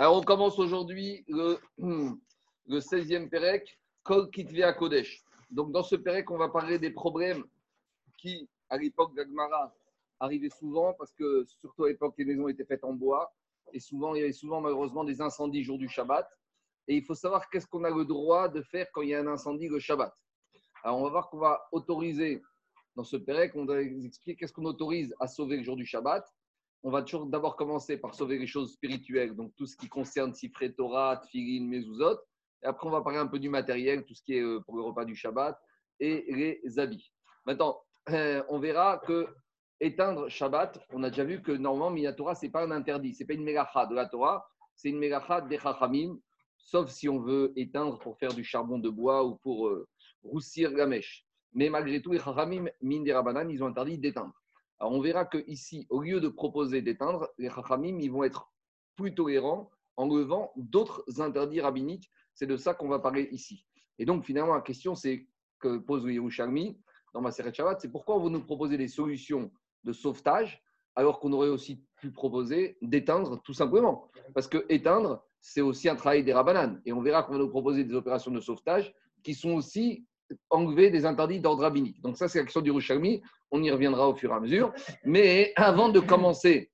Alors, 0.00 0.16
on 0.16 0.22
commence 0.22 0.58
aujourd'hui 0.58 1.26
le, 1.28 1.58
le 1.76 2.78
16e 2.78 3.28
Pérec, 3.28 3.78
Kol 4.02 4.30
Kitvea 4.30 4.72
Kodesh. 4.72 5.22
Donc, 5.50 5.72
dans 5.72 5.82
ce 5.82 5.94
Pérec, 5.94 6.30
on 6.30 6.38
va 6.38 6.48
parler 6.48 6.78
des 6.78 6.88
problèmes 6.88 7.44
qui, 8.16 8.48
à 8.70 8.78
l'époque 8.78 9.14
d'Agmara, 9.14 9.76
arrivaient 10.18 10.48
souvent 10.48 10.94
parce 10.94 11.12
que, 11.12 11.44
surtout 11.44 11.84
à 11.84 11.88
l'époque, 11.90 12.14
les 12.16 12.24
maisons 12.24 12.48
étaient 12.48 12.64
faites 12.64 12.82
en 12.82 12.94
bois 12.94 13.30
et 13.74 13.78
souvent, 13.78 14.14
il 14.14 14.20
y 14.20 14.22
avait 14.22 14.32
souvent, 14.32 14.62
malheureusement, 14.62 15.04
des 15.04 15.20
incendies 15.20 15.64
jour 15.64 15.76
du 15.76 15.86
Shabbat. 15.86 16.26
Et 16.88 16.96
il 16.96 17.04
faut 17.04 17.14
savoir 17.14 17.50
qu'est-ce 17.50 17.66
qu'on 17.66 17.84
a 17.84 17.90
le 17.90 18.06
droit 18.06 18.48
de 18.48 18.62
faire 18.62 18.86
quand 18.94 19.02
il 19.02 19.10
y 19.10 19.14
a 19.14 19.20
un 19.20 19.26
incendie 19.26 19.68
le 19.68 19.80
Shabbat. 19.80 20.14
Alors, 20.82 20.96
on 20.96 21.04
va 21.04 21.10
voir 21.10 21.28
qu'on 21.28 21.40
va 21.40 21.68
autoriser, 21.72 22.40
dans 22.96 23.04
ce 23.04 23.18
Pérec, 23.18 23.54
on 23.54 23.66
va 23.66 23.82
expliquer 23.82 24.34
qu'est-ce 24.34 24.54
qu'on 24.54 24.64
autorise 24.64 25.14
à 25.20 25.28
sauver 25.28 25.58
le 25.58 25.62
jour 25.62 25.76
du 25.76 25.84
Shabbat 25.84 26.24
on 26.82 26.90
va 26.90 27.02
toujours 27.02 27.26
d'abord 27.26 27.56
commencer 27.56 27.98
par 27.98 28.14
sauver 28.14 28.38
les 28.38 28.46
choses 28.46 28.72
spirituelles, 28.72 29.34
donc 29.34 29.54
tout 29.56 29.66
ce 29.66 29.76
qui 29.76 29.88
concerne 29.88 30.32
Sifre 30.34 30.66
Torah, 30.76 31.20
Tfilin, 31.24 31.66
Mezuzot. 31.66 32.18
Et 32.62 32.66
après, 32.66 32.86
on 32.86 32.90
va 32.90 33.02
parler 33.02 33.18
un 33.18 33.26
peu 33.26 33.38
du 33.38 33.48
matériel, 33.48 34.04
tout 34.04 34.14
ce 34.14 34.22
qui 34.22 34.34
est 34.34 34.42
euh, 34.42 34.60
pour 34.60 34.76
le 34.76 34.82
repas 34.82 35.04
du 35.04 35.14
Shabbat 35.14 35.58
et 35.98 36.26
les 36.62 36.78
habits. 36.78 37.12
Maintenant, 37.46 37.82
euh, 38.10 38.42
on 38.48 38.58
verra 38.58 38.98
que 39.06 39.28
éteindre 39.80 40.28
Shabbat, 40.28 40.78
on 40.90 41.02
a 41.02 41.10
déjà 41.10 41.24
vu 41.24 41.42
que 41.42 41.52
normalement, 41.52 41.90
Minatora, 41.90 42.34
ce 42.34 42.46
n'est 42.46 42.52
pas 42.52 42.64
un 42.64 42.70
interdit, 42.70 43.14
ce 43.14 43.22
n'est 43.22 43.26
pas 43.26 43.34
une 43.34 43.44
mégacha 43.44 43.86
de 43.86 43.94
la 43.94 44.06
Torah, 44.06 44.46
c'est 44.74 44.88
une 44.90 44.98
mégacha 44.98 45.42
des 45.42 45.58
Chachamim, 45.58 46.18
sauf 46.58 46.90
si 46.90 47.08
on 47.08 47.20
veut 47.20 47.52
éteindre 47.56 47.98
pour 47.98 48.18
faire 48.18 48.32
du 48.32 48.44
charbon 48.44 48.78
de 48.78 48.88
bois 48.88 49.24
ou 49.24 49.36
pour 49.36 49.68
euh, 49.68 49.86
roussir 50.22 50.70
la 50.70 50.86
mèche. 50.86 51.26
Mais 51.52 51.68
malgré 51.68 52.00
tout, 52.00 52.12
les 52.12 52.20
Chachamim, 52.20 52.66
mine 52.80 53.04
des 53.04 53.12
Rabanan, 53.12 53.50
ils 53.50 53.62
ont 53.62 53.66
interdit 53.66 53.98
d'éteindre. 53.98 54.39
On 54.80 55.00
verra 55.00 55.24
que 55.24 55.44
ici, 55.46 55.86
au 55.90 56.00
lieu 56.00 56.20
de 56.20 56.28
proposer 56.28 56.80
d'éteindre, 56.82 57.28
les 57.38 57.50
Chachamim, 57.50 57.98
ils 58.00 58.10
vont 58.10 58.24
être 58.24 58.50
plus 58.96 59.14
tolérants 59.14 59.70
en 59.96 60.06
levant 60.06 60.52
d'autres 60.56 61.04
interdits 61.20 61.60
rabbiniques. 61.60 62.10
C'est 62.34 62.46
de 62.46 62.56
ça 62.56 62.72
qu'on 62.74 62.88
va 62.88 62.98
parler 62.98 63.28
ici. 63.32 63.66
Et 63.98 64.06
donc 64.06 64.24
finalement, 64.24 64.54
la 64.54 64.62
question 64.62 64.94
c'est 64.94 65.28
que 65.58 65.76
pose 65.76 66.04
Yerushalmi 66.04 66.80
dans 67.12 67.20
ma 67.20 67.30
série 67.30 67.52
Shabbat, 67.52 67.80
c'est 67.80 67.90
pourquoi 67.90 68.16
vous 68.18 68.30
nous 68.30 68.42
proposez 68.42 68.78
des 68.78 68.88
solutions 68.88 69.50
de 69.84 69.92
sauvetage 69.92 70.62
alors 70.96 71.20
qu'on 71.20 71.32
aurait 71.32 71.48
aussi 71.48 71.84
pu 71.96 72.10
proposer 72.10 72.78
d'éteindre 72.82 73.40
tout 73.42 73.52
simplement. 73.52 74.08
Parce 74.34 74.48
que 74.48 74.64
éteindre, 74.68 75.22
c'est 75.40 75.60
aussi 75.60 75.88
un 75.88 75.96
travail 75.96 76.24
des 76.24 76.32
rabbinanes. 76.32 76.80
Et 76.84 76.92
on 76.92 77.00
verra 77.00 77.22
qu'on 77.22 77.32
va 77.32 77.38
nous 77.38 77.48
proposer 77.48 77.84
des 77.84 77.94
opérations 77.94 78.30
de 78.30 78.40
sauvetage 78.40 78.94
qui 79.22 79.34
sont 79.34 79.52
aussi 79.52 80.06
enlever 80.50 80.90
des 80.90 81.06
interdits 81.06 81.40
d'ordre 81.40 81.62
rabbinique. 81.62 82.00
Donc 82.02 82.16
ça, 82.16 82.28
c'est 82.28 82.38
la 82.38 82.44
question 82.44 82.60
du 82.60 82.70
Rouchalmi. 82.70 83.22
On 83.50 83.62
y 83.62 83.70
reviendra 83.70 84.08
au 84.08 84.14
fur 84.14 84.30
et 84.30 84.34
à 84.34 84.40
mesure. 84.40 84.72
Mais 85.04 85.52
avant 85.56 85.88
de 85.88 86.00
commencer 86.00 86.70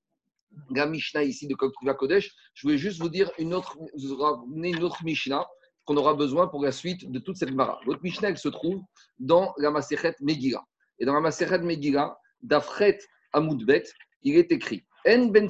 la 0.70 0.86
Mishnah 0.86 1.24
ici 1.24 1.46
de 1.46 1.54
Koktuva 1.54 1.94
Kodesh, 1.94 2.34
je 2.54 2.62
voulais 2.62 2.78
juste 2.78 3.00
vous 3.00 3.08
dire 3.08 3.30
une 3.38 3.54
autre, 3.54 3.76
une 3.96 4.82
autre 4.82 5.04
Mishnah 5.04 5.46
qu'on 5.84 5.96
aura 5.96 6.14
besoin 6.14 6.48
pour 6.48 6.62
la 6.62 6.72
suite 6.72 7.10
de 7.10 7.18
toute 7.18 7.36
cette 7.36 7.52
Mara. 7.52 7.80
Votre 7.86 8.02
Mishnah, 8.02 8.30
elle 8.30 8.38
se 8.38 8.48
trouve 8.48 8.82
dans 9.18 9.54
la 9.58 9.70
Masechet 9.70 10.14
Megillah. 10.20 10.64
Et 10.98 11.04
dans 11.04 11.14
la 11.14 11.20
Masechet 11.20 11.58
Megillah, 11.58 12.18
d'Afret 12.42 12.98
Amoudbet, 13.32 13.84
il 14.22 14.36
est 14.36 14.50
écrit 14.50 14.84
En 15.06 15.26
ben 15.26 15.48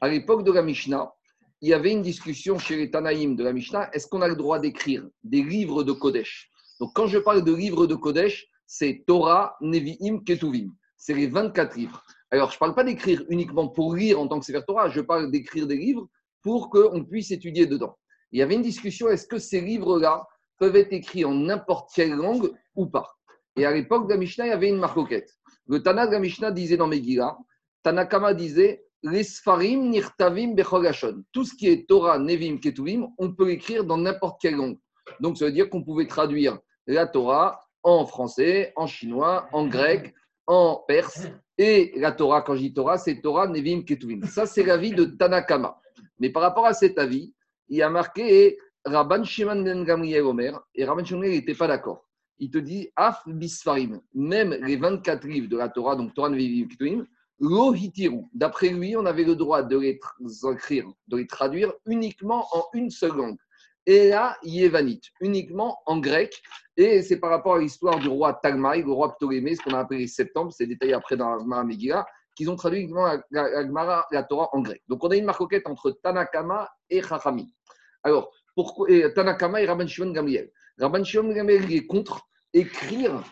À 0.00 0.08
l'époque 0.08 0.44
de 0.44 0.52
la 0.52 0.62
Mishnah, 0.62 1.12
il 1.62 1.68
y 1.68 1.74
avait 1.74 1.92
une 1.92 2.02
discussion 2.02 2.58
chez 2.58 2.76
les 2.76 2.90
Tanaïm 2.90 3.36
de 3.36 3.44
la 3.44 3.52
Mishnah. 3.52 3.90
Est-ce 3.92 4.06
qu'on 4.06 4.22
a 4.22 4.28
le 4.28 4.36
droit 4.36 4.58
d'écrire 4.58 5.06
des 5.22 5.42
livres 5.42 5.82
de 5.82 5.92
Kodesh? 5.92 6.50
Donc, 6.80 6.92
quand 6.94 7.06
je 7.06 7.18
parle 7.18 7.44
de 7.44 7.52
livres 7.52 7.86
de 7.86 7.94
Kodesh, 7.94 8.46
c'est 8.66 9.04
Torah, 9.06 9.56
Nevi'im, 9.60 10.20
Ketuvim. 10.24 10.70
C'est 10.96 11.12
les 11.12 11.26
24 11.26 11.76
livres. 11.76 12.02
Alors, 12.30 12.50
je 12.50 12.56
ne 12.56 12.60
parle 12.60 12.74
pas 12.74 12.84
d'écrire 12.84 13.22
uniquement 13.28 13.68
pour 13.68 13.94
lire 13.94 14.18
en 14.20 14.26
tant 14.26 14.40
que 14.40 14.46
Sefer 14.46 14.62
Torah, 14.66 14.88
je 14.88 15.00
parle 15.00 15.30
d'écrire 15.30 15.66
des 15.66 15.76
livres 15.76 16.08
pour 16.42 16.70
qu'on 16.70 17.04
puisse 17.04 17.30
étudier 17.30 17.66
dedans. 17.66 17.98
Il 18.32 18.38
y 18.38 18.42
avait 18.42 18.54
une 18.54 18.62
discussion 18.62 19.08
est-ce 19.08 19.26
que 19.26 19.38
ces 19.38 19.60
livres-là 19.60 20.26
peuvent 20.58 20.76
être 20.76 20.92
écrits 20.92 21.24
en 21.24 21.34
n'importe 21.34 21.90
quelle 21.94 22.12
langue 22.12 22.50
ou 22.74 22.86
pas? 22.86 23.10
Et 23.56 23.66
à 23.66 23.72
l'époque 23.72 24.06
de 24.06 24.14
la 24.14 24.18
Mishnah, 24.18 24.46
il 24.46 24.50
y 24.50 24.52
avait 24.52 24.68
une 24.68 24.78
marcoquette. 24.78 25.30
Le 25.66 25.82
Tana 25.82 26.06
de 26.06 26.12
la 26.12 26.20
Mishnah 26.20 26.52
disait 26.52 26.76
dans 26.76 26.86
Megillah, 26.86 27.36
Tanakama 27.82 28.32
disait 28.32 28.84
les 29.02 29.24
Sfarim, 29.24 29.90
Nirtavim, 29.90 30.54
Bechogashon. 30.54 31.24
Tout 31.32 31.44
ce 31.44 31.54
qui 31.54 31.68
est 31.68 31.88
Torah, 31.88 32.18
Nevim, 32.18 32.58
Ketuvim, 32.58 33.08
on 33.18 33.32
peut 33.32 33.46
l'écrire 33.46 33.84
dans 33.84 33.96
n'importe 33.96 34.40
quelle 34.40 34.56
langue. 34.56 34.78
Donc, 35.20 35.38
ça 35.38 35.46
veut 35.46 35.52
dire 35.52 35.70
qu'on 35.70 35.82
pouvait 35.82 36.06
traduire 36.06 36.58
la 36.86 37.06
Torah 37.06 37.66
en 37.82 38.04
français, 38.06 38.72
en 38.76 38.86
chinois, 38.86 39.48
en 39.52 39.66
grec, 39.66 40.14
en 40.46 40.84
perse. 40.86 41.26
Et 41.56 41.92
la 41.96 42.12
Torah, 42.12 42.42
quand 42.42 42.54
je 42.54 42.60
dis 42.60 42.74
Torah, 42.74 42.98
c'est 42.98 43.20
Torah, 43.20 43.46
Nevim, 43.46 43.82
Ketuvim. 43.82 44.22
Ça, 44.26 44.46
c'est 44.46 44.62
l'avis 44.62 44.92
de 44.92 45.04
Tanakama. 45.04 45.78
Mais 46.18 46.30
par 46.30 46.42
rapport 46.42 46.66
à 46.66 46.74
cet 46.74 46.98
avis, 46.98 47.34
il 47.68 47.78
y 47.78 47.82
a 47.82 47.88
marqué 47.88 48.58
Rabban 48.84 49.24
Shimon 49.24 49.62
ben 49.62 49.84
Gamriel 49.84 50.24
Omer, 50.24 50.58
et 50.74 50.84
Rabban 50.84 51.04
Shimon 51.04 51.20
n'était 51.20 51.54
pas 51.54 51.66
d'accord. 51.66 52.06
Il 52.38 52.50
te 52.50 52.58
dit 52.58 52.88
Af 52.96 53.22
Bisfarim, 53.26 54.00
même 54.14 54.52
les 54.62 54.76
24 54.76 55.26
livres 55.26 55.48
de 55.48 55.56
la 55.56 55.68
Torah, 55.68 55.96
donc 55.96 56.14
Torah, 56.14 56.30
Nevim, 56.30 56.68
Ketuvim, 56.68 57.06
D'après 57.40 58.68
lui, 58.68 58.96
on 58.96 59.06
avait 59.06 59.24
le 59.24 59.34
droit 59.34 59.62
de 59.62 59.78
les 59.78 59.98
écrire, 60.52 60.86
de 61.08 61.16
les 61.16 61.26
traduire 61.26 61.72
uniquement 61.86 62.46
en 62.52 62.64
une 62.74 62.90
seule 62.90 63.16
langue. 63.16 63.38
Et 63.86 64.10
là, 64.10 64.36
Yévanite, 64.42 65.04
uniquement 65.20 65.78
en 65.86 65.98
grec. 65.98 66.42
Et 66.76 67.02
c'est 67.02 67.18
par 67.18 67.30
rapport 67.30 67.54
à 67.54 67.58
l'histoire 67.58 67.98
du 67.98 68.08
roi 68.08 68.34
Tagmaï, 68.34 68.82
le 68.82 68.92
roi 68.92 69.14
Ptolémée, 69.16 69.56
ce 69.56 69.62
qu'on 69.62 69.74
a 69.74 69.80
appelé 69.80 70.06
septembre, 70.06 70.52
c'est 70.52 70.66
détaillé 70.66 70.92
après 70.92 71.16
dans 71.16 71.30
la 71.30 71.38
Gemara 71.38 71.64
Megillah, 71.64 72.06
qu'ils 72.36 72.50
ont 72.50 72.56
traduit 72.56 72.80
uniquement 72.80 73.06
la, 73.30 74.04
la, 74.10 74.22
Torah 74.22 74.50
en 74.52 74.60
grec. 74.60 74.82
Donc 74.88 75.02
on 75.02 75.08
a 75.08 75.16
une 75.16 75.24
marcoquette 75.24 75.66
entre 75.66 75.90
Tanakama 76.02 76.68
et 76.90 77.02
Chachami. 77.02 77.54
Alors, 78.02 78.30
pourquoi, 78.54 78.86
Tanakama 79.14 79.62
et 79.62 79.66
Rabban 79.66 79.86
Shimon 79.86 80.12
Gamliel. 80.12 80.50
Rabban 80.78 81.04
Shimon 81.04 81.32
Gamliel 81.32 81.72
est 81.72 81.86
contre 81.86 82.20
écrire 82.52 83.22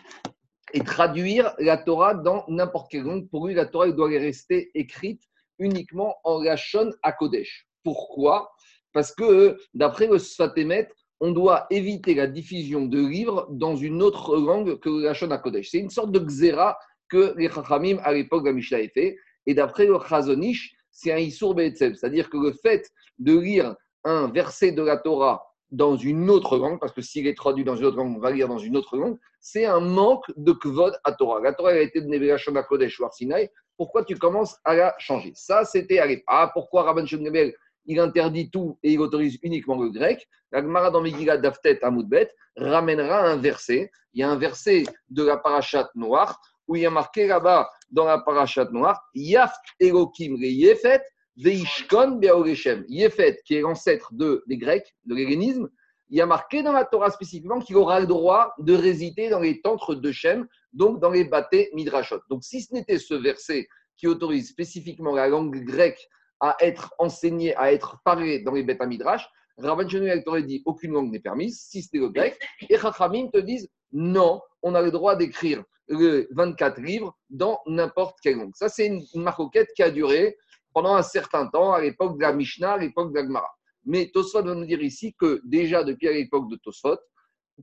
et 0.73 0.81
traduire 0.81 1.53
la 1.59 1.77
Torah 1.77 2.13
dans 2.13 2.45
n'importe 2.47 2.91
quelle 2.91 3.03
langue. 3.03 3.29
Pour 3.29 3.47
lui, 3.47 3.53
la 3.53 3.65
Torah 3.65 3.89
doit 3.91 4.09
rester 4.09 4.71
écrite 4.73 5.21
uniquement 5.57 6.15
en 6.23 6.41
Lachon 6.41 6.91
à 7.03 7.11
Kodesh. 7.11 7.67
Pourquoi? 7.83 8.51
Parce 8.93 9.13
que 9.13 9.57
d'après 9.73 10.07
le 10.07 10.19
Sfatemet, 10.19 10.89
on 11.19 11.31
doit 11.31 11.67
éviter 11.69 12.13
la 12.13 12.27
diffusion 12.27 12.85
de 12.85 12.99
livres 12.99 13.47
dans 13.51 13.75
une 13.75 14.01
autre 14.01 14.37
langue 14.37 14.79
que 14.79 14.89
Lachon 15.03 15.31
à 15.31 15.37
Kodesh. 15.37 15.69
C'est 15.71 15.79
une 15.79 15.89
sorte 15.89 16.11
de 16.11 16.19
xéra 16.19 16.77
que 17.09 17.33
les 17.37 17.49
Chachamim 17.49 17.97
à 18.03 18.13
l'époque 18.13 18.43
de 18.43 18.49
la 18.49 18.53
Mishnah 18.53 18.87
fait. 18.93 19.17
Et 19.45 19.53
d'après 19.53 19.85
le 19.85 19.97
Chazonish, 19.99 20.75
c'est 20.91 21.11
un 21.11 21.17
Issour 21.17 21.55
Be'etzev. 21.55 21.95
C'est-à-dire 21.95 22.29
que 22.29 22.37
le 22.37 22.53
fait 22.53 22.89
de 23.17 23.37
lire 23.37 23.75
un 24.03 24.27
verset 24.31 24.71
de 24.71 24.81
la 24.81 24.97
Torah 24.97 25.43
dans 25.71 25.95
une 25.95 26.29
autre 26.29 26.57
langue, 26.57 26.79
parce 26.79 26.91
que 26.91 27.01
s'il 27.01 27.27
est 27.27 27.37
traduit 27.37 27.63
dans 27.63 27.75
une 27.75 27.85
autre 27.85 27.97
langue, 27.97 28.15
on 28.15 28.19
va 28.19 28.31
lire 28.31 28.47
dans 28.47 28.57
une 28.57 28.75
autre 28.75 28.97
langue, 28.97 29.17
c'est 29.39 29.65
un 29.65 29.79
manque 29.79 30.25
de 30.35 30.51
kvod 30.51 30.97
à 31.03 31.11
Torah. 31.11 31.39
La 31.41 31.53
Torah 31.53 31.71
a 31.71 31.77
été 31.77 32.01
donnée 32.01 32.31
à 32.31 32.63
Kodesh 32.63 32.99
ou 32.99 33.05
Arsinaï, 33.05 33.49
pourquoi 33.77 34.03
tu 34.03 34.15
commences 34.17 34.57
à 34.65 34.75
la 34.75 34.95
changer? 34.97 35.31
Ça, 35.35 35.63
c'était 35.63 35.99
arrivé. 35.99 36.23
Ah, 36.27 36.51
pourquoi 36.53 36.83
Rabban 36.83 37.05
Shemgebel, 37.05 37.53
il 37.85 37.99
interdit 37.99 38.49
tout 38.49 38.77
et 38.83 38.91
il 38.91 38.99
autorise 38.99 39.39
uniquement 39.41 39.81
le 39.81 39.89
grec? 39.89 40.27
La 40.51 40.61
Gemara 40.61 40.91
dans 40.91 41.01
Megillah 41.01 41.37
Daftet 41.37 41.81
Amoudbet 41.83 42.29
ramènera 42.57 43.21
un 43.21 43.37
verset. 43.37 43.89
Il 44.13 44.19
y 44.19 44.23
a 44.23 44.29
un 44.29 44.35
verset 44.35 44.83
de 45.09 45.23
la 45.23 45.37
parachat 45.37 45.89
noire 45.95 46.41
où 46.67 46.75
il 46.75 46.81
y 46.81 46.85
a 46.85 46.89
marqué 46.89 47.27
là-bas 47.27 47.69
dans 47.89 48.05
la 48.05 48.19
parachat 48.19 48.65
noire 48.71 49.01
Yaft 49.15 49.61
Elokim 49.79 50.35
Yefet 50.35 51.01
Veishkon 51.39 52.19
Beoreshem. 52.19 52.85
Yefet, 52.87 53.41
qui 53.45 53.55
est 53.55 53.61
l'ancêtre 53.61 54.13
de, 54.13 54.43
des 54.47 54.57
Grecs, 54.57 54.93
de 55.05 55.15
l'hellénisme, 55.15 55.69
il 56.09 56.17
y 56.17 56.21
a 56.21 56.25
marqué 56.25 56.63
dans 56.63 56.73
la 56.73 56.85
Torah 56.85 57.11
spécifiquement 57.11 57.59
qu'il 57.59 57.77
aura 57.77 57.99
le 57.99 58.07
droit 58.07 58.53
de 58.59 58.73
résider 58.73 59.29
dans 59.29 59.39
les 59.39 59.61
tantres 59.61 59.95
de 59.95 60.11
Shem, 60.11 60.47
donc 60.73 60.99
dans 60.99 61.11
les 61.11 61.23
bâtés 61.23 61.69
midrashot. 61.73 62.21
Donc 62.29 62.43
si 62.43 62.61
ce 62.61 62.73
n'était 62.73 62.97
ce 62.97 63.13
verset 63.13 63.67
qui 63.95 64.07
autorise 64.07 64.49
spécifiquement 64.49 65.13
la 65.13 65.27
langue 65.27 65.63
grecque 65.63 66.07
à 66.39 66.57
être 66.61 66.93
enseignée, 66.97 67.55
à 67.57 67.71
être 67.71 67.97
parlée 68.03 68.39
dans 68.39 68.53
les 68.53 68.63
bêta 68.63 68.85
midrash, 68.85 69.29
Rabban 69.57 69.87
Shmuel 69.87 70.23
t'aurait 70.23 70.43
dit 70.43 70.63
aucune 70.65 70.93
langue 70.93 71.11
n'est 71.11 71.19
permise, 71.19 71.61
si 71.61 71.83
c'était 71.83 71.97
le 71.99 72.09
grec, 72.09 72.39
et 72.69 72.77
Chachamim 72.77 73.29
te 73.31 73.39
disent 73.39 73.69
non, 73.91 74.41
on 74.63 74.73
a 74.73 74.81
le 74.81 74.91
droit 74.91 75.15
d'écrire 75.15 75.63
les 75.89 76.27
24 76.31 76.81
livres 76.81 77.17
dans 77.29 77.59
n'importe 77.67 78.17
quelle 78.21 78.37
langue. 78.37 78.55
Ça, 78.55 78.69
c'est 78.69 78.87
une, 78.87 79.03
une 79.13 79.29
qui 79.75 79.83
a 79.83 79.89
duré 79.89 80.37
pendant 80.73 80.95
un 80.95 81.03
certain 81.03 81.47
temps, 81.47 81.73
à 81.73 81.81
l'époque 81.81 82.17
de 82.17 82.21
la 82.21 82.33
Mishnah, 82.33 82.73
à 82.73 82.77
l'époque 82.77 83.11
de 83.11 83.19
la 83.19 83.25
Gemara. 83.25 83.49
Mais 83.85 84.09
Tosfot 84.13 84.43
va 84.43 84.55
nous 84.55 84.65
dire 84.65 84.81
ici 84.81 85.15
que 85.17 85.41
déjà 85.43 85.83
depuis 85.83 86.07
l'époque 86.07 86.49
de 86.49 86.57
Tosfot, 86.57 86.97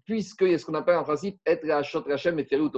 puisqu'il 0.04 0.48
y 0.48 0.54
a 0.54 0.58
ce 0.58 0.64
qu'on 0.64 0.74
appelle 0.74 0.96
en 0.96 1.04
principe 1.04 1.38
être 1.46 1.64
la 1.64 1.82
Shot 1.82 2.04
Rachem 2.06 2.38
et 2.38 2.44
Ferut 2.44 2.70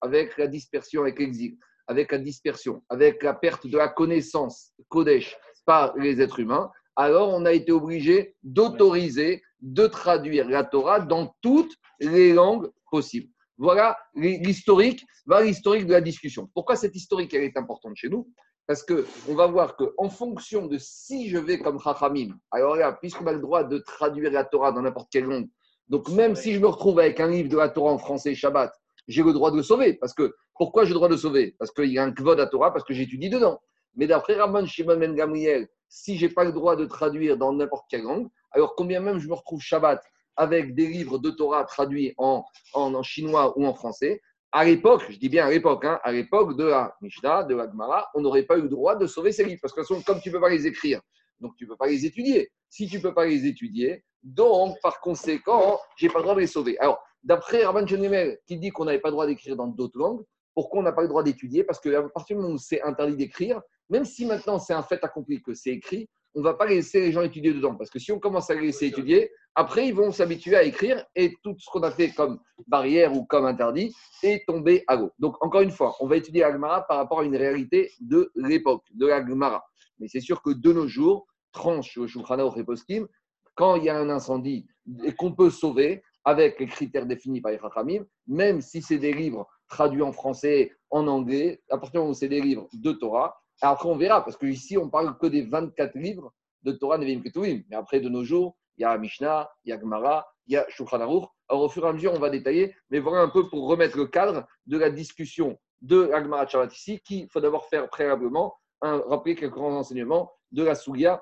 avec 0.00 0.36
la 0.36 0.46
dispersion, 0.46 1.02
avec 1.02 1.18
l'exil, 1.18 1.56
avec 1.86 2.12
la 2.12 2.18
dispersion, 2.18 2.82
avec 2.88 3.22
la 3.22 3.34
perte 3.34 3.66
de 3.66 3.76
la 3.76 3.88
connaissance 3.88 4.72
Kodesh 4.88 5.36
par 5.64 5.96
les 5.96 6.20
êtres 6.20 6.40
humains, 6.40 6.70
alors 6.96 7.28
on 7.30 7.44
a 7.46 7.52
été 7.52 7.72
obligé 7.72 8.34
d'autoriser, 8.42 9.42
de 9.60 9.86
traduire 9.86 10.48
la 10.48 10.64
Torah 10.64 11.00
dans 11.00 11.34
toutes 11.40 11.74
les 12.00 12.32
langues 12.32 12.70
possibles. 12.90 13.30
Voilà 13.56 13.98
l'historique, 14.14 15.04
l'historique 15.42 15.86
de 15.86 15.92
la 15.92 16.00
discussion. 16.00 16.48
Pourquoi 16.54 16.76
cette 16.76 16.94
historique 16.94 17.34
elle 17.34 17.42
est 17.42 17.56
importante 17.56 17.96
chez 17.96 18.08
nous? 18.08 18.30
Parce 18.68 18.84
qu'on 18.84 19.34
va 19.34 19.46
voir 19.46 19.76
qu'en 19.76 20.10
fonction 20.10 20.66
de 20.66 20.76
si 20.78 21.30
je 21.30 21.38
vais 21.38 21.58
comme 21.58 21.80
Chachamim, 21.80 22.38
alors 22.50 22.76
là, 22.76 22.92
puisqu'on 22.92 23.26
a 23.26 23.32
le 23.32 23.40
droit 23.40 23.64
de 23.64 23.78
traduire 23.78 24.30
la 24.30 24.44
Torah 24.44 24.72
dans 24.72 24.82
n'importe 24.82 25.08
quelle 25.10 25.24
langue, 25.24 25.48
donc 25.88 26.10
même 26.10 26.36
si 26.36 26.52
je 26.52 26.60
me 26.60 26.66
retrouve 26.66 27.00
avec 27.00 27.18
un 27.18 27.28
livre 27.28 27.48
de 27.48 27.56
la 27.56 27.70
Torah 27.70 27.92
en 27.92 27.98
français 27.98 28.34
Shabbat, 28.34 28.70
j'ai 29.08 29.22
le 29.22 29.32
droit 29.32 29.50
de 29.50 29.56
le 29.56 29.62
sauver. 29.62 29.94
Parce 29.94 30.12
que 30.12 30.34
pourquoi 30.54 30.84
j'ai 30.84 30.90
le 30.90 30.96
droit 30.96 31.08
de 31.08 31.14
le 31.14 31.18
sauver? 31.18 31.56
Parce 31.58 31.70
qu'il 31.70 31.90
y 31.90 31.98
a 31.98 32.04
un 32.04 32.12
kvod 32.12 32.38
à 32.38 32.46
Torah, 32.46 32.70
parce 32.70 32.84
que 32.84 32.92
j'étudie 32.92 33.30
dedans. 33.30 33.58
Mais 33.94 34.06
d'après 34.06 34.34
Rabban 34.34 34.66
Shimon 34.66 34.98
Ben 34.98 35.14
Gamriel, 35.14 35.66
si 35.88 36.18
je 36.18 36.26
n'ai 36.26 36.32
pas 36.32 36.44
le 36.44 36.52
droit 36.52 36.76
de 36.76 36.84
traduire 36.84 37.38
dans 37.38 37.54
n'importe 37.54 37.86
quelle 37.88 38.02
langue, 38.02 38.28
alors 38.52 38.74
combien 38.76 39.00
même 39.00 39.18
je 39.18 39.28
me 39.28 39.34
retrouve 39.34 39.62
Shabbat 39.62 40.02
avec 40.36 40.74
des 40.74 40.86
livres 40.86 41.18
de 41.18 41.30
Torah 41.30 41.64
traduits 41.64 42.14
en, 42.18 42.44
en, 42.74 43.02
chinois 43.02 43.58
ou 43.58 43.66
en 43.66 43.72
français, 43.72 44.20
à 44.52 44.64
l'époque, 44.64 45.04
je 45.10 45.18
dis 45.18 45.28
bien 45.28 45.46
à 45.46 45.50
l'époque, 45.50 45.84
hein, 45.84 46.00
à 46.02 46.12
l'époque 46.12 46.56
de 46.56 46.64
la 46.64 46.94
Mishnah, 47.00 47.44
de 47.44 47.54
la 47.54 47.70
Gemara, 47.70 48.08
on 48.14 48.20
n'aurait 48.20 48.44
pas 48.44 48.56
eu 48.56 48.62
le 48.62 48.68
droit 48.68 48.96
de 48.96 49.06
sauver 49.06 49.32
ces 49.32 49.44
livres. 49.44 49.60
Parce 49.60 49.74
que 49.74 49.80
de 49.80 50.04
comme 50.04 50.20
tu 50.20 50.30
ne 50.30 50.34
peux 50.34 50.40
pas 50.40 50.48
les 50.48 50.66
écrire, 50.66 51.00
donc 51.40 51.54
tu 51.56 51.64
ne 51.64 51.70
peux 51.70 51.76
pas 51.76 51.86
les 51.86 52.06
étudier. 52.06 52.50
Si 52.68 52.86
tu 52.86 52.96
ne 52.96 53.02
peux 53.02 53.14
pas 53.14 53.26
les 53.26 53.46
étudier, 53.46 54.04
donc 54.22 54.76
par 54.82 55.00
conséquent, 55.00 55.78
je 55.96 56.06
n'ai 56.06 56.12
pas 56.12 56.18
le 56.18 56.22
droit 56.22 56.34
de 56.34 56.40
les 56.40 56.46
sauver. 56.46 56.78
Alors, 56.78 57.02
d'après 57.22 57.64
Rabban 57.64 57.86
Chenemel, 57.86 58.38
qui 58.46 58.58
dit 58.58 58.70
qu'on 58.70 58.86
n'avait 58.86 59.00
pas 59.00 59.08
le 59.08 59.12
droit 59.12 59.26
d'écrire 59.26 59.56
dans 59.56 59.66
d'autres 59.66 59.98
langues, 59.98 60.24
pourquoi 60.54 60.80
on 60.80 60.82
n'a 60.82 60.92
pas 60.92 61.02
le 61.02 61.08
droit 61.08 61.22
d'étudier? 61.22 61.62
Parce 61.62 61.78
qu'à 61.78 62.02
partir 62.02 62.36
du 62.36 62.42
moment 62.42 62.54
où 62.54 62.58
c'est 62.58 62.82
interdit 62.82 63.16
d'écrire, 63.16 63.60
même 63.90 64.04
si 64.04 64.26
maintenant 64.26 64.58
c'est 64.58 64.72
un 64.72 64.82
fait 64.82 65.02
accompli 65.04 65.40
que 65.40 65.54
c'est 65.54 65.70
écrit, 65.70 66.08
on 66.34 66.40
ne 66.40 66.44
va 66.44 66.54
pas 66.54 66.66
laisser 66.66 67.00
les 67.00 67.12
gens 67.12 67.22
étudier 67.22 67.52
dedans. 67.52 67.74
Parce 67.74 67.90
que 67.90 67.98
si 67.98 68.12
on 68.12 68.18
commence 68.18 68.50
à 68.50 68.54
les 68.54 68.60
laisser 68.60 68.86
étudier, 68.86 69.30
après, 69.54 69.88
ils 69.88 69.94
vont 69.94 70.12
s'habituer 70.12 70.56
à 70.56 70.62
écrire 70.62 71.04
et 71.16 71.34
tout 71.42 71.56
ce 71.58 71.68
qu'on 71.70 71.82
a 71.82 71.90
fait 71.90 72.10
comme 72.10 72.38
barrière 72.66 73.12
ou 73.16 73.24
comme 73.24 73.44
interdit 73.44 73.94
est 74.22 74.46
tombé 74.46 74.84
à 74.86 74.96
l'eau. 74.96 75.10
Donc, 75.18 75.42
encore 75.44 75.62
une 75.62 75.70
fois, 75.70 75.96
on 76.00 76.06
va 76.06 76.16
étudier 76.16 76.42
l'Agmara 76.42 76.86
par 76.86 76.98
rapport 76.98 77.20
à 77.20 77.24
une 77.24 77.36
réalité 77.36 77.90
de 78.00 78.30
l'époque, 78.36 78.84
de 78.92 79.06
l'Agmara. 79.06 79.64
Mais 79.98 80.06
c'est 80.06 80.20
sûr 80.20 80.42
que 80.42 80.50
de 80.50 80.72
nos 80.72 80.86
jours, 80.86 81.26
tranche 81.52 81.96
au 81.98 82.06
Shulchan 82.06 82.48
Reposkim, 82.48 83.08
quand 83.54 83.74
il 83.76 83.84
y 83.84 83.88
a 83.88 83.98
un 83.98 84.10
incendie 84.10 84.68
et 85.04 85.12
qu'on 85.12 85.32
peut 85.32 85.50
sauver 85.50 86.02
avec 86.24 86.60
les 86.60 86.66
critères 86.66 87.06
définis 87.06 87.40
par 87.40 87.50
les 87.50 87.58
Chachamim, 87.58 88.04
même 88.26 88.60
si 88.60 88.82
c'est 88.82 88.98
des 88.98 89.12
livres 89.12 89.48
traduits 89.68 90.02
en 90.02 90.12
français, 90.12 90.72
en 90.90 91.06
anglais, 91.08 91.62
à 91.70 91.78
partir 91.78 91.92
du 91.92 91.98
moment 91.98 92.10
où 92.10 92.14
c'est 92.14 92.28
des 92.28 92.40
livres 92.40 92.68
de 92.72 92.92
Torah, 92.92 93.40
après, 93.60 93.88
on 93.88 93.96
verra, 93.96 94.24
parce 94.24 94.36
qu'ici, 94.36 94.78
on 94.78 94.88
parle 94.88 95.16
que 95.18 95.26
des 95.26 95.42
24 95.42 95.96
livres 95.96 96.32
de 96.62 96.72
Torah 96.72 96.98
Nevim 96.98 97.22
Ketuvim. 97.22 97.62
Mais 97.68 97.76
après, 97.76 98.00
de 98.00 98.08
nos 98.08 98.24
jours, 98.24 98.56
il 98.76 98.82
y 98.82 98.84
a 98.84 98.96
Mishnah, 98.96 99.50
il 99.64 99.70
y 99.70 99.72
a 99.72 99.80
Gemara, 99.80 100.26
il 100.46 100.54
y 100.54 100.56
a 100.56 100.66
Shulchan. 100.68 101.00
Alors, 101.00 101.32
au 101.48 101.68
fur 101.68 101.84
et 101.84 101.88
à 101.88 101.92
mesure, 101.92 102.12
on 102.12 102.18
va 102.18 102.30
détailler, 102.30 102.74
mais 102.90 103.00
voilà 103.00 103.22
un 103.22 103.28
peu 103.28 103.48
pour 103.48 103.68
remettre 103.68 103.96
le 103.96 104.06
cadre 104.06 104.46
de 104.66 104.78
la 104.78 104.90
discussion 104.90 105.58
de 105.80 106.02
la 106.02 106.22
Gemara 106.22 106.46
Shabbat 106.46 106.74
ici, 106.76 107.00
qu'il 107.00 107.28
faut 107.30 107.40
d'abord 107.40 107.66
faire 107.66 107.88
préalablement, 107.88 108.54
un, 108.82 109.02
rappeler 109.06 109.34
quelques 109.34 109.54
grands 109.54 109.76
enseignements 109.76 110.30
de 110.52 110.62
la 110.62 110.74
Sougia 110.74 111.20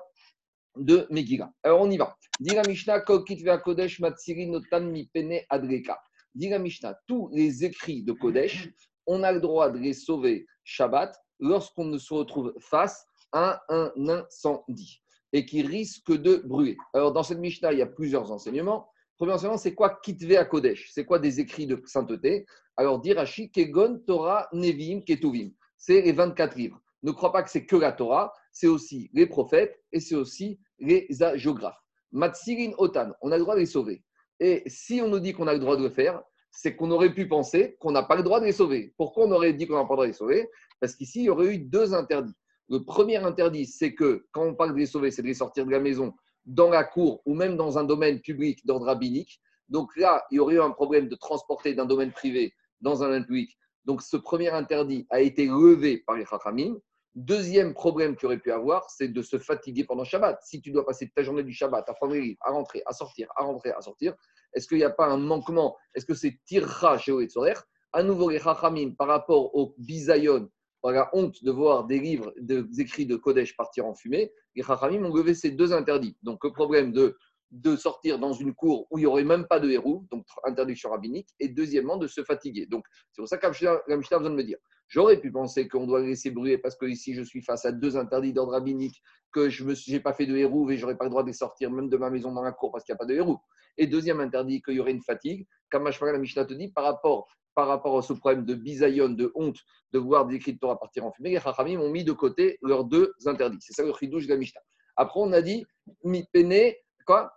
de 0.75 1.07
Megillah. 1.09 1.51
Alors, 1.63 1.81
on 1.81 1.89
y 1.89 1.97
va. 1.97 2.15
Dira 2.39 2.61
Mishnah, 2.67 3.01
Kodesh 3.01 3.99
Notan 3.99 4.81
Mipene 4.81 5.41
Adreka. 5.49 5.99
Dira 6.35 6.59
Mishnah, 6.59 6.95
tous 7.07 7.29
les 7.33 7.65
écrits 7.65 8.03
de 8.03 8.11
Kodesh, 8.11 8.69
on 9.07 9.23
a 9.23 9.31
le 9.31 9.39
droit 9.39 9.71
de 9.71 9.79
les 9.79 9.93
sauver 9.93 10.45
Shabbat 10.63 11.15
lorsqu'on 11.39 11.97
se 11.97 12.13
retrouve 12.13 12.53
face 12.59 13.05
à 13.31 13.61
un 13.69 13.91
incendie 14.07 15.01
et 15.33 15.45
qui 15.45 15.61
risque 15.61 16.11
de 16.11 16.37
brûler. 16.37 16.77
Alors, 16.93 17.11
dans 17.11 17.23
cette 17.23 17.39
Mishnah, 17.39 17.73
il 17.73 17.79
y 17.79 17.81
a 17.81 17.87
plusieurs 17.87 18.31
enseignements. 18.31 18.89
Premier 19.17 19.33
enseignement, 19.33 19.57
c'est 19.57 19.73
quoi 19.73 19.99
Kitve 20.01 20.37
à 20.37 20.45
Kodesh? 20.45 20.89
C'est 20.93 21.05
quoi 21.05 21.19
des 21.19 21.39
écrits 21.39 21.67
de 21.67 21.81
sainteté? 21.85 22.45
Alors, 22.75 22.99
Dirachi, 22.99 23.51
Kegon, 23.51 24.01
Torah, 24.05 24.47
Nevim, 24.53 25.01
Ketuvim. 25.01 25.51
C'est 25.77 26.01
les 26.01 26.11
24 26.11 26.55
livres. 26.55 26.79
Ne 27.03 27.11
crois 27.11 27.31
pas 27.31 27.43
que 27.43 27.49
c'est 27.49 27.65
que 27.65 27.75
la 27.75 27.91
Torah, 27.91 28.33
c'est 28.51 28.67
aussi 28.67 29.09
les 29.13 29.27
prophètes 29.27 29.79
et 29.91 29.99
c'est 29.99 30.15
aussi 30.15 30.59
les 30.79 31.07
géographes. 31.35 31.79
Matsirin 32.11 32.71
Otan, 32.77 33.11
on 33.21 33.31
a 33.31 33.37
le 33.37 33.43
droit 33.43 33.55
de 33.55 33.59
les 33.59 33.65
sauver. 33.65 34.03
Et 34.39 34.63
si 34.67 35.01
on 35.01 35.07
nous 35.07 35.19
dit 35.19 35.33
qu'on 35.33 35.47
a 35.47 35.53
le 35.53 35.59
droit 35.59 35.77
de 35.77 35.83
le 35.83 35.89
faire, 35.89 36.21
c'est 36.57 36.75
qu'on 36.75 36.89
aurait 36.89 37.13
pu 37.13 37.27
penser 37.27 37.77
qu'on 37.79 37.91
n'a 37.91 38.01
pas 38.01 38.15
le 38.15 38.23
droit 38.23 38.39
de 38.39 38.45
les 38.45 38.51
sauver. 38.51 38.91
Pourquoi 38.97 39.27
on 39.27 39.31
aurait 39.31 39.53
dit 39.53 39.67
qu'on 39.67 39.75
n'a 39.75 39.83
pas 39.83 39.89
le 39.89 39.95
droit 39.95 40.05
de 40.05 40.11
les 40.11 40.17
sauver? 40.17 40.49
Parce 40.79 40.95
qu'ici, 40.95 41.19
il 41.19 41.25
y 41.25 41.29
aurait 41.29 41.53
eu 41.53 41.59
deux 41.59 41.93
interdits. 41.93 42.33
Le 42.67 42.83
premier 42.83 43.17
interdit, 43.17 43.67
c'est 43.67 43.93
que 43.93 44.25
quand 44.31 44.41
on 44.41 44.55
parle 44.55 44.73
de 44.73 44.79
les 44.79 44.87
sauver, 44.87 45.11
c'est 45.11 45.21
de 45.21 45.27
les 45.27 45.35
sortir 45.35 45.67
de 45.67 45.71
la 45.71 45.79
maison 45.79 46.15
dans 46.45 46.71
la 46.71 46.83
cour 46.83 47.21
ou 47.27 47.35
même 47.35 47.57
dans 47.57 47.77
un 47.77 47.83
domaine 47.83 48.21
public 48.21 48.65
d'ordre 48.65 48.87
rabbinique. 48.87 49.39
Donc 49.69 49.95
là, 49.97 50.25
il 50.31 50.37
y 50.37 50.39
aurait 50.39 50.55
eu 50.55 50.61
un 50.61 50.71
problème 50.71 51.07
de 51.09 51.15
transporter 51.15 51.75
d'un 51.75 51.85
domaine 51.85 52.11
privé 52.11 52.55
dans 52.81 53.03
un 53.03 53.05
domaine 53.05 53.25
public. 53.27 53.55
Donc 53.85 54.01
ce 54.01 54.17
premier 54.17 54.49
interdit 54.49 55.05
a 55.11 55.21
été 55.21 55.45
levé 55.45 55.99
par 56.07 56.15
les 56.15 56.25
Chachamim. 56.25 56.75
Deuxième 57.13 57.75
problème 57.75 58.15
qu'il 58.15 58.25
aurait 58.25 58.39
pu 58.39 58.51
avoir, 58.51 58.89
c'est 58.89 59.09
de 59.09 59.21
se 59.21 59.37
fatiguer 59.37 59.83
pendant 59.83 60.03
Shabbat. 60.03 60.39
Si 60.43 60.59
tu 60.59 60.71
dois 60.71 60.85
passer 60.85 61.07
ta 61.15 61.21
journée 61.21 61.43
du 61.43 61.53
Shabbat 61.53 61.87
à 61.87 61.93
prendre 61.93 62.13
les 62.13 62.35
à 62.41 62.51
rentrer, 62.51 62.81
à 62.87 62.93
sortir, 62.93 63.27
à 63.35 63.43
rentrer, 63.43 63.71
à 63.71 63.81
sortir, 63.81 64.15
est-ce 64.57 64.67
qu'il 64.67 64.79
n'y 64.79 64.83
a 64.83 64.89
pas 64.89 65.05
un 65.05 65.17
manquement? 65.17 65.77
Est-ce 65.93 66.05
que 66.05 66.15
c'est 66.15 66.39
tirra 66.45 66.97
chez 66.97 67.11
Oetzorer? 67.11 67.53
À 67.93 68.01
nouveau, 68.01 68.31
les 68.31 68.39
Chachamim, 68.39 68.95
par 68.97 69.07
rapport 69.07 69.53
au 69.55 69.75
bisayon, 69.77 70.49
par 70.81 70.93
la 70.93 71.09
honte 71.13 71.43
de 71.43 71.51
voir 71.51 71.85
des 71.85 71.99
livres, 71.99 72.33
des 72.39 72.63
écrits 72.79 73.05
de 73.05 73.15
Kodesh 73.15 73.55
partir 73.55 73.85
en 73.85 73.93
fumée, 73.93 74.31
les 74.55 74.63
Chachamim 74.63 75.05
ont 75.05 75.13
levé 75.13 75.35
ces 75.35 75.51
deux 75.51 75.73
interdits. 75.73 76.17
Donc, 76.23 76.43
le 76.43 76.51
problème 76.51 76.91
de 76.91 77.15
de 77.51 77.75
sortir 77.75 78.19
dans 78.19 78.33
une 78.33 78.53
cour 78.53 78.87
où 78.91 78.97
il 78.97 79.01
n'y 79.01 79.05
aurait 79.05 79.23
même 79.23 79.47
pas 79.47 79.59
de 79.59 79.69
héros, 79.69 80.05
donc 80.11 80.25
interdiction 80.43 80.89
rabbinique, 80.89 81.29
et 81.39 81.47
deuxièmement 81.47 81.97
de 81.97 82.07
se 82.07 82.23
fatiguer. 82.23 82.65
Donc 82.65 82.85
c'est 83.11 83.21
pour 83.21 83.29
ça 83.29 83.37
que 83.37 83.47
la 83.87 83.97
Mishnah 83.97 84.17
besoin 84.17 84.31
de 84.31 84.35
me 84.35 84.43
dire. 84.43 84.57
J'aurais 84.89 85.19
pu 85.19 85.31
penser 85.31 85.67
qu'on 85.67 85.85
doit 85.85 86.01
laisser 86.01 86.31
brûler 86.31 86.57
parce 86.57 86.75
que 86.75 86.85
ici 86.85 87.13
je 87.13 87.21
suis 87.21 87.41
face 87.41 87.65
à 87.65 87.71
deux 87.71 87.97
interdits 87.97 88.33
d'ordre 88.33 88.53
rabbinique, 88.53 89.01
que 89.31 89.49
je 89.49 89.63
n'ai 89.91 89.99
pas 89.99 90.13
fait 90.13 90.25
de 90.25 90.35
héros 90.35 90.69
et 90.69 90.77
j'aurais 90.77 90.97
pas 90.97 91.05
le 91.05 91.09
droit 91.09 91.23
de 91.23 91.31
sortir 91.31 91.71
même 91.71 91.89
de 91.89 91.97
ma 91.97 92.09
maison 92.09 92.31
dans 92.31 92.41
la 92.41 92.51
cour 92.51 92.71
parce 92.71 92.83
qu'il 92.83 92.93
n'y 92.93 92.97
a 92.97 92.99
pas 92.99 93.05
de 93.05 93.13
héros. 93.13 93.39
Et 93.77 93.87
deuxième 93.87 94.19
interdit, 94.19 94.61
qu'il 94.61 94.75
y 94.75 94.79
aurait 94.79 94.91
une 94.91 95.03
fatigue, 95.03 95.45
comme 95.69 95.83
la 95.83 96.17
Mishnah 96.17 96.45
te 96.45 96.53
dit, 96.53 96.71
par 96.71 96.83
rapport, 96.83 97.27
par 97.53 97.67
rapport 97.67 97.97
à 97.97 98.01
ce 98.01 98.13
problème 98.13 98.45
de 98.45 98.55
bisayon, 98.55 99.09
de 99.09 99.31
honte, 99.35 99.57
de 99.91 99.99
voir 99.99 100.25
des 100.25 100.39
de 100.39 100.57
Torah 100.57 100.79
partir 100.79 101.05
en 101.05 101.11
fumée, 101.11 101.31
les 101.31 101.39
Chachamim 101.39 101.79
ont 101.79 101.89
mis 101.89 102.03
de 102.03 102.11
côté 102.11 102.57
leurs 102.61 102.85
deux 102.85 103.13
interdits. 103.25 103.57
C'est 103.59 103.73
ça 103.73 103.83
le 103.83 103.93
chidouche 103.93 104.25
de 104.25 104.33
la 104.33 104.37
Mishnah. 104.37 104.61
Après, 104.95 105.19
on 105.19 105.31
a 105.31 105.41
dit, 105.41 105.65
mi 106.03 106.25
pene, 106.31 106.73
quoi? 107.05 107.31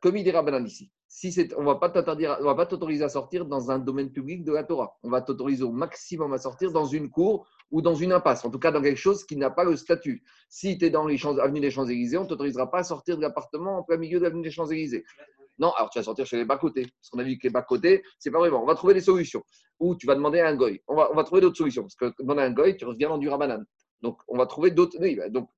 Comme 0.00 0.16
il 0.16 0.24
dira 0.24 0.44
ici 0.64 0.90
si 1.12 1.48
on 1.56 1.62
ne 1.62 1.66
va 1.66 2.54
pas 2.54 2.66
t'autoriser 2.66 3.04
à 3.04 3.08
sortir 3.08 3.44
dans 3.44 3.70
un 3.70 3.80
domaine 3.80 4.12
public 4.12 4.44
de 4.44 4.52
la 4.52 4.62
Torah. 4.62 4.96
On 5.02 5.10
va 5.10 5.20
t'autoriser 5.20 5.64
au 5.64 5.72
maximum 5.72 6.32
à 6.32 6.38
sortir 6.38 6.70
dans 6.70 6.86
une 6.86 7.10
cour 7.10 7.48
ou 7.72 7.82
dans 7.82 7.94
une 7.94 8.12
impasse, 8.12 8.44
en 8.44 8.50
tout 8.50 8.60
cas 8.60 8.70
dans 8.70 8.80
quelque 8.80 8.96
chose 8.96 9.24
qui 9.24 9.36
n'a 9.36 9.50
pas 9.50 9.64
le 9.64 9.76
statut. 9.76 10.22
Si 10.48 10.78
tu 10.78 10.86
es 10.86 10.90
dans 10.90 11.06
les 11.06 11.18
champs, 11.18 11.36
avenue 11.38 11.60
des 11.60 11.70
Champs-Élysées, 11.70 12.16
on 12.16 12.24
ne 12.24 12.28
t'autorisera 12.28 12.70
pas 12.70 12.78
à 12.78 12.84
sortir 12.84 13.16
de 13.16 13.22
l'appartement 13.22 13.78
en 13.78 13.82
plein 13.82 13.96
milieu 13.96 14.20
de 14.20 14.24
l'avenue 14.24 14.42
des 14.42 14.50
Champs-Élysées. 14.52 15.04
Non, 15.58 15.72
alors 15.72 15.90
tu 15.90 15.98
vas 15.98 16.04
sortir 16.04 16.26
chez 16.26 16.36
les 16.36 16.44
bas-côtés. 16.44 16.82
Parce 16.82 17.10
qu'on 17.10 17.18
a 17.18 17.22
vu 17.22 17.36
que 17.36 17.42
les 17.42 17.50
bas-côtés, 17.50 18.02
c'est 18.18 18.30
pas 18.30 18.38
vraiment. 18.38 18.62
On 18.62 18.66
va 18.66 18.74
trouver 18.74 18.94
des 18.94 19.02
solutions. 19.02 19.42
Ou 19.78 19.94
tu 19.94 20.06
vas 20.06 20.14
demander 20.14 20.40
à 20.40 20.48
un 20.48 20.54
goy. 20.54 20.80
On 20.88 20.94
va, 20.94 21.24
trouver 21.24 21.42
d'autres 21.42 21.58
solutions. 21.58 21.82
Parce 21.82 21.96
que 21.96 22.22
demander 22.22 22.42
à 22.42 22.44
un 22.46 22.52
goy, 22.52 22.76
tu 22.76 22.86
reviens 22.86 23.10
dans 23.10 23.18
du 23.18 23.28
rabanan. 23.28 23.64
Donc, 24.00 24.20
on 24.28 24.38
va 24.38 24.46
trouver 24.46 24.70
d'autres. 24.70 24.96
Donc, 25.28 25.50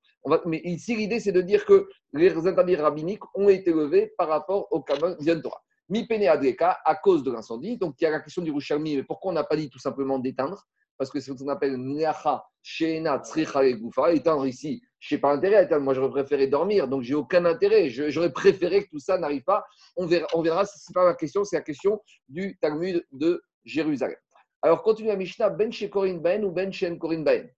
mais 0.46 0.60
ici, 0.64 0.96
l'idée, 0.96 1.20
c'est 1.20 1.32
de 1.32 1.40
dire 1.40 1.64
que 1.64 1.88
les 2.12 2.34
interdits 2.46 2.76
rabbiniques 2.76 3.22
ont 3.34 3.48
été 3.48 3.72
levés 3.72 4.12
par 4.16 4.28
rapport 4.28 4.68
au 4.70 4.82
Kaban 4.82 5.16
Torah. 5.42 5.62
Mi 5.88 6.06
pene 6.06 6.26
adreka, 6.26 6.78
à 6.84 6.94
cause 6.94 7.22
de 7.22 7.30
l'incendie. 7.30 7.76
Donc, 7.76 7.96
il 8.00 8.04
y 8.04 8.06
a 8.06 8.10
la 8.10 8.20
question 8.20 8.42
du 8.42 8.50
Rouchalmi, 8.50 8.96
mais 8.96 9.02
pourquoi 9.02 9.32
on 9.32 9.34
n'a 9.34 9.44
pas 9.44 9.56
dit 9.56 9.68
tout 9.68 9.78
simplement 9.78 10.18
d'éteindre? 10.18 10.64
Parce 10.96 11.10
que 11.10 11.20
c'est 11.20 11.36
ce 11.36 11.42
qu'on 11.42 11.48
appelle 11.48 11.76
Neacha, 11.76 12.44
Sheena, 12.62 13.18
Tzricha 13.18 13.64
et 13.64 13.74
Goufa. 13.74 14.12
Éteindre 14.12 14.46
ici, 14.46 14.80
je 15.00 15.14
n'ai 15.14 15.20
pas 15.20 15.32
intérêt 15.32 15.70
à 15.70 15.78
Moi, 15.80 15.94
j'aurais 15.94 16.10
préféré 16.10 16.46
dormir, 16.46 16.86
donc 16.86 17.02
j'ai 17.02 17.14
aucun 17.14 17.44
intérêt. 17.44 17.90
J'aurais 17.90 18.32
préféré 18.32 18.84
que 18.84 18.90
tout 18.90 19.00
ça 19.00 19.18
n'arrive 19.18 19.42
pas. 19.42 19.64
On 19.96 20.06
verra, 20.06 20.26
on 20.32 20.42
verra 20.42 20.64
ce 20.64 20.76
n'est 20.76 20.94
pas 20.94 21.04
la 21.04 21.14
question, 21.14 21.44
c'est 21.44 21.56
la 21.56 21.62
question 21.62 22.00
du 22.28 22.56
Talmud 22.60 23.04
de 23.10 23.42
Jérusalem. 23.64 24.16
Alors, 24.62 24.82
continue 24.82 25.08
la 25.08 25.16
Mishnah, 25.16 25.50
Ben 25.50 25.72
Shekorin 25.72 26.18
Ben 26.18 26.44
ou 26.44 26.52
Ben 26.52 26.72
Shen 26.72 26.98
Korin 26.98 27.22
Ben. 27.22 27.50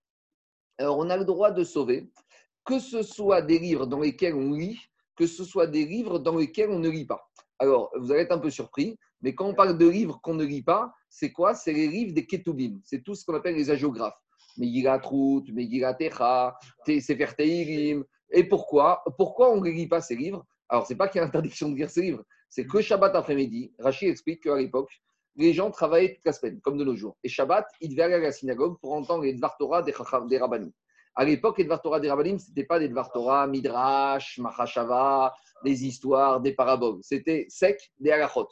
Alors, 0.78 0.98
on 0.98 1.10
a 1.10 1.16
le 1.16 1.24
droit 1.24 1.50
de 1.50 1.62
sauver 1.62 2.10
que 2.64 2.78
ce 2.78 3.02
soit 3.02 3.42
des 3.42 3.58
livres 3.58 3.86
dans 3.86 4.00
lesquels 4.00 4.34
on 4.34 4.52
lit, 4.52 4.78
que 5.16 5.26
ce 5.26 5.44
soit 5.44 5.66
des 5.66 5.84
livres 5.84 6.18
dans 6.18 6.36
lesquels 6.36 6.70
on 6.70 6.78
ne 6.78 6.88
lit 6.88 7.06
pas. 7.06 7.30
Alors, 7.58 7.90
vous 7.96 8.10
allez 8.10 8.22
être 8.22 8.32
un 8.32 8.38
peu 8.38 8.50
surpris, 8.50 8.98
mais 9.20 9.34
quand 9.34 9.46
on 9.46 9.54
parle 9.54 9.78
de 9.78 9.86
livres 9.86 10.20
qu'on 10.22 10.34
ne 10.34 10.44
lit 10.44 10.62
pas, 10.62 10.92
c'est 11.08 11.32
quoi? 11.32 11.54
C'est 11.54 11.72
les 11.72 11.88
livres 11.88 12.12
des 12.12 12.26
Ketubim. 12.26 12.80
C'est 12.84 13.02
tout 13.02 13.14
ce 13.14 13.24
qu'on 13.24 13.34
appelle 13.34 13.54
les 13.54 13.70
agiographes. 13.70 14.18
Megillat 14.56 15.00
Ruth, 15.04 15.48
Megillat 15.52 15.94
Techa, 15.94 16.56
Sefer 16.86 17.28
Teirim. 17.36 18.04
Et 18.30 18.44
pourquoi? 18.44 19.02
Pourquoi 19.16 19.52
on 19.52 19.60
ne 19.60 19.70
lit 19.70 19.86
pas 19.86 20.00
ces 20.00 20.16
livres? 20.16 20.44
Alors, 20.68 20.86
ce 20.86 20.92
n'est 20.92 20.96
pas 20.96 21.08
qu'il 21.08 21.20
y 21.20 21.22
a 21.22 21.26
interdiction 21.26 21.70
de 21.70 21.76
lire 21.76 21.90
ces 21.90 22.02
livres, 22.02 22.24
c'est 22.48 22.66
que 22.66 22.80
Shabbat 22.80 23.14
après-midi, 23.14 23.72
Rachid 23.78 24.08
explique 24.08 24.42
qu'à 24.42 24.56
l'époque, 24.56 24.90
les 25.36 25.52
gens 25.52 25.70
travaillaient 25.70 26.14
toute 26.14 26.24
la 26.24 26.32
semaine, 26.32 26.60
comme 26.60 26.78
de 26.78 26.84
nos 26.84 26.96
jours. 26.96 27.16
Et 27.22 27.28
Shabbat, 27.28 27.66
ils 27.80 27.90
devaient 27.90 28.02
aller 28.02 28.14
à 28.14 28.18
la 28.18 28.32
synagogue 28.32 28.78
pour 28.80 28.92
entendre 28.92 29.24
les 29.24 29.34
Dvar 29.34 29.56
Torah 29.58 29.82
des, 29.82 29.92
des. 29.92 30.72
À 31.16 31.24
l'époque, 31.24 31.58
les 31.58 31.64
Dvar 31.64 31.80
Torah 31.80 32.00
des 32.00 32.10
Rabbanim, 32.10 32.38
ce 32.38 32.48
n'était 32.48 32.64
pas 32.64 32.78
des 32.78 32.88
Dvar 32.88 33.48
Midrash, 33.48 34.38
Mahashava, 34.38 35.34
des 35.64 35.86
histoires, 35.86 36.40
des 36.40 36.52
paraboles. 36.52 36.98
C'était 37.02 37.46
sec, 37.48 37.92
des 37.98 38.10
halachot. 38.10 38.48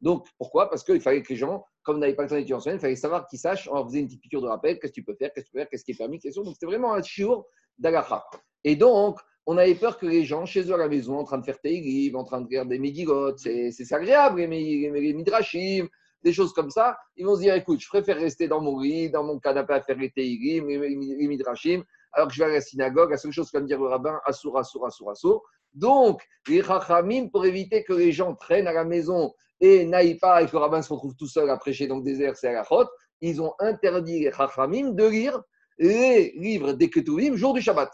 Donc, 0.00 0.26
pourquoi? 0.38 0.68
Parce 0.68 0.82
qu'il 0.82 1.00
fallait 1.00 1.22
que 1.22 1.28
les 1.28 1.36
gens 1.36 1.64
comme 1.82 1.96
on 1.96 2.00
n'avait 2.00 2.14
pas 2.14 2.24
le 2.24 2.28
temps 2.28 2.34
d'étudier 2.34 2.54
en 2.54 2.60
semaine, 2.60 2.76
il 2.76 2.80
fallait 2.80 2.96
savoir 2.96 3.26
qu'ils 3.26 3.38
sachent, 3.38 3.68
on 3.68 3.74
leur 3.74 3.86
faisait 3.86 4.00
une 4.00 4.06
petite 4.06 4.20
piqûre 4.20 4.42
de 4.42 4.46
rappel, 4.46 4.78
qu'est-ce 4.78 4.92
que 4.92 4.94
tu 4.94 5.04
peux 5.04 5.14
faire, 5.14 5.32
qu'est-ce 5.32 5.46
que 5.46 5.50
tu 5.50 5.52
peux 5.52 5.58
faire, 5.60 5.68
qu'est-ce 5.68 5.84
qui 5.84 5.92
est 5.92 5.96
permis, 5.96 6.18
question. 6.18 6.42
Donc 6.42 6.54
c'était 6.54 6.66
vraiment 6.66 6.92
un 6.92 7.02
chiour 7.02 7.46
d'Agacha. 7.78 8.24
Et 8.64 8.76
donc, 8.76 9.18
on 9.46 9.56
avait 9.56 9.74
peur 9.74 9.98
que 9.98 10.06
les 10.06 10.24
gens, 10.24 10.44
chez 10.44 10.62
eux 10.62 10.74
à 10.74 10.76
la 10.76 10.88
maison, 10.88 11.18
en 11.18 11.24
train 11.24 11.38
de 11.38 11.44
faire 11.44 11.58
Teiriv, 11.60 12.16
en 12.16 12.24
train 12.24 12.40
de 12.40 12.46
regarder 12.46 12.76
des 12.76 12.78
Megillot, 12.78 13.36
c'est 13.38 13.92
agréable, 13.92 14.40
les, 14.42 14.90
les, 14.90 15.12
Midrashim, 15.14 15.88
des 16.22 16.32
choses 16.32 16.52
comme 16.52 16.70
ça, 16.70 16.98
ils 17.16 17.24
vont 17.24 17.34
se 17.34 17.40
dire 17.40 17.54
écoute, 17.54 17.80
je 17.80 17.88
préfère 17.88 18.18
rester 18.18 18.46
dans 18.46 18.60
mon 18.60 18.78
lit, 18.78 19.10
dans 19.10 19.24
mon 19.24 19.38
canapé 19.38 19.72
à 19.72 19.80
faire 19.80 19.96
les 19.96 20.10
Teiriv, 20.10 20.66
les, 20.66 21.26
Midrashim, 21.28 21.82
alors 22.12 22.28
que 22.28 22.34
je 22.34 22.42
vais 22.42 22.50
à 22.50 22.54
la 22.54 22.60
synagogue, 22.60 23.10
la 23.10 23.16
seule 23.16 23.32
chose 23.32 23.50
qu'à 23.50 23.60
me 23.60 23.66
dire 23.66 23.78
le 23.78 23.86
rabbin, 23.86 24.20
Assour, 24.24 24.58
Assour, 24.58 24.86
Assour, 24.86 25.10
Assour. 25.10 25.42
Donc, 25.74 26.22
les 26.48 26.62
Chachamim, 26.62 27.28
pour 27.28 27.46
éviter 27.46 27.84
que 27.84 27.92
les 27.92 28.12
gens 28.12 28.34
traînent 28.34 28.66
à 28.66 28.72
la 28.72 28.84
maison 28.84 29.32
et 29.60 29.84
n'aillent 29.84 30.18
pas 30.18 30.42
et 30.42 30.46
que 30.46 30.52
le 30.52 30.58
rabbin 30.58 30.82
se 30.82 30.92
retrouve 30.92 31.14
tout 31.14 31.28
seul 31.28 31.48
à 31.50 31.56
prêcher 31.56 31.86
dans 31.86 31.98
le 31.98 32.02
désert, 32.02 32.36
c'est 32.36 32.48
à 32.48 32.52
la 32.52 32.64
chôte, 32.64 32.88
ils 33.20 33.40
ont 33.40 33.52
interdit 33.58 34.20
les 34.20 34.32
Chachamim 34.32 34.90
de 34.92 35.06
lire 35.06 35.40
les 35.78 36.32
livres 36.36 36.72
des 36.72 36.90
Ketuvim 36.90 37.36
jour 37.36 37.54
du 37.54 37.62
Shabbat. 37.62 37.90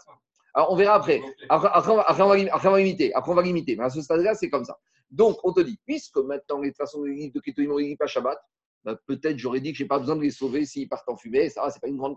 Alors, 0.53 0.71
on 0.71 0.75
verra 0.75 0.95
après. 0.95 1.21
Après, 1.49 1.91
on, 1.91 2.27
va, 2.27 2.35
limiter. 2.77 3.13
Après, 3.13 3.31
on 3.31 3.35
va 3.35 3.41
limiter. 3.41 3.75
Mais 3.75 3.85
à 3.85 3.89
ce 3.89 4.01
stade-là, 4.01 4.33
c'est 4.33 4.49
comme 4.49 4.65
ça. 4.65 4.77
Donc, 5.11 5.37
on 5.43 5.53
te 5.53 5.61
dit, 5.61 5.79
puisque 5.85 6.17
maintenant, 6.17 6.59
de 6.59 6.67
toute 6.67 6.77
façon, 6.77 7.03
les 7.03 7.13
livres 7.13 7.33
de 7.33 7.39
Ketuvim, 7.39 7.71
on 7.71 7.79
ne 7.79 7.95
pas 7.95 8.07
Shabbat, 8.07 8.39
bah, 8.83 8.97
peut-être 9.05 9.37
j'aurais 9.37 9.59
dit 9.59 9.71
que 9.71 9.77
je 9.77 9.83
n'ai 9.83 9.87
pas 9.87 9.99
besoin 9.99 10.15
de 10.15 10.21
les 10.21 10.31
sauver 10.31 10.65
s'ils 10.65 10.89
partent 10.89 11.07
en 11.09 11.15
fumée. 11.15 11.49
Ça, 11.49 11.69
c'est 11.69 11.79
pas 11.79 11.87
une 11.87 11.97
grande. 11.97 12.15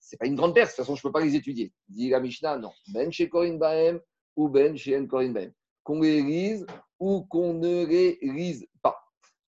C'est 0.00 0.16
pas 0.16 0.26
une 0.26 0.34
grande 0.34 0.54
perte. 0.54 0.70
De 0.70 0.76
toute 0.76 0.84
façon, 0.84 0.96
je 0.96 1.00
ne 1.00 1.08
peux 1.08 1.12
pas 1.12 1.24
les 1.24 1.34
étudier. 1.36 1.72
Dit 1.88 2.10
la 2.10 2.20
Mishnah, 2.20 2.58
non. 2.58 2.72
Ben 2.92 3.12
chez 3.12 3.28
Korin 3.28 3.56
Bahem 3.56 4.00
ou 4.36 4.48
Ben 4.48 4.76
chez 4.76 4.98
En 4.98 5.06
Korin 5.06 5.30
Bahem. 5.30 5.52
Qu'on 5.82 6.00
les 6.00 6.22
lise 6.22 6.66
ou 6.98 7.22
qu'on 7.24 7.54
ne 7.54 7.84
les 7.84 8.18
lise 8.22 8.66
pas. 8.82 8.96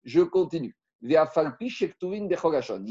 Je 0.04 0.20
continue. 0.20 0.76
Il 1.02 1.10
y 1.10 1.16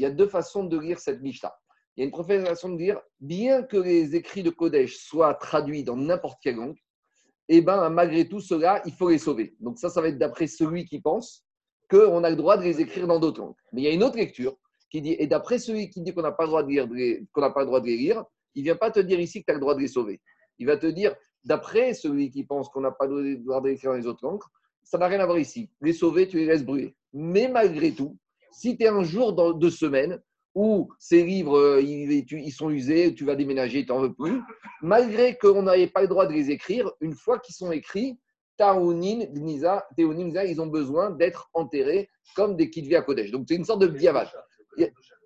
a 0.04 0.10
deux 0.10 0.28
façons 0.28 0.64
de 0.64 0.78
lire 0.78 0.98
cette 0.98 1.22
Mishnah. 1.22 1.54
Il 1.96 2.00
y 2.00 2.02
a 2.02 2.04
une 2.04 2.10
préfération 2.10 2.68
de 2.68 2.76
dire, 2.76 3.00
bien 3.20 3.62
que 3.62 3.76
les 3.78 4.14
écrits 4.14 4.42
de 4.42 4.50
Kodesh 4.50 4.96
soient 4.96 5.34
traduits 5.34 5.82
dans 5.82 5.96
n'importe 5.96 6.38
quelle 6.42 6.56
langue, 6.56 6.76
eh 7.48 7.60
ben, 7.60 7.88
malgré 7.90 8.28
tout 8.28 8.40
cela, 8.40 8.82
il 8.86 8.92
faut 8.92 9.10
les 9.10 9.18
sauver. 9.18 9.54
Donc 9.60 9.78
ça, 9.78 9.88
ça 9.88 10.00
va 10.00 10.08
être 10.08 10.18
d'après 10.18 10.46
celui 10.46 10.84
qui 10.84 11.00
pense 11.00 11.44
qu'on 11.90 12.24
a 12.24 12.30
le 12.30 12.36
droit 12.36 12.56
de 12.56 12.62
les 12.62 12.80
écrire 12.80 13.06
dans 13.06 13.18
d'autres 13.18 13.40
langues. 13.40 13.56
Mais 13.72 13.82
il 13.82 13.84
y 13.84 13.88
a 13.88 13.92
une 13.92 14.02
autre 14.02 14.16
lecture 14.16 14.56
qui 14.92 15.00
dit, 15.00 15.16
et 15.18 15.26
d'après 15.26 15.58
celui 15.58 15.88
qui 15.88 16.02
dit 16.02 16.12
qu'on 16.12 16.22
n'a 16.22 16.32
pas 16.32 16.44
le 16.44 16.48
droit 16.48 16.62
de 16.62 16.68
lire, 16.68 16.86
qu'on 17.32 17.40
n'a 17.40 17.50
pas 17.50 17.60
le 17.60 17.66
droit 17.66 17.80
de 17.80 17.86
les 17.86 17.96
lire, 17.96 18.24
il 18.54 18.60
ne 18.60 18.64
vient 18.64 18.76
pas 18.76 18.90
te 18.90 19.00
dire 19.00 19.18
ici 19.18 19.40
que 19.40 19.46
tu 19.46 19.50
as 19.50 19.54
le 19.54 19.60
droit 19.60 19.74
de 19.74 19.80
les 19.80 19.88
sauver. 19.88 20.20
Il 20.58 20.66
va 20.66 20.76
te 20.76 20.86
dire, 20.86 21.14
d'après 21.44 21.94
celui 21.94 22.30
qui 22.30 22.44
pense 22.44 22.68
qu'on 22.68 22.82
n'a 22.82 22.90
pas 22.90 23.06
le 23.06 23.38
droit 23.38 23.62
de 23.62 23.68
les 23.68 23.74
écrire 23.74 23.92
dans 23.92 23.96
les 23.96 24.06
autres 24.06 24.24
langues, 24.24 24.42
ça 24.84 24.98
n'a 24.98 25.06
rien 25.06 25.20
à 25.20 25.26
voir 25.26 25.38
ici. 25.38 25.70
Les 25.80 25.94
sauver, 25.94 26.28
tu 26.28 26.36
les 26.36 26.44
laisses 26.44 26.64
brûler. 26.64 26.94
Mais 27.14 27.48
malgré 27.48 27.92
tout, 27.92 28.18
si 28.50 28.76
tu 28.76 28.84
es 28.84 28.88
un 28.88 29.02
jour 29.02 29.32
dans 29.32 29.52
deux 29.52 29.70
semaines 29.70 30.20
où 30.54 30.90
ces 30.98 31.24
livres, 31.24 31.58
euh, 31.58 31.80
ils, 31.80 32.52
sont 32.52 32.68
usés, 32.68 33.14
tu 33.14 33.24
vas 33.24 33.34
déménager, 33.34 33.86
tu 33.86 33.92
n'en 33.92 34.00
veux 34.00 34.12
plus, 34.12 34.42
malgré 34.82 35.38
qu'on 35.38 35.62
n'avait 35.62 35.86
pas 35.86 36.02
le 36.02 36.08
droit 36.08 36.26
de 36.26 36.34
les 36.34 36.50
écrire, 36.50 36.92
une 37.00 37.14
fois 37.14 37.38
qu'ils 37.38 37.54
sont 37.54 37.72
écrits, 37.72 38.18
Taounin, 38.58 39.24
Gniza, 39.32 39.86
ils 39.96 40.60
ont 40.60 40.66
besoin 40.66 41.10
d'être 41.10 41.48
enterrés 41.54 42.10
comme 42.36 42.56
des 42.56 42.68
Kidvi 42.68 42.94
à 42.94 43.00
Kodesh. 43.00 43.30
Donc 43.30 43.46
c'est 43.48 43.54
une 43.54 43.64
sorte 43.64 43.80
de 43.80 43.86
diavage. 43.86 44.36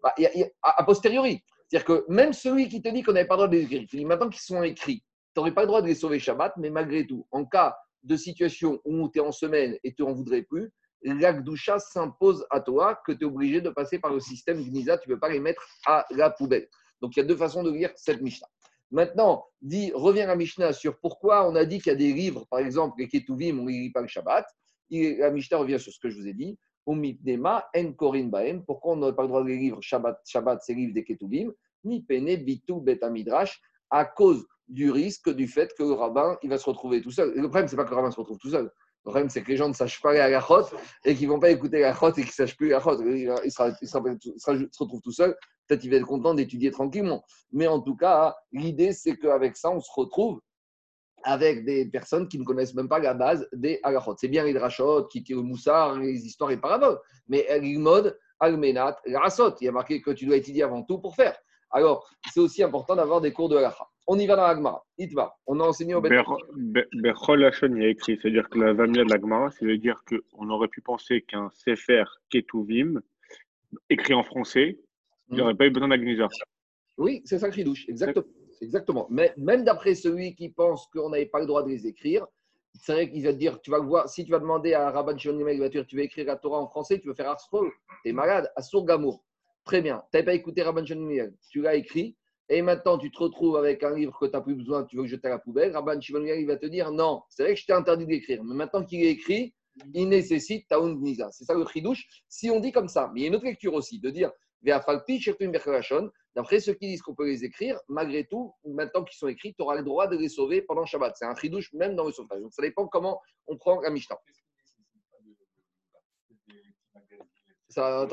Bah, 0.02 0.14
a, 0.62 0.84
posteriori. 0.84 1.42
C'est-à-dire 1.68 1.84
que 1.84 2.04
même 2.08 2.32
celui 2.32 2.68
qui 2.68 2.80
te 2.80 2.88
dit 2.88 3.02
qu'on 3.02 3.12
n'avait 3.12 3.26
pas 3.26 3.34
le 3.34 3.38
droit 3.38 3.48
de 3.48 3.56
les 3.56 3.74
écrire, 3.74 4.06
maintenant 4.06 4.28
qu'ils 4.28 4.40
sont 4.40 4.62
écrits, 4.62 5.02
tu 5.34 5.40
n'aurais 5.40 5.52
pas 5.52 5.62
le 5.62 5.66
droit 5.66 5.82
de 5.82 5.86
les 5.86 5.94
sauver 5.94 6.18
Shabbat, 6.18 6.54
mais 6.58 6.70
malgré 6.70 7.06
tout, 7.06 7.26
en 7.32 7.44
cas 7.44 7.76
de 8.02 8.16
situation 8.16 8.80
où 8.84 9.08
tu 9.10 9.18
es 9.18 9.22
en 9.22 9.32
semaine 9.32 9.76
et 9.82 9.92
tu 9.94 10.02
n'en 10.02 10.12
voudrais 10.12 10.42
plus, 10.42 10.70
l'Akdoucha 11.02 11.78
s'impose 11.78 12.46
à 12.50 12.60
toi 12.60 13.00
que 13.06 13.12
tu 13.12 13.22
es 13.22 13.24
obligé 13.24 13.60
de 13.60 13.70
passer 13.70 13.98
par 13.98 14.12
le 14.12 14.20
système 14.20 14.62
Gnisa, 14.62 14.98
tu 14.98 15.08
ne 15.08 15.14
peux 15.14 15.20
pas 15.20 15.28
les 15.28 15.40
mettre 15.40 15.62
à 15.86 16.06
la 16.10 16.30
poubelle. 16.30 16.68
Donc 17.00 17.16
il 17.16 17.20
y 17.20 17.22
a 17.22 17.26
deux 17.26 17.36
façons 17.36 17.62
de 17.62 17.70
lire 17.70 17.90
cette 17.96 18.20
Mishnah. 18.20 18.48
Maintenant, 18.90 19.44
dit, 19.60 19.90
reviens 19.94 20.28
à 20.28 20.36
Mishnah 20.36 20.72
sur 20.72 20.98
pourquoi 21.00 21.48
on 21.48 21.56
a 21.56 21.64
dit 21.64 21.78
qu'il 21.80 21.90
y 21.92 21.94
a 21.94 21.98
des 21.98 22.12
livres, 22.12 22.46
par 22.50 22.60
exemple 22.60 22.94
les 22.98 23.08
Ketuvim, 23.08 23.58
on 23.58 23.64
ne 23.64 23.70
lit 23.70 23.90
pas 23.90 24.00
le 24.00 24.06
Shabbat. 24.06 24.46
la 24.90 25.30
Mishnah 25.30 25.58
revient 25.58 25.80
sur 25.80 25.92
ce 25.92 25.98
que 25.98 26.08
je 26.08 26.16
vous 26.16 26.28
ai 26.28 26.32
dit. 26.32 26.56
En 26.86 27.92
Korin 27.92 28.28
Baem. 28.28 28.64
Pourquoi 28.64 28.92
on 28.92 28.96
n'a 28.96 29.12
pas 29.12 29.22
le 29.22 29.28
droit 29.28 29.42
de 29.42 29.48
les 29.48 29.56
livres 29.56 29.80
Shabbat, 29.80 30.20
Shabbat, 30.24 30.60
c'est 30.62 30.74
livres 30.74 30.94
des 30.94 31.04
Ketuvim, 31.04 31.52
ni 31.84 32.02
Pene 32.02 32.36
Bitu 32.36 32.80
Betamidrash, 32.80 33.60
à 33.90 34.04
cause 34.04 34.46
du 34.68 34.90
risque 34.90 35.30
du 35.30 35.46
fait 35.46 35.72
que 35.76 35.82
le 35.82 35.92
rabbin 35.92 36.36
il 36.42 36.50
va 36.50 36.58
se 36.58 36.68
retrouver 36.68 37.00
tout 37.00 37.10
seul. 37.10 37.32
Le 37.34 37.42
problème, 37.42 37.68
ce 37.68 37.74
n'est 37.74 37.76
pas 37.76 37.84
que 37.84 37.90
le 37.90 37.96
rabbin 37.96 38.10
se 38.10 38.18
retrouve 38.18 38.38
tout 38.38 38.50
seul. 38.50 38.64
Le 39.04 39.10
problème, 39.10 39.30
c'est 39.30 39.42
que 39.42 39.48
les 39.48 39.56
gens 39.56 39.68
ne 39.68 39.72
sachent 39.72 40.02
pas 40.02 40.12
la 40.14 40.40
chote 40.40 40.74
et 41.04 41.14
qu'ils 41.14 41.28
ne 41.28 41.34
vont 41.34 41.38
pas 41.38 41.50
écouter 41.50 41.80
la 41.80 41.94
chote 41.94 42.18
et 42.18 42.22
qu'ils 42.22 42.30
ne 42.30 42.46
sachent 42.46 42.56
plus 42.56 42.70
la 42.70 42.80
chote. 42.80 43.00
Il, 43.04 43.32
il, 43.44 43.52
se 43.52 44.78
retrouve 44.80 45.00
tout 45.00 45.12
seul. 45.12 45.36
Peut-être 45.66 45.80
qu'il 45.80 45.90
va 45.90 45.96
être 45.96 46.06
content 46.06 46.34
d'étudier 46.34 46.72
tranquillement. 46.72 47.24
Mais 47.52 47.68
en 47.68 47.80
tout 47.80 47.94
cas, 47.94 48.34
l'idée, 48.50 48.92
c'est 48.92 49.16
qu'avec 49.16 49.56
ça, 49.56 49.70
on 49.70 49.80
se 49.80 49.90
retrouve 49.94 50.40
avec 51.26 51.64
des 51.64 51.84
personnes 51.86 52.28
qui 52.28 52.38
ne 52.38 52.44
connaissent 52.44 52.74
même 52.74 52.88
pas 52.88 53.00
la 53.00 53.12
base 53.12 53.46
des 53.52 53.80
halachot. 53.82 54.14
C'est 54.16 54.28
bien 54.28 54.44
les 54.44 54.52
drachot, 54.52 55.04
qui 55.08 55.24
le 55.28 55.42
moussard, 55.42 55.98
les 55.98 56.24
histoires 56.24 56.52
et 56.52 56.56
paraboles. 56.56 56.98
Mais 57.28 57.46
mode 57.78 58.16
almenat, 58.38 58.96
rasot. 59.12 59.56
Il 59.60 59.64
y 59.64 59.68
a 59.68 59.72
marqué 59.72 60.00
que 60.00 60.12
tu 60.12 60.24
dois 60.24 60.36
étudier 60.36 60.62
avant 60.62 60.82
tout 60.84 60.98
pour 60.98 61.16
faire. 61.16 61.36
Alors, 61.70 62.08
c'est 62.32 62.40
aussi 62.40 62.62
important 62.62 62.94
d'avoir 62.94 63.20
des 63.20 63.32
cours 63.32 63.48
de 63.48 63.56
halacha. 63.56 63.86
On 64.06 64.16
y 64.18 64.26
va 64.26 64.36
dans 64.36 64.46
l'Agmara. 64.46 64.86
Itva. 64.98 65.36
On 65.48 65.58
a 65.58 65.64
enseigné 65.64 65.96
au 65.96 66.00
Bechol 66.00 67.44
Hachon, 67.44 67.74
il 67.74 67.82
y 67.82 67.86
a 67.86 67.88
écrit, 67.88 68.16
c'est-à-dire 68.22 68.48
que 68.48 68.60
la 68.60 68.72
Vamia 68.72 69.02
de 69.02 69.10
l'Agmara, 69.10 69.50
ça 69.50 69.66
veut 69.66 69.78
dire 69.78 70.00
qu'on 70.08 70.48
aurait 70.48 70.68
pu 70.68 70.80
penser 70.80 71.22
qu'un 71.22 71.50
Sefer 71.50 72.04
Ketuvim, 72.30 73.00
écrit 73.90 74.14
en 74.14 74.22
français, 74.22 74.78
il 75.30 75.38
n'aurait 75.38 75.56
pas 75.56 75.66
eu 75.66 75.70
besoin 75.70 75.88
d'Agniza. 75.88 76.28
Oui, 76.98 77.20
c'est 77.24 77.40
ça, 77.40 77.50
Kridouche. 77.50 77.88
Exactement. 77.88 78.24
Exactement. 78.60 79.06
Mais 79.10 79.32
même 79.36 79.64
d'après 79.64 79.94
celui 79.94 80.34
qui 80.34 80.48
pense 80.48 80.86
qu'on 80.88 81.10
n'avait 81.10 81.26
pas 81.26 81.40
le 81.40 81.46
droit 81.46 81.62
de 81.62 81.68
les 81.68 81.86
écrire, 81.86 82.26
c'est 82.74 82.92
vrai 82.92 83.10
qu'il 83.10 83.24
va 83.24 83.32
te 83.32 83.38
dire, 83.38 83.60
tu 83.60 83.70
vas 83.70 83.78
voir, 83.78 84.08
si 84.08 84.24
tu 84.24 84.30
vas 84.30 84.38
demander 84.38 84.74
à 84.74 84.90
Rabban 84.90 85.16
Shimon 85.16 85.44
dire, 85.68 85.86
tu 85.86 85.96
vas 85.96 86.02
écrire 86.02 86.26
la 86.26 86.36
Torah 86.36 86.60
en 86.60 86.68
français, 86.68 86.98
tu 87.00 87.08
veux 87.08 87.14
faire 87.14 87.30
Arsfol, 87.30 87.70
tu 88.02 88.10
es 88.10 88.12
malade, 88.12 88.50
à 88.54 88.60
Gamour. 88.82 89.24
Très 89.64 89.80
bien. 89.80 90.02
Tu 90.10 90.16
n'avais 90.16 90.24
pas 90.24 90.34
écouté 90.34 90.62
Rabban 90.62 90.84
Shimon 90.84 91.30
tu 91.50 91.62
l'as 91.62 91.74
écrit, 91.74 92.16
et 92.48 92.62
maintenant 92.62 92.98
tu 92.98 93.10
te 93.10 93.18
retrouves 93.18 93.56
avec 93.56 93.82
un 93.82 93.94
livre 93.94 94.16
que 94.18 94.26
tu 94.26 94.32
n'as 94.32 94.40
plus 94.40 94.54
besoin, 94.54 94.84
tu 94.84 94.96
veux 94.96 95.02
que 95.02 95.08
jeter 95.08 95.28
à 95.28 95.30
la 95.30 95.38
poubelle, 95.38 95.72
Rabban 95.72 96.00
Shimon 96.00 96.24
il 96.24 96.46
va 96.46 96.56
te 96.56 96.66
dire 96.66 96.92
non, 96.92 97.22
c'est 97.28 97.44
vrai 97.44 97.54
que 97.54 97.60
je 97.60 97.66
t'ai 97.66 97.72
interdit 97.72 98.06
d'écrire, 98.06 98.44
mais 98.44 98.54
maintenant 98.54 98.84
qu'il 98.84 99.02
est 99.02 99.10
écrit, 99.10 99.54
il 99.94 100.08
nécessite 100.08 100.68
Taoun 100.68 101.00
Niza. 101.00 101.30
C'est 101.32 101.44
ça 101.44 101.54
le 101.54 101.66
chidouche. 101.66 102.06
Si 102.28 102.50
on 102.50 102.60
dit 102.60 102.72
comme 102.72 102.88
ça, 102.88 103.10
mais 103.12 103.20
il 103.20 103.22
y 103.24 103.26
a 103.26 103.28
une 103.28 103.36
autre 103.36 103.44
lecture 103.44 103.74
aussi, 103.74 104.00
de 104.00 104.10
dire 104.10 104.30
D'après 104.62 106.60
ceux 106.60 106.74
qui 106.74 106.86
disent 106.88 107.02
qu'on 107.02 107.14
peut 107.14 107.26
les 107.26 107.44
écrire, 107.44 107.78
malgré 107.88 108.26
tout, 108.26 108.54
maintenant 108.64 109.04
qu'ils 109.04 109.16
sont 109.16 109.28
écrits, 109.28 109.54
tu 109.54 109.62
auras 109.62 109.76
le 109.76 109.82
droit 109.82 110.06
de 110.06 110.16
les 110.16 110.28
sauver 110.28 110.62
pendant 110.62 110.84
Shabbat. 110.84 111.14
C'est 111.16 111.26
un 111.26 111.34
chidouche 111.34 111.72
même 111.72 111.94
dans 111.94 112.04
le 112.04 112.12
sauvetage. 112.12 112.40
Donc 112.40 112.52
ça 112.52 112.62
dépend 112.62 112.86
comment 112.88 113.20
on 113.46 113.56
prend 113.56 113.80
la 113.80 113.90
Mishnah. 113.90 114.18
Ça, 117.68 118.08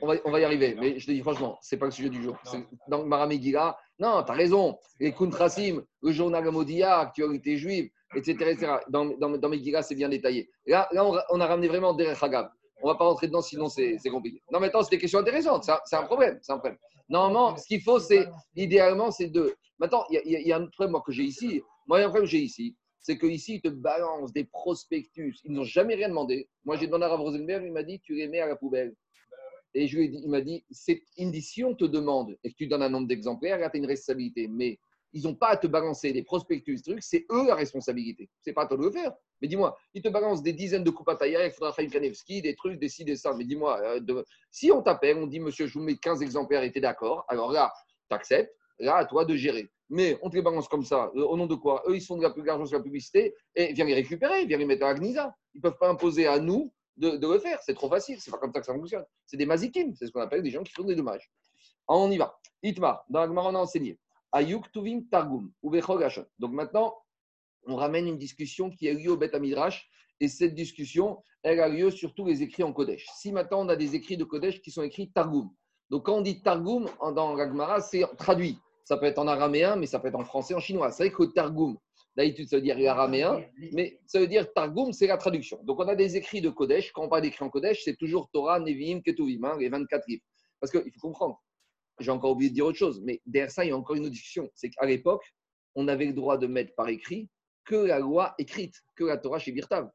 on, 0.00 0.06
va, 0.06 0.14
on, 0.24 0.30
va, 0.30 0.40
y 0.40 0.44
arriver, 0.44 0.74
mais 0.74 0.98
je 0.98 1.06
te 1.06 1.12
dis 1.12 1.20
franchement, 1.20 1.58
c'est 1.60 1.76
pas 1.76 1.84
le 1.84 1.90
sujet 1.90 2.08
du 2.08 2.22
jour. 2.22 2.38
Dans 2.88 3.04
Maramegila, 3.04 3.76
non, 3.98 4.22
tu 4.22 4.32
as 4.32 4.34
raison. 4.34 4.78
Les 4.98 5.12
Kuntrasim, 5.12 5.84
le 6.02 6.12
journal 6.12 6.50
Modia, 6.50 7.00
actualité 7.00 7.56
juive, 7.58 7.90
etc. 8.14 8.50
etc. 8.50 8.76
Dans, 8.88 9.04
dans, 9.04 9.30
dans 9.30 9.48
Megillah, 9.48 9.82
c'est 9.82 9.94
bien 9.94 10.08
détaillé. 10.08 10.50
Là, 10.66 10.88
là 10.92 11.04
on, 11.04 11.40
a 11.40 11.46
ramené 11.46 11.68
vraiment 11.68 11.92
Derech 11.94 12.22
Hagav. 12.22 12.50
On 12.82 12.88
ne 12.88 12.92
va 12.92 12.98
pas 12.98 13.04
rentrer 13.04 13.28
dedans, 13.28 13.42
sinon 13.42 13.68
c'est 13.68 13.98
compliqué. 14.10 14.42
Non, 14.52 14.60
maintenant, 14.60 14.82
c'est 14.82 14.90
des 14.90 14.98
questions 14.98 15.20
intéressantes. 15.20 15.64
C'est 15.84 15.96
un, 15.96 16.02
problème. 16.02 16.40
un 16.48 16.58
problème. 16.58 16.78
Normalement, 17.08 17.56
ce 17.56 17.66
qu'il 17.66 17.80
faut, 17.80 18.00
c'est, 18.00 18.26
idéalement, 18.56 19.10
c'est 19.10 19.28
deux. 19.28 19.54
Maintenant, 19.78 20.04
il 20.10 20.20
y, 20.26 20.52
a 20.52 20.56
un 20.56 20.66
problème 20.66 21.00
que 21.04 21.12
j'ai 21.12 21.24
ici. 21.24 21.62
Moi, 21.86 21.98
il 21.98 22.00
y 22.02 22.04
a 22.04 22.06
un 22.06 22.10
problème 22.10 22.26
que 22.26 22.30
j'ai 22.30 22.42
ici 22.42 22.76
c'est 23.02 23.18
qu'ici, 23.18 23.56
ils 23.56 23.60
te 23.60 23.68
balancent 23.68 24.32
des 24.32 24.44
prospectus. 24.44 25.36
Ils 25.44 25.52
n'ont 25.52 25.64
jamais 25.64 25.96
rien 25.96 26.08
demandé. 26.08 26.48
Moi, 26.64 26.76
j'ai 26.76 26.86
demandé 26.86 27.04
à 27.04 27.14
Rosenberg, 27.14 27.64
il 27.66 27.72
m'a 27.72 27.82
dit, 27.82 28.00
tu 28.00 28.14
les 28.14 28.28
mets 28.28 28.40
à 28.40 28.46
la 28.46 28.56
poubelle. 28.56 28.94
Et 29.74 29.88
je 29.88 29.98
lui 29.98 30.04
ai 30.04 30.08
dit, 30.08 30.20
il 30.22 30.30
m'a 30.30 30.40
dit, 30.40 30.64
on 31.64 31.74
te 31.74 31.84
demande 31.84 32.36
et 32.44 32.50
que 32.50 32.56
tu 32.56 32.66
donnes 32.68 32.82
un 32.82 32.88
nombre 32.88 33.08
d'exemplaires, 33.08 33.58
là, 33.58 33.70
tu 33.70 33.76
as 33.76 33.80
une 33.80 33.86
responsabilité. 33.86 34.46
Mais 34.46 34.78
ils 35.12 35.24
n'ont 35.24 35.34
pas 35.34 35.48
à 35.48 35.56
te 35.56 35.66
balancer 35.66 36.12
des 36.12 36.22
prospectus, 36.22 36.82
trucs, 36.82 37.02
c'est 37.02 37.26
eux 37.30 37.46
la 37.46 37.54
responsabilité. 37.54 38.30
C'est 38.40 38.52
pas 38.52 38.62
à 38.62 38.66
toi 38.66 38.76
de 38.76 38.82
le 38.82 38.90
faire. 38.90 39.12
Mais 39.40 39.48
dis-moi, 39.48 39.76
ils 39.94 40.02
te 40.02 40.08
balancent 40.08 40.42
des 40.42 40.52
dizaines 40.52 40.84
de 40.84 40.90
coupes 40.90 41.08
à 41.08 41.16
tailler, 41.16 41.38
il 41.44 41.50
faudra 41.50 41.72
faire 41.72 41.84
une 41.84 42.40
des 42.40 42.54
trucs, 42.54 42.78
des 42.78 42.88
ci, 42.88 43.04
des 43.04 43.16
ça. 43.16 43.34
Mais 43.34 43.44
dis-moi, 43.44 43.80
euh, 43.82 44.22
si 44.50 44.72
on 44.72 44.82
t'appelle, 44.82 45.18
on 45.18 45.26
dit, 45.26 45.40
monsieur, 45.40 45.66
je 45.66 45.78
vous 45.78 45.84
mets 45.84 45.96
15 45.96 46.22
exemplaires 46.22 46.62
et 46.62 46.72
tu 46.72 46.78
es 46.78 46.80
d'accord, 46.80 47.24
alors 47.28 47.52
là, 47.52 47.72
tu 48.08 48.14
acceptes, 48.14 48.54
là, 48.78 48.96
à 48.96 49.04
toi 49.04 49.24
de 49.24 49.36
gérer 49.36 49.70
mais 49.92 50.18
on 50.22 50.30
te 50.30 50.36
les 50.36 50.42
balance 50.42 50.68
comme 50.68 50.84
ça. 50.84 51.12
Euh, 51.14 51.22
au 51.24 51.36
nom 51.36 51.46
de 51.46 51.54
quoi? 51.54 51.82
Eux, 51.86 51.96
ils 51.96 52.00
sont 52.00 52.16
de 52.16 52.22
l'argent 52.22 52.64
sur 52.64 52.78
la 52.78 52.82
publicité 52.82 53.34
et 53.54 53.74
viens 53.74 53.84
les 53.84 53.92
récupérer, 53.92 54.46
viens 54.46 54.56
les 54.56 54.64
mettre 54.64 54.86
à 54.86 54.88
Agnisa. 54.88 55.34
Ils 55.54 55.58
ne 55.58 55.62
peuvent 55.62 55.76
pas 55.78 55.90
imposer 55.90 56.26
à 56.26 56.38
nous 56.38 56.72
de, 56.96 57.18
le 57.20 57.38
faire. 57.38 57.60
C'est 57.62 57.74
trop 57.74 57.90
facile. 57.90 58.18
C'est 58.18 58.30
pas 58.30 58.38
comme 58.38 58.52
ça 58.54 58.60
que 58.60 58.66
ça 58.66 58.72
fonctionne. 58.72 59.04
C'est 59.26 59.36
des 59.36 59.44
mazikim. 59.44 59.94
C'est 59.94 60.06
ce 60.06 60.10
qu'on 60.10 60.22
appelle 60.22 60.42
des 60.42 60.50
gens 60.50 60.62
qui 60.62 60.72
font 60.72 60.84
des 60.84 60.94
dommages. 60.94 61.30
on 61.88 62.10
y 62.10 62.16
va. 62.16 62.34
Itma, 62.62 63.04
dans 63.10 63.20
Agmar, 63.20 63.46
on 63.46 63.54
a 63.54 63.58
enseigné. 63.58 63.98
Ayuk 64.32 64.72
Tuvim 64.72 65.02
Targum, 65.10 65.52
Donc 66.38 66.52
maintenant, 66.52 66.94
on 67.66 67.76
ramène 67.76 68.06
une 68.06 68.18
discussion 68.18 68.70
qui 68.70 68.88
a 68.88 68.94
lieu 68.94 69.12
au 69.12 69.16
Bet 69.16 69.34
Amidrash 69.34 69.88
Et 70.20 70.28
cette 70.28 70.54
discussion, 70.54 71.22
elle 71.42 71.60
a 71.60 71.68
lieu 71.68 71.90
sur 71.90 72.14
tous 72.14 72.26
les 72.26 72.42
écrits 72.42 72.62
en 72.62 72.72
Kodesh. 72.72 73.06
Si 73.14 73.32
maintenant 73.32 73.60
on 73.60 73.68
a 73.68 73.76
des 73.76 73.94
écrits 73.94 74.16
de 74.16 74.24
Kodesh 74.24 74.60
qui 74.62 74.70
sont 74.70 74.82
écrits 74.82 75.10
Targum, 75.10 75.50
donc 75.90 76.06
quand 76.06 76.16
on 76.16 76.20
dit 76.22 76.40
Targum 76.40 76.88
dans 77.14 77.34
l'Agmara, 77.34 77.80
c'est 77.80 78.02
traduit. 78.16 78.58
Ça 78.84 78.96
peut 78.96 79.04
être 79.04 79.18
en 79.18 79.26
araméen, 79.26 79.76
mais 79.76 79.86
ça 79.86 80.00
peut 80.00 80.08
être 80.08 80.18
en 80.18 80.24
français, 80.24 80.54
en 80.54 80.58
chinois. 80.58 80.90
C'est 80.90 81.08
vrai 81.08 81.14
que 81.14 81.24
Targum, 81.24 81.76
d'habitude, 82.16 82.48
ça 82.48 82.56
veut 82.56 82.62
dire 82.62 82.76
araméen, 82.90 83.44
mais 83.72 84.00
ça 84.06 84.18
veut 84.18 84.26
dire 84.26 84.50
Targum, 84.54 84.92
c'est 84.92 85.06
la 85.06 85.18
traduction. 85.18 85.60
Donc 85.64 85.80
on 85.80 85.88
a 85.88 85.94
des 85.94 86.16
écrits 86.16 86.40
de 86.40 86.48
Kodesh. 86.48 86.92
Quand 86.92 87.04
on 87.04 87.08
parle 87.08 87.22
d'écrits 87.22 87.44
en 87.44 87.50
Kodesh, 87.50 87.82
c'est 87.84 87.96
toujours 87.96 88.30
Torah, 88.32 88.58
Nevi'im, 88.58 89.02
Ketuvim, 89.02 89.44
hein, 89.44 89.56
les 89.58 89.68
24 89.68 90.08
livres. 90.08 90.22
Parce 90.58 90.72
qu'il 90.72 90.90
faut 90.92 91.08
comprendre, 91.08 91.42
j'ai 91.98 92.10
encore 92.10 92.32
oublié 92.32 92.50
de 92.50 92.54
dire 92.54 92.66
autre 92.66 92.78
chose, 92.78 93.00
mais 93.02 93.20
derrière 93.26 93.50
ça, 93.50 93.64
il 93.64 93.68
y 93.68 93.70
a 93.72 93.76
encore 93.76 93.96
une 93.96 94.02
autre 94.02 94.12
discussion. 94.12 94.48
C'est 94.54 94.70
qu'à 94.70 94.86
l'époque, 94.86 95.24
on 95.74 95.88
avait 95.88 96.06
le 96.06 96.12
droit 96.12 96.38
de 96.38 96.46
mettre 96.46 96.74
par 96.74 96.88
écrit 96.88 97.28
que 97.64 97.76
la 97.76 97.98
loi 97.98 98.34
écrite, 98.38 98.74
que 98.96 99.04
la 99.04 99.16
Torah 99.16 99.38
chez 99.38 99.52
Birtav 99.52 99.88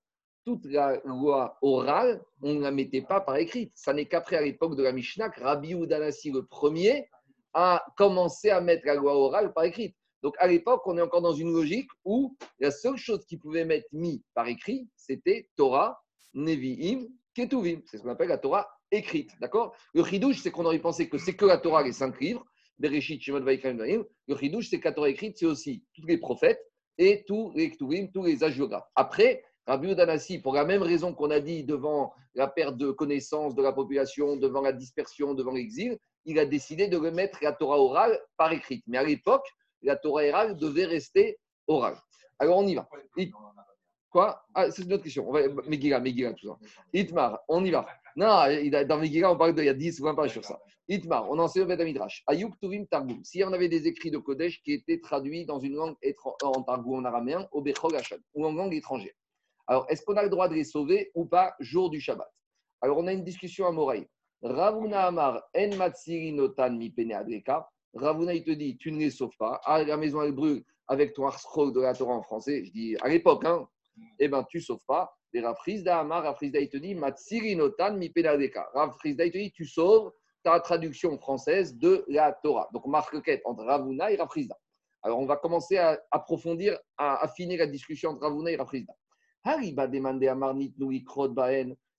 toute 0.48 0.64
la 0.64 0.96
loi 1.04 1.58
orale, 1.62 2.24
on 2.42 2.54
ne 2.54 2.62
la 2.62 2.72
mettait 2.72 3.02
pas 3.02 3.20
par 3.20 3.36
écrit. 3.36 3.70
Ça 3.76 3.92
n'est 3.92 4.06
qu'après, 4.06 4.38
à 4.38 4.42
l'époque 4.42 4.78
de 4.78 4.84
la 4.84 4.94
Mishnah, 4.94 5.28
que 5.28 5.44
Rabbi 5.44 5.74
Udanasi 5.74 6.32
le 6.32 6.46
premier 6.46 7.10
a 7.54 7.84
commencé 7.98 8.50
à 8.50 8.62
mettre 8.62 8.86
la 8.86 8.96
loi 8.96 9.14
orale 9.14 9.52
par 9.52 9.66
écrit. 9.66 9.94
Donc 10.24 10.36
à 10.40 10.48
l'époque, 10.48 10.84
on 10.86 10.98
est 10.98 11.02
encore 11.02 11.22
dans 11.22 11.34
une 11.34 11.52
logique 11.52 11.90
où 12.06 12.38
la 12.60 12.72
seule 12.72 12.96
chose 12.96 13.26
qui 13.26 13.36
pouvait 13.36 13.66
mettre 13.66 13.90
mis 13.92 14.24
par 14.34 14.48
écrit, 14.48 14.88
c'était 14.96 15.50
Torah, 15.58 16.02
Nevi'im, 16.34 17.10
Ketuvim. 17.34 17.82
C'est 17.86 17.98
ce 17.98 18.04
qu'on 18.04 18.12
appelle 18.12 18.30
la 18.30 18.38
Torah 18.38 18.70
écrite. 18.92 19.32
D'accord? 19.40 19.76
Le 19.94 20.04
chidouche, 20.04 20.42
c'est 20.42 20.52
qu'on 20.52 20.66
aurait 20.66 20.80
pensé 20.80 21.10
que 21.10 21.18
c'est 21.18 21.36
que 21.36 21.46
la 21.46 21.58
Torah, 21.58 21.84
les 21.84 21.92
cinq 21.92 22.20
livres, 22.20 22.46
Le 22.80 23.00
chidouche, 23.00 24.70
c'est 24.70 24.80
que 24.80 24.88
la 24.88 24.94
Torah 24.94 25.10
écrite, 25.10 25.38
c'est 25.38 25.46
aussi 25.46 25.84
tous 25.94 26.06
les 26.06 26.18
prophètes 26.18 26.62
et 26.98 27.24
tous 27.28 27.52
les 27.56 27.72
Ketuvim, 27.72 28.08
tous 28.14 28.24
les 28.24 28.44
agiographes. 28.44 28.88
Après, 28.96 29.44
Rabbi 29.68 29.92
Udanasi, 29.92 30.40
pour 30.40 30.54
la 30.54 30.66
même 30.66 30.82
raison 30.82 31.14
qu'on 31.14 31.30
a 31.30 31.40
dit 31.40 31.64
devant 31.64 32.14
la 32.36 32.48
perte 32.48 32.78
de 32.78 32.92
connaissance 32.92 33.56
de 33.56 33.62
la 33.62 33.74
population, 33.74 34.38
devant 34.38 34.62
la 34.62 34.72
dispersion, 34.72 35.34
devant 35.34 35.52
l'exil, 35.52 35.98
il 36.26 36.40
a 36.40 36.46
décidé 36.46 36.88
de 36.88 36.98
remettre 36.98 37.40
la 37.42 37.52
Torah 37.52 37.80
orale 37.80 38.20
par 38.38 38.52
écrite. 38.52 38.84
Mais 38.88 38.98
à 38.98 39.04
l'époque, 39.04 39.46
la 39.82 39.96
Torah 39.96 40.24
orale 40.28 40.58
devait 40.58 40.86
rester 40.86 41.38
orale. 41.68 41.98
Alors 42.40 42.58
on 42.58 42.68
y 42.68 42.76
va. 42.76 42.88
Quoi? 44.10 44.42
Ah, 44.54 44.72
C'est 44.72 44.84
une 44.84 44.94
autre 44.94 45.04
question. 45.04 45.28
On 45.28 45.34
va... 45.34 45.42
Megillah, 45.68 46.00
Megillah, 46.00 46.34
tout 46.34 46.48
ça. 46.48 46.58
Itmar, 46.94 47.40
on 47.48 47.64
y 47.64 47.72
va. 47.72 47.86
Non, 48.16 48.46
dans 48.88 48.98
Megillah, 48.98 49.32
on 49.32 49.38
parle 49.38 49.54
de, 49.54 49.62
il 49.62 49.66
y 49.66 49.70
a 49.70 49.74
10 49.74 50.00
ou 50.00 50.06
20 50.06 50.16
pages 50.16 50.32
sur 50.32 50.46
ça. 50.46 50.60
Itmar, 50.90 51.30
on 51.30 51.38
en 51.38 51.48
sait 51.48 51.62
au 51.62 51.66
Midrash. 51.66 52.24
Ayuk 52.28 52.58
Tuvim 52.60 52.86
Targum. 52.86 53.24
Si 53.24 53.44
on 53.44 53.52
avait 53.52 53.68
des 53.68 53.88
écrits 53.88 54.10
de 54.10 54.18
Kodesh 54.18 54.62
qui 54.64 54.72
étaient 54.74 55.00
traduits 55.00 55.46
dans 55.46 55.60
une 55.60 55.76
langue 55.76 55.96
en 56.44 56.64
Targum 56.64 57.00
en 57.00 57.06
araméen, 57.06 57.48
au 57.52 57.62
Bechol 57.62 57.92
ou 58.34 58.46
en 58.46 58.54
langue 58.54 58.74
étrangère. 58.74 59.14
Alors, 59.68 59.86
est-ce 59.90 60.04
qu'on 60.04 60.16
a 60.16 60.24
le 60.24 60.30
droit 60.30 60.48
de 60.48 60.54
les 60.54 60.64
sauver 60.64 61.12
ou 61.14 61.26
pas 61.26 61.54
jour 61.60 61.90
du 61.90 62.00
Shabbat? 62.00 62.32
Alors, 62.82 62.98
on 63.00 63.08
a 63.08 63.12
une 63.14 63.24
discussion 63.24 63.68
à 63.68 63.72
Moraï. 63.72 64.08
Ravuna 64.42 65.08
Amar 65.08 65.44
en 65.56 65.76
matsiri 65.76 66.32
notan 66.32 66.72
mi 66.72 66.90
pene 66.90 67.14
adreka. 67.14 67.68
Ravuna, 67.94 68.34
il 68.34 68.44
te 68.44 68.52
dit, 68.52 68.78
tu 68.78 68.92
ne 68.92 69.00
les 69.00 69.10
sauves 69.10 69.36
pas. 69.38 69.60
Ah, 69.66 69.84
la 69.84 69.98
maison, 69.98 70.22
elle 70.22 70.32
brûle 70.32 70.64
avec 70.88 71.14
ton 71.14 71.30
scroll 71.32 71.74
de 71.74 71.82
la 71.82 71.94
Torah 71.94 72.14
en 72.14 72.22
français. 72.22 72.64
Je 72.64 72.72
dis, 72.72 72.96
à 73.02 73.10
l'époque, 73.10 73.44
hein, 73.46 73.68
eh 74.20 74.28
bien, 74.28 74.44
tu 74.44 74.62
sauves 74.62 74.84
pas. 74.88 75.14
Et 75.34 75.42
Rafrizda 75.42 76.00
Amar, 76.00 76.24
Rafrizda, 76.24 76.60
il 76.60 76.70
te 76.70 76.78
dit, 76.78 76.96
matsiri 76.96 77.56
notan 77.56 77.98
mi 77.98 78.10
pene 78.10 78.28
adreka. 78.28 78.68
Rafrizda, 78.74 79.26
il 79.26 79.32
te 79.32 79.38
dit, 79.38 79.52
tu 79.52 79.66
sauves 79.66 80.12
ta 80.44 80.60
traduction 80.60 81.18
française 81.18 81.78
de 81.78 82.04
la 82.08 82.32
Torah. 82.44 82.70
Donc, 82.74 82.86
marque 82.88 83.22
quête 83.22 83.42
entre 83.46 83.64
Ravuna 83.64 84.12
et 84.12 84.16
Rafrizda. 84.16 84.58
Alors, 85.04 85.20
on 85.20 85.26
va 85.26 85.38
commencer 85.38 85.78
à 85.78 86.00
approfondir, 86.12 86.78
à 86.98 87.24
affiner 87.24 87.58
la 87.58 87.68
discussion 87.68 88.12
entre 88.12 88.22
Ravuna 88.24 88.52
et 88.52 88.56
Rafrizda. 88.56 88.94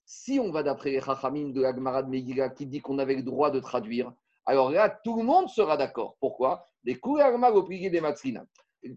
Si 0.05 0.39
on 0.39 0.51
va 0.51 0.63
d'après 0.63 0.91
les 0.91 1.01
Chachamim 1.01 1.49
de 1.49 1.61
l'Agmara 1.61 2.03
de 2.03 2.09
Megillah 2.09 2.49
qui 2.49 2.65
dit 2.65 2.81
qu'on 2.81 2.99
avait 2.99 3.15
le 3.15 3.23
droit 3.23 3.51
de 3.51 3.59
traduire, 3.59 4.11
alors 4.45 4.71
là, 4.71 4.89
tout 5.03 5.17
le 5.17 5.23
monde 5.23 5.47
sera 5.49 5.77
d'accord. 5.77 6.17
Pourquoi? 6.19 6.65
Les 6.83 6.95
Koulagma 6.95 7.51
au 7.51 7.61
des 7.67 8.01
Matsrina. 8.01 8.45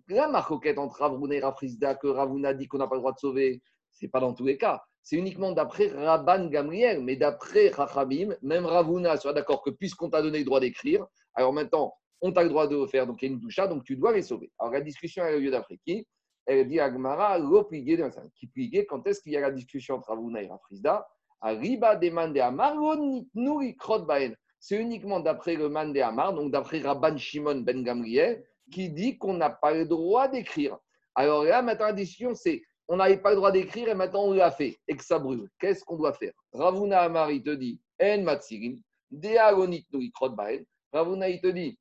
La 0.08 0.28
marcoquette 0.28 0.78
entre 0.78 1.00
Ravuna 1.00 1.34
et 1.34 1.40
Rafrizda, 1.40 1.94
que 1.94 2.06
Ravuna 2.06 2.54
dit 2.54 2.68
qu'on 2.68 2.78
n'a 2.78 2.86
pas 2.86 2.94
le 2.94 3.00
droit 3.00 3.12
de 3.12 3.18
sauver, 3.18 3.62
c'est 3.90 4.08
pas 4.08 4.20
dans 4.20 4.32
tous 4.32 4.44
les 4.44 4.56
cas. 4.56 4.82
C'est 5.02 5.16
uniquement 5.16 5.52
d'après 5.52 5.88
Rabban 5.88 6.46
Gamriel, 6.46 7.02
mais 7.02 7.16
d'après 7.16 7.72
Chachamim, 7.72 8.36
même 8.42 8.66
Ravuna 8.66 9.16
sera 9.16 9.32
d'accord 9.34 9.62
que 9.62 9.70
puisqu'on 9.70 10.10
t'a 10.10 10.22
donné 10.22 10.38
le 10.38 10.44
droit 10.44 10.60
d'écrire, 10.60 11.04
alors 11.34 11.52
maintenant, 11.52 11.92
on 12.20 12.32
t'a 12.32 12.44
le 12.44 12.48
droit 12.48 12.68
de 12.68 12.76
le 12.76 12.86
faire, 12.86 13.06
donc 13.06 13.20
il 13.22 13.26
y 13.26 13.28
a 13.28 13.32
une 13.32 13.40
doucha, 13.40 13.66
donc 13.66 13.82
tu 13.84 13.96
dois 13.96 14.12
les 14.12 14.22
sauver. 14.22 14.52
Alors 14.58 14.72
la 14.72 14.80
discussion 14.80 15.24
a 15.24 15.32
lieu 15.32 15.50
d'après 15.50 15.78
qui? 15.84 16.06
Elle 16.46 16.68
dit 16.68 16.78
à 16.78 16.90
Gmara, 16.90 17.38
qui 18.34 18.46
plié, 18.46 18.86
quand 18.86 19.06
est-ce 19.06 19.20
qu'il 19.20 19.32
y 19.32 19.36
a 19.36 19.40
la 19.40 19.50
discussion 19.50 19.96
entre 19.96 20.12
Avuna 20.12 20.42
et 20.42 20.48
Rafrizda 20.48 21.06
Arriba 21.40 21.96
demande 21.96 22.38
à. 22.38 22.52
C'est 24.60 24.76
uniquement 24.76 25.18
d'après 25.18 25.56
le 25.56 25.68
man 25.68 25.92
de 25.92 25.98
Amar, 26.00 26.34
donc 26.34 26.52
d'après 26.52 26.78
Rabban 26.78 27.16
Shimon 27.16 27.62
Ben 27.62 27.82
Gamriel, 27.82 28.44
qui 28.70 28.90
dit 28.90 29.18
qu'on 29.18 29.34
n'a 29.34 29.50
pas 29.50 29.72
le 29.72 29.86
droit 29.86 30.28
d'écrire. 30.28 30.78
Alors 31.14 31.44
là, 31.44 31.62
maintenant, 31.62 31.86
la 31.86 31.92
discussion, 31.92 32.34
c'est 32.34 32.62
on 32.88 32.96
n'avait 32.96 33.18
pas 33.18 33.30
le 33.30 33.36
droit 33.36 33.52
d'écrire 33.52 33.88
et 33.88 33.94
maintenant 33.94 34.24
on 34.24 34.32
l'a 34.32 34.50
fait 34.50 34.78
et 34.88 34.96
que 34.96 35.04
ça 35.04 35.18
brûle. 35.18 35.48
Qu'est-ce 35.58 35.84
qu'on 35.84 35.96
doit 35.96 36.12
faire? 36.12 36.32
Ravuna 36.52 37.00
Amar, 37.02 37.30
il 37.30 37.42
te 37.42 37.50
dit 37.50 37.80
En 38.00 38.22
Matsirin, 38.22 38.76
Deagonit. 39.10 39.86
Ravuna, 40.92 41.28
il 41.28 41.40
te 41.40 41.48
dit 41.48 41.78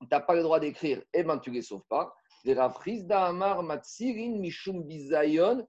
tu 0.00 0.08
n'as 0.10 0.20
pas 0.20 0.34
le 0.34 0.42
droit 0.42 0.60
d'écrire, 0.60 0.98
et 0.98 1.20
eh 1.20 1.22
bien 1.24 1.38
tu 1.38 1.50
ne 1.50 1.56
les 1.56 1.62
sauves 1.62 1.84
pas. 1.88 2.14
Amar 3.10 3.62
Mishum 3.62 4.82
Bizayon 4.84 5.66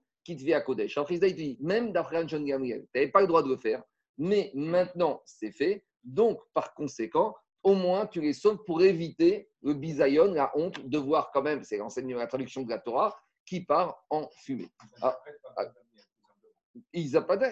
à 0.54 0.60
Kodesh. 0.60 0.98
il 1.10 1.20
dit, 1.34 1.58
même 1.60 1.92
d'après 1.92 2.26
John 2.26 2.44
Gabriel, 2.44 2.82
tu 2.82 2.98
n'avais 2.98 3.10
pas 3.10 3.20
le 3.20 3.26
droit 3.26 3.42
de 3.42 3.48
le 3.48 3.56
faire, 3.56 3.82
mais 4.16 4.50
maintenant 4.54 5.20
c'est 5.26 5.50
fait, 5.50 5.84
donc 6.02 6.40
par 6.54 6.72
conséquent, 6.74 7.34
au 7.62 7.74
moins 7.74 8.06
tu 8.06 8.20
les 8.20 8.32
sauves 8.32 8.62
pour 8.64 8.82
éviter 8.82 9.48
le 9.62 9.74
bisayon, 9.74 10.32
la 10.32 10.50
honte 10.56 10.84
de 10.86 10.98
voir 10.98 11.30
quand 11.32 11.42
même, 11.42 11.62
c'est 11.62 11.76
l'enseignement, 11.76 12.18
la 12.18 12.26
traduction 12.26 12.62
de 12.62 12.70
la 12.70 12.78
Torah, 12.78 13.16
qui 13.46 13.60
part 13.60 14.04
en 14.10 14.28
fumée. 14.44 14.70
Ah, 15.00 15.18
ah, 15.56 15.64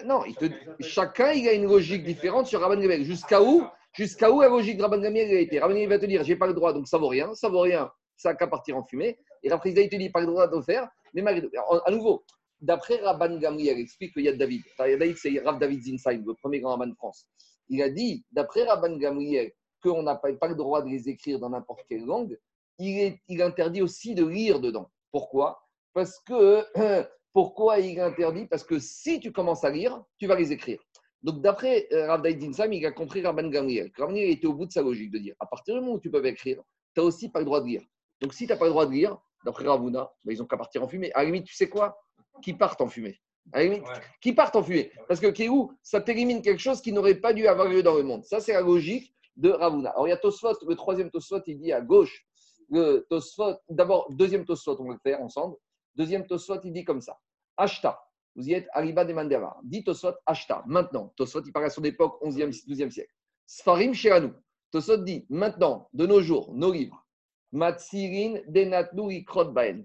non, 0.05 0.25
il 0.25 0.35
te, 0.35 0.45
chacun 0.79 1.31
il 1.31 1.47
a 1.47 1.53
une 1.53 1.67
logique 1.67 2.03
différente 2.03 2.47
sur 2.47 2.59
Rabban 2.59 2.81
Gamriel. 2.81 3.03
Jusqu'à 3.03 3.41
où, 3.41 3.65
jusqu'à 3.93 4.31
où 4.31 4.41
la 4.41 4.49
logique 4.49 4.77
de 4.77 4.83
Rabban 4.83 4.99
Gamriel 4.99 5.35
a 5.35 5.39
été? 5.39 5.59
Rabban 5.59 5.73
Gamriel 5.73 5.89
va 5.89 5.99
te 5.99 6.05
dire, 6.05 6.23
j'ai 6.23 6.35
pas 6.35 6.47
le 6.47 6.53
droit, 6.53 6.73
donc 6.73 6.87
ça 6.87 6.97
vaut 6.97 7.07
rien, 7.07 7.33
ça 7.35 7.49
vaut 7.49 7.61
rien 7.61 7.91
ça 8.21 8.29
n'a 8.29 8.35
qu'à 8.35 8.47
partir 8.47 8.77
en 8.77 8.83
fumée. 8.83 9.17
Et 9.43 9.49
Rav 9.49 9.61
il 9.65 9.89
te 9.89 9.95
dit, 9.95 10.09
pas 10.09 10.21
le 10.21 10.27
droit 10.27 10.47
de 10.47 10.55
le 10.55 10.61
faire, 10.61 10.87
mais 11.13 11.21
malgré 11.21 11.47
À 11.85 11.91
nouveau, 11.91 12.23
d'après 12.59 12.97
Rabban 12.97 13.37
Gamriel, 13.37 13.79
explique 13.79 14.13
qu'il 14.13 14.23
y 14.23 14.29
a 14.29 14.33
David. 14.33 14.61
David, 14.77 15.17
c'est 15.17 15.39
Rav 15.39 15.59
David 15.59 15.81
Zinsheim, 15.81 16.23
le 16.25 16.35
premier 16.35 16.59
grand 16.59 16.71
Rabban 16.71 16.87
de 16.87 16.95
France. 16.95 17.25
Il 17.69 17.81
a 17.81 17.89
dit, 17.89 18.23
d'après 18.31 18.63
Rabban 18.63 18.97
Gamriel, 18.97 19.51
qu'on 19.81 20.03
n'a 20.03 20.15
pas, 20.15 20.29
le 20.47 20.55
droit 20.55 20.81
de 20.81 20.89
les 20.89 21.09
écrire 21.09 21.39
dans 21.39 21.49
n'importe 21.49 21.83
quelle 21.89 22.05
langue, 22.05 22.37
il, 22.77 22.99
est, 22.99 23.21
il 23.27 23.41
interdit 23.41 23.81
aussi 23.81 24.15
de 24.15 24.25
lire 24.25 24.59
dedans. 24.59 24.89
Pourquoi? 25.11 25.61
Parce 25.93 26.19
que, 26.19 26.63
pourquoi 27.33 27.79
il 27.79 27.99
interdit? 27.99 28.45
Parce 28.45 28.63
que 28.63 28.79
si 28.79 29.19
tu 29.19 29.31
commences 29.31 29.63
à 29.63 29.69
lire, 29.69 30.03
tu 30.17 30.27
vas 30.27 30.35
les 30.35 30.51
écrire. 30.51 30.79
Donc, 31.23 31.41
d'après 31.41 31.87
euh, 31.91 32.07
Rav 32.07 32.23
Zinsheim, 32.25 32.73
il 32.73 32.85
a 32.85 32.91
compris 32.91 33.21
Rabban 33.21 33.49
Gamriel. 33.49 33.91
Gamriel 33.97 34.31
était 34.31 34.47
au 34.47 34.53
bout 34.53 34.65
de 34.65 34.71
sa 34.71 34.81
logique 34.81 35.11
de 35.11 35.19
dire, 35.19 35.35
à 35.39 35.45
partir 35.45 35.75
du 35.75 35.81
moment 35.81 35.93
où 35.93 35.99
tu 35.99 36.09
peux 36.09 36.25
écrire, 36.25 36.61
tu 36.95 36.99
n'as 36.99 37.05
aussi 37.05 37.29
pas 37.29 37.39
le 37.39 37.45
droit 37.45 37.61
de 37.61 37.67
lire. 37.67 37.83
Donc, 38.21 38.33
si 38.33 38.47
tu 38.47 38.51
n'as 38.51 38.57
pas 38.57 38.65
le 38.65 38.71
droit 38.71 38.85
de 38.85 38.91
lire, 38.91 39.17
d'après 39.45 39.65
Ravuna, 39.65 40.11
ben, 40.23 40.33
ils 40.33 40.39
n'ont 40.39 40.45
qu'à 40.45 40.57
partir 40.57 40.83
en 40.83 40.87
fumée. 40.87 41.11
À 41.13 41.19
la 41.19 41.25
limite, 41.25 41.45
tu 41.45 41.55
sais 41.55 41.69
quoi? 41.69 41.99
Qui 42.41 42.53
partent 42.53 42.81
en 42.81 42.87
fumée. 42.87 43.19
À 43.53 43.59
la 43.59 43.65
limite, 43.65 43.83
qui 44.19 44.33
partent 44.33 44.55
en 44.55 44.63
fumée. 44.63 44.91
Parce 45.07 45.19
que 45.19 45.27
Kéhou, 45.27 45.71
ça 45.83 46.01
t'élimine 46.01 46.41
quelque 46.41 46.59
chose 46.59 46.81
qui 46.81 46.91
n'aurait 46.91 47.15
pas 47.15 47.33
dû 47.33 47.47
avoir 47.47 47.67
lieu 47.67 47.83
dans 47.83 47.95
le 47.95 48.03
monde. 48.03 48.23
Ça, 48.23 48.39
c'est 48.39 48.53
la 48.53 48.61
logique 48.61 49.13
de 49.37 49.49
Ravuna. 49.49 49.91
Alors, 49.91 50.07
il 50.07 50.11
y 50.11 50.13
a 50.13 50.17
Tosfot, 50.17 50.53
le 50.67 50.75
troisième 50.75 51.09
Tosfot, 51.09 51.41
il 51.47 51.59
dit 51.59 51.71
à 51.71 51.81
gauche. 51.81 52.25
Le 52.69 53.05
Tosfot, 53.09 53.55
d'abord, 53.69 54.07
deuxième 54.11 54.45
Tosfot, 54.45 54.75
on 54.79 54.85
va 54.85 54.93
le 54.93 54.99
faire 54.99 55.21
ensemble. 55.21 55.55
Deuxième 55.95 56.25
Tosfot, 56.25 56.59
il 56.63 56.71
dit 56.71 56.85
comme 56.85 57.01
ça. 57.01 57.17
Ashta. 57.57 57.99
Vous 58.35 58.47
y 58.47 58.53
êtes, 58.53 58.67
Arriba 58.73 59.03
de 59.03 59.13
Mandeva. 59.13 59.57
Dit 59.63 59.83
Tosfot, 59.83 60.13
Ashta. 60.25 60.63
Maintenant, 60.67 61.13
Tosfot, 61.17 61.41
il 61.43 61.51
parle 61.51 61.65
à 61.65 61.69
son 61.69 61.83
époque, 61.83 62.17
11e, 62.21 62.49
12e 62.67 62.89
siècle. 62.89 63.13
Sfarim 63.45 63.93
Sheranou. 63.93 64.33
Tosfot 64.71 64.97
dit, 64.97 65.25
maintenant, 65.29 65.89
de 65.93 66.05
nos 66.05 66.21
jours, 66.21 66.53
nos 66.53 66.71
livres, 66.71 67.05
Matsirin 67.51 68.39
Denatnu 68.47 69.25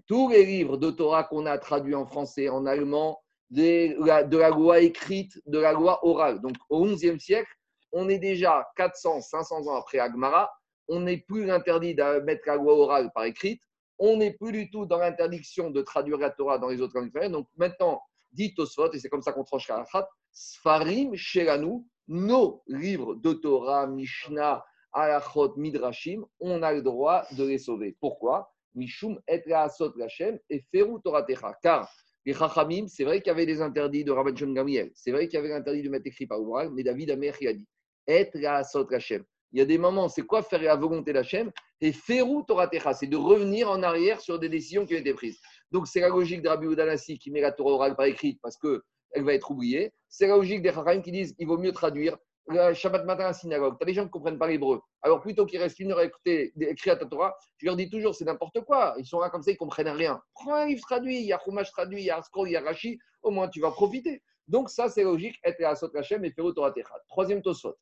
Tous 0.07 0.31
les 0.31 0.45
livres 0.45 0.77
de 0.77 0.91
Torah 0.91 1.25
qu'on 1.25 1.47
a 1.47 1.59
traduits 1.59 1.97
en 1.97 2.07
français, 2.07 2.49
en 2.49 2.65
allemand, 2.67 3.21
de 3.51 4.05
la, 4.05 4.23
de 4.23 4.37
la, 4.37 4.51
loi 4.51 4.81
écrite, 4.81 5.41
de 5.47 5.59
la 5.59 5.73
loi 5.73 6.05
orale. 6.07 6.41
Donc 6.41 6.55
au 6.69 6.85
XIe 6.85 7.19
siècle, 7.19 7.51
on 7.99 8.11
est 8.11 8.19
déjà 8.19 8.69
400, 8.77 9.23
500 9.23 9.69
ans 9.69 9.77
après 9.77 9.99
Agmara. 9.99 10.51
On 10.87 11.01
n'est 11.01 11.17
plus 11.17 11.51
interdit 11.51 11.95
de 11.95 12.21
mettre 12.21 12.43
la 12.47 12.57
loi 12.57 12.75
orale 12.75 13.11
par 13.15 13.25
écrite. 13.25 13.63
On 13.99 14.19
n'est 14.19 14.35
plus 14.35 14.53
du 14.53 14.71
tout 14.71 14.85
dans 14.85 14.99
l'interdiction 14.99 15.71
de 15.71 15.81
traduire 15.81 16.19
la 16.19 16.29
Torah 16.29 16.59
dans 16.59 16.69
les 16.69 16.83
autres 16.83 16.99
langues. 16.99 17.33
Donc 17.33 17.49
maintenant, 17.57 18.03
dit 18.33 18.55
Tosfot, 18.55 18.93
et 18.93 18.99
c'est 18.99 19.09
comme 19.09 19.23
ça 19.23 19.33
qu'on 19.33 19.45
tranche 19.45 19.67
Karachat, 19.67 20.07
Sfarim 20.31 21.15
Shelanu, 21.15 21.87
nos 22.07 22.63
livres 22.67 23.15
de 23.15 23.33
Torah, 23.33 23.87
Mishnah, 23.87 24.63
alachot 24.93 25.57
midrashim, 25.57 26.23
on 26.39 26.63
a 26.63 26.75
le 26.75 26.83
droit 26.83 27.25
de 27.33 27.45
les 27.45 27.59
sauver. 27.59 27.97
Pourquoi? 27.99 28.53
Mishum 28.75 29.19
et 29.27 29.43
la'asot 29.47 29.95
lachem 29.97 30.39
et 30.51 30.63
feru 30.71 31.01
toratecha. 31.03 31.55
Car 31.63 31.91
Les 32.27 32.35
Chachamim, 32.35 32.89
c'est 32.89 33.05
vrai 33.05 33.23
qu'il 33.23 33.29
y 33.29 33.31
avait 33.31 33.47
des 33.47 33.63
interdits 33.63 34.05
de 34.05 34.13
Rabban 34.13 34.37
Shon 34.37 34.53
Gamriel. 34.53 34.91
C'est 34.95 35.13
vrai 35.13 35.29
qu'il 35.29 35.39
y 35.39 35.39
avait 35.39 35.49
l'interdit 35.49 35.83
de 35.83 35.89
mettre 35.89 36.07
écrit 36.07 36.27
par 36.27 36.43
oral, 36.43 36.71
mais 36.75 36.83
David 36.83 37.11
Amer, 37.11 37.33
a 37.33 37.53
dit 37.55 37.67
Être 38.07 38.39
la 38.39 38.63
Hachem. 38.93 39.25
Il 39.53 39.59
y 39.59 39.63
a 39.63 39.65
des 39.65 39.79
moments, 39.79 40.09
c'est 40.09 40.23
quoi 40.23 40.43
faire 40.43 40.63
la 40.63 40.77
volonté 40.77 41.13
d'Hachem 41.13 41.51
Et 41.81 41.93
Ferou 41.93 42.43
Torah 42.43 42.69
Techa, 42.69 42.93
c'est 42.95 43.07
de 43.07 43.17
revenir 43.17 43.71
en 43.71 43.83
arrière 43.83 44.21
sur 44.21 44.39
des 44.39 44.49
décisions 44.49 44.85
qui 44.85 44.95
ont 44.95 44.99
été 44.99 45.15
prises. 45.15 45.39
Donc, 45.71 45.87
c'est 45.87 46.01
la 46.01 46.09
logique 46.09 46.43
de 46.43 46.49
Rabbi 46.49 46.67
Oudanassi 46.67 47.19
qui 47.19 47.31
met 47.31 47.41
la 47.41 47.53
Torah 47.53 47.73
orale 47.73 47.97
par 47.97 48.07
écrite 48.07 48.39
parce 48.43 48.57
qu'elle 48.57 49.25
va 49.25 49.35
être 49.35 49.51
oubliée. 49.51 49.93
C'est 50.09 50.27
la 50.27 50.37
logique 50.37 50.63
des 50.63 50.73
Chachamim 50.73 51.01
qui 51.01 51.13
disent 51.13 51.35
il 51.39 51.47
vaut 51.47 51.59
mieux 51.59 51.73
traduire 51.73 52.17
le 52.49 52.75
Shabbat 52.75 53.05
matin 53.05 53.25
à 53.25 53.29
la 53.29 53.33
synagogue, 53.33 53.77
tu 53.79 53.83
as 53.83 53.87
des 53.87 53.95
gens 53.95 54.03
qui 54.03 54.09
ne 54.09 54.13
comprennent 54.13 54.39
pas 54.39 54.47
l'hébreu. 54.47 54.81
Alors 55.03 55.21
plutôt 55.21 55.47
qu'ils 55.47 55.61
restent 55.61 55.81
une 55.81 55.93
heure 55.93 55.99
à 55.99 56.05
écouter, 56.05 56.53
écrire 56.61 56.95
à 56.95 56.97
ta 56.97 57.07
Torah, 57.07 57.37
je 57.59 57.67
leur 57.67 57.77
dis 57.77 57.91
toujours, 57.91 58.15
c'est 58.15 58.25
n'importe 58.25 58.61
quoi. 58.61 58.95
Ils 58.99 59.07
sont 59.07 59.19
là 59.19 59.31
comme 59.31 59.43
ça, 59.43 59.51
ils 59.51 59.55
ne 59.55 59.59
comprennent 59.59 59.89
rien. 59.89 60.21
Prends 60.35 60.55
un 60.55 60.67
livre 60.67 60.81
traduit, 60.83 61.19
il 61.19 61.27
y 61.27 61.33
a 61.33 61.41
Chumash 61.45 61.73
traduit, 61.73 62.03
il 62.03 62.07
y 62.07 62.11
a 62.11 62.23
il 62.45 62.51
y 62.51 62.57
a 62.57 62.61
Rashi, 62.61 62.99
au 63.23 63.31
moins 63.31 63.49
tu 63.49 63.61
vas 63.61 63.71
profiter. 63.71 64.23
Donc 64.47 64.71
ça, 64.71 64.89
c'est 64.89 65.03
logique, 65.03 65.37
être 65.43 65.61
à 65.65 65.75
Sot 65.75 65.91
Hashem 65.97 66.25
et 66.25 66.33
Torah 66.33 66.71
Techat. 66.71 66.95
Troisième 67.09 67.43
Tosot. 67.43 67.77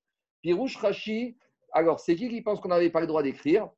Pirouche 0.45 0.77
Rashi, 0.77 1.39
alors 1.73 2.01
c'est 2.01 2.15
qui 2.15 2.29
qui 2.29 2.43
pense 2.43 2.61
qu'on 2.61 2.69
n'avait 2.69 2.91
pas 2.91 3.01
le 3.01 3.07
droit 3.07 3.23
d'écrire? 3.23 3.71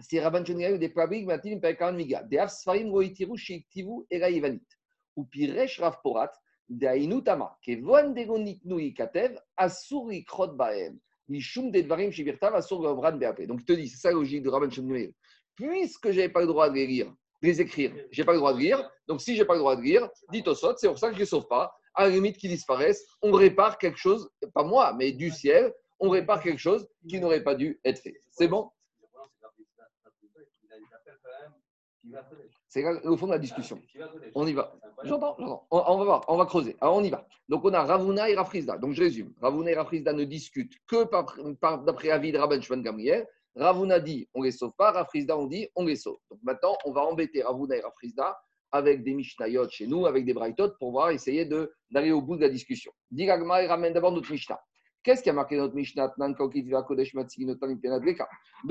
C'est 0.00 0.18
Rabban 0.18 0.42
Choniel 0.44 0.76
des 0.80 0.88
Pabrik, 0.88 1.24
Pekan 1.62 1.92
Miga. 1.92 2.24
Des 2.24 2.38
Afsfarim, 2.38 2.90
Roitiru, 2.90 3.38
Shiktivu, 3.38 4.04
Era 4.10 4.28
Ivanit. 4.28 4.66
Ou 5.14 5.24
Piresh 5.24 5.78
Rav 5.78 6.00
Porat, 6.02 6.32
Dainutama, 6.68 7.56
Kevon 7.62 8.10
Degoniknui 8.10 8.92
Katev, 8.92 9.38
Asuri 9.56 10.24
Krot 10.24 10.56
Baem, 10.56 10.98
Mishum 11.28 11.70
Dedvarim 11.70 12.10
Shibirtav, 12.10 12.56
Asur 12.56 12.82
Gavran 12.82 13.16
Beape. 13.16 13.42
Donc 13.42 13.60
il 13.60 13.64
te 13.64 13.72
dit, 13.74 13.88
c'est 13.88 13.98
ça 13.98 14.08
la 14.08 14.14
logique 14.14 14.42
de 14.42 14.48
Rabban 14.48 14.70
Shmuel. 14.70 15.12
Puisque 15.54 16.10
je 16.10 16.16
n'avais 16.16 16.28
pas 16.28 16.40
le 16.40 16.48
droit 16.48 16.68
de 16.70 16.74
les 16.74 16.88
lire, 16.88 17.14
de 17.40 17.46
les 17.46 17.60
écrire, 17.60 17.94
je 18.10 18.20
n'ai 18.20 18.26
pas 18.26 18.32
le 18.32 18.38
droit 18.38 18.52
de 18.52 18.58
lire, 18.58 18.90
donc 19.06 19.20
si 19.22 19.36
je 19.36 19.42
n'ai 19.42 19.46
pas 19.46 19.54
le 19.54 19.60
droit 19.60 19.76
de 19.76 19.82
lire, 19.82 20.10
dit 20.32 20.42
au 20.44 20.54
sot, 20.56 20.74
c'est 20.76 20.88
pour 20.88 20.98
ça 20.98 21.10
que 21.10 21.14
je 21.14 21.20
ne 21.20 21.24
sauve 21.24 21.46
pas. 21.46 21.72
À 21.94 22.08
la 22.08 22.10
limite 22.10 22.38
qu'ils 22.38 22.50
disparaissent, 22.50 23.06
on 23.22 23.30
répare 23.30 23.78
quelque 23.78 23.98
chose, 23.98 24.28
pas 24.52 24.64
moi, 24.64 24.92
mais 24.98 25.12
du 25.12 25.30
ciel, 25.30 25.72
on 26.00 26.08
répare 26.10 26.42
quelque 26.42 26.58
chose 26.58 26.88
qui 27.08 27.20
n'aurait 27.20 27.42
pas 27.42 27.54
dû 27.54 27.80
être 27.84 28.00
fait. 28.00 28.22
C'est 28.30 28.48
bon? 28.48 28.70
C'est 32.68 32.84
au 33.06 33.16
fond 33.16 33.26
de 33.26 33.32
la 33.32 33.38
discussion. 33.38 33.80
On 34.34 34.46
y 34.46 34.52
va. 34.52 34.74
J'entends. 35.04 35.36
On, 35.70 35.98
va 35.98 36.04
voir, 36.04 36.24
on 36.28 36.36
va 36.36 36.44
creuser. 36.44 36.76
Alors 36.80 36.96
on 36.96 37.02
y 37.02 37.10
va. 37.10 37.26
Donc 37.48 37.64
on 37.64 37.72
a 37.72 37.82
Ravuna 37.82 38.28
et 38.28 38.34
Rafrizda. 38.34 38.76
Donc 38.78 38.92
je 38.92 39.02
résume. 39.02 39.32
Ravuna 39.40 39.70
et 39.70 39.74
Rafrizda 39.74 40.12
ne 40.12 40.24
discutent 40.24 40.74
que 40.86 41.04
d'après 41.84 42.10
avis 42.10 42.32
de 42.32 42.38
Rabban 42.38 42.60
Shvan 42.60 42.78
Gamriel. 42.78 43.26
Ravuna 43.54 44.00
dit 44.00 44.28
on 44.34 44.42
les 44.42 44.50
sauve 44.50 44.72
pas, 44.76 44.90
Rafrizda 44.90 45.38
on 45.38 45.46
dit 45.46 45.68
on 45.76 45.86
les 45.86 45.96
sauve. 45.96 46.18
Donc 46.30 46.40
maintenant 46.42 46.76
on 46.84 46.92
va 46.92 47.02
embêter 47.02 47.42
Ravuna 47.42 47.76
et 47.76 47.80
Rafrizda 47.80 48.36
avec 48.72 49.04
des 49.04 49.14
Mishnayot 49.14 49.68
chez 49.68 49.86
nous, 49.86 50.04
avec 50.04 50.24
des 50.24 50.34
Braithot 50.34 50.70
pour 50.80 50.90
voir, 50.90 51.10
essayer 51.10 51.44
d'aller 51.90 52.10
au 52.10 52.20
bout 52.20 52.34
de 52.34 52.40
la 52.40 52.48
discussion. 52.48 52.90
Diragma 53.12 53.62
et 53.62 53.68
ramène 53.68 53.92
d'abord 53.92 54.10
notre 54.10 54.32
Mishnah. 54.32 54.60
Qu'est-ce 55.04 55.22
qui 55.22 55.28
a 55.28 55.34
marqué 55.34 55.58
notre 55.58 55.74
Mishnah 55.74 56.14
Dans 56.16 56.28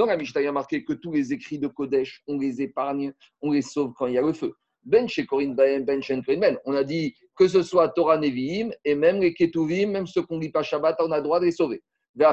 la 0.07 0.17
Mishnah, 0.17 0.41
il 0.41 0.43
y 0.43 0.47
a 0.47 0.51
marqué 0.51 0.83
que 0.83 0.93
tous 0.93 1.11
les 1.11 1.31
écrits 1.31 1.59
de 1.59 1.67
Kodesh, 1.67 2.23
on 2.27 2.39
les 2.39 2.59
épargne, 2.59 3.13
on 3.41 3.51
les 3.51 3.61
sauve 3.61 3.93
quand 3.95 4.07
il 4.07 4.15
y 4.15 4.17
a 4.17 4.23
le 4.23 4.33
feu. 4.33 4.55
Ben 4.83 5.05
Ben 5.15 5.85
Ben. 5.85 6.01
On 6.65 6.73
a 6.73 6.83
dit 6.83 7.13
que 7.35 7.47
ce 7.47 7.61
soit 7.61 7.89
Torah 7.89 8.17
Nevi'im 8.17 8.71
et 8.83 8.95
même 8.95 9.21
les 9.21 9.35
Ketuvim, 9.35 9.91
même 9.91 10.07
ceux 10.07 10.23
qu'on 10.23 10.37
ne 10.37 10.41
lit 10.41 10.49
pas 10.49 10.63
Shabbat, 10.63 10.95
on 11.01 11.11
a 11.11 11.17
le 11.17 11.23
droit 11.23 11.39
de 11.39 11.45
les 11.45 11.51
sauver. 11.51 11.83
Et 12.15 12.23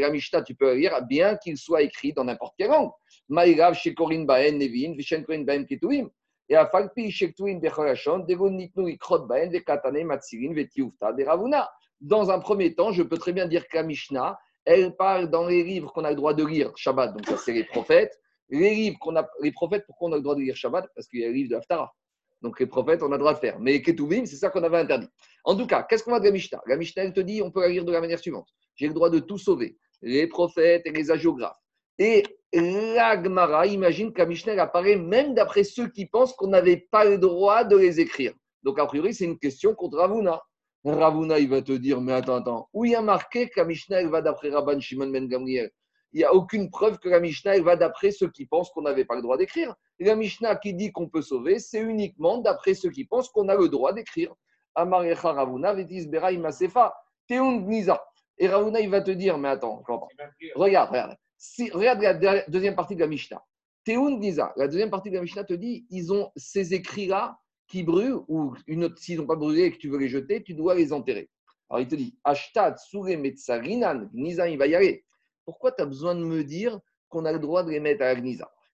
la 0.00 0.10
Mishnah, 0.10 0.42
tu 0.42 0.54
peux 0.54 0.74
lire 0.74 1.02
bien 1.06 1.36
qu'il 1.36 1.58
soit 1.58 1.82
écrit 1.82 2.14
dans 2.14 2.24
n'importe 2.24 2.54
quelle 2.58 2.70
langue. 2.70 2.92
Maïrav 3.28 3.74
Shekorin 3.74 4.24
Baen 4.24 4.58
Nevin, 4.58 4.94
Vishen 4.96 5.22
Korin 5.22 5.44
Baen 5.44 5.66
Ketuvim. 5.66 6.08
Et 6.48 6.56
à 6.56 6.66
Falpi 6.66 7.10
Shektuvim 7.10 7.58
Bechorashon, 7.58 8.20
Degon 8.20 8.52
Nitnu 8.52 8.92
Ikrot 8.92 9.26
Baen, 9.26 9.50
Vekatane 9.50 10.04
Matsirin, 10.04 10.54
Vetiufta, 10.54 11.12
Ravuna 11.26 11.68
dans 12.00 12.30
un 12.30 12.38
premier 12.38 12.74
temps, 12.74 12.92
je 12.92 13.02
peux 13.02 13.18
très 13.18 13.32
bien 13.32 13.46
dire 13.46 13.66
que 13.68 13.78
Mishnah, 13.78 14.38
elle 14.64 14.96
parle 14.96 15.30
dans 15.30 15.46
les 15.46 15.62
livres 15.62 15.92
qu'on 15.92 16.04
a 16.04 16.10
le 16.10 16.16
droit 16.16 16.34
de 16.34 16.44
lire 16.44 16.72
Shabbat, 16.76 17.14
donc 17.14 17.26
ça 17.26 17.36
c'est 17.36 17.52
les 17.52 17.64
prophètes. 17.64 18.18
Les 18.48 18.74
livres 18.74 18.98
qu'on 19.00 19.16
a, 19.16 19.28
les 19.42 19.52
prophètes, 19.52 19.84
pourquoi 19.86 20.08
on 20.08 20.12
a 20.12 20.16
le 20.16 20.22
droit 20.22 20.34
de 20.34 20.40
lire 20.40 20.56
Shabbat? 20.56 20.86
Parce 20.94 21.08
qu'il 21.08 21.20
y 21.20 21.24
a 21.24 21.28
les 21.28 21.34
livres 21.34 21.50
de 21.50 21.56
Haftara. 21.56 21.92
Donc 22.42 22.60
les 22.60 22.66
prophètes, 22.66 23.02
on 23.02 23.08
a 23.08 23.16
le 23.16 23.18
droit 23.18 23.34
de 23.34 23.38
faire. 23.38 23.58
Mais 23.58 23.82
Ketuvim, 23.82 24.24
c'est 24.26 24.36
ça 24.36 24.50
qu'on 24.50 24.62
avait 24.62 24.78
interdit. 24.78 25.08
En 25.44 25.56
tout 25.56 25.66
cas, 25.66 25.82
qu'est-ce 25.82 26.04
qu'on 26.04 26.14
a 26.14 26.20
de 26.20 26.26
la 26.26 26.30
Mishnah? 26.30 26.60
La 26.66 26.76
Mishnah, 26.76 27.04
elle 27.04 27.12
te 27.12 27.20
dit, 27.20 27.42
on 27.42 27.50
peut 27.50 27.62
la 27.62 27.68
lire 27.68 27.84
de 27.84 27.92
la 27.92 28.00
manière 28.00 28.18
suivante. 28.18 28.48
J'ai 28.76 28.88
le 28.88 28.94
droit 28.94 29.10
de 29.10 29.18
tout 29.18 29.38
sauver, 29.38 29.78
les 30.02 30.26
prophètes 30.26 30.82
et 30.84 30.92
les 30.92 31.10
agiographes. 31.10 31.58
Et 31.98 32.22
la 32.52 33.66
imagine 33.66 34.12
que 34.12 34.18
la 34.18 34.26
Mishnah 34.26 34.62
apparaît 34.62 34.96
même 34.96 35.34
d'après 35.34 35.64
ceux 35.64 35.88
qui 35.88 36.06
pensent 36.06 36.34
qu'on 36.34 36.48
n'avait 36.48 36.86
pas 36.90 37.04
le 37.04 37.18
droit 37.18 37.64
de 37.64 37.76
les 37.76 38.00
écrire. 38.00 38.32
Donc 38.62 38.78
a 38.78 38.86
priori, 38.86 39.14
c'est 39.14 39.24
une 39.24 39.38
question 39.38 39.74
contre 39.74 39.98
Ravuna. 39.98 40.40
Ravuna, 40.92 41.38
il 41.40 41.48
va 41.48 41.62
te 41.62 41.72
dire, 41.72 42.00
mais 42.00 42.12
attends, 42.12 42.36
attends, 42.36 42.68
où 42.72 42.84
il 42.84 42.92
y 42.92 42.94
a 42.94 43.02
marqué 43.02 43.48
que 43.48 43.58
la 43.58 43.66
Mishnah, 43.66 44.06
va 44.08 44.22
d'après 44.22 44.50
Rabban 44.50 44.78
Shimon 44.78 45.08
Ben 45.08 45.26
Gamriel 45.26 45.70
Il 46.12 46.18
n'y 46.18 46.24
a 46.24 46.32
aucune 46.32 46.70
preuve 46.70 46.98
que 46.98 47.08
la 47.08 47.18
Mishnah, 47.18 47.60
va 47.60 47.74
d'après 47.74 48.12
ceux 48.12 48.30
qui 48.30 48.46
pensent 48.46 48.70
qu'on 48.70 48.82
n'avait 48.82 49.04
pas 49.04 49.16
le 49.16 49.22
droit 49.22 49.36
d'écrire. 49.36 49.74
La 49.98 50.14
Mishnah 50.14 50.54
qui 50.56 50.74
dit 50.74 50.92
qu'on 50.92 51.08
peut 51.08 51.22
sauver, 51.22 51.58
c'est 51.58 51.80
uniquement 51.80 52.38
d'après 52.38 52.74
ceux 52.74 52.90
qui 52.90 53.04
pensent 53.04 53.28
qu'on 53.30 53.48
a 53.48 53.56
le 53.56 53.68
droit 53.68 53.92
d'écrire. 53.92 54.32
Amarecha 54.76 55.32
Ravuna, 55.32 55.74
Vetis 55.74 56.06
Bera 56.06 56.30
Imasefa, 56.30 56.94
Teun 57.28 57.66
Niza. 57.66 58.04
Et 58.38 58.46
Ravuna, 58.46 58.80
il 58.80 58.90
va 58.90 59.00
te 59.00 59.10
dire, 59.10 59.38
mais 59.38 59.48
attends, 59.48 59.82
regarde, 60.54 60.90
regarde. 60.90 61.16
Si, 61.36 61.68
regarde 61.70 62.00
la 62.00 62.44
deuxième 62.48 62.76
partie 62.76 62.94
de 62.94 63.00
la 63.00 63.08
Mishnah. 63.08 63.42
Teun 63.84 64.18
Niza, 64.18 64.52
la 64.56 64.68
deuxième 64.68 64.90
partie 64.90 65.10
de 65.10 65.16
la 65.16 65.22
Mishnah 65.22 65.44
te 65.44 65.54
dit, 65.54 65.86
ils 65.90 66.12
ont 66.12 66.30
ces 66.36 66.74
écrits-là 66.74 67.38
qui 67.68 67.82
brûlent, 67.82 68.20
ou 68.28 68.54
une 68.66 68.84
autre, 68.84 68.98
s'ils 68.98 69.18
n'ont 69.18 69.26
pas 69.26 69.36
brûlé 69.36 69.62
et 69.64 69.72
que 69.72 69.78
tu 69.78 69.88
veux 69.88 69.98
les 69.98 70.08
jeter, 70.08 70.42
tu 70.42 70.54
dois 70.54 70.74
les 70.74 70.92
enterrer. 70.92 71.28
Alors 71.68 71.80
il 71.80 71.88
te 71.88 71.94
dit, 71.94 72.16
Ashtad, 72.24 72.78
Sure, 72.78 73.18
Metsarinan, 73.18 74.08
Gnisa, 74.14 74.48
il 74.48 74.58
va 74.58 74.66
y 74.66 74.74
aller. 74.74 75.04
Pourquoi 75.44 75.72
tu 75.72 75.82
as 75.82 75.86
besoin 75.86 76.14
de 76.14 76.24
me 76.24 76.44
dire 76.44 76.78
qu'on 77.08 77.24
a 77.24 77.32
le 77.32 77.38
droit 77.38 77.62
de 77.62 77.70
les 77.70 77.80
mettre 77.80 78.02
à 78.02 78.14
la 78.14 78.20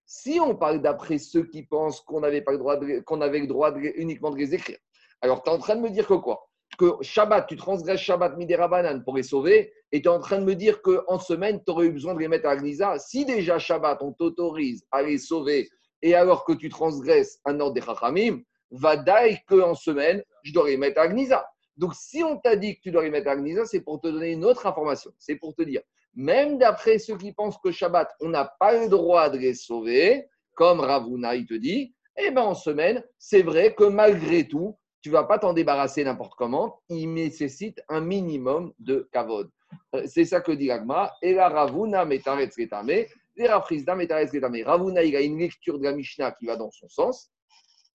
Si 0.05 0.39
on 0.39 0.55
parle 0.55 0.81
d'après 0.81 1.17
ceux 1.17 1.45
qui 1.45 1.63
pensent 1.63 2.01
qu'on 2.01 2.23
avait, 2.23 2.41
pas 2.41 2.51
le 2.51 2.57
droit 2.57 2.79
qu'on 3.05 3.21
avait 3.21 3.39
le 3.39 3.47
droit 3.47 3.73
uniquement 3.95 4.31
de 4.31 4.37
les 4.37 4.53
écrire, 4.53 4.77
alors 5.21 5.43
tu 5.43 5.49
es 5.49 5.53
en 5.53 5.59
train 5.59 5.75
de 5.75 5.81
me 5.81 5.89
dire 5.89 6.07
que 6.07 6.15
quoi? 6.15 6.47
Que 6.77 6.91
Shabbat, 7.01 7.47
tu 7.47 7.55
transgresses 7.55 8.01
Shabbat 8.01 8.35
Midera 8.37 8.69
pour 9.05 9.15
les 9.15 9.23
sauver, 9.23 9.71
et 9.91 10.01
tu 10.01 10.07
es 10.07 10.11
en 10.11 10.19
train 10.19 10.39
de 10.39 10.45
me 10.45 10.55
dire 10.55 10.81
qu'en 10.81 11.19
semaine, 11.19 11.61
tu 11.63 11.71
aurais 11.71 11.85
eu 11.87 11.91
besoin 11.91 12.15
de 12.15 12.19
les 12.19 12.27
mettre 12.27 12.47
à 12.47 12.55
Gnisa. 12.55 12.97
Si 12.97 13.25
déjà 13.25 13.59
Shabbat, 13.59 14.01
on 14.01 14.11
t'autorise 14.11 14.83
à 14.91 15.03
les 15.03 15.19
sauver, 15.19 15.69
et 16.01 16.15
alors 16.15 16.45
que 16.45 16.53
tu 16.53 16.69
transgresses 16.69 17.39
un 17.45 17.59
ordre 17.59 17.75
des 17.75 17.81
Chachamim, 17.81 18.41
va 18.73 18.97
que 18.97 19.59
qu'en 19.59 19.75
semaine, 19.75 20.23
je 20.43 20.51
dois 20.51 20.67
les 20.67 20.77
mettre 20.77 20.99
à 20.99 21.07
Gnisa. 21.07 21.45
Donc, 21.77 21.93
si 21.95 22.23
on 22.23 22.37
t'a 22.37 22.55
dit 22.55 22.75
que 22.75 22.81
tu 22.81 22.91
dois 22.91 23.03
les 23.03 23.09
mettre 23.09 23.29
à 23.29 23.35
Gnisa, 23.35 23.65
c'est 23.65 23.81
pour 23.81 24.01
te 24.01 24.07
donner 24.07 24.31
une 24.31 24.43
autre 24.43 24.65
information. 24.65 25.11
C'est 25.17 25.35
pour 25.35 25.55
te 25.55 25.61
dire, 25.61 25.81
même 26.15 26.57
d'après 26.57 26.99
ceux 26.99 27.17
qui 27.17 27.33
pensent 27.33 27.57
que 27.63 27.71
Shabbat, 27.71 28.09
on 28.19 28.29
n'a 28.29 28.45
pas 28.59 28.73
le 28.79 28.89
droit 28.89 29.29
de 29.29 29.37
les 29.37 29.53
sauver, 29.53 30.27
comme 30.55 30.79
Ravuna, 30.79 31.35
il 31.35 31.45
te 31.45 31.53
dit, 31.53 31.95
eh 32.17 32.31
bien, 32.31 32.43
en 32.43 32.55
semaine, 32.55 33.03
c'est 33.17 33.41
vrai 33.41 33.73
que 33.73 33.85
malgré 33.85 34.47
tout, 34.47 34.77
tu 35.01 35.09
vas 35.09 35.23
pas 35.23 35.37
t'en 35.37 35.53
débarrasser 35.53 36.03
n'importe 36.03 36.33
comment. 36.35 36.79
Il 36.89 37.13
nécessite 37.13 37.81
un 37.89 38.01
minimum 38.01 38.71
de 38.79 39.09
kavod. 39.11 39.49
Euh, 39.95 40.03
c'est 40.07 40.25
ça 40.25 40.39
que 40.39 40.51
dit 40.51 40.71
Agma. 40.71 41.11
Et 41.21 41.33
la 41.33 41.49
Ravuna 41.49 42.05
metaretz 42.05 42.55
retame. 42.57 42.89
Et. 42.91 43.07
Ravuna, 43.35 45.03
il 45.03 45.15
a 45.15 45.21
une 45.21 45.39
lecture 45.39 45.79
de 45.79 45.83
la 45.83 45.93
Mishnah 45.93 46.31
qui 46.33 46.45
va 46.45 46.55
dans 46.55 46.69
son 46.69 46.87
sens 46.87 47.31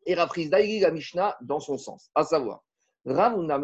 et 0.08 0.14
Rafriz 0.14 0.48
Daïri 0.48 0.80
la 0.80 0.90
Mishnah 0.90 1.36
dans 1.42 1.60
son 1.60 1.76
sens. 1.76 2.10
À 2.14 2.24
savoir, 2.24 2.64
Ravuna 3.04 3.60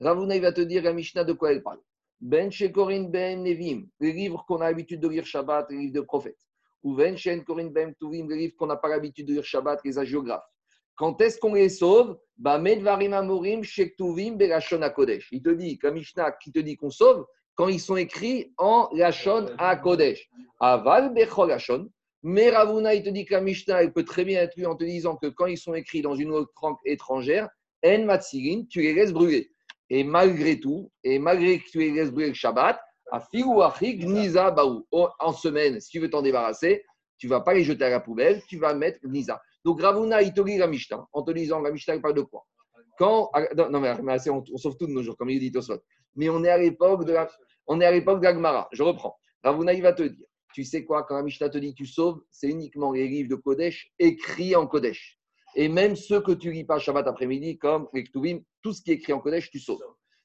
Ravuna 0.00 0.34
il 0.34 0.42
va 0.42 0.52
te 0.52 0.60
dire 0.62 0.82
la 0.82 0.92
Mishnah 0.92 1.24
de 1.24 1.32
quoi 1.32 1.52
elle 1.52 1.62
parle? 1.62 1.78
Ben 2.20 2.50
Shekorin 2.50 3.04
Ben 3.04 3.42
Nevim, 3.42 3.86
les 4.00 4.12
livres 4.12 4.44
qu'on 4.46 4.60
a 4.60 4.64
l'habitude 4.64 5.00
de 5.00 5.08
lire 5.08 5.24
Shabbat, 5.24 5.70
les 5.70 5.78
livres 5.78 5.94
de 5.94 6.00
prophètes. 6.00 6.38
Ou 6.82 6.94
Ben 6.94 7.16
Shen 7.16 7.44
Korin 7.44 7.68
Ben 7.68 7.94
Tuvim, 7.94 8.28
les 8.28 8.36
livres 8.36 8.56
qu'on 8.56 8.66
n'a 8.66 8.76
pas 8.76 8.88
l'habitude 8.88 9.26
de 9.26 9.34
lire 9.34 9.44
Shabbat, 9.44 9.80
les 9.84 9.98
agiographes. 9.98 10.44
Quand 10.96 11.20
est-ce 11.20 11.38
qu'on 11.38 11.54
les 11.54 11.68
sauve? 11.68 12.18
Il 12.44 12.52
te 15.42 15.50
dit, 15.50 15.78
comme 15.78 15.94
Mishnah 15.94 16.32
qui 16.32 16.52
te 16.52 16.58
dit 16.58 16.76
qu'on 16.76 16.90
sauve, 16.90 17.26
quand 17.54 17.68
ils 17.68 17.80
sont 17.80 17.96
écrits 17.96 18.52
en 18.58 18.88
Lashon 18.92 19.46
Kodesh. 19.82 20.28
Aval 20.58 21.14
Bechol 21.14 21.52
mais 22.22 22.50
Ravuna, 22.50 22.94
il 22.94 23.02
te 23.02 23.08
dit 23.08 23.24
que 23.24 23.34
la 23.34 23.40
Mishnah, 23.40 23.82
elle 23.82 23.92
peut 23.92 24.04
très 24.04 24.24
bien 24.24 24.40
être 24.42 24.56
lue 24.56 24.66
en 24.66 24.76
te 24.76 24.84
disant 24.84 25.16
que 25.16 25.26
quand 25.26 25.46
ils 25.46 25.58
sont 25.58 25.74
écrits 25.74 26.02
dans 26.02 26.14
une 26.14 26.30
autre 26.30 26.52
langue 26.62 26.76
étrangère, 26.84 27.48
En 27.84 28.04
Matsirin, 28.04 28.64
tu 28.70 28.80
les 28.80 28.94
laisses 28.94 29.12
brûler. 29.12 29.50
Et 29.90 30.04
malgré 30.04 30.60
tout, 30.60 30.90
et 31.02 31.18
malgré 31.18 31.58
que 31.58 31.68
tu 31.68 31.78
les 31.80 31.90
laisses 31.90 32.12
brûler 32.12 32.28
le 32.28 32.34
Shabbat, 32.34 32.78
à 33.10 33.28
Gniza 33.32 34.50
Baou. 34.52 34.86
En 34.90 35.32
semaine, 35.32 35.80
si 35.80 35.90
tu 35.90 35.98
veux 35.98 36.08
t'en 36.08 36.22
débarrasser, 36.22 36.84
tu 37.18 37.26
ne 37.26 37.30
vas 37.30 37.40
pas 37.40 37.54
les 37.54 37.64
jeter 37.64 37.84
à 37.84 37.90
la 37.90 38.00
poubelle, 38.00 38.40
tu 38.48 38.56
vas 38.56 38.72
mettre 38.72 39.00
Gniza. 39.04 39.40
Donc 39.64 39.82
Ravuna, 39.82 40.22
il 40.22 40.32
te 40.32 40.40
lit 40.40 40.58
la 40.58 40.66
Mishnah 40.66 41.06
en 41.12 41.22
te 41.22 41.32
disant 41.32 41.60
la 41.60 41.70
Mishnah, 41.70 41.94
elle 41.94 42.00
parle 42.00 42.14
de 42.14 42.22
quoi? 42.22 42.46
Quand, 42.98 43.30
non, 43.56 43.80
mais, 43.80 43.94
on, 44.30 44.44
on, 44.52 44.56
sauve 44.56 44.76
tout 44.76 44.86
de 44.86 44.92
nos 44.92 45.02
jours, 45.02 45.16
comme 45.16 45.30
il 45.30 45.40
dit. 45.40 45.52
Mais 46.14 46.28
on 46.28 46.44
est 46.44 46.50
à 46.50 46.58
l'époque 46.58 47.04
de 47.04 47.12
la, 47.12 47.28
on 47.66 47.80
est 47.80 47.84
à 47.84 47.90
l'époque 47.90 48.20
de 48.20 48.26
la 48.26 48.68
Je 48.72 48.82
reprends. 48.82 49.16
Ravuna, 49.42 49.72
il 49.72 49.82
va 49.82 49.92
te 49.92 50.04
dire 50.04 50.26
tu 50.52 50.64
sais 50.64 50.84
quoi, 50.84 51.04
quand 51.04 51.16
la 51.16 51.22
Mishnah 51.22 51.48
te 51.48 51.58
dit 51.58 51.74
tu 51.74 51.86
sauves, 51.86 52.20
c'est 52.30 52.48
uniquement 52.48 52.92
les 52.92 53.08
livres 53.08 53.28
de 53.28 53.34
Kodesh 53.34 53.92
écrits 53.98 54.54
en 54.54 54.66
Kodesh. 54.66 55.18
Et 55.54 55.68
même 55.68 55.96
ceux 55.96 56.20
que 56.20 56.32
tu 56.32 56.50
lis 56.50 56.64
pas 56.64 56.78
Shabbat 56.78 57.06
après-midi, 57.06 57.58
comme 57.58 57.88
les 57.92 58.04
tout 58.62 58.72
ce 58.72 58.82
qui 58.82 58.90
est 58.90 58.94
écrit 58.94 59.12
en 59.12 59.20
Kodesh, 59.20 59.50
tu 59.50 59.58
sauves. 59.58 59.82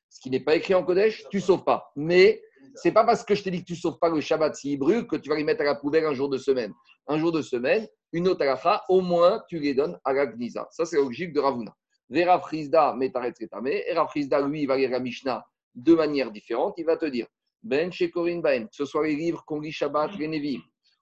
Ce 0.10 0.22
qui 0.22 0.30
n'est 0.30 0.40
pas 0.40 0.56
écrit 0.56 0.74
en 0.74 0.84
Kodesh, 0.84 1.28
tu 1.30 1.42
sauves 1.42 1.64
pas. 1.64 1.92
Mais 1.96 2.42
c'est 2.76 2.92
pas 2.92 3.04
parce 3.04 3.24
que 3.24 3.36
je 3.36 3.44
t'ai 3.44 3.52
dit 3.52 3.62
que 3.62 3.68
tu 3.68 3.76
sauves 3.76 4.00
pas 4.00 4.10
le 4.10 4.22
Shabbat 4.22 4.56
s'il 4.56 4.80
brûle 4.80 5.08
que 5.08 5.16
tu 5.16 5.30
vas 5.30 5.36
les 5.36 5.44
mettre 5.44 5.62
à 5.62 5.66
la 5.66 5.76
poubelle 5.76 6.06
un 6.06 6.14
jour 6.14 6.30
de 6.30 6.38
semaine. 6.38 6.74
Un 7.08 7.18
jour 7.18 7.32
de 7.32 7.42
semaine, 7.42 7.88
une 8.14 8.28
autre 8.28 8.42
alacha, 8.42 8.84
au 8.90 9.02
moins 9.02 9.44
tu 9.50 9.60
les 9.60 9.74
donnes 9.74 10.00
à 10.04 10.14
la 10.14 10.28
Gnisa. 10.28 10.68
Ça, 10.72 10.86
c'est 10.86 10.98
la 10.98 11.04
logique 11.04 11.34
de 11.34 11.40
Ravuna. 11.40 11.76
Vera 12.10 12.40
Frisda, 12.40 12.94
Metaret 12.96 13.34
Retame. 13.40 13.68
Et 13.68 13.96
Frisda, 14.10 14.42
lui, 14.42 14.62
il 14.62 14.68
va 14.68 14.78
lire 14.78 14.92
la 14.92 15.00
Mishnah 15.00 15.46
de 15.76 15.94
manière 15.94 16.32
différente. 16.32 16.76
Il 16.78 16.86
va 16.86 16.98
te 16.98 17.06
dire 17.06 17.28
Ben 17.68 17.92
chez 17.92 18.10
Corinne 18.10 18.42
Baem, 18.42 18.68
que 18.68 18.76
ce 18.76 18.86
soit 18.86 19.06
les 19.06 19.16
livres 19.16 19.44
qu'on 19.46 19.60
lit 19.60 19.72
Shabbat, 19.72 20.18
les 20.18 20.28
Nevim, 20.28 20.62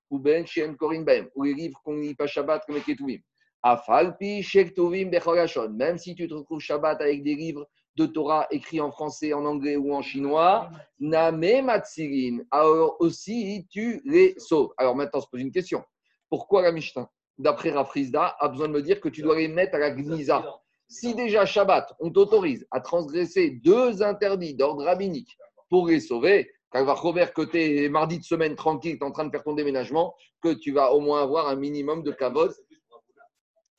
ou 0.10 0.20
Ben 0.20 0.46
chez 0.46 0.68
Corinne 0.76 1.06
Baem, 1.06 1.30
ou 1.36 1.44
les 1.44 1.54
livres 1.54 1.80
qu'on 1.84 1.98
lit 1.98 2.16
pas 2.16 2.28
Shabbat, 2.28 2.64
les 2.70 2.82
Ketuvim. 2.82 3.20
Afalpi 3.68 4.44
Shektuvim 4.44 5.10
Bechorashon. 5.10 5.70
Même 5.70 5.98
si 5.98 6.14
tu 6.14 6.28
te 6.28 6.34
retrouves 6.36 6.60
Shabbat 6.60 7.02
avec 7.02 7.24
des 7.24 7.34
livres 7.34 7.68
de 7.96 8.06
Torah 8.06 8.46
écrits 8.52 8.80
en 8.80 8.92
français, 8.92 9.34
en 9.34 9.44
anglais 9.44 9.76
ou 9.76 9.92
en 9.94 10.04
chinois, 10.04 10.70
Name 11.00 11.66
Matsirin. 11.66 12.44
Alors 12.52 12.96
aussi, 13.00 13.66
tu 13.72 14.02
les 14.06 14.36
sauves. 14.38 14.72
Alors 14.78 14.96
maintenant, 14.96 15.20
on 15.20 15.22
se 15.22 15.28
pose 15.32 15.42
une 15.42 15.52
question. 15.52 15.84
Pourquoi 16.30 16.62
la 16.62 16.72
Mishnah, 16.72 17.10
d'après 17.40 17.72
Rafrizda, 17.72 18.36
a 18.40 18.50
besoin 18.50 18.68
de 18.68 18.74
me 18.74 18.84
dire 18.84 19.02
que 19.02 19.10
tu 19.10 19.24
dois 19.24 19.38
les 19.38 19.48
mettre 19.48 19.76
à 19.76 19.80
la 19.80 19.90
Gnisa 19.90 20.46
Si 20.88 21.16
déjà 21.16 21.48
Shabbat, 21.48 21.92
on 22.00 22.12
t'autorise 22.12 22.68
à 22.70 22.82
transgresser 22.82 23.50
deux 23.50 24.04
interdits 24.04 24.54
d'ordre 24.54 24.84
rabbinique 24.84 25.38
pour 25.70 25.88
les 25.88 26.02
sauver, 26.02 26.52
Robert, 26.84 27.34
que 27.34 27.42
tu 27.44 27.58
es 27.58 27.90
mardi 27.90 28.20
de 28.20 28.24
semaine 28.24 28.56
tranquille, 28.56 28.98
tu 28.98 29.04
es 29.04 29.08
en 29.08 29.12
train 29.12 29.26
de 29.26 29.32
faire 29.32 29.44
ton 29.44 29.54
déménagement, 29.54 30.16
que 30.42 30.54
tu 30.54 30.72
vas 30.72 30.92
au 30.92 31.00
moins 31.00 31.22
avoir 31.24 31.48
un 31.48 31.56
minimum 31.56 32.04
de 32.04 32.12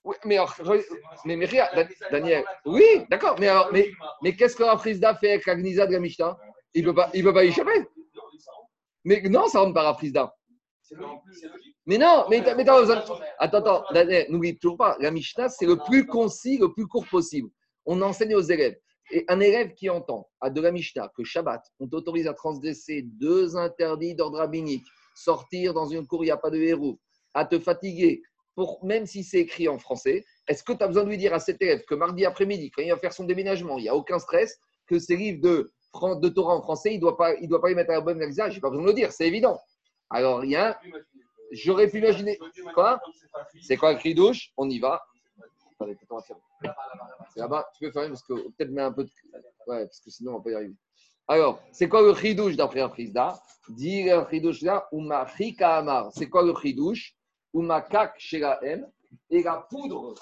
oui, 0.07 0.15
mais, 0.25 0.39
mais, 1.25 1.37
mais, 1.37 1.49
Daniel, 2.13 2.45
oui, 2.65 2.85
d'accord, 3.11 3.37
mais, 3.41 3.49
alors, 3.49 3.71
mais, 3.73 3.91
mais 4.23 4.37
qu'est-ce 4.37 4.55
que 4.55 4.63
Rafrizda 4.63 5.17
fait 5.17 5.31
avec 5.31 5.47
la 5.47 5.57
Gnisa 5.57 5.85
de 5.85 5.93
la 5.95 5.99
Mishnah? 5.99 6.39
Il 6.75 6.85
ne 6.85 6.91
peut, 6.91 6.95
pas, 6.95 7.11
il 7.13 7.25
peut 7.25 7.35
pas 7.35 7.45
y 7.45 7.49
échapper. 7.49 7.89
Mais 9.05 9.21
non, 9.23 9.49
ça 9.49 9.61
rentre 9.61 9.75
pas 9.75 9.83
Rafrizda. 9.83 10.33
Mais 11.87 11.99
non, 11.99 12.27
mais, 12.31 12.41
mais 12.41 12.69
attends, 12.69 13.59
attends, 13.59 13.85
Daniel, 13.93 14.27
n'oublie 14.31 14.57
toujours 14.57 14.77
pas, 14.77 14.97
la 15.01 15.11
Mishnah, 15.11 15.49
c'est 15.49 15.67
le 15.67 15.77
plus 15.77 16.07
concis, 16.07 16.59
le 16.59 16.73
plus 16.73 16.87
court 16.87 17.07
possible. 17.09 17.49
On 17.85 18.01
enseigne 18.01 18.37
aux 18.37 18.41
élèves. 18.41 18.77
Et 19.11 19.25
un 19.29 19.41
élève 19.41 19.73
qui 19.75 19.89
entend 19.89 20.29
à 20.41 20.51
de 20.51 20.61
la 20.61 20.73
Mishnah 20.73 21.13
que 21.17 21.25
Shabbat, 21.25 21.63
on 21.79 21.87
t'autorise 21.87 22.27
à 22.27 22.35
transgresser 22.35 23.03
deux 23.03 23.57
interdits 23.57 24.15
d'ordre 24.15 24.39
rabbinique, 24.39 24.87
sortir 25.15 25.75
dans 25.75 25.87
une 25.87 26.07
cour, 26.07 26.25
il 26.25 26.27
n'y 26.27 26.33
a 26.33 26.37
pas 26.37 26.51
de 26.51 26.59
héros, 26.59 26.99
à 27.35 27.45
te 27.45 27.59
fatiguer, 27.59 28.23
même 28.83 29.07
si 29.07 29.23
c'est 29.23 29.41
écrit 29.41 29.69
en 29.69 29.79
français, 29.79 30.25
est-ce 30.49 30.65
que 30.65 30.73
tu 30.73 30.83
as 30.83 30.87
besoin 30.87 31.05
de 31.05 31.09
lui 31.09 31.19
dire 31.19 31.35
à 31.35 31.39
cet 31.39 31.61
élève 31.61 31.85
que 31.85 31.95
mardi 31.95 32.25
après-midi, 32.25 32.71
quand 32.71 32.83
il 32.83 32.91
va 32.91 32.97
faire 32.97 33.13
son 33.13 33.25
déménagement, 33.25 33.79
il 33.79 33.83
n'y 33.83 33.89
a 33.89 33.95
aucun 33.95 34.19
stress, 34.19 34.59
que 34.87 34.99
ses 34.99 35.17
livres 35.17 35.41
de, 35.41 35.71
de 36.21 36.29
Torah 36.29 36.57
en 36.57 36.63
français, 36.63 36.93
il 36.93 36.97
ne 36.97 37.01
doit, 37.01 37.17
pas, 37.17 37.35
il 37.35 37.49
doit 37.49 37.61
pas 37.61 37.69
les 37.69 37.75
mettre 37.75 37.91
à 37.91 37.95
la 37.95 38.01
bonne 38.01 38.21
Je 38.21 38.27
n'ai 38.27 38.61
pas 38.61 38.71
besoin 38.71 38.85
de 38.85 38.89
le 38.89 38.95
dire, 38.95 39.13
c'est 39.13 39.27
évident. 39.27 39.61
Alors, 40.11 40.43
a. 40.55 40.81
J'aurais 41.53 41.89
pu 41.89 41.99
imaginer. 41.99 42.39
Quoi? 42.75 43.01
C'est 43.63 43.77
quoi 43.77 43.93
le 43.93 43.99
cri 43.99 44.15
douche 44.15 44.53
On 44.57 44.69
y 44.69 44.79
va. 44.79 45.03
C'est. 45.79 45.97
Tu 45.97 46.07
peux 47.81 47.91
faire 47.93 48.09
parce 48.09 48.23
que 48.23 48.35
peut-être 48.51 48.79
un 48.79 48.93
peu 48.93 49.05
de. 49.05 49.11
Ouais, 49.67 49.85
parce 49.85 50.01
que 50.01 50.11
sinon, 50.11 50.37
on 50.37 50.41
va 50.41 50.51
y 50.51 50.55
arriver. 50.55 50.75
Alors, 51.29 51.61
c'est 51.73 51.89
quoi 51.89 52.03
le 52.03 52.15
chidouche 52.15 52.57
d'après 52.57 52.81
un 52.81 52.89
frisda 52.89 53.41
chidouche 54.31 54.63
là, 54.63 54.89
amar. 55.61 56.13
C'est 56.13 56.29
quoi 56.29 56.43
le 56.45 56.55
chidouche? 56.55 57.15
La 57.53 58.59
M, 58.63 58.87
et 59.31 59.43
la 59.43 59.67
poudre, 59.71 60.15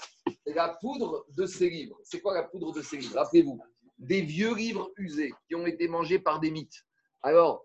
la 0.47 0.69
poudre 0.81 1.27
de 1.37 1.47
ces 1.47 1.69
livres. 1.69 1.99
C'est 2.05 2.21
quoi 2.21 2.35
la 2.35 2.45
poudre 2.45 2.73
de 2.73 2.81
ces 2.81 2.97
livres? 2.97 3.17
Rappelez-vous, 3.17 3.61
des 3.99 4.23
vieux 4.23 4.55
livres 4.55 4.91
usés 4.97 5.33
qui 5.47 5.55
ont 5.55 5.67
été 5.67 5.89
mangés 5.89 6.19
par 6.19 6.41
des 6.41 6.51
mythes. 6.51 6.85
Alors, 7.23 7.65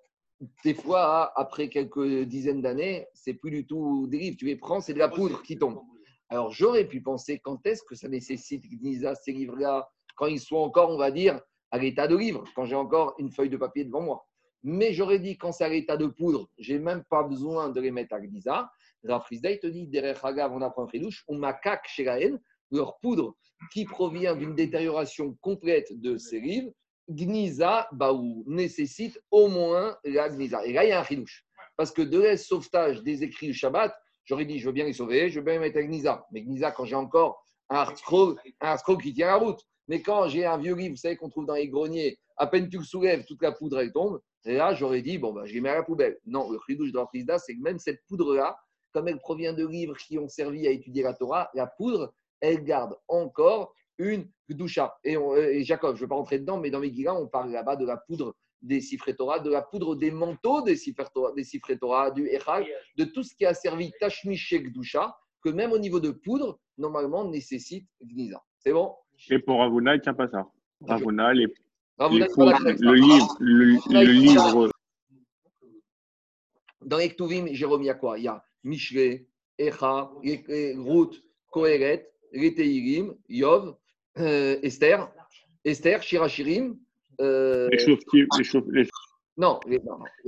des 0.63 0.73
fois, 0.73 1.31
après 1.39 1.69
quelques 1.69 2.23
dizaines 2.23 2.61
d'années, 2.61 3.07
c'est 3.13 3.33
plus 3.33 3.51
du 3.51 3.67
tout 3.67 4.07
des 4.07 4.17
livres. 4.17 4.37
Tu 4.37 4.45
les 4.45 4.55
prends, 4.55 4.81
c'est 4.81 4.93
de 4.93 4.99
la 4.99 5.09
poudre 5.09 5.43
qui 5.43 5.57
tombe. 5.57 5.81
Alors, 6.29 6.51
j'aurais 6.51 6.85
pu 6.85 7.01
penser 7.01 7.39
quand 7.39 7.65
est-ce 7.65 7.83
que 7.83 7.95
ça 7.95 8.07
nécessite, 8.07 8.63
Gnisa, 8.63 9.15
ces 9.15 9.31
livres-là, 9.31 9.89
quand 10.15 10.27
ils 10.27 10.39
sont 10.39 10.57
encore, 10.57 10.91
on 10.91 10.97
va 10.97 11.11
dire, 11.11 11.41
à 11.71 11.77
l'état 11.77 12.07
de 12.07 12.15
livre, 12.15 12.43
quand 12.55 12.65
j'ai 12.65 12.75
encore 12.75 13.15
une 13.17 13.31
feuille 13.31 13.49
de 13.49 13.57
papier 13.57 13.83
devant 13.83 14.01
moi. 14.01 14.25
Mais 14.63 14.93
j'aurais 14.93 15.19
dit, 15.19 15.37
quand 15.37 15.51
c'est 15.51 15.63
à 15.63 15.69
l'état 15.69 15.97
de 15.97 16.07
poudre, 16.07 16.49
j'ai 16.57 16.79
même 16.79 17.03
pas 17.09 17.23
besoin 17.23 17.69
de 17.69 17.79
les 17.79 17.91
mettre 17.91 18.13
à 18.13 18.19
Gnisa. 18.19 18.69
Rav 19.03 19.23
te 19.29 19.67
dit, 19.67 19.87
derrière 19.87 20.21
on 20.51 20.61
apprend 20.61 20.87
Fridouche, 20.87 21.23
on 21.27 21.37
macaque 21.37 21.87
chez 21.87 22.03
la 22.03 22.19
haine, 22.19 22.39
leur 22.71 22.99
poudre 22.99 23.35
qui 23.71 23.85
provient 23.85 24.35
d'une 24.35 24.55
détérioration 24.55 25.35
complète 25.41 25.99
de 25.99 26.17
ces 26.17 26.39
livres, 26.39 26.71
Gniza, 27.09 27.87
Baou, 27.91 28.43
nécessite 28.45 29.19
au 29.31 29.47
moins 29.47 29.97
la 30.03 30.29
Gniza. 30.29 30.65
Et 30.65 30.73
là, 30.73 30.85
il 30.85 30.89
y 30.89 30.91
a 30.91 30.99
un 30.99 31.03
Fridouche. 31.03 31.45
Parce 31.75 31.91
que 31.91 32.01
de 32.01 32.19
l'aise 32.19 32.45
sauvetage 32.45 33.01
des 33.03 33.23
écrits 33.23 33.47
du 33.47 33.53
Shabbat, 33.53 33.95
j'aurais 34.29 34.45
dit, 34.45 34.59
je 34.59 34.67
veux 34.67 34.71
bien 34.71 34.85
les 34.85 34.93
sauver, 34.93 35.29
je 35.29 35.39
veux 35.39 35.45
bien 35.45 35.53
les 35.53 35.59
mettre 35.59 35.77
à 35.77 35.83
Gniza. 35.83 36.25
Mais 36.31 36.41
Gniza, 36.41 36.71
quand 36.71 36.85
j'ai 36.85 36.95
encore 36.95 37.43
un 37.69 37.93
scroll, 37.95 38.35
un 38.61 38.77
scroll 38.77 39.01
qui 39.01 39.13
tient 39.13 39.27
la 39.27 39.37
route. 39.37 39.59
Mais 39.87 40.03
quand 40.03 40.27
j'ai 40.27 40.45
un 40.45 40.57
vieux 40.57 40.75
livre, 40.75 40.91
vous 40.91 40.97
savez, 40.97 41.17
qu'on 41.17 41.29
trouve 41.29 41.47
dans 41.47 41.55
les 41.55 41.67
greniers, 41.67 42.19
à 42.37 42.45
peine 42.45 42.69
tu 42.69 42.77
le 42.77 42.83
soulèves, 42.83 43.25
toute 43.25 43.41
la 43.41 43.51
poudre, 43.51 43.79
elle 43.79 43.91
tombe. 43.91 44.21
Et 44.45 44.53
là, 44.53 44.75
j'aurais 44.75 45.01
dit, 45.01 45.17
bon, 45.17 45.33
bah, 45.33 45.45
je 45.45 45.53
les 45.53 45.61
mets 45.61 45.69
à 45.69 45.75
la 45.75 45.83
poubelle. 45.83 46.19
Non, 46.27 46.51
le 46.51 46.59
Fridouche 46.59 46.91
de 46.91 46.99
la 46.99 47.39
c'est 47.39 47.55
que 47.55 47.61
même 47.61 47.79
cette 47.79 48.01
poudre-là, 48.07 48.55
comme 48.91 49.07
elle 49.07 49.17
provient 49.17 49.53
de 49.53 49.65
livres 49.65 49.97
qui 49.97 50.19
ont 50.19 50.29
servi 50.29 50.67
à 50.67 50.71
étudier 50.71 51.01
la 51.01 51.13
Torah, 51.13 51.49
la 51.55 51.65
poudre, 51.65 52.13
elle 52.39 52.63
garde 52.63 52.95
encore 53.07 53.73
une 53.97 54.29
doucha. 54.47 54.95
Et, 55.03 55.15
et, 55.15 55.63
Jacob, 55.63 55.95
je 55.95 56.01
ne 56.01 56.05
vais 56.05 56.09
pas 56.09 56.15
rentrer 56.15 56.39
dedans, 56.39 56.59
mais 56.59 56.69
dans 56.69 56.79
Megillah, 56.79 57.15
on 57.19 57.27
parle 57.27 57.51
là-bas 57.51 57.75
de 57.75 57.85
la 57.85 57.97
poudre 57.97 58.35
des 58.61 58.81
Sifré 58.81 59.15
Torah, 59.15 59.39
de 59.39 59.49
la 59.49 59.61
poudre 59.61 59.95
des 59.95 60.11
manteaux 60.11 60.61
des 60.61 60.75
Sifré 60.75 61.05
Torah, 61.13 61.33
des 61.33 61.77
Torah 61.79 62.11
du 62.11 62.27
Echal, 62.27 62.65
de 62.97 63.05
tout 63.05 63.23
ce 63.23 63.33
qui 63.35 63.45
a 63.45 63.53
servi 63.53 63.91
Tashmish 63.99 64.53
doucha, 64.73 65.15
que 65.43 65.49
même 65.49 65.71
au 65.71 65.79
niveau 65.79 65.99
de 65.99 66.11
poudre, 66.11 66.59
normalement, 66.77 67.29
nécessite 67.29 67.87
Gnisa. 68.01 68.43
C'est 68.57 68.73
bon? 68.73 68.93
Et 69.29 69.39
pour 69.39 69.59
Ravuna, 69.59 69.95
il 69.95 69.99
ne 69.99 70.03
tient 70.03 70.13
pas 70.13 70.27
ça. 70.27 70.45
Ravuna, 70.81 71.33
les, 71.33 71.47
le 71.99 72.93
livre, 72.93 73.37
le, 73.39 74.01
livre. 74.03 74.69
Dans 76.81 76.97
les 76.97 77.55
Jérôme, 77.55 77.81
il 77.81 77.87
y 77.87 77.89
a 77.89 77.95
quoi? 77.95 78.17
Il 78.17 78.23
y 78.23 78.27
a 78.27 78.43
Mishle, 78.63 79.25
Echa, 79.57 80.11
Ruth, 80.23 81.21
Kohelet, 81.51 82.09
Reteirim, 82.33 83.15
Yov, 83.27 83.75
euh, 84.17 84.59
Esther, 84.63 85.11
Esther, 85.65 86.01
Shirachirim. 86.01 86.77
Euh, 87.19 87.67
les, 87.71 87.77
les, 88.71 88.89
Non, 89.37 89.59
les, 89.67 89.79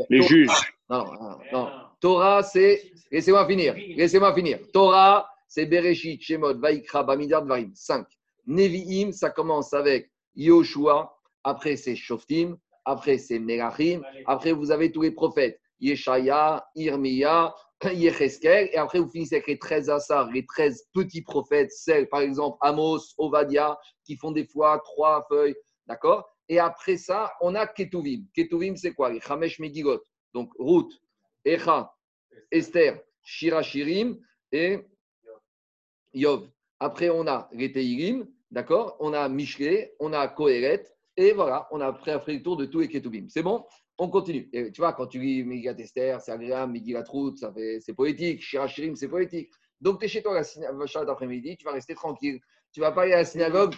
les 0.09 0.21
juges. 0.21 0.49
Non, 0.89 1.05
non, 1.05 1.37
non. 1.51 1.69
Torah, 1.99 2.43
c'est. 2.43 2.91
Laissez-moi 3.11 3.47
finir. 3.47 3.75
Laissez-moi 3.95 4.33
finir. 4.33 4.59
Torah, 4.73 5.29
c'est 5.47 5.65
Bereshit, 5.65 6.21
Shemot, 6.21 6.59
Vaikra, 6.59 7.03
Bamidar, 7.03 7.43
Dvarim. 7.43 7.71
5. 7.73 8.05
Nevi'im, 8.47 9.11
ça 9.11 9.29
commence 9.29 9.73
avec 9.73 10.11
Yoshua. 10.35 11.15
Après, 11.43 11.75
c'est 11.75 11.95
Shoftim. 11.95 12.57
Après, 12.85 13.17
c'est 13.17 13.39
Melachim. 13.39 14.01
Après, 14.25 14.51
vous 14.51 14.71
avez 14.71 14.91
tous 14.91 15.03
les 15.03 15.11
prophètes. 15.11 15.59
Yeshaya, 15.79 16.63
Irmiya, 16.75 17.53
et 17.83 18.77
après 18.77 18.99
vous 18.99 19.09
finissez 19.09 19.35
avec 19.35 19.47
les 19.47 19.57
13 19.57 19.89
Assar, 19.89 20.29
les 20.31 20.45
13 20.45 20.83
petits 20.93 21.23
prophètes, 21.23 21.71
celles 21.71 22.07
par 22.07 22.21
exemple 22.21 22.57
Amos, 22.61 22.99
Ovadia, 23.17 23.77
qui 24.05 24.15
font 24.17 24.31
des 24.31 24.45
fois 24.45 24.79
trois 24.83 25.25
feuilles, 25.27 25.55
d'accord? 25.87 26.30
Et 26.49 26.59
après 26.59 26.97
ça, 26.97 27.31
on 27.41 27.55
a 27.55 27.67
Ketuvim. 27.67 28.25
Ketuvim, 28.33 28.75
c'est 28.75 28.93
quoi 28.93 29.11
Les 29.11 29.19
Chamesh 29.19 29.59
Megilot. 29.59 30.01
Donc 30.33 30.51
Ruth, 30.59 30.91
Echa, 31.45 31.93
Esther, 32.51 32.99
Shirachirim 33.23 34.17
et 34.51 34.79
Yov. 36.13 36.49
Après, 36.79 37.09
on 37.09 37.27
a 37.27 37.47
les 37.53 37.71
Teirim, 37.71 38.27
d'accord 38.49 38.97
On 38.99 39.13
a 39.13 39.29
Mishle, 39.29 39.91
on 39.99 40.13
a 40.13 40.27
Kohéret, 40.27 40.83
et 41.15 41.31
voilà, 41.33 41.67
on 41.71 41.79
a 41.79 41.87
après 41.87 42.19
fait 42.21 42.33
le 42.33 42.43
tour 42.43 42.57
de 42.57 42.65
tous 42.65 42.79
les 42.79 42.87
Ketuvim. 42.87 43.27
C'est 43.29 43.43
bon 43.43 43.65
on 44.01 44.09
continue. 44.09 44.49
Tu 44.51 44.81
vois, 44.81 44.93
quand 44.93 45.05
tu 45.05 45.19
lis 45.19 45.43
Megilat 45.43 45.77
Esther, 45.77 46.19
c'est 46.21 46.31
agréable, 46.31 46.73
Megilat 46.73 47.03
Ruth, 47.07 47.37
c'est 47.79 47.93
poétique, 47.93 48.41
Shirachirim, 48.41 48.95
c'est 48.95 49.07
poétique. 49.07 49.51
Donc, 49.79 49.99
tu 49.99 50.05
es 50.05 50.07
chez 50.07 50.23
toi 50.23 50.33
la 50.33 50.43
synagogue 50.43 50.87
d'après-midi, 51.05 51.55
tu 51.57 51.65
vas 51.65 51.73
rester 51.73 51.93
tranquille. 51.93 52.39
Tu 52.73 52.79
vas 52.79 52.91
pas 52.91 53.03
aller 53.03 53.13
à 53.13 53.17
la 53.17 53.25
synagogue. 53.25 53.75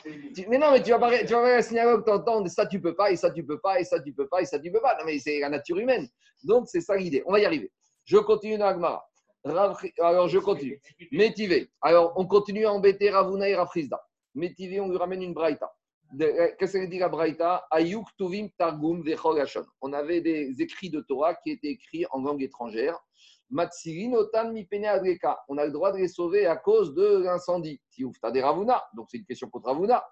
mais 0.48 0.58
non, 0.58 0.72
mais 0.72 0.84
tu 0.84 0.92
vas 0.92 1.00
pas, 1.00 1.18
tu 1.20 1.34
vas 1.34 1.40
aller 1.40 1.52
à 1.54 1.56
la 1.58 1.64
synagogue, 1.64 2.06
t'entends, 2.06 2.46
ça 2.48 2.66
tu 2.66 2.80
peux 2.80 2.96
pas, 2.96 3.12
et 3.12 3.16
ça 3.16 3.32
tu 3.32 3.44
peux 3.44 3.60
pas, 3.60 3.80
et 3.80 3.84
ça 3.84 4.00
tu 4.00 4.14
peux 4.14 4.28
pas, 4.28 4.42
et 4.42 4.46
ça 4.46 4.60
tu 4.60 4.72
peux 4.72 4.82
pas. 4.82 4.96
Non, 5.00 5.06
mais 5.06 5.20
c'est 5.20 5.40
la 5.40 5.50
nature 5.50 5.78
humaine. 5.80 6.08
Donc, 6.44 6.68
c'est 6.68 6.82
ça 6.82 6.96
l'idée. 6.96 7.24
On 7.26 7.32
va 7.32 7.40
y 7.40 7.46
arriver. 7.46 7.72
Je 8.06 8.18
continue 8.18 8.58
dans 8.58 8.68
Agmara. 8.68 9.04
Alors, 9.46 10.28
je 10.28 10.40
continue. 10.40 10.82
Métivé. 11.12 11.70
Alors, 11.82 12.14
on 12.16 12.26
continue 12.26 12.66
à 12.66 12.72
embêter 12.72 13.10
Ravuna 13.10 13.50
et 13.50 13.56
Rafrizda. 13.56 14.02
Métivé, 14.36 14.80
on 14.80 14.90
lui 14.90 14.98
ramène 14.98 15.22
une 15.22 15.34
braïta. 15.34 15.72
Qu'est-ce 16.18 16.74
qu'elle 16.74 16.90
dit 16.90 17.00
la 17.00 17.10
Braïta? 17.10 17.66
Ayuk 17.72 18.06
Tuvim 18.18 18.48
Targum 18.58 19.04
On 19.82 19.94
avait 19.94 20.22
des 20.22 20.62
écrits 20.62 20.92
de 20.92 21.02
Torah 21.02 21.34
qui 21.36 21.52
étaient 21.52 21.70
écrits 21.70 22.06
en 22.12 22.22
langue 22.22 22.44
étrangère. 22.44 23.00
On 23.56 23.60
a 25.58 25.66
le 25.66 25.72
droit 25.72 25.92
de 25.92 25.98
les 25.98 26.08
sauver 26.08 26.48
à 26.48 26.56
cause 26.56 26.94
de 26.96 27.24
l'incendie. 27.24 27.80
Donc 28.00 29.08
c'est 29.10 29.18
une 29.18 29.26
question 29.26 29.48
contre 29.50 29.68
Ravuna. 29.68 30.04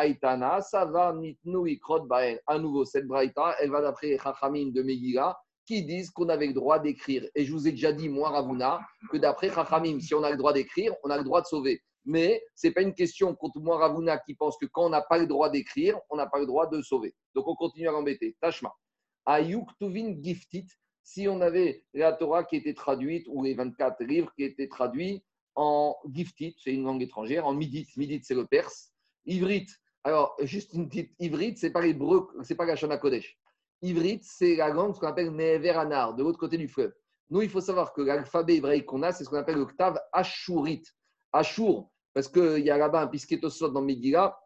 Aitana. 0.00 0.60
À 2.46 2.58
nouveau, 2.58 2.84
cette 2.84 3.06
Braïta, 3.06 3.56
elle 3.60 3.70
va 3.70 3.80
d'après 3.80 4.18
Chachamim 4.18 4.70
de 4.70 4.82
Megillah 4.82 5.36
qui 5.66 5.84
disent 5.84 6.10
qu'on 6.10 6.28
avait 6.28 6.46
le 6.48 6.52
droit 6.52 6.78
d'écrire. 6.78 7.24
Et 7.34 7.44
je 7.44 7.52
vous 7.52 7.66
ai 7.68 7.72
déjà 7.72 7.92
dit, 7.92 8.08
moi, 8.08 8.30
Ravuna, 8.30 8.80
que 9.10 9.16
d'après 9.16 9.50
Chachamim, 9.50 10.00
si 10.00 10.14
on 10.14 10.22
a 10.22 10.30
le 10.30 10.36
droit 10.36 10.52
d'écrire, 10.52 10.94
on 11.04 11.10
a 11.10 11.18
le 11.18 11.24
droit 11.24 11.42
de 11.42 11.46
sauver. 11.46 11.82
Mais 12.04 12.42
ce 12.54 12.66
n'est 12.66 12.72
pas 12.72 12.82
une 12.82 12.94
question 12.94 13.34
contre 13.34 13.60
moi, 13.60 13.78
Ravuna, 13.78 14.18
qui 14.18 14.34
pense 14.34 14.56
que 14.56 14.66
quand 14.66 14.86
on 14.86 14.88
n'a 14.88 15.02
pas 15.02 15.18
le 15.18 15.26
droit 15.26 15.50
d'écrire, 15.50 15.98
on 16.08 16.16
n'a 16.16 16.26
pas 16.26 16.38
le 16.38 16.46
droit 16.46 16.66
de 16.66 16.80
sauver. 16.82 17.14
Donc 17.34 17.46
on 17.46 17.54
continue 17.54 17.88
à 17.88 17.92
l'embêter. 17.92 18.36
Tashma. 18.40 18.72
Ayuk 19.26 19.68
Tuvin 19.78 20.16
Giftit, 20.20 20.66
si 21.02 21.28
on 21.28 21.40
avait 21.40 21.84
la 21.94 22.12
Torah 22.12 22.44
qui 22.44 22.56
était 22.56 22.74
traduite, 22.74 23.26
ou 23.28 23.42
les 23.42 23.54
24 23.54 24.02
livres 24.04 24.32
qui 24.36 24.44
étaient 24.44 24.68
traduits 24.68 25.22
en 25.54 25.96
Giftit, 26.12 26.56
c'est 26.62 26.72
une 26.72 26.84
langue 26.84 27.02
étrangère, 27.02 27.46
en 27.46 27.54
Midit, 27.54 27.88
Midit 27.96 28.20
c'est 28.22 28.34
le 28.34 28.46
perse, 28.46 28.92
Ivrit. 29.26 29.66
Alors, 30.04 30.36
juste 30.40 30.72
une 30.72 30.88
petite 30.88 31.12
Ivrit, 31.18 31.56
c'est 31.56 31.70
pas 31.70 31.82
l'hébreu, 31.82 32.28
c'est 32.42 32.54
pas 32.54 32.64
la 32.64 32.76
Shana 32.76 32.96
Kodesh. 32.96 33.38
Ivrit, 33.82 34.20
c'est 34.22 34.56
la 34.56 34.68
langue 34.68 34.94
qu'on 34.98 35.06
appelle 35.06 35.30
Neveranar, 35.30 36.14
de 36.14 36.22
l'autre 36.22 36.38
côté 36.38 36.56
du 36.56 36.68
fleuve. 36.68 36.92
Nous, 37.30 37.42
il 37.42 37.48
faut 37.48 37.60
savoir 37.60 37.92
que 37.92 38.02
l'alphabet 38.02 38.56
hébraïque 38.56 38.86
qu'on 38.86 39.02
a, 39.02 39.12
c'est 39.12 39.24
ce 39.24 39.30
qu'on 39.30 39.36
appelle 39.36 39.56
le 39.56 39.66
Ktav 39.66 39.98
Ashurit. 40.12 40.82
Ashur, 41.32 41.88
parce 42.12 42.28
qu'il 42.28 42.58
y 42.58 42.70
a 42.70 42.76
là-bas 42.76 43.02
un 43.02 43.06
pisquetosot 43.06 43.68
dans 43.68 43.82
Megillah 43.82 44.36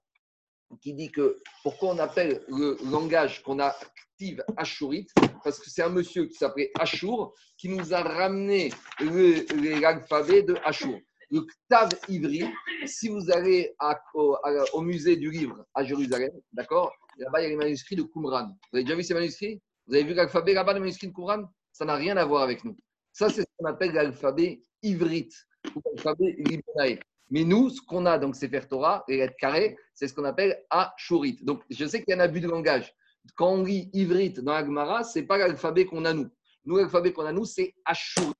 qui 0.81 0.95
dit 0.95 1.11
que 1.11 1.41
pourquoi 1.63 1.95
on 1.95 1.99
appelle 1.99 2.43
le 2.49 2.77
langage 2.91 3.43
qu'on 3.43 3.59
active 3.59 4.45
Ashurit, 4.57 5.07
parce 5.43 5.59
que 5.59 5.69
c'est 5.69 5.83
un 5.83 5.89
monsieur 5.89 6.27
qui 6.27 6.35
s'appelait 6.35 6.71
Ashur 6.79 7.33
qui 7.57 7.69
nous 7.69 7.93
a 7.93 8.03
ramené 8.03 8.71
l'alphabet 9.01 10.43
de 10.43 10.57
Ashur. 10.65 10.99
Le 11.31 11.41
Ktav 11.41 11.91
Ivri, 12.09 12.45
si 12.87 13.09
vous 13.09 13.31
allez 13.31 13.75
au, 14.15 14.81
musée 14.83 15.17
du 15.17 15.31
livre 15.31 15.65
à 15.75 15.85
Jérusalem, 15.85 16.31
d'accord 16.53 16.93
Là-bas, 17.17 17.41
il 17.41 17.45
y 17.45 17.47
a 17.47 17.49
les 17.51 17.57
manuscrits 17.57 17.97
de 17.97 18.03
Qumran. 18.03 18.49
Vous 18.49 18.77
avez 18.77 18.85
déjà 18.85 18.97
vu 18.97 19.03
ces 19.05 19.15
manuscrits? 19.15 19.61
Vous 19.87 19.95
avez 19.95 20.05
vu 20.05 20.15
l'alphabet 20.15 20.53
là-bas, 20.53 20.75
le 20.75 20.81
manuscrit 20.81 21.09
de 21.09 21.13
Qumran? 21.13 21.45
Ça 21.73 21.85
n'a 21.85 21.95
rien 21.95 22.17
à 22.17 22.25
voir 22.25 22.43
avec 22.43 22.65
nous. 22.65 22.77
Ça, 23.13 23.29
c'est 23.29 23.43
ce 23.43 23.47
qu'on 23.57 23.67
appelle 23.67 23.93
l'alphabet 23.93 24.61
ivrite 24.83 25.35
ou 25.75 25.81
l'alphabet 25.87 26.37
libonaï. 26.39 26.99
Mais 27.31 27.45
nous, 27.45 27.71
ce 27.71 27.81
qu'on 27.81 28.07
a, 28.07 28.19
donc, 28.19 28.37
faire 28.37 28.69
Torah, 28.69 29.05
les 29.09 29.19
lettres 29.19 29.37
carrées, 29.39 29.77
c'est 29.95 30.09
ce 30.09 30.15
qu'on 30.15 30.25
appelle 30.25 30.59
Ashurit. 30.71 31.39
Donc, 31.43 31.63
je 31.71 31.87
sais 31.87 32.03
qu'il 32.03 32.15
y 32.15 32.19
a 32.19 32.21
un 32.21 32.25
abus 32.25 32.41
de 32.41 32.49
langage. 32.49 32.95
Quand 33.37 33.53
on 33.53 33.65
lit 33.65 33.89
ivrite 33.93 34.41
dans 34.41 34.53
l'Agmara, 34.53 35.05
ce 35.05 35.19
n'est 35.19 35.27
pas 35.27 35.39
l'alphabet 35.39 35.87
qu'on 35.87 36.05
a 36.05 36.13
nous. 36.13 36.29
Nous, 36.65 36.77
l'alphabet 36.77 37.13
qu'on 37.13 37.25
a 37.25 37.33
nous, 37.33 37.45
c'est 37.45 37.75
Ashurit. 37.85 38.33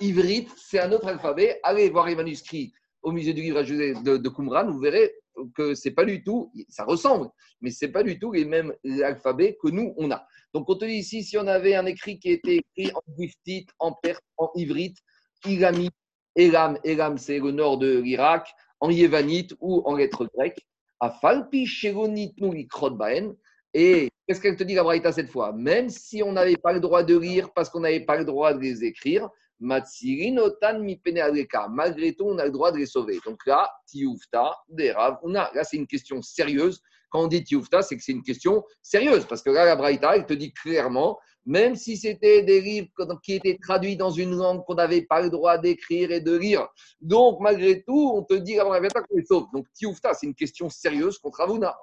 Ivrite, 0.00 0.50
c'est 0.56 0.80
un 0.80 0.90
autre 0.92 1.06
alphabet. 1.06 1.60
Allez 1.62 1.88
voir 1.90 2.06
les 2.06 2.16
manuscrits 2.16 2.72
au 3.04 3.12
musée 3.12 3.34
du 3.34 3.42
livre 3.42 3.62
de, 3.62 4.16
de 4.16 4.28
Qumran, 4.28 4.70
vous 4.70 4.80
verrez 4.80 5.14
que 5.54 5.74
c'est 5.74 5.90
pas 5.90 6.04
du 6.04 6.24
tout, 6.24 6.52
ça 6.68 6.84
ressemble, 6.84 7.28
mais 7.60 7.70
c'est 7.70 7.88
pas 7.88 8.02
du 8.02 8.18
tout 8.18 8.32
les 8.32 8.44
mêmes 8.44 8.72
alphabets 9.04 9.56
que 9.62 9.68
nous 9.68 9.94
on 9.96 10.10
a. 10.10 10.26
Donc 10.54 10.68
on 10.70 10.74
te 10.74 10.84
dit 10.84 10.94
ici, 10.94 11.22
si 11.22 11.36
on 11.36 11.46
avait 11.46 11.74
un 11.74 11.86
écrit 11.86 12.18
qui 12.18 12.30
était 12.30 12.56
écrit 12.56 12.92
en 12.94 13.02
giftit, 13.18 13.66
en 13.78 13.92
perse, 13.92 14.20
en 14.38 14.50
ivrite, 14.54 14.96
Irami, 15.46 15.90
Elam, 16.36 16.78
Elam 16.84 17.18
c'est 17.18 17.38
le 17.38 17.50
nord 17.50 17.78
de 17.78 17.98
l'Irak, 17.98 18.48
en 18.80 18.90
yévanite 18.90 19.54
ou 19.60 19.82
en 19.84 19.96
lettres 19.96 20.26
grecques, 20.34 20.66
Afalpi, 21.00 21.66
Sheronit, 21.66 22.34
Baen. 22.92 23.34
Et 23.72 24.08
qu'est-ce 24.26 24.40
qu'elle 24.40 24.56
te 24.56 24.64
dit 24.64 24.74
la 24.74 24.84
Braïta 24.84 25.12
cette 25.12 25.30
fois? 25.30 25.52
Même 25.52 25.88
si 25.90 26.22
on 26.22 26.32
n'avait 26.32 26.56
pas 26.56 26.72
le 26.72 26.80
droit 26.80 27.02
de 27.02 27.16
lire 27.18 27.52
parce 27.52 27.68
qu'on 27.68 27.80
n'avait 27.80 28.04
pas 28.04 28.16
le 28.16 28.24
droit 28.24 28.54
de 28.54 28.60
les 28.60 28.84
écrire, 28.84 29.28
Malgré 29.60 30.32
tout, 32.14 32.24
on 32.26 32.38
a 32.38 32.44
le 32.44 32.50
droit 32.50 32.72
de 32.72 32.78
les 32.78 32.86
sauver. 32.86 33.20
Donc 33.24 33.46
là, 33.46 33.70
Tioufta, 33.86 34.52
Derav, 34.68 35.18
on 35.22 35.34
a. 35.34 35.50
Là, 35.54 35.64
c'est 35.64 35.76
une 35.76 35.86
question 35.86 36.20
sérieuse. 36.22 36.82
Quand 37.14 37.22
on 37.22 37.28
dit 37.28 37.44
Tioufta, 37.44 37.80
c'est 37.80 37.96
que 37.96 38.02
c'est 38.02 38.10
une 38.10 38.24
question 38.24 38.64
sérieuse. 38.82 39.24
Parce 39.24 39.40
que 39.40 39.50
là, 39.50 39.64
la 39.64 39.76
Braïta, 39.76 40.16
elle 40.16 40.26
te 40.26 40.32
dit 40.34 40.52
clairement, 40.52 41.16
même 41.46 41.76
si 41.76 41.96
c'était 41.96 42.42
des 42.42 42.60
livres 42.60 42.88
qui 43.22 43.34
étaient 43.34 43.56
traduits 43.62 43.96
dans 43.96 44.10
une 44.10 44.34
langue 44.34 44.64
qu'on 44.64 44.74
n'avait 44.74 45.02
pas 45.02 45.22
le 45.22 45.30
droit 45.30 45.56
d'écrire 45.56 46.10
et 46.10 46.20
de 46.20 46.36
lire. 46.36 46.66
Donc, 47.00 47.38
malgré 47.38 47.84
tout, 47.84 48.14
on 48.16 48.24
te 48.24 48.34
dit 48.34 48.56
la 48.56 48.64
Braïta 48.64 49.00
qu'on 49.02 49.16
les 49.16 49.24
sauve. 49.24 49.46
Donc, 49.54 49.68
Tioufta, 49.74 50.12
c'est 50.12 50.26
une 50.26 50.34
question 50.34 50.68
sérieuse 50.68 51.18
contre 51.18 51.38
Ravuna. 51.38 51.76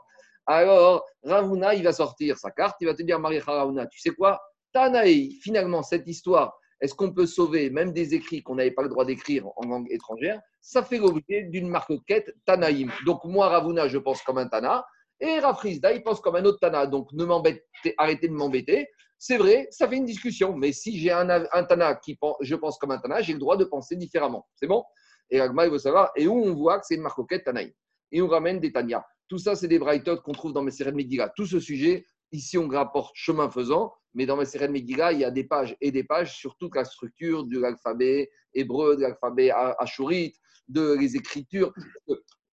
Alors, 0.48 1.06
Ravuna, 1.24 1.76
il 1.76 1.84
va 1.84 1.94
sortir 1.94 2.38
sa 2.38 2.52
carte, 2.52 2.76
il 2.82 2.88
va 2.88 2.94
te 2.94 3.02
dire, 3.02 3.18
Marie 3.18 3.40
Ravuna, 3.40 3.88
tu 3.88 4.02
sais 4.02 4.10
quoi? 4.10 4.42
Tanaï, 4.74 5.40
finalement, 5.42 5.82
cette 5.82 6.10
histoire 6.10 6.60
est-ce 6.82 6.96
qu'on 6.96 7.14
peut 7.14 7.28
sauver 7.28 7.70
même 7.70 7.92
des 7.94 8.16
écrits 8.16 8.42
qu'on 8.42 8.56
n'avait 8.56 8.72
pas 8.72 8.82
le 8.82 8.90
droit 8.90 9.06
d'écrire 9.06 9.46
en 9.56 9.68
langue 9.68 9.88
étrangère? 9.92 10.42
Ça 10.62 10.82
fait 10.82 10.98
l'objet 10.98 11.44
d'une 11.44 11.70
marque 11.70 11.94
quête 12.08 12.36
Tanaïm. 12.44 12.92
Donc 13.06 13.24
moi, 13.24 13.50
Ravuna, 13.50 13.88
je 13.88 14.00
pense 14.00 14.24
comme 14.24 14.40
un 14.40 14.48
Tana, 14.48 14.84
et 15.22 15.40
Rafrizda, 15.40 15.94
il 15.94 16.04
pense 16.04 16.20
comme 16.20 16.36
un 16.36 16.44
autre 16.46 16.60
Tana. 16.60 16.88
Donc 16.88 17.14
ne 17.14 17.24
m'embêtez, 17.24 17.64
arrêtez 17.98 18.28
de 18.28 18.34
m'embêter. 18.34 18.88
C'est 19.20 19.38
vrai, 19.38 19.68
ça 19.70 19.88
fait 19.88 19.98
une 19.98 20.06
discussion, 20.06 20.58
mais 20.58 20.74
si 20.74 20.98
j'ai 21.00 21.12
un, 21.12 21.64
Tana 21.66 21.96
qui 21.96 22.16
pense, 22.16 22.38
je 22.42 22.56
pense 22.56 22.80
comme 22.80 22.90
un 22.90 22.98
Tana, 22.98 23.22
j'ai 23.22 23.34
le 23.34 23.40
droit 23.40 23.56
de 23.56 23.66
penser 23.66 23.96
différemment. 23.96 24.48
C'est 24.56 24.66
bon? 24.66 24.84
Et 25.30 25.40
Agma, 25.40 25.66
il 25.66 25.72
veut 25.72 25.78
savoir, 25.78 26.12
et 26.16 26.28
où 26.28 26.34
on 26.34 26.56
voit 26.56 26.80
que 26.80 26.88
c'est 26.88 26.96
une 26.96 27.02
marque 27.02 27.20
quête 27.30 27.44
Tanaïm. 27.44 27.72
Et 28.12 28.22
on 28.22 28.28
ramène 28.28 28.60
des 28.60 28.72
Tania. 28.72 29.06
Tout 29.30 29.38
ça, 29.38 29.56
c'est 29.56 29.68
des 29.68 29.80
braïtotes 29.80 30.24
qu'on 30.24 30.34
trouve 30.34 30.54
dans 30.54 30.64
mes 30.64 30.72
de 30.72 30.92
Megillah. 30.92 31.30
Tout 31.36 31.46
ce 31.46 31.60
sujet, 31.60 32.06
ici, 32.32 32.58
on 32.58 32.68
rapporte 32.68 33.12
chemin 33.16 33.50
faisant. 33.50 33.94
Mais 34.14 34.26
dans 34.26 34.36
Meseret 34.36 34.68
Megillah, 34.68 35.14
il 35.14 35.20
y 35.20 35.24
a 35.24 35.32
des 35.32 35.46
pages 35.46 35.78
et 35.80 35.92
des 35.92 36.04
pages 36.04 36.36
sur 36.36 36.58
toute 36.58 36.76
la 36.76 36.84
structure 36.84 37.46
de 37.46 37.60
l'alphabet 37.60 38.30
hébreu, 38.54 38.98
de 38.98 39.04
l'alphabet 39.04 39.52
ashurite, 39.80 40.36
de 40.68 40.94
les 41.00 41.16
écritures. 41.16 41.72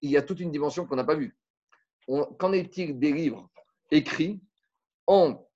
Il 0.03 0.11
y 0.11 0.17
a 0.17 0.23
toute 0.23 0.39
une 0.39 0.53
dimension 0.53 0.87
qu'on 0.87 0.97
n'a 0.97 1.05
pas 1.05 1.17
vue. 1.17 1.37
Qu'en 2.39 2.53
est-il 2.53 2.99
des 2.99 3.13
livres 3.13 3.51
écrits 3.91 4.41
en 5.07 5.47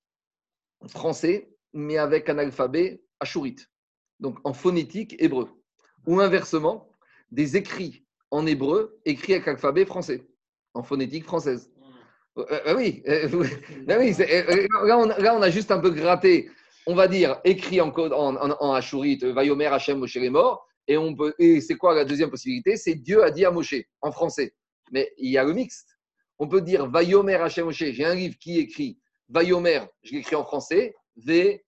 français, 0.87 1.49
mais 1.73 1.97
avec 1.97 2.29
un 2.29 2.37
alphabet 2.37 3.01
ashurite, 3.19 3.69
donc 4.19 4.37
en 4.43 4.53
phonétique 4.53 5.15
hébreu 5.19 5.49
Ou 6.05 6.19
inversement, 6.19 6.89
des 7.31 7.57
écrits 7.57 8.05
en 8.29 8.45
hébreu 8.45 8.99
écrits 9.05 9.33
avec 9.33 9.47
alphabet 9.47 9.85
français, 9.85 10.27
en 10.73 10.83
phonétique 10.83 11.23
française? 11.23 11.71
Euh, 12.37 12.45
euh, 12.67 12.75
oui, 12.75 13.03
euh, 13.07 13.29
oui 13.33 13.47
là, 13.87 14.97
on, 14.97 15.41
a 15.41 15.49
juste 15.49 15.71
un 15.71 15.79
peu 15.79 15.91
gratté, 15.91 16.49
on 16.87 16.95
va 16.95 17.07
dire, 17.07 17.39
écrit 17.43 17.79
en 17.81 17.91
code 17.91 18.13
en, 18.13 18.35
en, 18.35 18.79
Vayomer 19.33 19.67
Hachem 19.67 19.99
Moshe 19.99 20.17
est 20.17 20.29
mort. 20.29 20.67
Et, 20.87 20.97
on 20.97 21.15
peut, 21.15 21.33
et 21.39 21.61
c'est 21.61 21.75
quoi 21.75 21.95
la 21.95 22.05
deuxième 22.05 22.29
possibilité? 22.29 22.75
C'est 22.75 22.95
Dieu 22.95 23.23
a 23.23 23.31
dit 23.31 23.45
à 23.45 23.51
Moshe 23.51 23.75
en 24.01 24.11
français. 24.11 24.53
Mais 24.91 25.13
il 25.17 25.31
y 25.31 25.37
a 25.37 25.43
le 25.43 25.53
mixte. 25.53 25.92
On 26.43 26.47
peut 26.49 26.59
dire 26.59 26.89
Vayomer 26.89 27.35
Hachem. 27.35 27.71
J'ai 27.71 28.03
un 28.03 28.15
livre 28.15 28.35
qui 28.37 28.59
écrit 28.59 28.99
Vayomer, 29.29 29.79
je 30.03 30.11
l'écris 30.11 30.35
en 30.35 30.43
français, 30.43 30.93
V-A-Y-O-M-E-R. 31.15 31.67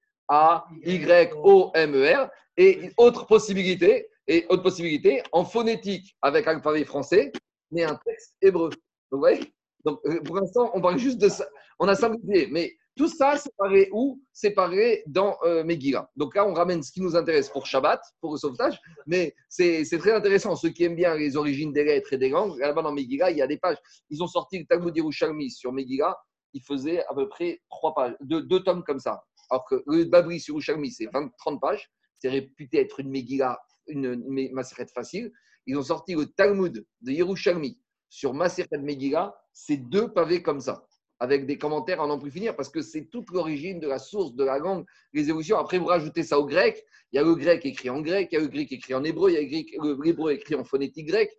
Et 2.57 2.91
autre 2.97 3.25
possibilité, 3.25 4.09
et 4.27 4.45
autre 4.49 4.63
possibilité, 4.63 5.23
en 5.31 5.45
phonétique 5.45 6.17
avec 6.21 6.45
alphabet 6.47 6.83
français, 6.83 7.31
mais 7.71 7.85
un 7.85 7.97
texte 8.05 8.35
hébreu. 8.41 8.69
Vous 9.11 9.19
voyez? 9.19 9.53
Donc, 9.85 10.01
euh, 10.07 10.19
pour 10.23 10.35
l'instant, 10.35 10.71
on 10.73 10.81
parle 10.81 10.97
juste 10.97 11.19
de 11.19 11.29
ça. 11.29 11.47
On 11.79 11.87
a 11.87 11.95
simplifié, 11.95 12.49
mais 12.51 12.75
tout 12.95 13.09
ça, 13.09 13.37
séparé 13.37 13.89
où? 13.91 14.21
Séparé 14.31 15.03
dans 15.07 15.37
euh, 15.43 15.63
Megillah. 15.63 16.09
Donc 16.15 16.35
là, 16.35 16.47
on 16.47 16.53
ramène 16.53 16.81
ce 16.81 16.91
qui 16.91 17.01
nous 17.01 17.15
intéresse 17.15 17.49
pour 17.49 17.65
Shabbat, 17.65 18.01
pour 18.21 18.31
le 18.31 18.37
sauvetage, 18.37 18.79
mais 19.05 19.35
c'est 19.49 19.85
très 19.99 20.13
intéressant. 20.13 20.55
Ceux 20.55 20.69
qui 20.69 20.85
aiment 20.85 20.95
bien 20.95 21.15
les 21.15 21.35
origines 21.35 21.73
des 21.73 21.83
lettres 21.83 22.13
et 22.13 22.17
des 22.17 22.29
langues, 22.29 22.57
là-bas 22.57 22.81
dans 22.81 22.93
Megillah, 22.93 23.31
il 23.31 23.37
y 23.37 23.41
a 23.41 23.47
des 23.47 23.57
pages. 23.57 23.77
Ils 24.09 24.23
ont 24.23 24.27
sorti 24.27 24.59
le 24.59 24.65
Talmud 24.65 24.95
Yerushalmi 24.95 25.51
sur 25.51 25.73
Megillah, 25.73 26.17
il 26.53 26.61
faisait 26.61 27.03
à 27.07 27.13
peu 27.13 27.27
près 27.27 27.61
trois 27.69 27.93
pages, 27.93 28.15
deux, 28.21 28.63
tomes 28.63 28.83
comme 28.83 28.99
ça. 28.99 29.21
Alors 29.49 29.65
que 29.65 29.83
le 29.87 30.05
Babri 30.05 30.39
sur 30.39 30.53
Yerushalmi, 30.55 30.91
c'est 30.91 31.09
30 31.37 31.59
pages. 31.59 31.91
C'est 32.19 32.29
réputé 32.29 32.79
être 32.79 33.01
une 33.01 33.09
Megillah, 33.09 33.59
une, 33.87 34.23
une, 34.25 34.63
facile. 34.93 35.31
Ils 35.67 35.77
ont 35.77 35.83
sorti 35.83 36.15
le 36.15 36.27
Talmud 36.27 36.85
de 37.01 37.11
Yerushalmi 37.11 37.77
sur 38.09 38.33
Maseret 38.33 38.77
Megillah, 38.77 39.35
c'est 39.51 39.77
deux 39.77 40.13
pavés 40.13 40.41
comme 40.41 40.61
ça, 40.61 40.87
avec 41.19 41.45
des 41.45 41.57
commentaires 41.57 42.01
à 42.01 42.07
n'en 42.07 42.19
plus 42.19 42.31
finir, 42.31 42.55
parce 42.55 42.69
que 42.69 42.81
c'est 42.81 43.05
toute 43.05 43.31
l'origine 43.31 43.79
de 43.79 43.87
la 43.87 43.99
source, 43.99 44.33
de 44.33 44.43
la 44.43 44.59
langue, 44.59 44.85
les 45.13 45.29
évolutions. 45.29 45.57
Après, 45.57 45.77
vous 45.77 45.85
rajoutez 45.85 46.23
ça 46.23 46.39
au 46.39 46.45
grec, 46.45 46.85
il 47.11 47.17
y 47.17 47.19
a 47.19 47.23
le 47.23 47.35
grec 47.35 47.65
écrit 47.65 47.89
en 47.89 48.01
grec, 48.01 48.29
il 48.31 48.35
y 48.35 48.37
a 48.37 48.41
le 48.41 48.47
grec 48.47 48.71
écrit 48.71 48.93
en 48.93 49.03
hébreu, 49.03 49.31
il 49.31 49.51
y 49.51 49.77
a 49.77 49.93
l'hébreu 50.03 50.33
écrit 50.33 50.55
en 50.55 50.63
phonétique 50.63 51.07
grec. 51.07 51.31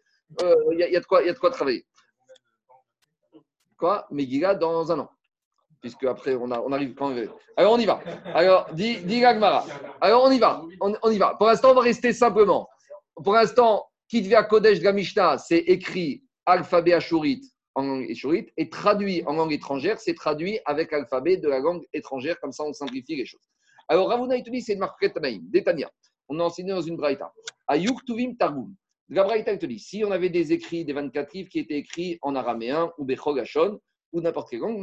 Euh, 0.43 0.55
il, 0.73 0.79
y 0.79 0.97
a, 0.97 1.01
de 1.01 1.07
quoi, 1.07 1.23
il 1.23 1.27
y 1.27 1.31
a 1.31 1.33
de 1.33 1.39
quoi 1.39 1.51
travailler. 1.51 1.87
Quoi? 3.79 4.07
Megillah 4.11 4.55
dans 4.55 4.91
un 4.91 5.01
an. 5.01 5.11
Puisque 5.81 6.05
après, 6.05 6.35
on, 6.35 6.51
a, 6.51 6.59
on 6.61 6.73
arrive 6.73 6.95
quand. 6.95 7.15
Alors, 7.57 7.75
on 7.75 7.79
y 7.79 7.85
va. 7.85 8.01
Alors, 8.35 8.73
dit, 8.73 8.97
dit 9.03 9.25
Alors, 9.25 10.25
on 10.25 10.31
y 10.31 10.39
va. 10.39 10.63
On 10.81 11.11
y 11.11 11.19
va. 11.19 11.35
Pour 11.35 11.47
l'instant, 11.47 11.71
on 11.73 11.75
va 11.75 11.83
rester 11.83 12.13
simplement. 12.13 12.69
Pour 13.23 13.35
l'instant, 13.35 13.87
Kitvia 14.09 14.43
Kodesh 14.45 14.81
de 14.81 14.85
la 14.85 14.93
Mishnah, 14.93 15.39
c'est 15.39 15.59
écrit 15.59 16.25
alphabet 16.45 16.93
ashurite 16.93 17.45
en 17.77 17.83
langue 17.83 18.11
échorite, 18.11 18.51
et 18.57 18.69
traduit 18.69 19.23
en 19.27 19.35
langue 19.35 19.53
étrangère, 19.53 20.01
c'est 20.01 20.15
traduit 20.15 20.59
avec 20.65 20.91
l'alphabet 20.91 21.37
de 21.37 21.49
la 21.49 21.61
langue 21.61 21.85
étrangère, 21.93 22.41
comme 22.41 22.53
ça 22.53 22.65
on 22.65 22.73
simplifie 22.73 23.15
les 23.15 23.27
choses. 23.27 23.49
Alors 23.89 24.09
Ravuna 24.09 24.41
dit 24.41 24.63
c'est 24.63 24.73
une 24.73 24.81
marque 24.81 25.13
Tanaïm, 25.13 25.43
Détania. 25.49 25.91
On 26.29 26.41
a 26.41 26.43
enseigné 26.43 26.73
dans 26.73 26.81
une 26.81 26.97
braïta. 26.97 27.33
Ayuk 27.69 28.05
Tuvim 28.05 28.35
Targum. 28.35 28.75
La 29.11 29.23
braïta 29.23 29.57
te 29.57 29.67
dit 29.67 29.79
si 29.79 30.05
on 30.05 30.11
avait 30.11 30.31
des 30.31 30.53
écrits, 30.53 30.85
des 30.85 30.93
24 30.93 31.33
livres 31.35 31.49
qui 31.49 31.61
étaient 31.61 31.77
écrits 31.77 32.19
en 32.23 32.35
araméen 32.35 32.91
ou 32.99 33.05
bechogashon 33.05 33.79
ou 34.13 34.21
n'importe 34.21 34.51
quelle 34.51 34.61
langue, 34.61 34.83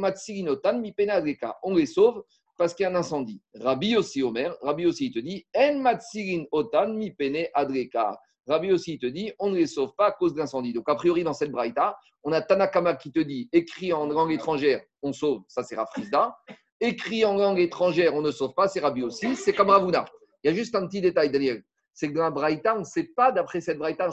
on 1.62 1.74
les 1.74 1.86
sauve 1.86 2.22
parce 2.56 2.74
qu'il 2.74 2.84
y 2.84 2.86
a 2.86 2.90
un 2.90 2.94
incendie. 2.94 3.42
Rabbi 3.54 3.96
aussi, 3.96 4.22
Omer, 4.22 4.56
Rabbi 4.62 4.86
aussi, 4.86 5.06
il 5.06 5.12
te 5.12 5.18
dit 5.18 5.44
En 5.54 5.80
Matsirin 5.80 6.44
Otan 6.52 6.94
Mipene 6.94 7.48
Adreka. 7.52 8.18
Rabbi 8.46 8.72
aussi, 8.72 8.98
te 8.98 9.06
dit 9.06 9.32
on 9.38 9.50
ne 9.50 9.56
les 9.56 9.66
sauve 9.66 9.94
pas 9.96 10.06
à 10.06 10.12
cause 10.12 10.34
de 10.34 10.38
l'incendie. 10.38 10.72
Donc, 10.72 10.88
a 10.88 10.94
priori, 10.94 11.24
dans 11.24 11.32
cette 11.32 11.50
braïta, 11.50 11.96
on 12.22 12.32
a 12.32 12.40
Tanakama 12.40 12.94
qui 12.94 13.12
te 13.12 13.20
dit 13.20 13.48
écrit 13.52 13.92
en 13.92 14.06
langue 14.06 14.32
étrangère, 14.32 14.82
on 15.02 15.12
sauve, 15.12 15.42
ça 15.48 15.62
c'est 15.62 15.76
Rafrizda. 15.76 16.36
Écrit 16.80 17.24
en 17.24 17.34
langue 17.34 17.60
étrangère, 17.60 18.14
on 18.14 18.20
ne 18.20 18.30
sauve 18.30 18.54
pas, 18.54 18.68
c'est 18.68 18.80
Rabbi 18.80 19.02
aussi, 19.02 19.36
c'est 19.36 19.52
comme 19.52 19.70
Ravuna. 19.70 20.04
Il 20.42 20.48
y 20.48 20.50
a 20.50 20.56
juste 20.56 20.74
un 20.74 20.86
petit 20.86 21.00
détail, 21.00 21.30
Daniel. 21.30 21.64
C'est 21.94 22.08
que 22.08 22.14
dans 22.14 22.22
la 22.22 22.30
Braïta, 22.30 22.74
on 22.74 22.80
ne 22.80 22.84
sait 22.84 23.10
pas, 23.16 23.32
d'après 23.32 23.60
cette 23.60 23.78
Braïta. 23.78 24.08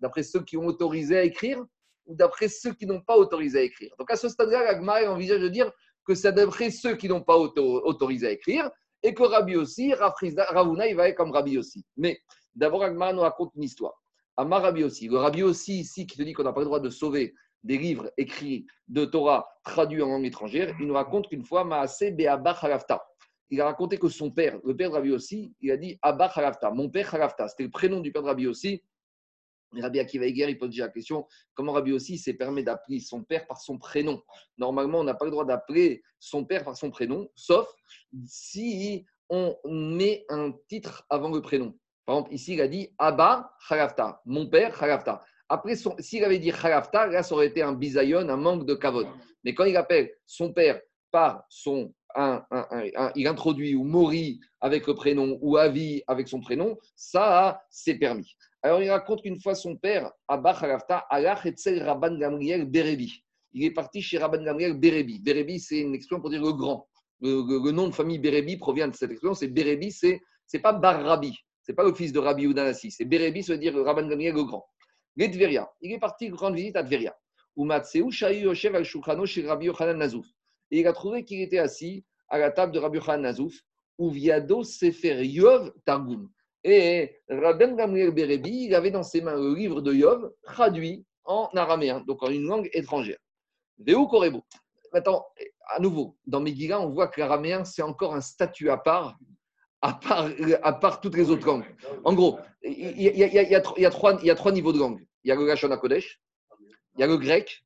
D'après 0.00 0.22
ceux 0.22 0.44
qui 0.44 0.56
ont 0.56 0.66
autorisé 0.66 1.18
à 1.18 1.24
écrire 1.24 1.64
ou 2.06 2.14
d'après 2.14 2.48
ceux 2.48 2.72
qui 2.74 2.86
n'ont 2.86 3.00
pas 3.00 3.16
autorisé 3.16 3.58
à 3.58 3.62
écrire. 3.62 3.92
Donc 3.98 4.10
à 4.10 4.16
ce 4.16 4.28
stade-là, 4.28 4.64
l'Agma 4.64 5.10
envisage 5.10 5.40
de 5.40 5.48
dire 5.48 5.72
que 6.06 6.14
c'est 6.14 6.32
d'après 6.32 6.70
ceux 6.70 6.96
qui 6.96 7.08
n'ont 7.08 7.22
pas 7.22 7.36
autorisé 7.36 8.26
à 8.26 8.30
écrire 8.30 8.70
et 9.02 9.14
que 9.14 9.22
Rabbi 9.22 9.56
aussi, 9.56 9.94
Ravuna, 9.94 10.86
il 10.86 10.96
va 10.96 11.08
être 11.08 11.16
comme 11.16 11.30
Rabbi 11.30 11.58
aussi. 11.58 11.84
Mais 11.96 12.20
d'abord, 12.58 12.82
Agma 12.82 13.12
nous 13.12 13.20
raconte 13.20 13.52
une 13.56 13.62
histoire. 13.62 14.00
Amar 14.36 14.62
Rabbi 14.62 14.84
aussi. 14.84 15.08
Le 15.08 15.18
Rabbi 15.18 15.42
aussi, 15.42 15.80
ici, 15.80 16.06
qui 16.06 16.16
te 16.16 16.22
dit 16.22 16.32
qu'on 16.32 16.44
n'a 16.44 16.52
pas 16.52 16.60
le 16.60 16.66
droit 16.66 16.80
de 16.80 16.90
sauver 16.90 17.34
des 17.64 17.78
livres 17.78 18.12
écrits 18.16 18.66
de 18.86 19.04
Torah 19.04 19.48
traduits 19.64 20.02
en 20.02 20.08
langue 20.08 20.26
étrangère, 20.26 20.74
il 20.78 20.86
nous 20.86 20.94
raconte 20.94 21.28
qu'une 21.28 21.44
fois, 21.44 21.64
Maase 21.64 22.02
Halafta 22.02 23.04
il 23.50 23.60
a 23.60 23.64
raconté 23.64 23.98
que 23.98 24.08
son 24.08 24.30
père, 24.30 24.60
le 24.64 24.76
père 24.76 24.90
de 24.90 24.96
Rabbi 24.96 25.10
aussi, 25.10 25.54
il 25.60 25.70
a 25.70 25.76
dit 25.76 25.98
Abba 26.02 26.28
Khalafta, 26.28 26.70
mon 26.70 26.90
père 26.90 27.10
Khalafta. 27.10 27.48
C'était 27.48 27.62
le 27.62 27.70
prénom 27.70 28.00
du 28.00 28.12
père 28.12 28.22
de 28.22 28.26
Rabbi 28.26 28.46
aussi. 28.46 28.82
Rabbi 29.72 30.00
Akiva 30.00 30.26
Eger, 30.26 30.48
il 30.48 30.58
pose 30.58 30.70
déjà 30.70 30.86
la 30.86 30.92
question 30.92 31.26
comment 31.54 31.72
Rabbi 31.72 31.92
aussi 31.92 32.16
s'est 32.16 32.34
permis 32.34 32.64
d'appeler 32.64 33.00
son 33.00 33.22
père 33.22 33.46
par 33.46 33.60
son 33.60 33.78
prénom? 33.78 34.22
Normalement, 34.56 35.00
on 35.00 35.04
n'a 35.04 35.14
pas 35.14 35.26
le 35.26 35.30
droit 35.30 35.44
d'appeler 35.44 36.02
son 36.18 36.44
père 36.44 36.64
par 36.64 36.76
son 36.76 36.90
prénom, 36.90 37.28
sauf 37.34 37.68
si 38.24 39.04
on 39.28 39.56
met 39.66 40.24
un 40.28 40.52
titre 40.68 41.04
avant 41.10 41.30
le 41.30 41.42
prénom. 41.42 41.78
Par 42.08 42.16
exemple, 42.16 42.34
ici, 42.34 42.54
il 42.54 42.60
a 42.62 42.68
dit 42.68 42.88
Abba 42.96 43.52
Khalafta, 43.68 44.22
mon 44.24 44.46
père 44.46 44.74
Khalafta. 44.74 45.22
Après, 45.46 45.74
s'il 45.98 46.24
avait 46.24 46.38
dit 46.38 46.50
Khalafta, 46.50 47.06
là, 47.06 47.22
ça 47.22 47.34
aurait 47.34 47.48
été 47.48 47.60
un 47.60 47.74
bisayon, 47.74 48.30
un 48.30 48.36
manque 48.38 48.64
de 48.64 48.72
kavod. 48.72 49.06
Mais 49.44 49.52
quand 49.52 49.66
il 49.66 49.76
appelle 49.76 50.10
son 50.24 50.54
père 50.54 50.80
par 51.10 51.44
son 51.50 51.92
il 53.14 53.26
introduit 53.26 53.74
ou 53.74 53.84
Mori 53.84 54.40
avec 54.62 54.86
le 54.86 54.94
prénom 54.94 55.38
ou 55.42 55.58
Avi 55.58 56.02
avec 56.06 56.28
son 56.28 56.40
prénom, 56.40 56.78
ça, 56.96 57.60
c'est 57.68 57.96
permis. 57.96 58.34
Alors, 58.62 58.80
il 58.80 58.88
raconte 58.88 59.20
qu'une 59.20 59.38
fois 59.38 59.54
son 59.54 59.76
père, 59.76 60.10
Abba 60.28 60.54
Khalafta, 60.54 61.06
Rabban 61.10 62.16
Gamriel 62.16 62.64
Berebi. 62.64 63.22
Il 63.52 63.66
est 63.66 63.72
parti 63.72 64.00
chez 64.00 64.16
Rabban 64.16 64.42
Gamriel 64.42 64.80
Berebi. 64.80 65.20
Berebi, 65.20 65.60
c'est 65.60 65.80
une 65.80 65.94
expression 65.94 66.22
pour 66.22 66.30
dire 66.30 66.40
le 66.40 66.54
grand. 66.54 66.88
Le, 67.20 67.70
nom 67.70 67.88
de 67.88 67.94
famille 67.94 68.18
Berebi 68.18 68.56
provient 68.56 68.88
de 68.88 68.94
cette 68.94 69.10
expression. 69.10 69.34
C'est 69.34 69.48
Berebi, 69.48 69.92
c'est 69.92 70.22
n'est 70.54 70.60
pas 70.60 70.72
Bar 70.72 71.02
C'est 71.68 71.74
pas 71.74 71.84
le 71.84 71.92
fils 71.92 72.12
de 72.12 72.18
Rabbi 72.18 72.44
Udanassi. 72.44 72.90
C'est 72.90 73.04
Berebi, 73.04 73.42
ça 73.42 73.52
veut 73.52 73.58
dire 73.58 73.74
Rabban 73.76 74.08
Gamriel 74.08 74.34
le 74.34 74.42
grand. 74.42 74.66
Les 75.16 75.30
Tveria. 75.30 75.70
Il 75.82 75.92
est 75.92 75.98
parti 75.98 76.30
rendre 76.30 76.56
visite 76.56 76.76
à 76.76 76.82
Tveria. 76.82 77.14
Yochanan 77.54 78.86
et 80.70 80.80
il 80.80 80.86
a 80.86 80.92
trouvé 80.94 81.24
qu'il 81.24 81.42
était 81.42 81.58
assis 81.58 82.06
à 82.28 82.38
la 82.38 82.50
table 82.50 82.72
de 82.72 82.78
Rabbi 82.78 83.00
Khan 83.00 83.18
Nazouf, 83.18 83.54
où 83.98 84.08
Viado 84.08 84.62
Sefer 84.62 85.22
Yov 85.26 85.74
Targum. 85.84 86.30
Et 86.64 87.20
Rabbi 87.28 87.74
Gamriel 87.74 88.12
Berebi, 88.12 88.64
il 88.64 88.74
avait 88.74 88.90
dans 88.90 89.02
ses 89.02 89.20
mains 89.20 89.36
le 89.36 89.54
livre 89.54 89.82
de 89.82 89.92
Yov, 89.92 90.32
traduit 90.44 91.04
en 91.24 91.50
araméen, 91.54 92.00
donc 92.06 92.22
en 92.22 92.30
une 92.30 92.44
langue 92.46 92.70
étrangère. 92.72 93.18
Veu 93.78 94.06
Korebo. 94.06 94.42
Maintenant, 94.94 95.26
à 95.68 95.80
nouveau, 95.80 96.16
dans 96.26 96.40
Megillah, 96.40 96.80
on 96.80 96.88
voit 96.88 97.08
que 97.08 97.20
l'araméen, 97.20 97.62
c'est 97.64 97.82
encore 97.82 98.14
un 98.14 98.22
statut 98.22 98.70
à 98.70 98.78
part, 98.78 99.18
à 99.80 99.92
part, 99.92 100.28
à 100.62 100.72
part 100.72 101.00
toutes 101.00 101.16
les 101.16 101.30
autres 101.30 101.46
langues. 101.46 101.64
En 102.04 102.12
gros, 102.12 102.38
il 102.62 103.00
y, 103.00 103.24
a, 103.24 103.90
trois, 103.90 104.52
niveaux 104.52 104.72
de 104.72 104.78
langue. 104.78 105.06
Il 105.24 105.28
y 105.28 105.32
a 105.32 105.36
le 105.36 105.76
Kodesh, 105.76 106.20
il 106.96 107.00
y 107.00 107.04
a 107.04 107.06
le 107.06 107.16
grec, 107.16 107.64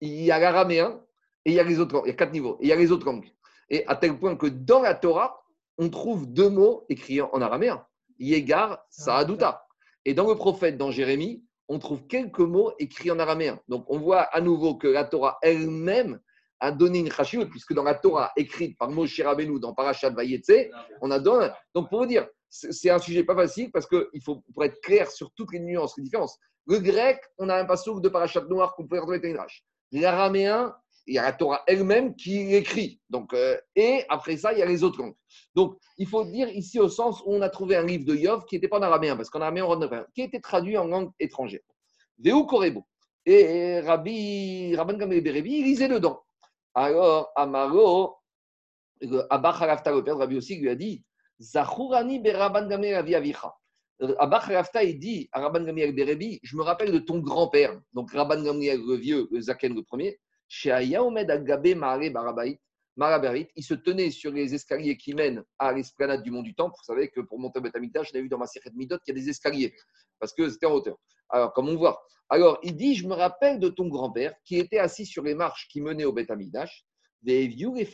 il 0.00 0.22
y 0.22 0.30
a 0.30 0.38
l'araméen 0.38 1.00
et 1.44 1.52
il 1.52 1.54
y 1.54 1.60
a 1.60 1.64
les 1.64 1.78
autres 1.78 1.94
langues. 1.94 2.04
Il 2.06 2.10
y 2.10 2.12
a 2.12 2.16
quatre 2.16 2.32
niveaux. 2.32 2.58
Et 2.60 2.66
il 2.66 2.68
y 2.68 2.72
a 2.72 2.76
les 2.76 2.92
autres 2.92 3.06
langues. 3.06 3.30
Et 3.70 3.86
à 3.86 3.96
tel 3.96 4.18
point 4.18 4.36
que 4.36 4.46
dans 4.46 4.82
la 4.82 4.94
Torah, 4.94 5.42
on 5.78 5.88
trouve 5.88 6.30
deux 6.30 6.50
mots 6.50 6.84
écrits 6.88 7.22
en 7.22 7.40
araméen. 7.40 7.84
Yegar, 8.18 8.84
Saaduta. 8.90 9.66
Et 10.04 10.14
dans 10.14 10.28
le 10.28 10.34
prophète, 10.34 10.76
dans 10.76 10.90
Jérémie, 10.90 11.44
on 11.68 11.78
trouve 11.78 12.06
quelques 12.06 12.40
mots 12.40 12.72
écrits 12.78 13.10
en 13.10 13.18
araméen. 13.18 13.58
Donc 13.68 13.86
on 13.88 13.98
voit 13.98 14.22
à 14.22 14.40
nouveau 14.40 14.74
que 14.74 14.88
la 14.88 15.04
Torah 15.04 15.38
elle-même 15.42 16.20
a 16.62 16.70
donné 16.70 17.00
une 17.00 17.10
chashut, 17.10 17.44
puisque 17.46 17.74
dans 17.74 17.82
la 17.82 17.94
Torah 17.94 18.30
écrite 18.36 18.78
par 18.78 18.88
Moshe 18.88 19.20
Rabbeinu 19.20 19.58
dans 19.58 19.74
Parashat 19.74 20.10
Vayetse, 20.10 20.70
on 21.00 21.10
a 21.10 21.18
donné. 21.18 21.48
Donc 21.74 21.90
pour 21.90 22.00
vous 22.00 22.06
dire, 22.06 22.26
c'est 22.48 22.88
un 22.90 23.00
sujet 23.00 23.24
pas 23.24 23.34
facile 23.34 23.72
parce 23.72 23.86
qu'il 23.86 24.22
faut 24.24 24.42
pour 24.54 24.64
être 24.64 24.80
clair 24.80 25.10
sur 25.10 25.32
toutes 25.32 25.52
les 25.52 25.58
nuances, 25.58 25.96
les 25.96 26.04
différences. 26.04 26.38
Le 26.66 26.78
grec, 26.78 27.20
on 27.38 27.48
a 27.48 27.56
un 27.56 27.64
passage 27.64 28.00
de 28.00 28.08
Parashat 28.08 28.44
Noir 28.48 28.76
qu'on 28.76 28.86
peut 28.86 29.00
retrouver 29.00 29.18
dans 29.34 29.44
L'araméen, 29.90 30.72
il 31.06 31.14
y 31.14 31.18
a 31.18 31.22
la 31.22 31.32
Torah 31.32 31.62
elle-même 31.66 32.14
qui 32.14 32.54
écrit. 32.54 33.00
Donc, 33.10 33.34
euh, 33.34 33.58
et 33.74 34.04
après 34.08 34.36
ça, 34.36 34.52
il 34.52 34.60
y 34.60 34.62
a 34.62 34.66
les 34.66 34.84
autres 34.84 35.02
langues. 35.02 35.16
Donc, 35.56 35.76
il 35.98 36.06
faut 36.06 36.24
dire 36.24 36.48
ici 36.48 36.78
au 36.78 36.88
sens 36.88 37.20
où 37.26 37.34
on 37.34 37.42
a 37.42 37.48
trouvé 37.48 37.74
un 37.74 37.84
livre 37.84 38.04
de 38.04 38.14
Yov 38.14 38.44
qui 38.44 38.54
n'était 38.54 38.68
pas 38.68 38.78
en 38.78 38.82
araméen, 38.82 39.16
parce 39.16 39.28
qu'en 39.28 39.40
araméen, 39.40 39.64
on 39.64 39.88
pas, 39.88 40.06
qui 40.14 40.22
était 40.22 40.40
traduit 40.40 40.78
en 40.78 40.84
langue 40.84 41.10
étrangère. 41.18 41.60
Veu 42.24 42.44
Korebo. 42.44 42.86
Et 43.26 43.80
Rabbi, 43.80 44.74
Rabban 44.76 44.96
Gamel 44.96 45.26
il 45.26 45.64
lisait 45.64 45.88
dedans. 45.88 46.22
Alors, 46.74 47.32
Amaro, 47.36 48.16
Abba 49.30 49.52
Khalafta, 49.58 49.92
le 49.92 50.02
père 50.04 50.14
de 50.14 50.20
Rabbi 50.20 50.36
aussi, 50.36 50.56
lui 50.56 50.68
a 50.68 50.74
dit 50.74 51.04
Zachurani 51.40 52.22
Rabban 52.30 52.66
Gamel 52.68 52.94
Aviavicha. 52.94 53.54
Abba 54.18 54.40
Khalafta, 54.40 54.82
il 54.82 54.98
dit 54.98 55.28
à 55.32 55.40
Rabban 55.40 55.64
Gamel 55.64 55.94
Berebi 55.94 56.40
Je 56.42 56.56
me 56.56 56.62
rappelle 56.62 56.92
de 56.92 56.98
ton 56.98 57.18
grand-père, 57.18 57.78
donc 57.92 58.12
Rabban 58.12 58.42
Gamel 58.42 58.80
le 58.86 58.94
vieux, 58.96 59.28
le 59.30 59.40
Zaken 59.40 59.74
le 59.74 59.82
premier 59.82 60.18
chez 60.48 60.70
Ayaomed 60.70 61.30
Agabé 61.30 61.74
Barabait, 61.74 62.60
il 62.96 63.64
se 63.64 63.74
tenait 63.74 64.10
sur 64.10 64.32
les 64.32 64.54
escaliers 64.54 64.96
qui 64.96 65.14
mènent 65.14 65.42
à 65.58 65.72
l'esplanade 65.72 66.22
du 66.22 66.30
mont 66.30 66.42
du 66.42 66.54
Temple. 66.54 66.74
Vous 66.78 66.84
savez 66.84 67.08
que 67.08 67.20
pour 67.20 67.38
monter 67.38 67.58
au 67.58 67.62
Betamikdash, 67.62 68.08
je 68.08 68.14
l'ai 68.14 68.22
vu 68.22 68.28
dans 68.28 68.38
ma 68.38 68.46
série 68.46 68.70
de 68.70 68.76
Midot, 68.76 68.98
qu'il 68.98 69.14
y 69.14 69.18
a 69.18 69.22
des 69.22 69.30
escaliers, 69.30 69.74
parce 70.18 70.32
que 70.32 70.48
c'était 70.48 70.66
en 70.66 70.72
hauteur. 70.72 70.96
Alors, 71.28 71.52
comme 71.52 71.68
on 71.68 71.76
voit. 71.76 72.02
Alors, 72.28 72.58
il 72.62 72.76
dit 72.76 72.94
Je 72.94 73.06
me 73.06 73.14
rappelle 73.14 73.58
de 73.58 73.68
ton 73.68 73.88
grand-père 73.88 74.34
qui 74.44 74.58
était 74.58 74.78
assis 74.78 75.06
sur 75.06 75.22
les 75.22 75.34
marches 75.34 75.68
qui 75.68 75.80
menaient 75.80 76.04
au 76.04 76.12
Betamikdash, 76.12 76.84
des 77.22 77.44
et. 77.44 77.86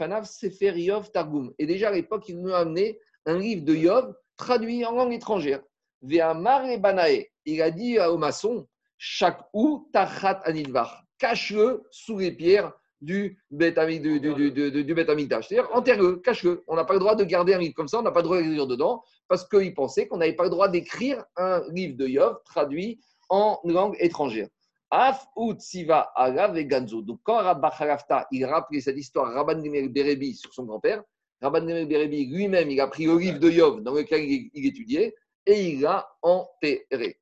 Et 1.59 1.66
déjà 1.66 1.88
à 1.88 1.92
l'époque, 1.92 2.28
il 2.28 2.40
nous 2.40 2.53
a 2.53 2.59
amené 2.59 2.99
un 3.26 3.38
livre 3.38 3.64
de 3.64 3.74
Yov 3.74 4.14
traduit 4.36 4.84
en 4.84 4.92
langue 4.92 5.12
étrangère. 5.12 5.62
Ve'amar 6.03 6.78
Banae. 6.78 7.26
Il 7.44 7.62
a 7.62 7.70
dit 7.70 7.99
au 7.99 8.18
maçon 8.18 8.66
Chaque 8.96 9.40
ou 9.53 9.88
tachat 9.92 10.40
anidvar 10.44 11.05
cache-le 11.18 11.84
sous 11.90 12.18
les 12.18 12.32
pierres 12.32 12.72
du 13.01 13.38
bétamik 13.51 14.03
du, 14.03 14.20
du, 14.20 14.32
du, 14.32 14.94
C'est-à-dire, 14.94 15.68
enterre-le, 15.72 16.16
cache-le. 16.16 16.64
On 16.66 16.76
n'a 16.76 16.84
pas 16.84 16.94
le 16.94 17.01
droit 17.01 17.14
de 17.14 17.24
garder 17.24 17.55
un 17.55 17.59
livre 17.59 17.74
comme 17.74 17.88
ça, 17.88 17.99
on 17.99 18.03
n'a 18.03 18.11
pas 18.11 18.20
le 18.20 18.24
droit 18.24 18.38
d'écrire 18.38 18.66
dedans, 18.66 19.03
parce 19.28 19.49
qu'il 19.49 19.72
pensait 19.74 20.09
qu'on 20.09 20.16
n'avait 20.16 20.34
pas 20.34 20.44
le 20.44 20.51
droit 20.51 20.68
d'écrire 20.68 21.24
un 21.36 21.62
livre 21.70 21.96
de 21.96 22.07
Yov 22.07 22.38
traduit 22.44 23.01
en 23.28 23.59
langue 23.64 23.96
étrangère. 24.01 24.49
Af 24.90 25.26
Siva 25.59 26.11
Agav 26.16 26.57
et 26.57 26.64
Ganzo. 26.64 27.03
Donc, 27.03 27.20
quand 27.22 27.36
Rabba 27.36 27.70
Khalafta, 27.76 28.26
il 28.32 28.44
rappelait 28.46 28.80
cette 28.80 28.96
histoire, 28.96 29.32
Rabban 29.32 29.61
Gamel 29.61 29.90
Berebi 29.90 30.34
sur 30.34 30.53
son 30.53 30.64
grand-père, 30.64 31.03
Rabban 31.42 31.66
Gamel 31.66 31.86
Berebi 31.86 32.26
lui-même, 32.26 32.70
il 32.70 32.80
a 32.80 32.86
pris 32.86 33.05
le 33.05 33.18
livre 33.18 33.38
de 33.38 33.51
Yov 33.51 33.82
dans 33.82 33.92
lequel 33.92 34.24
il, 34.24 34.66
étudiait 34.66 35.14
et 35.46 35.68
il 35.68 35.82
l'a 35.82 36.09
enterré. 36.22 37.18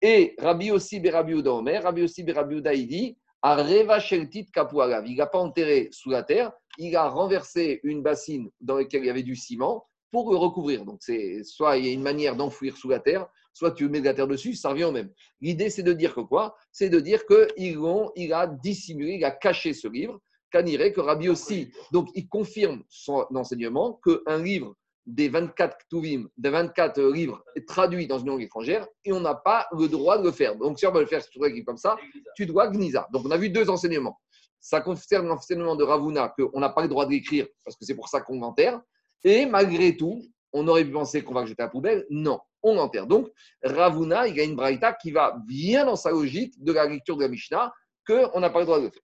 Et 0.00 0.34
Rabbi 0.38 0.70
aussi 0.70 0.98
Berabi 0.98 1.34
Omer, 1.34 1.82
Rabbi 1.82 2.02
aussi 2.02 2.22
Berabi 2.22 2.62
il 2.74 2.86
dit 2.86 3.18
il 3.42 5.16
n'a 5.16 5.26
pas 5.26 5.38
enterré 5.38 5.88
sous 5.92 6.10
la 6.10 6.22
terre, 6.22 6.52
il 6.78 6.94
a 6.96 7.08
renversé 7.08 7.80
une 7.82 8.02
bassine 8.02 8.50
dans 8.60 8.76
laquelle 8.76 9.02
il 9.02 9.06
y 9.06 9.10
avait 9.10 9.22
du 9.22 9.36
ciment 9.36 9.86
pour 10.10 10.30
le 10.30 10.36
recouvrir. 10.36 10.84
Donc, 10.84 10.98
c'est 11.00 11.42
soit 11.44 11.76
il 11.76 11.86
y 11.86 11.88
a 11.88 11.92
une 11.92 12.02
manière 12.02 12.36
d'enfouir 12.36 12.76
sous 12.76 12.88
la 12.88 12.98
terre, 13.00 13.26
soit 13.52 13.72
tu 13.72 13.88
mets 13.88 14.00
de 14.00 14.06
la 14.06 14.14
terre 14.14 14.26
dessus, 14.26 14.54
ça 14.54 14.70
revient 14.70 14.84
au 14.84 14.92
même. 14.92 15.10
L'idée, 15.40 15.70
c'est 15.70 15.82
de 15.82 15.92
dire 15.92 16.14
que 16.14 16.20
quoi? 16.20 16.56
C'est 16.72 16.88
de 16.88 17.00
dire 17.00 17.24
qu'il 17.26 17.78
il 18.16 18.32
a 18.32 18.46
dissimulé, 18.46 19.14
il 19.14 19.24
a 19.24 19.30
caché 19.30 19.72
ce 19.72 19.88
livre, 19.88 20.20
irait 20.66 20.92
que 20.92 21.00
Rabbi 21.00 21.28
aussi? 21.28 21.70
Donc, 21.92 22.08
il 22.14 22.28
confirme 22.28 22.82
son 22.88 23.26
enseignement 23.34 24.00
qu'un 24.04 24.42
livre 24.42 24.74
des 25.10 25.28
24 25.28 25.76
Ktuvim, 25.78 26.28
des 26.36 26.50
24 26.50 27.00
livres 27.12 27.44
traduits 27.66 28.06
dans 28.06 28.18
une 28.18 28.28
langue 28.28 28.42
étrangère 28.42 28.86
et 29.04 29.12
on 29.12 29.20
n'a 29.20 29.34
pas 29.34 29.66
le 29.72 29.88
droit 29.88 30.18
de 30.18 30.24
le 30.24 30.32
faire. 30.32 30.56
Donc, 30.56 30.78
si 30.78 30.86
on 30.86 30.92
veut 30.92 31.00
le 31.00 31.06
faire 31.06 31.22
sur 31.22 31.42
comme 31.66 31.76
ça, 31.76 31.96
tu 32.36 32.46
dois 32.46 32.68
Gnisa. 32.68 33.08
Donc, 33.12 33.26
on 33.26 33.30
a 33.30 33.36
vu 33.36 33.50
deux 33.50 33.68
enseignements. 33.68 34.18
Ça 34.60 34.80
concerne 34.80 35.26
l'enseignement 35.26 35.74
de 35.74 35.84
Ravuna 35.84 36.32
qu'on 36.38 36.60
n'a 36.60 36.68
pas 36.68 36.82
le 36.82 36.88
droit 36.88 37.06
d'écrire 37.06 37.46
parce 37.64 37.76
que 37.76 37.84
c'est 37.84 37.94
pour 37.94 38.08
ça 38.08 38.20
qu'on 38.20 38.40
enterre. 38.42 38.80
Et 39.24 39.46
malgré 39.46 39.96
tout, 39.96 40.22
on 40.52 40.66
aurait 40.68 40.84
pu 40.84 40.92
penser 40.92 41.22
qu'on 41.22 41.34
va 41.34 41.44
jeter 41.44 41.62
à 41.62 41.66
la 41.66 41.70
poubelle. 41.70 42.06
Non, 42.10 42.40
on 42.62 42.78
enterre. 42.78 43.06
Donc, 43.06 43.28
Ravuna, 43.62 44.28
il 44.28 44.36
y 44.36 44.40
a 44.40 44.44
une 44.44 44.56
braïta 44.56 44.92
qui 44.92 45.10
va 45.10 45.36
bien 45.46 45.86
dans 45.86 45.96
sa 45.96 46.10
logique 46.10 46.62
de 46.62 46.72
la 46.72 46.86
lecture 46.86 47.16
de 47.16 47.22
la 47.22 47.28
Mishnah 47.28 47.72
qu'on 48.06 48.40
n'a 48.40 48.50
pas 48.50 48.60
le 48.60 48.66
droit 48.66 48.78
de 48.78 48.84
le 48.84 48.90
faire. 48.90 49.02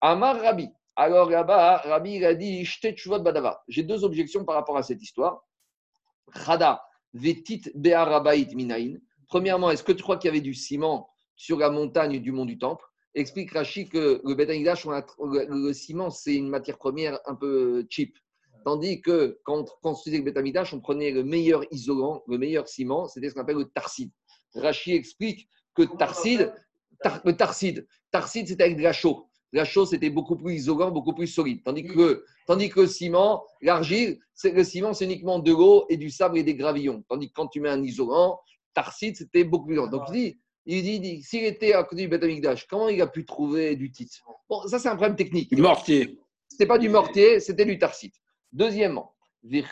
Amar 0.00 0.40
Rabbi. 0.40 0.68
Alors 0.96 1.30
là-bas, 1.30 1.78
Rabbi 1.78 2.16
il 2.16 2.24
a 2.24 2.34
dit 2.34 2.68
Badava. 3.06 3.62
J'ai 3.68 3.82
deux 3.82 4.04
objections 4.04 4.44
par 4.44 4.56
rapport 4.56 4.76
à 4.76 4.82
cette 4.82 5.02
histoire. 5.02 5.44
Khada, 6.44 6.82
Vetit 7.14 7.62
Be'arabait 7.74 8.48
Minaïn. 8.54 8.98
Premièrement, 9.28 9.70
est-ce 9.70 9.82
que 9.82 9.92
tu 9.92 10.02
crois 10.02 10.18
qu'il 10.18 10.28
y 10.28 10.30
avait 10.30 10.42
du 10.42 10.54
ciment 10.54 11.08
sur 11.36 11.58
la 11.58 11.70
montagne 11.70 12.20
du 12.20 12.32
mont 12.32 12.44
du 12.44 12.58
Temple? 12.58 12.84
Explique 13.14 13.52
Rachi 13.52 13.88
que 13.88 14.20
le 14.24 14.34
Betanidash, 14.34 14.86
le 14.86 15.72
ciment, 15.72 16.10
c'est 16.10 16.34
une 16.34 16.48
matière 16.48 16.78
première 16.78 17.18
un 17.26 17.34
peu 17.34 17.86
cheap. 17.90 18.16
Tandis 18.64 19.00
que 19.02 19.40
quand 19.44 19.60
on 19.60 19.64
construisait 19.82 20.18
le 20.18 20.24
Betamidash, 20.24 20.72
on 20.72 20.80
prenait 20.80 21.10
le 21.10 21.24
meilleur 21.24 21.64
isolant, 21.72 22.22
le 22.26 22.38
meilleur 22.38 22.68
ciment, 22.68 23.08
c'était 23.08 23.28
ce 23.28 23.34
qu'on 23.34 23.40
appelle 23.40 23.56
le 23.56 23.70
tarside. 23.70 24.10
Rachi 24.54 24.94
explique 24.94 25.48
que 25.74 25.82
tarside, 25.82 26.54
le 27.24 27.36
tarside, 27.36 27.86
tarside 28.10 28.48
c'était 28.48 28.64
avec 28.64 28.76
de 28.76 28.82
la 28.82 28.92
chaux. 28.92 29.28
La 29.52 29.64
chaux 29.64 29.84
c'était 29.84 30.10
beaucoup 30.10 30.36
plus 30.36 30.54
isolant, 30.54 30.90
beaucoup 30.90 31.14
plus 31.14 31.26
solide. 31.26 31.62
Tandis 31.64 31.84
que, 31.84 32.24
tandis 32.46 32.70
que 32.70 32.80
le 32.80 32.86
ciment, 32.86 33.44
l'argile, 33.60 34.18
le 34.44 34.64
ciment, 34.64 34.94
c'est 34.94 35.04
uniquement 35.04 35.38
de 35.38 35.52
l'eau 35.52 35.84
et 35.88 35.96
du 35.96 36.10
sable 36.10 36.38
et 36.38 36.42
des 36.42 36.54
gravillons. 36.54 37.04
Tandis 37.08 37.28
que 37.28 37.34
quand 37.34 37.48
tu 37.48 37.60
mets 37.60 37.68
un 37.68 37.82
isolant, 37.82 38.40
tarside, 38.74 39.16
c'était 39.16 39.44
beaucoup 39.44 39.66
plus 39.66 39.76
grand. 39.76 39.88
Donc 39.88 40.04
il 40.08 40.12
dit, 40.82 40.94
il 40.94 41.00
dit, 41.00 41.22
s'il 41.22 41.44
était 41.44 41.74
à 41.74 41.84
côté 41.84 42.02
du 42.02 42.08
Betamidash, 42.08 42.66
comment 42.66 42.88
il 42.88 43.00
a 43.02 43.06
pu 43.06 43.24
trouver 43.24 43.76
du 43.76 43.90
titre 43.90 44.16
Bon, 44.48 44.66
ça 44.66 44.78
c'est 44.78 44.88
un 44.88 44.96
problème 44.96 45.16
technique. 45.16 45.54
Du 45.54 45.60
mortier. 45.60 46.18
C'était 46.48 46.66
pas 46.66 46.78
du 46.78 46.88
mortier, 46.88 47.40
c'était 47.40 47.64
du 47.64 47.78
tarside. 47.78 48.12
Deuxièmement, 48.52 49.14
il 49.44 49.64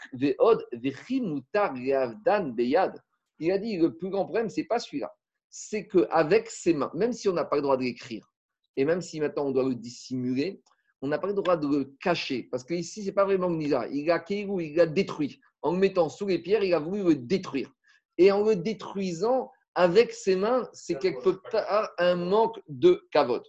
a 3.53 3.59
dit 3.59 3.77
le 3.77 3.95
plus 3.97 4.11
grand 4.11 4.25
problème, 4.25 4.49
c'est 4.49 4.65
pas 4.65 4.79
celui-là. 4.79 5.15
C'est 5.49 5.87
qu'avec 5.87 6.51
ses 6.51 6.75
mains, 6.75 6.91
même 6.95 7.13
si 7.13 7.29
on 7.29 7.33
n'a 7.33 7.45
pas 7.45 7.57
le 7.57 7.63
droit 7.63 7.77
de 7.77 7.83
l'écrire, 7.83 8.30
et 8.77 8.85
même 8.85 9.01
si 9.01 9.21
maintenant 9.21 9.47
on 9.47 9.51
doit 9.51 9.69
le 9.69 9.75
dissimuler, 9.75 10.63
on 11.03 11.09
n'a 11.09 11.19
pas 11.19 11.29
le 11.29 11.35
droit 11.35 11.57
de 11.57 11.67
le 11.67 11.95
cacher. 12.01 12.49
Parce 12.51 12.65
qu'ici, 12.65 13.03
ce 13.03 13.07
n'est 13.07 13.13
pas 13.13 13.25
vraiment 13.25 13.51
Nisa. 13.51 13.87
Il 13.89 14.11
a, 14.11 14.23
il 14.29 14.81
a 14.81 14.87
détruit. 14.87 15.41
En 15.63 15.73
le 15.73 15.79
mettant 15.79 16.09
sous 16.09 16.27
les 16.27 16.39
pierres, 16.39 16.63
il 16.63 16.75
a 16.75 16.79
voulu 16.79 17.03
le 17.03 17.15
détruire. 17.15 17.71
Et 18.19 18.33
en 18.33 18.45
le 18.45 18.57
détruisant 18.57 19.51
avec 19.75 20.13
ses 20.13 20.37
mains, 20.37 20.69
c'est 20.73 20.99
quelque 20.99 21.31
part 21.51 21.91
un 21.99 22.17
manque 22.17 22.61
de 22.69 23.07
cavote. 23.11 23.47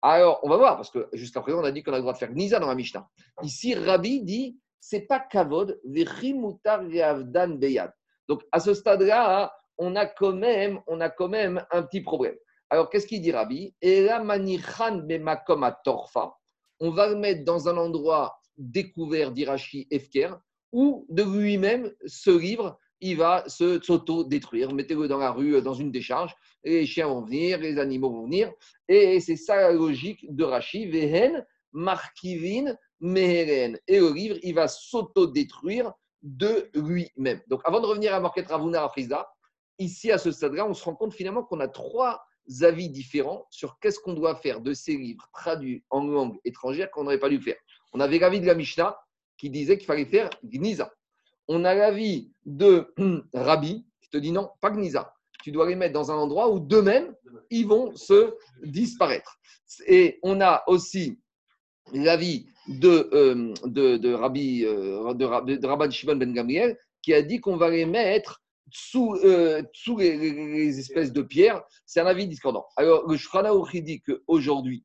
Alors, 0.00 0.40
on 0.42 0.48
va 0.48 0.56
voir, 0.56 0.76
parce 0.76 0.90
que 0.90 1.08
jusqu'à 1.12 1.40
présent, 1.40 1.60
on 1.60 1.64
a 1.64 1.72
dit 1.72 1.82
qu'on 1.82 1.92
a 1.92 1.96
le 1.96 2.02
droit 2.02 2.12
de 2.12 2.18
faire 2.18 2.32
Nisa 2.32 2.58
dans 2.58 2.68
la 2.68 2.74
Mishnah. 2.74 3.06
Ici, 3.42 3.74
Rabbi 3.74 4.22
dit 4.22 4.58
c'est 4.86 5.06
pas 5.06 5.18
kavod, 5.18 5.80
beyad. 5.84 7.92
Donc 8.28 8.42
à 8.52 8.60
ce 8.60 8.74
stade-là, 8.74 9.50
on 9.78 9.96
a 9.96 10.04
quand 10.04 10.34
même, 10.34 10.78
on 10.86 11.00
a 11.00 11.08
quand 11.08 11.28
même 11.28 11.64
un 11.70 11.82
petit 11.82 12.02
problème. 12.02 12.36
Alors 12.74 12.90
qu'est-ce 12.90 13.06
qu'il 13.06 13.20
dit 13.20 13.30
Rabbi? 13.30 13.72
On 16.80 16.90
va 16.90 17.08
le 17.08 17.14
mettre 17.14 17.44
dans 17.44 17.68
un 17.68 17.76
endroit 17.76 18.36
découvert 18.58 19.30
d'Irachi 19.30 19.86
Efker, 19.92 20.30
où 20.72 21.06
de 21.08 21.22
lui-même, 21.22 21.92
ce 22.04 22.32
livre, 22.32 22.76
il 23.00 23.16
va 23.16 23.44
s'auto-détruire. 23.46 24.74
Mettez-le 24.74 25.06
dans 25.06 25.18
la 25.18 25.30
rue, 25.30 25.62
dans 25.62 25.74
une 25.74 25.92
décharge, 25.92 26.34
les 26.64 26.84
chiens 26.84 27.06
vont 27.06 27.22
venir, 27.22 27.58
les 27.58 27.78
animaux 27.78 28.10
vont 28.10 28.24
venir. 28.24 28.52
Et 28.88 29.20
c'est 29.20 29.36
ça 29.36 29.54
la 29.54 29.70
logique 29.70 30.26
de 30.34 30.42
Rashi. 30.42 30.90
Vehen, 30.90 31.46
Markivin, 31.70 32.76
Meheren. 32.98 33.78
Et 33.86 34.00
le 34.00 34.12
livre, 34.12 34.36
il 34.42 34.56
va 34.56 34.66
s'auto-détruire 34.66 35.92
de 36.22 36.68
lui-même. 36.74 37.40
Donc, 37.46 37.60
avant 37.66 37.80
de 37.80 37.86
revenir 37.86 38.12
à 38.14 38.18
Market 38.18 38.48
Ravuna 38.48 38.82
à 38.82 38.88
Frisa, 38.88 39.28
ici, 39.78 40.10
à 40.10 40.18
ce 40.18 40.32
stade-là, 40.32 40.66
on 40.66 40.74
se 40.74 40.82
rend 40.82 40.96
compte 40.96 41.14
finalement 41.14 41.44
qu'on 41.44 41.60
a 41.60 41.68
trois 41.68 42.20
avis 42.62 42.88
différents 42.88 43.46
sur 43.50 43.78
qu'est-ce 43.78 43.98
qu'on 43.98 44.14
doit 44.14 44.36
faire 44.36 44.60
de 44.60 44.72
ces 44.72 44.96
livres 44.96 45.28
traduits 45.32 45.82
en 45.90 46.04
langue 46.04 46.38
étrangère 46.44 46.90
qu'on 46.90 47.04
n'aurait 47.04 47.18
pas 47.18 47.28
dû 47.28 47.40
faire. 47.40 47.56
On 47.92 48.00
avait 48.00 48.18
l'avis 48.18 48.40
de 48.40 48.46
la 48.46 48.54
Mishnah 48.54 48.98
qui 49.36 49.50
disait 49.50 49.78
qu'il 49.78 49.86
fallait 49.86 50.04
faire 50.04 50.30
Gniza. 50.44 50.92
On 51.48 51.64
a 51.64 51.74
l'avis 51.74 52.32
de 52.44 52.92
Rabbi 53.34 53.86
qui 54.00 54.10
te 54.10 54.16
dit 54.18 54.32
non, 54.32 54.50
pas 54.60 54.70
Gniza. 54.70 55.14
Tu 55.42 55.52
dois 55.52 55.68
les 55.68 55.76
mettre 55.76 55.92
dans 55.92 56.10
un 56.10 56.16
endroit 56.16 56.50
où 56.50 56.58
d'eux-mêmes, 56.58 57.14
ils 57.50 57.66
vont 57.66 57.94
se 57.94 58.34
disparaître. 58.62 59.38
Et 59.86 60.18
on 60.22 60.40
a 60.40 60.64
aussi 60.66 61.18
l'avis 61.92 62.46
de, 62.68 63.10
euh, 63.12 63.52
de, 63.66 64.12
Rabbi, 64.14 64.64
euh, 64.64 65.12
de, 65.12 65.56
de, 65.56 65.66
Rabban 65.66 65.90
Shimon 65.90 66.16
ben 66.16 66.32
Gamriel 66.32 66.78
qui 67.02 67.12
a 67.12 67.20
dit 67.22 67.40
qu'on 67.40 67.56
va 67.56 67.68
les 67.68 67.84
mettre 67.84 68.42
sous, 68.74 69.14
euh, 69.24 69.62
les, 69.98 70.78
espèces 70.80 71.12
de 71.12 71.22
pierres. 71.22 71.62
C'est 71.86 72.00
un 72.00 72.06
avis 72.06 72.26
discordant. 72.26 72.66
Alors, 72.76 73.08
le 73.08 73.16
Shulchan 73.16 73.64
dit 73.72 74.02
qu'aujourd'hui, 74.02 74.84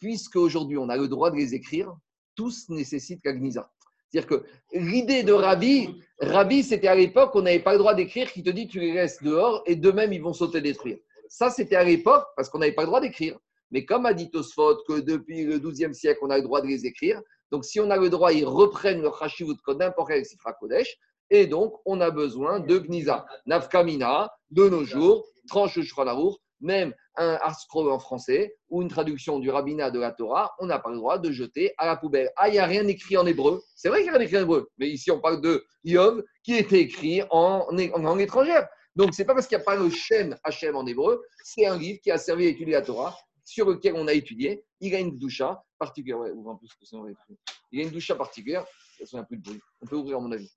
puisque 0.00 0.36
aujourd'hui 0.36 0.78
on 0.78 0.88
a 0.88 0.96
le 0.96 1.06
droit 1.06 1.30
de 1.30 1.36
les 1.36 1.54
écrire, 1.54 1.94
tous 2.34 2.68
nécessitent 2.70 3.22
Kagniza. 3.22 3.70
C'est-à-dire 4.08 4.28
que 4.28 4.44
l'idée 4.72 5.22
de 5.22 5.32
Rabbi, 5.32 6.00
Rabbi, 6.20 6.62
c'était 6.62 6.88
à 6.88 6.94
l'époque, 6.94 7.32
on 7.34 7.42
n'avait 7.42 7.60
pas 7.60 7.72
le 7.72 7.78
droit 7.78 7.94
d'écrire, 7.94 8.32
qui 8.32 8.42
te 8.42 8.50
dit 8.50 8.68
tu 8.68 8.80
les 8.80 8.92
laisses 8.92 9.22
dehors 9.22 9.62
et 9.66 9.76
d'eux-mêmes 9.76 10.12
ils 10.12 10.22
vont 10.22 10.32
sauter 10.32 10.60
détruire. 10.60 10.98
Ça, 11.28 11.50
c'était 11.50 11.76
à 11.76 11.84
l'époque 11.84 12.24
parce 12.36 12.48
qu'on 12.48 12.58
n'avait 12.58 12.72
pas 12.72 12.82
le 12.82 12.88
droit 12.88 13.00
d'écrire. 13.00 13.38
Mais 13.70 13.84
comme 13.84 14.06
a 14.06 14.14
dit 14.14 14.30
Tosfot 14.30 14.76
que 14.88 15.00
depuis 15.00 15.44
le 15.44 15.58
XIIe 15.58 15.94
siècle, 15.94 16.20
on 16.22 16.30
a 16.30 16.36
le 16.36 16.42
droit 16.42 16.62
de 16.62 16.68
les 16.68 16.86
écrire, 16.86 17.20
donc 17.50 17.64
si 17.64 17.80
on 17.80 17.90
a 17.90 17.96
le 17.96 18.08
droit, 18.08 18.32
ils 18.32 18.46
reprennent 18.46 19.02
le 19.02 19.10
Chashivut 19.18 19.56
code 19.62 19.78
n'importe 19.78 20.08
quel 20.08 20.24
Sifra 20.24 20.52
Kodesh, 20.52 20.96
et 21.30 21.46
donc 21.46 21.74
on 21.84 22.00
a 22.00 22.10
besoin 22.10 22.60
de 22.60 22.78
Gniza. 22.78 23.26
Nafkamina, 23.46 24.30
de 24.50 24.68
nos 24.68 24.84
jours, 24.84 25.26
tranche 25.48 25.74
Shulchan 25.74 26.04
même 26.60 26.94
un 27.16 27.38
Arskro 27.42 27.90
en 27.90 27.98
français 27.98 28.56
ou 28.68 28.82
une 28.82 28.88
traduction 28.88 29.38
du 29.38 29.50
rabbinat 29.50 29.90
de 29.90 29.98
la 29.98 30.12
Torah, 30.12 30.54
on 30.58 30.66
n'a 30.66 30.78
pas 30.78 30.90
le 30.90 30.96
droit 30.96 31.18
de 31.18 31.30
jeter 31.30 31.72
à 31.78 31.86
la 31.86 31.96
poubelle. 31.96 32.30
Ah, 32.36 32.48
il 32.48 32.52
n'y 32.52 32.58
a 32.58 32.66
rien 32.66 32.86
écrit 32.86 33.16
en 33.16 33.26
hébreu. 33.26 33.62
C'est 33.74 33.88
vrai 33.88 33.98
qu'il 33.98 34.10
n'y 34.10 34.14
a 34.14 34.18
rien 34.18 34.26
écrit 34.26 34.38
en 34.38 34.42
hébreu, 34.42 34.70
mais 34.78 34.88
ici 34.88 35.10
on 35.10 35.20
parle 35.20 35.40
de 35.40 35.64
Yov 35.84 36.22
qui 36.42 36.54
était 36.54 36.80
écrit 36.80 37.22
en, 37.30 37.66
langue 37.70 38.20
étrangère. 38.20 38.66
Donc, 38.94 39.12
ce 39.12 39.20
n'est 39.20 39.26
pas 39.26 39.34
parce 39.34 39.46
qu'il 39.46 39.58
n'y 39.58 39.62
a 39.62 39.64
pas 39.64 39.76
le 39.76 39.90
Shem 39.90 40.36
Hachem 40.42 40.74
en 40.74 40.86
hébreu, 40.86 41.22
c'est 41.44 41.66
un 41.66 41.76
livre 41.76 41.98
qui 42.02 42.10
a 42.10 42.16
servi 42.16 42.46
à 42.46 42.48
étudier 42.48 42.72
la 42.72 42.82
Torah 42.82 43.14
sur 43.44 43.68
lequel 43.68 43.94
on 43.94 44.08
a 44.08 44.12
étudié, 44.12 44.64
il 44.80 44.94
a 44.94 44.98
une 44.98 45.18
doucha 45.18 45.62
particulière. 45.78 46.18
il 47.70 47.80
a 47.80 47.82
une 47.84 47.90
doucha 47.90 48.14
particulière. 48.14 48.64
plus 49.28 49.36
de 49.36 49.42
bruit. 49.42 49.60
On 49.82 49.86
peut 49.86 49.96
ouvrir, 49.96 50.16
à 50.16 50.20
mon 50.20 50.32
avis. 50.32 50.50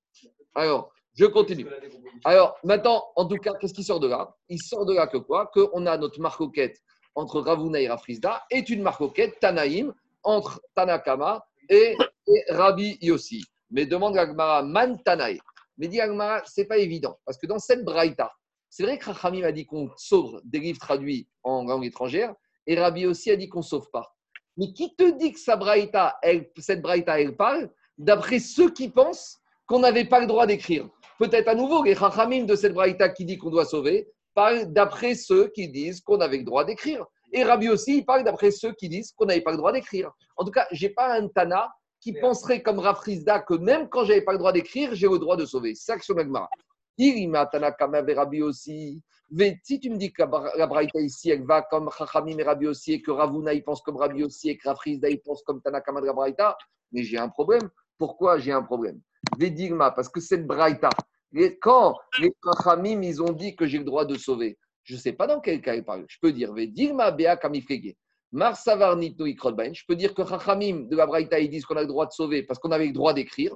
Alors, 0.55 0.91
je 1.15 1.25
continue. 1.25 1.67
Alors, 2.23 2.57
maintenant, 2.63 3.03
en 3.15 3.25
tout 3.25 3.37
cas, 3.37 3.53
qu'est-ce 3.59 3.73
qui 3.73 3.83
sort 3.83 3.99
de 3.99 4.07
là? 4.07 4.35
Il 4.47 4.61
sort 4.61 4.85
de 4.85 4.93
là 4.93 5.07
que 5.07 5.17
quoi? 5.17 5.47
Qu'on 5.47 5.85
a 5.85 5.97
notre 5.97 6.19
marcoquette 6.19 6.77
entre 7.15 7.41
Ravuna 7.41 7.79
et 7.81 7.87
Rafrizda 7.87 8.43
est 8.49 8.69
une 8.69 8.81
marcoquette 8.81 9.39
Tanaïm 9.39 9.93
entre 10.23 10.61
Tanakama 10.75 11.43
et, 11.69 11.95
Rabbi 12.49 12.97
Yossi. 13.01 13.43
Mais 13.71 13.85
demande 13.85 14.17
à 14.17 14.63
Man 14.63 15.01
Tanaï. 15.03 15.39
Mais 15.77 15.87
dit 15.87 16.01
Agmara, 16.01 16.43
ce 16.45 16.61
n'est 16.61 16.67
pas 16.67 16.77
évident. 16.77 17.17
Parce 17.25 17.37
que 17.37 17.47
dans 17.47 17.59
cette 17.59 17.83
braïta, 17.83 18.31
c'est 18.69 18.83
vrai 18.83 18.97
que 18.97 19.05
Rachamim 19.05 19.43
a 19.43 19.51
dit 19.51 19.65
qu'on 19.65 19.89
sauve 19.97 20.41
des 20.43 20.59
livres 20.59 20.79
traduits 20.79 21.27
en 21.43 21.63
langue 21.65 21.85
étrangère, 21.85 22.33
et 22.67 22.79
Rabbi 22.79 23.05
aussi 23.05 23.31
a 23.31 23.35
dit 23.35 23.49
qu'on 23.49 23.59
ne 23.59 23.63
sauve 23.63 23.89
pas. 23.91 24.15
Mais 24.57 24.73
qui 24.73 24.95
te 24.95 25.17
dit 25.17 25.31
que 25.31 25.39
cette 25.39 25.59
braïta, 25.59 26.19
elle 26.21 27.35
parle? 27.35 27.71
D'après 27.97 28.39
ceux 28.39 28.71
qui 28.71 28.89
pensent 28.89 29.38
qu'on 29.69 29.79
n'avait 29.79 30.05
pas 30.05 30.19
le 30.19 30.27
droit 30.27 30.47
d'écrire 30.47 30.89
Peut-être 31.19 31.47
à 31.47 31.55
nouveau, 31.55 31.83
les 31.83 31.95
chachamim 31.95 32.45
de 32.45 32.55
cette 32.55 32.73
braïta 32.73 33.09
qui 33.09 33.23
dit 33.25 33.37
qu'on 33.37 33.49
doit 33.51 33.65
sauver 33.65 34.09
parlent 34.33 34.71
d'après 34.71 35.15
ceux 35.15 35.49
qui 35.49 35.67
disent 35.67 36.01
qu'on 36.01 36.21
avait 36.21 36.37
le 36.37 36.43
droit 36.43 36.63
d'écrire. 36.63 37.05
Et 37.33 37.43
Rabbi 37.43 37.69
aussi, 37.69 37.97
il 37.97 38.05
parle 38.05 38.23
d'après 38.23 38.51
ceux 38.51 38.73
qui 38.73 38.89
disent 38.89 39.11
qu'on 39.11 39.25
n'avait 39.25 39.41
pas 39.41 39.51
le 39.51 39.57
droit 39.57 39.71
d'écrire. 39.71 40.11
En 40.37 40.45
tout 40.45 40.51
cas, 40.51 40.65
je 40.71 40.87
n'ai 40.87 40.93
pas 40.93 41.13
un 41.13 41.27
Tana 41.27 41.69
qui 41.99 42.13
penserait 42.13 42.61
comme 42.63 42.79
Rafrizda 42.79 43.39
que 43.39 43.53
même 43.55 43.89
quand 43.89 44.05
j'avais 44.05 44.21
pas 44.21 44.31
le 44.31 44.37
droit 44.37 44.53
d'écrire, 44.53 44.95
j'ai 44.95 45.07
le 45.07 45.19
droit 45.19 45.35
de 45.35 45.45
sauver. 45.45 45.75
C'est 45.75 45.91
ça 45.91 45.97
que 45.97 46.05
Rabbi 48.13 48.41
aussi. 48.41 49.01
Si 49.63 49.79
tu 49.79 49.89
me 49.89 49.97
dis 49.97 50.11
que 50.11 50.23
la 50.57 50.67
Braïta 50.67 50.99
ici, 51.01 51.29
elle 51.29 51.45
va 51.45 51.61
comme 51.61 51.89
Chachamim 51.95 52.37
et 52.39 52.43
Rabbi 52.43 52.65
aussi, 52.65 52.93
et 52.93 53.01
que 53.01 53.11
Ravuna, 53.11 53.53
il 53.53 53.63
pense 53.63 53.81
comme 53.81 53.97
Rabbi 53.97 54.23
aussi, 54.23 54.49
et 54.49 54.57
que 54.57 54.67
Rafrizda, 54.67 55.09
il 55.09 55.21
pense 55.21 55.43
comme 55.43 55.61
Tanakama 55.61 56.01
de 56.01 56.07
la 56.07 56.13
Braïta, 56.13 56.57
mais 56.91 57.03
j'ai 57.03 57.17
un 57.17 57.29
problème. 57.29 57.69
Pourquoi 57.97 58.39
j'ai 58.39 58.53
un 58.53 58.63
problème? 58.63 59.01
Vedigma, 59.37 59.91
parce 59.91 60.09
que 60.09 60.19
cette 60.19 60.45
Braïta, 60.45 60.89
quand 61.61 61.95
les 62.19 62.33
Chachamim, 62.43 63.01
ils 63.01 63.21
ont 63.21 63.31
dit 63.31 63.55
que 63.55 63.65
j'ai 63.65 63.77
le 63.77 63.83
droit 63.83 64.05
de 64.05 64.15
sauver, 64.15 64.57
je 64.83 64.95
ne 64.95 64.99
sais 64.99 65.13
pas 65.13 65.27
dans 65.27 65.39
quel 65.39 65.61
cas 65.61 65.75
il 65.75 65.83
parle. 65.83 66.05
Je 66.07 66.17
peux 66.21 66.31
dire 66.31 66.53
Vedigma 66.53 67.11
Bea 67.11 67.37
Kamifrege. 67.37 67.95
Marsavarnito 68.31 69.25
Ikrolbain. 69.25 69.73
Je 69.73 69.83
peux 69.87 69.95
dire 69.95 70.13
que 70.13 70.25
Chachamim 70.25 70.87
de 70.87 70.95
la 70.95 71.05
Braïta, 71.05 71.39
ils 71.39 71.49
disent 71.49 71.65
qu'on 71.65 71.77
a 71.77 71.81
le 71.81 71.87
droit 71.87 72.05
de 72.05 72.11
sauver 72.11 72.43
parce 72.43 72.59
qu'on 72.59 72.71
avait 72.71 72.87
le 72.87 72.93
droit 72.93 73.13
d'écrire. 73.13 73.55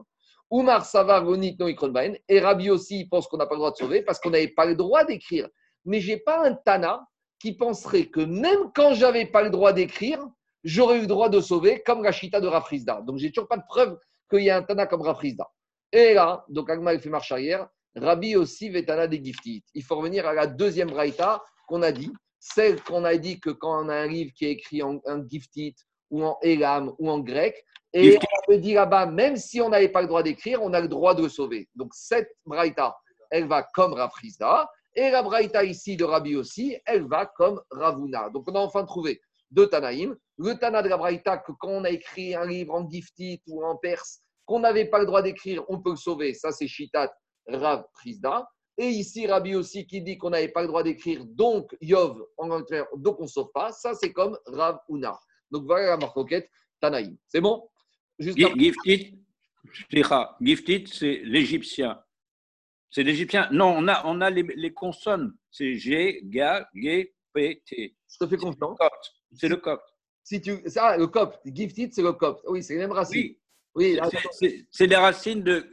Oumar 0.50 0.86
Savar, 0.86 1.24
Gonit, 1.24 1.58
no 1.60 1.68
Ikronbaen. 1.68 2.16
Et 2.30 2.40
Rabbi 2.40 2.70
aussi 2.70 3.06
pense 3.06 3.28
qu'on 3.28 3.38
n'a 3.38 3.48
pas 3.48 3.56
le 3.56 3.60
droit 3.60 3.72
de 3.72 3.78
sauver 3.78 4.04
parce 4.04 4.20
qu'on 4.20 4.30
n'avait 4.30 4.50
pas 4.50 4.66
le 4.66 4.76
droit 4.76 5.04
d'écrire. 5.04 5.48
Mais 5.86 6.00
j'ai 6.00 6.18
pas 6.18 6.46
un 6.46 6.54
Tana 6.54 7.06
qui 7.40 7.54
penserait 7.54 8.06
que 8.06 8.20
même 8.20 8.72
quand 8.76 8.94
j'avais 8.94 9.26
pas 9.26 9.42
le 9.42 9.50
droit 9.50 9.74
d'écrire, 9.74 10.24
j'aurais 10.64 10.98
eu 10.98 11.02
le 11.02 11.08
droit 11.08 11.30
de 11.30 11.42
sauver 11.42 11.82
comme 11.84 12.04
la 12.04 12.12
Chita 12.12 12.40
de 12.40 12.48
Rafrizda. 12.48 13.02
Donc 13.02 13.18
j'ai 13.18 13.32
toujours 13.32 13.48
pas 13.48 13.58
de 13.58 13.64
preuve 13.68 13.98
qu'il 14.30 14.44
y 14.44 14.50
a 14.50 14.58
un 14.58 14.64
Tana 14.64 14.86
comme 14.86 15.02
Rafrizda. 15.02 15.50
Et 15.94 16.16
là, 16.16 16.44
donc 16.50 16.72
Agma 16.72 16.96
il 16.96 17.00
fait 17.00 17.10
marche 17.10 17.32
arrière. 17.32 17.68
Rabbi 17.96 18.36
aussi 18.36 18.70
Vetana 18.70 19.08
des 19.08 19.24
Giftit. 19.24 19.64
Il 19.76 19.84
faut 19.84 19.96
revenir 19.96 20.28
à 20.28 20.34
la 20.34 20.48
deuxième 20.48 20.90
Braïta 20.90 21.44
qu'on 21.68 21.84
a 21.84 21.92
dit, 21.92 22.12
celle 22.40 22.82
qu'on 22.82 23.04
a 23.04 23.16
dit 23.16 23.40
que 23.40 23.52
quand 23.52 23.86
on 23.86 23.90
a 23.90 23.96
un 23.96 24.08
livre 24.08 24.32
qui 24.36 24.46
est 24.46 24.52
écrit 24.52 24.82
en, 24.82 25.00
en 25.06 25.24
Giftit 25.30 25.76
ou 26.10 26.24
en 26.26 26.38
Elam 26.42 26.92
ou 26.98 27.12
en 27.12 27.20
grec, 27.20 27.64
et 27.94 28.18
on 28.48 28.54
me 28.54 28.58
dit 28.58 28.74
là-bas, 28.74 29.06
même 29.06 29.38
si 29.38 29.62
on 29.62 29.70
n'avait 29.70 29.90
pas 29.90 30.02
le 30.02 30.08
droit 30.08 30.24
d'écrire, 30.24 30.64
on 30.64 30.74
a 30.74 30.82
le 30.82 30.88
droit 30.88 31.14
de 31.14 31.22
le 31.22 31.30
sauver. 31.30 31.70
Donc 31.76 31.92
cette 31.94 32.32
Braïta, 32.44 32.98
elle 33.30 33.48
va 33.48 33.62
comme 33.76 33.94
Rafrizda. 33.94 34.68
Et 34.96 35.12
la 35.12 35.22
Braïta 35.22 35.64
ici 35.64 35.96
de 35.96 36.04
Rabbi 36.04 36.36
aussi, 36.36 36.76
elle 36.88 37.08
va 37.08 37.28
comme 37.28 37.62
Ravuna. 37.70 38.32
Donc 38.32 38.50
on 38.50 38.56
a 38.56 38.60
enfin 38.60 38.84
trouvé 38.84 39.22
deux 39.52 39.68
Tanaïm. 39.68 40.16
Le 40.40 40.56
Tana 40.56 40.82
de 40.82 40.90
la 40.90 40.98
Braïta, 40.98 41.38
que 41.38 41.52
quand 41.52 41.70
on 41.70 41.84
a 41.84 41.92
écrit 41.92 42.34
un 42.34 42.48
livre 42.48 42.74
en 42.74 42.90
Giftit 42.90 43.44
ou 43.46 43.64
en 43.64 43.76
perse, 43.78 44.23
qu'on 44.46 44.60
n'avait 44.60 44.86
pas 44.86 45.00
le 45.00 45.06
droit 45.06 45.22
d'écrire, 45.22 45.64
on 45.70 45.82
peut 45.82 45.92
le 45.92 45.96
sauver. 45.96 46.34
Ça, 46.34 46.52
c'est 46.52 46.68
Shitat 46.68 47.14
Rav 47.48 47.86
Prisda. 47.94 48.48
Et 48.78 48.88
ici, 48.88 49.28
Rabbi 49.28 49.56
aussi 49.56 49.86
qui 49.86 50.02
dit 50.02 50.18
qu'on 50.18 50.32
n'avait 50.32 50.48
pas 50.48 50.62
le 50.62 50.68
droit 50.68 50.82
d'écrire, 50.82 51.24
donc 51.26 51.78
Yov, 51.80 52.26
en 52.38 52.50
Angleterre, 52.50 52.88
donc 52.96 53.20
on 53.20 53.24
ne 53.24 53.28
sauve 53.28 53.52
pas. 53.54 53.72
Ça, 53.72 53.94
c'est 53.94 54.12
comme 54.12 54.38
Rav 54.48 54.80
Una. 54.90 55.18
Donc 55.52 55.66
voilà 55.66 55.90
la 55.90 55.98
marcoquette 55.98 56.50
Tanaïm. 56.82 57.16
C'est 57.28 57.42
bon? 57.42 57.70
Giftit, 58.18 59.20
Giftit, 60.42 60.86
c'est 60.88 61.22
l'égyptien. 61.24 62.02
C'est 62.90 63.04
l'égyptien. 63.04 63.48
Non, 63.52 63.76
on 63.78 63.88
a, 63.88 64.02
on 64.06 64.22
a 64.22 64.30
les, 64.30 64.44
les 64.56 64.74
consonnes. 64.74 65.34
C'est 65.52 65.76
G, 65.76 66.24
G, 66.30 66.64
G, 66.74 67.16
P, 67.34 67.62
T. 67.66 67.96
Je 68.08 68.18
te 68.18 68.28
fais 68.28 68.38
confiance. 68.38 68.78
C'est 69.36 69.48
le 69.48 69.58
copte. 69.58 69.88
Si 70.24 70.42
tu, 70.42 70.62
ça, 70.68 70.98
le 70.98 71.08
copte. 71.08 71.40
Gifted, 71.46 71.94
c'est 71.94 72.02
le 72.02 72.14
copte. 72.14 72.44
Oui, 72.48 72.64
c'est 72.64 72.74
les 72.74 72.80
mêmes 72.80 72.92
racines. 72.92 73.22
Oui. 73.22 73.40
Oui, 73.76 74.00
c'est 74.72 74.88
des 74.88 74.96
racines 74.96 75.42
de 75.42 75.68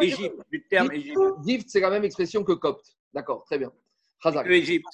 Égypte, 0.00 0.40
du 0.50 0.66
terme 0.68 0.92
Égypte. 0.92 1.18
Gift, 1.44 1.68
c'est 1.70 1.80
la 1.80 1.90
même 1.90 2.04
expression 2.04 2.44
que 2.44 2.52
copte. 2.52 2.96
D'accord, 3.14 3.44
très 3.44 3.58
bien. 3.58 3.72
Égypte. 4.46 4.86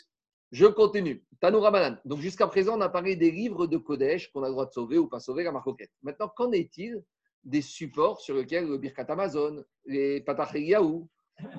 Je 0.53 0.67
continue. 0.67 1.25
Tanoura 1.41 1.71
Banan. 1.71 1.99
Donc 2.05 2.21
jusqu'à 2.21 2.47
présent, 2.47 2.79
on 2.79 2.81
a 2.81 2.89
parlé 2.89 3.17
des 3.17 3.33
livres 3.33 3.67
de 3.67 3.77
Kodesh 3.77 4.31
qu'on 4.31 4.45
a 4.45 4.47
le 4.47 4.53
droit 4.53 4.67
de 4.67 4.73
sauver 4.73 4.97
ou 4.97 5.09
pas 5.09 5.19
sauver 5.19 5.43
la 5.43 5.51
marcoquette. 5.51 5.91
Maintenant, 6.03 6.29
qu'en 6.29 6.53
est-il 6.53 7.03
des 7.43 7.63
supports 7.63 8.21
sur 8.21 8.37
lesquels 8.37 8.67
le 8.67 8.79
Birkat 8.79 9.07
Amazon, 9.09 9.65
les 9.85 10.21
Patachriyahu, 10.21 11.05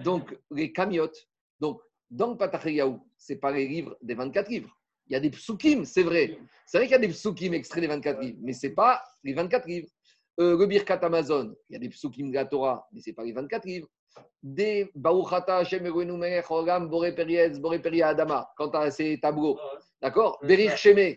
donc 0.03 0.37
les 0.51 0.71
Kamiotes 0.71 1.27
Donc, 1.59 1.81
dans 2.09 2.31
le 2.31 2.37
Patachriyahu, 2.37 2.97
ce 3.17 3.33
n'est 3.33 3.39
pas 3.39 3.51
les 3.51 3.67
livres 3.67 3.97
des 4.01 4.13
24 4.13 4.49
livres. 4.49 4.75
Il 5.07 5.13
y 5.13 5.15
a 5.15 5.19
des 5.19 5.29
psukim, 5.29 5.85
c'est 5.85 6.03
vrai. 6.03 6.37
C'est 6.65 6.77
vrai 6.77 6.87
qu'il 6.87 6.93
y 6.93 6.95
a 6.95 6.99
des 6.99 7.09
psukim 7.09 7.53
extraits 7.53 7.81
des 7.81 7.87
24 7.87 8.21
livres, 8.21 8.39
mais 8.41 8.53
ce 8.53 8.67
n'est 8.67 8.73
pas 8.73 9.01
les 9.23 9.33
24 9.33 9.67
livres. 9.67 9.89
Euh, 10.39 10.55
le 10.55 10.65
Birkat 10.67 10.99
Amazon, 11.01 11.55
il 11.69 11.73
y 11.73 11.75
a 11.75 11.79
des 11.79 11.89
psukim 11.89 12.29
de 12.29 12.35
la 12.35 12.45
Torah, 12.45 12.87
mais 12.91 13.01
ce 13.01 13.09
n'est 13.09 13.15
pas 13.15 13.23
les 13.23 13.33
24 13.33 13.65
livres. 13.65 13.87
Des 14.43 14.91
Baruchata 14.93 15.57
Hashem 15.57 15.85
Egoenu 15.85 16.13
Melech 16.13 16.49
Olam 16.51 16.89
Boré 16.89 17.13
Periez 17.13 17.49
Boré 17.59 17.79
Peria 17.79 18.09
Adama, 18.09 18.47
quand 18.55 18.69
tu 18.69 18.77
as 18.77 18.91
ces 18.91 19.19
tableaux. 19.19 19.59
D'accord 20.01 20.39
Berir 20.43 20.77
Sheme, 20.77 21.15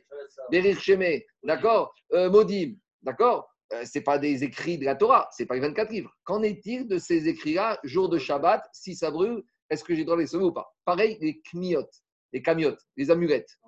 Berir 0.51 0.79
Sheme, 0.81 1.21
d'accord 1.43 1.95
euh, 2.13 2.31
Modim, 2.31 2.75
d'accord 3.03 3.47
euh, 3.75 3.85
Ce 3.85 3.99
n'est 3.99 4.05
pas 4.05 4.19
des 4.19 4.43
écrits 4.43 4.79
de 4.79 4.87
la 4.87 4.95
Torah, 4.95 5.29
ce 5.37 5.43
n'est 5.43 5.47
pas 5.47 5.55
les 5.55 5.61
24 5.61 5.91
livres. 5.91 6.15
Qu'en 6.25 6.43
est-il 6.43 6.89
de 6.89 6.97
ces 6.97 7.29
écrits-là, 7.29 7.79
jour 7.85 8.09
de 8.09 8.19
Shabbat, 8.19 8.67
si 8.73 8.95
ça 8.95 9.11
brûle, 9.11 9.43
est-ce 9.69 9.85
que 9.85 9.95
j'ai 9.95 10.01
le 10.01 10.07
droit 10.07 10.17
de 10.17 10.23
les 10.23 10.27
sauver 10.27 10.47
ou 10.47 10.53
pas? 10.53 10.73
Pareil, 10.85 11.19
les 11.21 11.41
kmiot, 11.43 11.89
les 12.33 12.43
camiotes, 12.43 12.81
les 12.97 13.11
amulettes. 13.11 13.59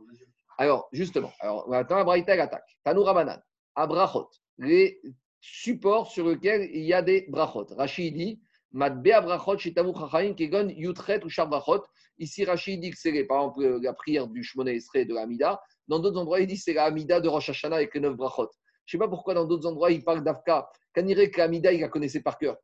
Alors, 0.56 0.88
justement, 0.92 1.32
alors, 1.40 1.68
maintenant, 1.68 1.98
Abraïta 1.98 2.32
attaque. 2.32 2.78
Tanou 2.84 3.02
Rabanan, 3.02 3.40
Abrachot, 3.74 4.28
les 4.58 5.00
supports 5.42 6.10
sur 6.10 6.28
lesquels 6.28 6.70
il 6.72 6.84
y 6.84 6.94
a 6.94 7.02
des 7.02 7.26
brachot. 7.28 7.66
Rachid 7.76 8.14
dit, 8.14 8.40
Matbe 8.70 9.08
Abrachot, 9.08 9.58
Shitamu 9.58 9.92
Chachaim, 9.92 10.34
Kegon, 10.34 10.68
Yutret 10.70 11.22
ou 11.24 11.28
Sharbrachot. 11.28 11.82
Ici, 12.18 12.44
Rachid 12.44 12.80
dit 12.80 12.90
que 12.90 12.96
c'est 12.98 13.24
par 13.24 13.40
exemple 13.40 13.80
la 13.82 13.92
prière 13.92 14.28
du 14.28 14.42
Shmoné 14.44 14.76
Esrei 14.76 15.04
de 15.04 15.14
l'Amida. 15.14 15.60
Dans 15.88 15.98
d'autres 15.98 16.18
endroits, 16.18 16.40
il 16.40 16.46
dit 16.46 16.56
c'est 16.56 16.72
l'Amida 16.72 17.20
de 17.20 17.28
Rosh 17.28 17.50
Hashanah 17.50 17.76
avec 17.76 17.92
les 17.94 18.00
neuf 18.00 18.16
brachot. 18.16 18.48
Je 18.86 18.96
ne 18.96 19.00
sais 19.00 19.04
pas 19.04 19.08
pourquoi 19.08 19.34
dans 19.34 19.44
d'autres 19.44 19.68
endroits, 19.68 19.90
il 19.90 20.04
parle 20.04 20.22
d'Afka. 20.22 20.68
dirait 20.96 21.30
que 21.30 21.38
l'Amida, 21.38 21.72
il 21.72 21.80
la 21.80 21.88
connaissait 21.88 22.22
par 22.22 22.38
cœur 22.38 22.56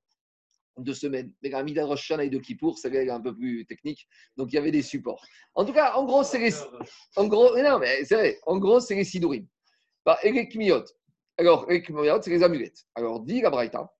deux 0.78 0.94
semaines. 0.94 1.32
Mais 1.42 1.48
l'Amida 1.48 1.82
de 1.82 1.88
Rosh 1.88 2.12
et 2.12 2.30
de 2.30 2.38
Kippour, 2.38 2.78
c'est 2.78 3.10
un 3.10 3.20
peu 3.20 3.34
plus 3.34 3.66
technique. 3.66 4.06
Donc, 4.36 4.52
il 4.52 4.56
y 4.56 4.58
avait 4.58 4.70
des 4.70 4.82
supports. 4.82 5.24
En 5.54 5.64
tout 5.64 5.72
cas, 5.72 5.94
en 5.94 6.04
gros, 6.04 6.22
c'est 6.22 6.38
les, 6.38 6.54
en 7.16 7.26
gros, 7.26 7.56
non, 7.60 7.80
mais 7.80 8.04
c'est 8.04 8.14
vrai. 8.14 8.38
En 8.46 8.58
gros, 8.58 8.78
c'est 8.78 8.94
les 8.94 9.04
sidourim. 9.04 9.46
Bah, 10.04 10.18
et 10.22 10.30
les. 10.30 10.48
Alors, 11.38 11.66
c'est 11.68 12.30
les 12.30 12.42
amulettes. 12.42 12.84
Alors, 12.96 13.20
dit 13.20 13.40
la 13.40 13.50
Braïta, 13.50 13.92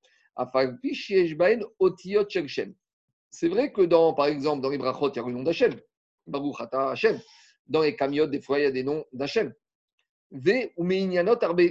c'est 3.30 3.48
vrai 3.48 3.72
que 3.72 3.82
dans, 3.82 4.12
par 4.14 4.26
exemple, 4.26 4.62
dans 4.62 4.70
les 4.70 4.78
brachot, 4.78 5.10
il 5.12 5.16
y 5.16 5.18
a 5.20 5.26
le 5.26 5.32
nom 5.32 5.42
d'Hachem. 5.42 5.74
Baruch 6.26 6.60
Ata 6.60 6.90
Hachem. 6.90 7.20
Dans 7.66 7.82
les 7.82 7.96
kamiot, 7.96 8.26
des 8.26 8.40
fois, 8.40 8.58
il 8.58 8.62
y 8.62 8.66
a 8.66 8.70
des 8.70 8.82
noms 8.82 9.04
d'Hachem. 9.12 9.52
Ve 10.30 10.70
ou 10.76 10.84
meinyanot 10.84 11.42
arbe. 11.42 11.62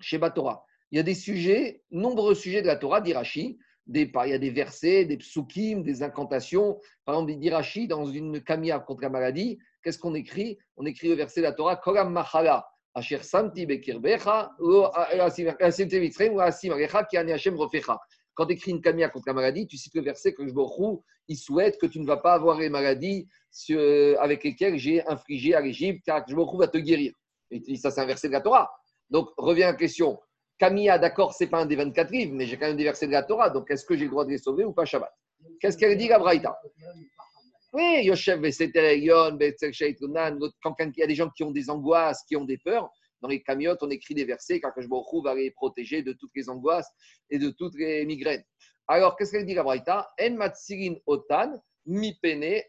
Sheba 0.00 0.30
Torah. 0.30 0.64
Il 0.90 0.96
y 0.96 1.00
a 1.00 1.02
des 1.02 1.14
sujets, 1.14 1.82
nombreux 1.90 2.34
sujets 2.34 2.62
de 2.62 2.66
la 2.66 2.76
Torah 2.76 3.00
d'Irachi, 3.00 3.58
il 3.86 4.12
y 4.14 4.32
a 4.32 4.38
des 4.38 4.50
versets, 4.50 5.04
des 5.06 5.16
psukim, 5.16 5.82
des 5.82 6.02
incantations. 6.02 6.80
Par 7.04 7.14
exemple, 7.16 7.34
d'Irachi, 7.38 7.88
dans 7.88 8.06
une 8.06 8.42
kamia 8.42 8.78
contre 8.80 9.02
la 9.02 9.10
maladie, 9.10 9.58
qu'est-ce 9.82 9.98
qu'on 9.98 10.14
écrit? 10.14 10.58
On 10.76 10.86
écrit 10.86 11.08
le 11.08 11.14
verset 11.14 11.40
de 11.40 11.46
la 11.46 11.52
Torah, 11.52 11.76
Kolam 11.76 12.12
Machala, 12.12 12.68
Quand 18.34 18.46
tu 18.46 18.52
écris 18.52 18.70
une 18.70 18.80
kamia 18.80 19.08
contre 19.08 19.24
la 19.26 19.32
maladie, 19.34 19.66
tu 19.66 19.76
cites 19.76 19.94
le 19.94 20.02
verset 20.02 20.32
que 20.32 20.46
je 20.46 20.52
il 21.28 21.36
souhaite 21.36 21.78
que 21.78 21.86
tu 21.86 22.00
ne 22.00 22.06
vas 22.06 22.16
pas 22.16 22.34
avoir 22.34 22.58
les 22.58 22.70
maladies 22.70 23.28
avec 24.18 24.44
lesquelles 24.44 24.78
j'ai 24.78 25.06
infligé 25.06 25.54
à 25.54 25.60
l'Égypte, 25.60 26.04
car 26.04 26.24
je 26.26 26.34
va 26.34 26.68
te 26.68 26.78
guérir. 26.78 27.12
Et 27.50 27.76
ça, 27.76 27.90
c'est 27.90 28.00
un 28.00 28.06
verset 28.06 28.28
de 28.28 28.32
la 28.32 28.40
Torah. 28.40 28.70
Donc, 29.10 29.28
revient 29.36 29.64
à 29.64 29.72
la 29.72 29.76
question. 29.76 30.18
Camilla, 30.58 30.98
d'accord, 30.98 31.32
c'est 31.34 31.46
pas 31.46 31.60
un 31.60 31.66
des 31.66 31.76
24 31.76 32.10
livres, 32.10 32.32
mais 32.34 32.46
j'ai 32.46 32.58
quand 32.58 32.66
même 32.66 32.76
des 32.76 32.84
versets 32.84 33.06
de 33.06 33.12
la 33.12 33.22
Torah, 33.22 33.48
donc 33.48 33.70
est-ce 33.70 33.84
que 33.84 33.96
j'ai 33.96 34.04
le 34.04 34.10
droit 34.10 34.24
de 34.24 34.30
les 34.30 34.38
sauver 34.38 34.64
ou 34.64 34.72
pas 34.72 34.84
Shabbat? 34.84 35.12
Qu'est-ce 35.60 35.78
qu'elle 35.78 35.96
dit, 35.96 36.08
la 36.08 36.18
Braïta? 36.18 36.58
Oui, 37.72 38.04
Yoshev, 38.04 38.40
quand 38.40 38.50
il 38.50 39.04
y 40.96 41.02
a 41.02 41.06
des 41.06 41.14
gens 41.14 41.28
qui 41.30 41.44
ont 41.44 41.50
des 41.50 41.68
angoisses, 41.68 42.24
qui 42.24 42.34
ont 42.34 42.44
des 42.44 42.56
peurs, 42.56 42.90
dans 43.20 43.28
les 43.28 43.42
camiotes, 43.42 43.82
on 43.82 43.90
écrit 43.90 44.14
des 44.14 44.24
versets, 44.24 44.60
car 44.60 44.72
je 44.76 44.86
me 44.86 45.22
va 45.22 45.34
les 45.34 45.50
protéger 45.50 46.02
de 46.02 46.12
toutes 46.12 46.30
les 46.34 46.48
angoisses 46.48 46.88
et 47.30 47.38
de 47.38 47.50
toutes 47.50 47.74
les 47.74 48.06
migraines. 48.06 48.44
Alors, 48.86 49.16
qu'est-ce 49.16 49.32
qu'elle 49.32 49.44
dit, 49.44 49.54
la 49.54 49.64
Braïta? 49.64 50.08
En 50.18 50.30
matsirin 50.30 50.94
otan, 51.06 51.60
mi 51.84 52.18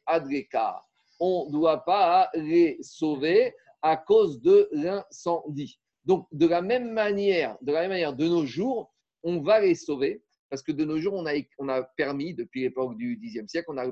adreka. 0.05 0.83
On 1.19 1.45
ne 1.47 1.51
doit 1.51 1.85
pas 1.85 2.29
les 2.33 2.77
sauver 2.81 3.53
à 3.81 3.95
cause 3.95 4.41
de 4.41 4.67
l'incendie. 4.73 5.79
Donc, 6.03 6.27
de 6.31 6.47
la 6.47 6.61
même 6.61 6.91
manière, 6.91 7.57
de 7.61 7.71
la 7.71 7.81
même 7.81 7.91
manière, 7.91 8.13
de 8.13 8.27
nos 8.27 8.45
jours, 8.45 8.93
on 9.23 9.41
va 9.41 9.61
les 9.61 9.75
sauver 9.75 10.21
parce 10.49 10.61
que 10.61 10.71
de 10.71 10.83
nos 10.83 10.99
jours, 10.99 11.13
on 11.13 11.69
a, 11.69 11.83
permis, 11.83 12.33
depuis 12.33 12.61
l'époque 12.61 12.97
du 12.97 13.19
Xe 13.19 13.47
siècle, 13.47 13.67
on 13.69 13.77
a 13.77 13.85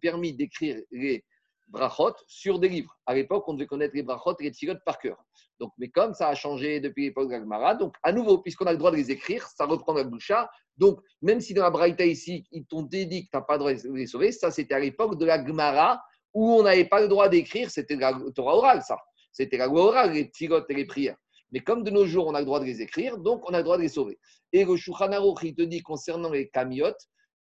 permis 0.00 0.32
d'écrire 0.32 0.80
les 0.90 1.24
brachot 1.68 2.14
sur 2.26 2.58
des 2.58 2.68
livres. 2.68 2.96
À 3.06 3.14
l'époque, 3.14 3.44
on 3.48 3.54
devait 3.54 3.66
connaître 3.66 3.94
les 3.94 4.02
brachot 4.02 4.36
et 4.40 4.44
les 4.44 4.50
tzigot 4.50 4.74
par 4.84 4.98
cœur. 4.98 5.18
Donc, 5.58 5.72
mais 5.78 5.88
comme 5.88 6.14
ça 6.14 6.28
a 6.28 6.34
changé 6.34 6.80
depuis 6.80 7.04
l'époque 7.04 7.28
de 7.28 7.32
l'Agmara, 7.32 7.74
donc 7.74 7.94
à 8.02 8.12
nouveau, 8.12 8.38
puisqu'on 8.38 8.66
a 8.66 8.72
le 8.72 8.78
droit 8.78 8.90
de 8.90 8.96
les 8.96 9.10
écrire, 9.10 9.46
ça 9.48 9.66
reprend 9.66 9.94
la 9.94 10.04
boucha. 10.04 10.50
Donc, 10.76 11.00
même 11.22 11.40
si 11.40 11.54
dans 11.54 11.62
la 11.62 11.70
Braïta 11.70 12.04
ici, 12.04 12.44
ils 12.50 12.66
t'ont 12.66 12.82
dit 12.82 13.08
que 13.08 13.14
tu 13.14 13.28
n'as 13.32 13.40
pas 13.40 13.54
le 13.54 13.58
droit 13.58 13.72
de 13.72 13.92
les 13.92 14.06
sauver, 14.06 14.32
ça 14.32 14.50
c'était 14.50 14.74
à 14.74 14.80
l'époque 14.80 15.18
de 15.18 15.24
la 15.24 15.44
Gemara 15.44 16.02
où 16.32 16.52
on 16.54 16.62
n'avait 16.64 16.86
pas 16.86 17.00
le 17.00 17.08
droit 17.08 17.28
d'écrire, 17.28 17.70
c'était 17.70 17.96
la 17.96 18.12
Torah 18.34 18.56
orale, 18.56 18.82
ça. 18.82 18.98
C'était 19.32 19.56
la 19.56 19.66
loi 19.66 19.86
orale, 19.86 20.12
les 20.12 20.24
tzigot 20.24 20.66
et 20.68 20.74
les 20.74 20.84
prières. 20.84 21.16
Mais 21.54 21.60
comme 21.60 21.84
de 21.84 21.90
nos 21.90 22.04
jours, 22.04 22.26
on 22.26 22.34
a 22.34 22.40
le 22.40 22.46
droit 22.46 22.58
de 22.58 22.64
les 22.64 22.82
écrire, 22.82 23.16
donc 23.16 23.48
on 23.48 23.54
a 23.54 23.58
le 23.58 23.62
droit 23.62 23.76
de 23.76 23.82
les 23.82 23.88
sauver. 23.88 24.18
Et 24.52 24.64
le 24.64 24.74
Shulchan 24.74 25.08
il 25.40 25.54
te 25.54 25.62
dit 25.62 25.82
concernant 25.82 26.30
les 26.30 26.48
camiotes, 26.48 27.08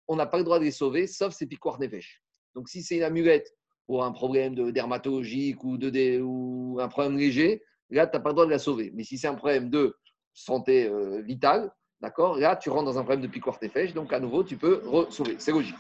on 0.08 0.16
n'a 0.16 0.26
pas 0.26 0.40
le 0.40 0.44
droit 0.44 0.58
de 0.58 0.64
les 0.64 0.72
sauver, 0.72 1.06
sauf 1.06 1.36
ces 1.36 1.46
piquoires 1.46 1.80
nefesh. 1.80 2.20
Donc 2.56 2.68
si 2.68 2.82
c'est 2.82 2.98
une 2.98 3.04
amulette 3.04 3.56
pour 3.86 4.04
un 4.04 4.12
problème 4.12 4.56
de 4.56 4.72
dermatologique 4.72 5.64
ou, 5.64 5.78
de, 5.78 6.20
ou 6.20 6.80
un 6.82 6.88
problème 6.88 7.16
léger, 7.16 7.62
là, 7.92 8.08
tu 8.08 8.18
n'as 8.18 8.24
pas 8.24 8.30
le 8.30 8.34
droit 8.34 8.46
de 8.48 8.52
la 8.52 8.58
sauver. 8.58 8.92
Mais 8.96 9.04
si 9.04 9.20
c'est 9.20 9.28
un 9.28 9.36
problème 9.36 9.70
de 9.70 9.96
santé 10.34 10.88
euh, 10.88 11.22
vitale, 11.22 11.72
d'accord, 12.02 12.38
là, 12.38 12.56
tu 12.56 12.72
rentres 12.72 12.86
dans 12.86 12.98
un 12.98 13.04
problème 13.04 13.22
de 13.22 13.28
piquoire 13.28 13.60
nefesh, 13.62 13.94
donc 13.94 14.12
à 14.14 14.20
nouveau, 14.20 14.44
tu 14.44 14.58
peux 14.58 14.82
sauver. 15.12 15.36
C'est 15.38 15.52
logique. 15.52 15.76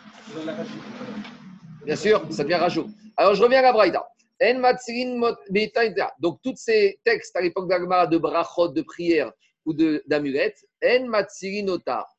Bien 1.83 1.95
sûr, 1.95 2.21
ça 2.29 2.43
devient 2.43 2.53
rajout. 2.53 2.87
Alors, 3.17 3.33
je 3.33 3.41
reviens 3.41 3.59
à 3.59 3.63
la 3.63 3.73
Braïda. 3.73 4.07
Donc, 6.19 6.39
tous 6.43 6.55
ces 6.55 6.99
textes 7.03 7.35
à 7.35 7.41
l'époque 7.41 7.69
d'Agmara 7.69 8.07
de 8.07 8.17
brachot, 8.17 8.69
de 8.69 8.81
prière 8.81 9.31
ou 9.65 9.73
d'amulettes, 9.73 10.65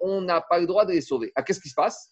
on 0.01 0.21
n'a 0.21 0.41
pas 0.41 0.61
le 0.61 0.67
droit 0.67 0.85
de 0.85 0.93
les 0.93 1.01
sauver. 1.01 1.33
Ah, 1.35 1.43
qu'est-ce 1.43 1.61
qui 1.61 1.69
se 1.69 1.75
passe? 1.75 2.11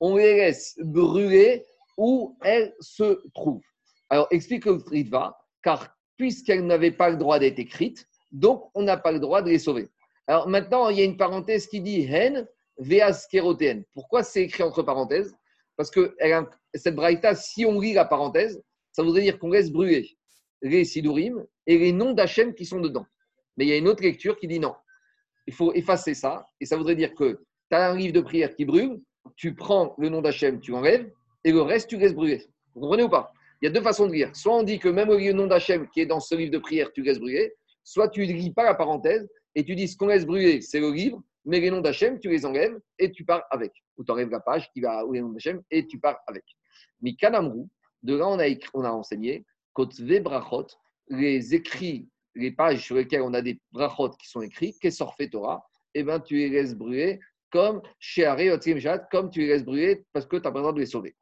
On 0.00 0.16
les 0.16 0.34
laisse 0.36 0.74
brûler 0.78 1.64
où 1.96 2.36
elles 2.42 2.74
se 2.80 3.22
trouvent. 3.34 3.62
Alors, 4.10 4.28
explique 4.30 4.66
le 4.66 4.72
Ritva, 4.72 5.36
car 5.62 5.96
puisqu'elles 6.16 6.66
n'avaient 6.66 6.90
pas 6.90 7.10
le 7.10 7.16
droit 7.16 7.38
d'être 7.38 7.58
écrites, 7.58 8.06
donc 8.32 8.70
on 8.74 8.82
n'a 8.82 8.96
pas 8.96 9.12
le 9.12 9.20
droit 9.20 9.40
de 9.40 9.50
les 9.50 9.58
sauver. 9.58 9.88
Alors 10.26 10.48
maintenant, 10.48 10.90
il 10.90 10.98
y 10.98 11.00
a 11.00 11.04
une 11.04 11.16
parenthèse 11.16 11.66
qui 11.66 11.80
dit 11.80 12.02
hen 12.02 12.46
veaskeroten. 12.78 13.84
Pourquoi 13.94 14.22
c'est 14.22 14.42
écrit 14.42 14.62
entre 14.62 14.82
parenthèses? 14.82 15.34
Parce 15.76 15.90
que 15.90 16.14
cette 16.74 16.94
braïta, 16.94 17.34
si 17.34 17.64
on 17.64 17.80
lit 17.80 17.92
la 17.92 18.04
parenthèse, 18.04 18.62
ça 18.92 19.02
voudrait 19.02 19.22
dire 19.22 19.38
qu'on 19.38 19.50
laisse 19.50 19.70
brûler 19.70 20.18
les 20.62 20.84
sidurim 20.84 21.44
et 21.66 21.78
les 21.78 21.92
noms 21.92 22.12
d'Hachem 22.12 22.54
qui 22.54 22.64
sont 22.64 22.80
dedans. 22.80 23.06
Mais 23.56 23.64
il 23.64 23.68
y 23.68 23.72
a 23.72 23.76
une 23.76 23.88
autre 23.88 24.02
lecture 24.02 24.36
qui 24.36 24.48
dit 24.48 24.60
non. 24.60 24.74
Il 25.46 25.54
faut 25.54 25.72
effacer 25.72 26.14
ça. 26.14 26.46
Et 26.60 26.66
ça 26.66 26.76
voudrait 26.76 26.96
dire 26.96 27.14
que 27.14 27.40
tu 27.70 27.76
as 27.76 27.90
un 27.90 27.96
livre 27.96 28.12
de 28.12 28.20
prière 28.20 28.54
qui 28.54 28.64
brûle, 28.64 29.00
tu 29.36 29.54
prends 29.54 29.94
le 29.98 30.08
nom 30.08 30.20
d'Hachem, 30.20 30.60
tu 30.60 30.72
l'enlèves, 30.72 31.10
et 31.44 31.52
le 31.52 31.62
reste, 31.62 31.88
tu 31.88 31.96
laisses 31.96 32.14
brûler. 32.14 32.44
Vous 32.74 32.80
comprenez 32.80 33.04
ou 33.04 33.08
pas? 33.08 33.32
Il 33.60 33.66
y 33.66 33.68
a 33.68 33.72
deux 33.72 33.82
façons 33.82 34.06
de 34.06 34.12
lire. 34.12 34.34
Soit 34.34 34.56
on 34.56 34.62
dit 34.62 34.78
que 34.78 34.88
même 34.88 35.08
le 35.08 35.32
nom 35.32 35.46
d'Hachem 35.46 35.88
qui 35.90 36.00
est 36.00 36.06
dans 36.06 36.20
ce 36.20 36.34
livre 36.34 36.52
de 36.52 36.58
prière, 36.58 36.92
tu 36.92 37.02
laisses 37.02 37.18
brûler, 37.18 37.54
soit 37.82 38.08
tu 38.08 38.26
ne 38.26 38.32
lis 38.32 38.52
pas 38.52 38.64
la 38.64 38.74
parenthèse 38.74 39.28
et 39.54 39.64
tu 39.64 39.74
dis 39.74 39.88
ce 39.88 39.96
qu'on 39.96 40.06
laisse 40.06 40.26
brûler, 40.26 40.60
c'est 40.60 40.80
le 40.80 40.92
livre, 40.92 41.22
mais 41.44 41.60
les 41.60 41.70
noms 41.70 41.80
d'Hachem, 41.80 42.20
tu 42.20 42.28
les 42.28 42.44
enlèves 42.44 42.78
et 42.98 43.10
tu 43.10 43.24
pars 43.24 43.44
avec. 43.50 43.72
Ou 43.96 44.04
tu 44.04 44.12
enlèves 44.12 44.30
la 44.30 44.40
page 44.40 44.70
qui 44.72 44.80
va 44.80 45.04
où 45.04 45.12
les 45.12 45.20
noms 45.20 45.30
d'Hachem 45.30 45.62
et 45.70 45.86
tu 45.86 45.98
pars 45.98 46.18
avec. 46.26 46.44
Mais 47.00 47.14
Kanamrou, 47.14 47.68
de 48.02 48.14
là, 48.14 48.28
on 48.28 48.38
a, 48.38 48.46
on 48.74 48.84
a 48.84 48.90
enseigné 48.90 49.44
Kotve 49.72 50.20
Brachot, 50.20 50.66
les 51.08 51.54
écrits, 51.54 52.08
les 52.34 52.50
pages 52.50 52.84
sur 52.84 52.96
lesquelles 52.96 53.22
on 53.22 53.34
a 53.34 53.42
des 53.42 53.60
brachot 53.72 54.10
qui 54.10 54.28
sont 54.28 54.42
écrits, 54.42 54.74
fait 54.80 55.28
Torah, 55.30 55.64
eh 55.94 56.02
ben, 56.02 56.20
tu 56.20 56.36
les 56.36 56.48
laisses 56.48 56.74
brûler 56.74 57.20
comme 57.50 57.82
chez 57.98 58.24
comme 59.10 59.30
tu 59.30 59.40
les 59.40 59.46
laisses 59.46 59.64
brûler 59.64 60.04
parce 60.12 60.26
que 60.26 60.36
tu 60.36 60.42
pas 60.42 60.50
besoin 60.50 60.72
de 60.72 60.80
les 60.80 60.86
sauver. 60.86 61.16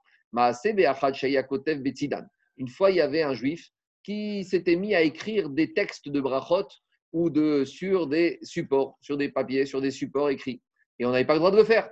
Une 2.58 2.68
fois, 2.68 2.90
il 2.90 2.96
y 2.96 3.00
avait 3.00 3.22
un 3.22 3.34
juif 3.34 3.70
qui 4.02 4.44
s'était 4.44 4.76
mis 4.76 4.94
à 4.94 5.02
écrire 5.02 5.50
des 5.50 5.72
textes 5.72 6.08
de 6.08 6.20
brachot 6.20 6.68
ou 7.12 7.30
de, 7.30 7.64
sur 7.64 8.06
des 8.06 8.38
supports, 8.42 8.98
sur 9.00 9.16
des 9.16 9.30
papiers, 9.30 9.66
sur 9.66 9.80
des 9.80 9.90
supports 9.90 10.30
écrits. 10.30 10.60
Et 10.98 11.06
on 11.06 11.10
n'avait 11.10 11.24
pas 11.24 11.34
le 11.34 11.38
droit 11.38 11.50
de 11.50 11.56
le 11.56 11.64
faire. 11.64 11.90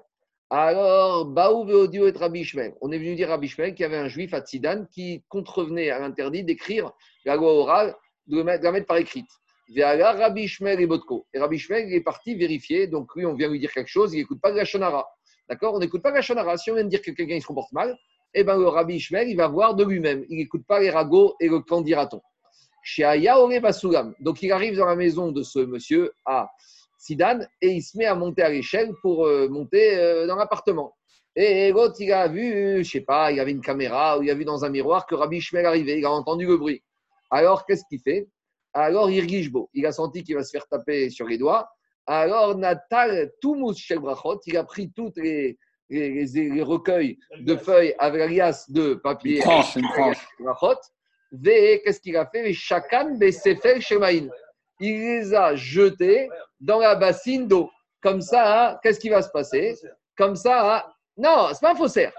Alors, 0.51 1.25
Baou 1.25 1.65
Veodio 1.65 2.07
et 2.07 2.13
Rabbi 2.13 2.47
On 2.81 2.93
est 2.93 2.99
venu 2.99 3.15
dire 3.15 3.29
à 3.29 3.33
Rabbi 3.33 3.49
qu'il 3.49 3.81
y 3.81 3.85
avait 3.85 3.97
un 3.97 4.09
juif 4.09 4.35
à 4.35 4.41
Tsidan 4.41 4.87
qui 4.93 5.25
contrevenait 5.29 5.91
à 5.91 5.99
l'interdit 5.99 6.45
d'écrire 6.45 6.93
la 7.25 7.37
loi 7.37 7.53
orale, 7.53 7.97
de 8.27 8.43
la 8.43 8.73
mettre 8.73 8.87
par 8.87 8.99
écrite. 8.99 9.29
Rabbi 9.77 10.47
Shmer 10.47 10.81
et 10.81 10.87
Botko. 10.87 11.27
Et 11.33 11.39
Rabbi 11.39 11.59
Shmer, 11.59 11.87
il 11.89 11.95
est 11.95 12.03
parti 12.03 12.35
vérifier. 12.35 12.87
Donc, 12.87 13.15
lui, 13.17 13.25
on 13.25 13.35
vient 13.35 13.49
lui 13.49 13.59
dire 13.59 13.73
quelque 13.73 13.89
chose, 13.89 14.13
il 14.15 14.19
n'écoute 14.19 14.41
pas 14.41 14.53
de 14.53 14.57
la 14.57 14.65
Shonara. 14.65 15.07
D'accord? 15.49 15.75
On 15.75 15.79
n'écoute 15.79 16.03
pas 16.03 16.11
de 16.11 16.17
la 16.17 16.23
Shonara. 16.23 16.57
Si 16.59 16.71
on 16.71 16.75
vient 16.75 16.85
dire 16.85 17.01
que 17.01 17.11
quelqu'un 17.11 17.41
se 17.41 17.47
comporte 17.47 17.73
mal, 17.73 17.97
eh 18.35 18.45
ben, 18.45 18.59
le 18.59 18.69
Rabbi 18.69 18.97
Ishmael, 18.97 19.29
il 19.29 19.37
va 19.37 19.49
voir 19.49 19.75
de 19.75 19.85
lui-même. 19.85 20.25
Il 20.29 20.37
n'écoute 20.37 20.67
pas 20.67 20.81
les 20.81 20.91
ragots 20.91 21.35
et 21.41 21.49
le. 21.49 21.61
Chez 22.83 23.61
Basulam. 23.63 24.15
Donc, 24.21 24.43
il 24.43 24.53
arrive 24.53 24.77
dans 24.77 24.87
la 24.87 24.97
maison 24.97 25.33
de 25.33 25.43
ce 25.43 25.61
monsieur 25.61 26.13
à 26.27 26.51
Sidan 27.05 27.41
et 27.61 27.69
il 27.69 27.83
se 27.83 27.99
met 27.99 28.07
à 28.07 28.15
monter 28.15 28.43
à 28.43 28.49
l'échelle 28.49 28.93
pour 29.03 29.27
euh, 29.27 29.49
monter 29.49 29.97
euh, 29.97 30.27
dans 30.27 30.37
l'appartement. 30.37 30.97
Et 31.37 31.71
l'autre, 31.71 31.97
il 31.99 32.13
a 32.13 32.29
vu, 32.29 32.83
je 32.83 32.91
sais 32.91 33.01
pas, 33.01 33.31
il 33.31 33.37
y 33.37 33.41
avait 33.41 33.51
une 33.51 33.61
caméra 33.61 34.19
ou 34.19 34.23
il 34.23 34.31
a 34.31 34.35
vu 34.35 34.45
dans 34.45 34.65
un 34.65 34.71
miroir 34.71 35.05
que 35.05 35.15
Rabbi 35.15 35.39
Ishmael 35.39 35.67
arrivait. 35.67 35.99
Il 35.99 36.07
a 36.07 36.11
entendu 36.11 36.47
le 36.47 36.57
bruit. 36.57 36.83
Alors, 37.31 37.67
qu'est-ce 37.67 37.83
qu'il 37.89 38.01
fait? 38.01 38.29
Alors, 38.73 39.11
il 39.11 39.51
beau. 39.51 39.69
Il 39.75 39.85
a 39.85 39.93
senti 39.93 40.23
qu'il 40.23 40.37
va 40.37 40.45
se 40.45 40.51
faire 40.51 40.67
taper 40.69 41.11
sur 41.11 41.27
les 41.27 41.37
doigts. 41.37 41.69
Alors, 42.07 42.57
Natal, 42.57 43.33
tout 43.41 43.55
mousse 43.57 43.79
chez 43.79 43.97
Brachot, 43.97 44.41
il 44.47 44.57
a 44.57 44.65
pris 44.65 44.93
toutes 44.93 45.17
les, 45.17 45.59
les, 45.91 46.63
recueils 46.63 47.19
de 47.41 47.57
feuilles 47.57 47.95
avec 47.99 48.23
alias 48.23 48.67
de 48.69 48.95
papier. 48.95 49.43
Une 49.77 49.87
qu'est-ce 51.83 52.01
qu'il 52.01 52.17
a 52.17 52.27
fait? 52.27 52.53
Chacun 52.53 53.19
chez 53.19 53.81
Shemaïn. 53.81 54.29
Il 54.81 55.01
les 55.01 55.35
a 55.35 55.55
jetés 55.55 56.29
dans 56.61 56.79
la 56.79 56.95
bassine 56.95 57.47
d'eau. 57.47 57.71
Comme 58.03 58.21
ça, 58.21 58.73
hein, 58.73 58.79
qu'est-ce 58.83 59.01
qui 59.01 59.09
va 59.09 59.23
se 59.23 59.31
passer 59.31 59.75
Comme 60.17 60.37
ça, 60.37 60.77
hein, 60.77 60.83
non, 61.17 61.49
c'est 61.53 61.61
pas 61.61 61.73
un 61.73 61.77
faussaire. 61.77 62.13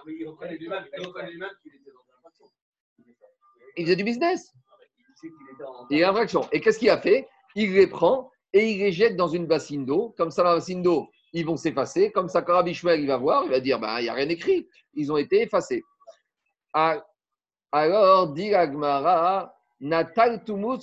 Il 3.78 3.84
faisait 3.84 3.96
du 3.96 4.04
business. 4.04 4.54
Il 5.90 6.00
est 6.00 6.06
en 6.06 6.12
infraction. 6.12 6.48
Et 6.52 6.62
qu'est-ce 6.62 6.80
qu'il 6.80 6.90
a 6.90 6.98
fait? 6.98 7.28
Il 7.56 7.74
les 7.74 7.88
prend 7.88 8.32
et 8.54 8.72
il 8.72 8.80
les 8.80 8.92
jette 8.92 9.16
dans 9.16 9.28
une 9.28 9.48
bassine 9.48 9.86
d'eau. 9.86 10.14
Comme 10.18 10.32
ça, 10.32 10.44
la 10.44 10.56
bassine 10.56 10.82
d'eau, 10.82 11.10
ils 11.34 11.46
vont 11.46 11.58
s'effacer. 11.58 12.12
Comme 12.12 12.30
ça, 12.30 12.42
quand 12.42 12.66
il 12.66 13.08
va 13.08 13.18
voir, 13.18 13.44
il 13.44 13.52
va 13.52 13.60
dire, 13.60 13.80
bah, 13.80 14.00
il 14.00 14.04
n'y 14.04 14.10
a 14.10 14.14
rien 14.14 14.30
écrit. 14.30 14.68
Ils 14.94 15.12
ont 15.12 15.18
été 15.18 15.42
effacés. 15.42 15.84
Ah, 16.74 17.06
alors, 17.72 18.34
dit 18.34 18.54
Agmara, 18.54 19.55
Natal 19.80 20.44
Tumus 20.44 20.80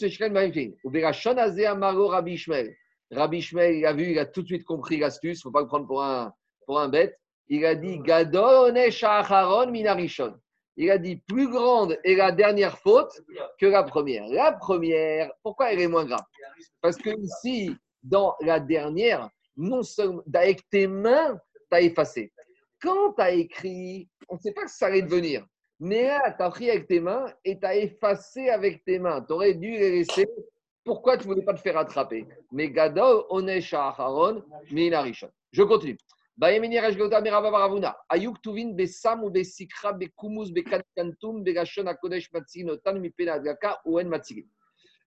Amaro 1.66 2.08
Rabbi 2.08 2.36
Shmuel. 2.36 2.74
Rabbi 3.10 3.40
Shmuel, 3.40 3.76
il 3.76 3.86
a 3.86 3.92
vu, 3.92 4.10
il 4.10 4.18
a 4.18 4.26
tout 4.26 4.42
de 4.42 4.46
suite 4.46 4.64
compris 4.64 4.98
l'astuce, 4.98 5.38
il 5.38 5.40
ne 5.40 5.42
faut 5.42 5.50
pas 5.50 5.60
le 5.60 5.66
prendre 5.66 5.86
pour 5.86 6.02
un, 6.02 6.32
pour 6.66 6.80
un 6.80 6.88
bête. 6.88 7.18
Il 7.48 7.64
a 7.66 7.74
dit 7.74 7.98
Gadone 7.98 8.90
Shacharon 8.90 9.70
Minarishon. 9.70 10.34
Il 10.76 10.90
a 10.90 10.96
dit 10.96 11.16
plus 11.28 11.50
grande 11.50 11.98
est 12.02 12.14
la 12.14 12.32
dernière 12.32 12.78
faute 12.78 13.12
que 13.58 13.66
la 13.66 13.82
première. 13.82 14.26
La 14.28 14.52
première, 14.52 15.30
pourquoi 15.42 15.72
elle 15.72 15.80
est 15.80 15.88
moins 15.88 16.06
grave? 16.06 16.24
Parce 16.80 16.96
que 16.96 17.10
ici, 17.10 17.76
dans 18.02 18.34
la 18.40 18.58
dernière, 18.58 19.28
non 19.56 19.82
seulement 19.82 20.22
avec 20.32 20.68
tes 20.70 20.86
mains, 20.86 21.38
tu 21.70 21.76
as 21.76 21.82
effacé. 21.82 22.32
Quand 22.80 23.12
tu 23.12 23.22
as 23.22 23.32
écrit, 23.32 24.08
on 24.28 24.36
ne 24.36 24.40
sait 24.40 24.52
pas 24.52 24.64
que 24.64 24.70
ça 24.70 24.86
allait 24.86 25.02
devenir. 25.02 25.46
Là, 25.84 26.30
tu 26.30 26.42
as 26.42 26.50
pris 26.50 26.70
avec 26.70 26.86
tes 26.86 27.00
mains 27.00 27.26
et 27.44 27.58
tu 27.58 27.66
as 27.66 27.74
effacé 27.74 28.50
avec 28.50 28.84
tes 28.84 29.00
mains. 29.00 29.20
Tu 29.22 29.32
aurais 29.32 29.54
dû 29.54 29.72
les 29.72 29.90
laisser. 29.90 30.28
Pourquoi 30.84 31.16
tu 31.16 31.26
ne 31.26 31.32
voulais 31.32 31.44
pas 31.44 31.54
te 31.54 31.60
faire 31.60 31.76
attraper? 31.76 32.24
Mais 32.52 32.70
Gadol, 32.70 33.24
Onesha 33.30 33.88
Acharon, 33.88 34.44
Minarishon. 34.70 35.28
Je 35.50 35.62
continue. 35.64 35.98
Besam. 36.36 36.90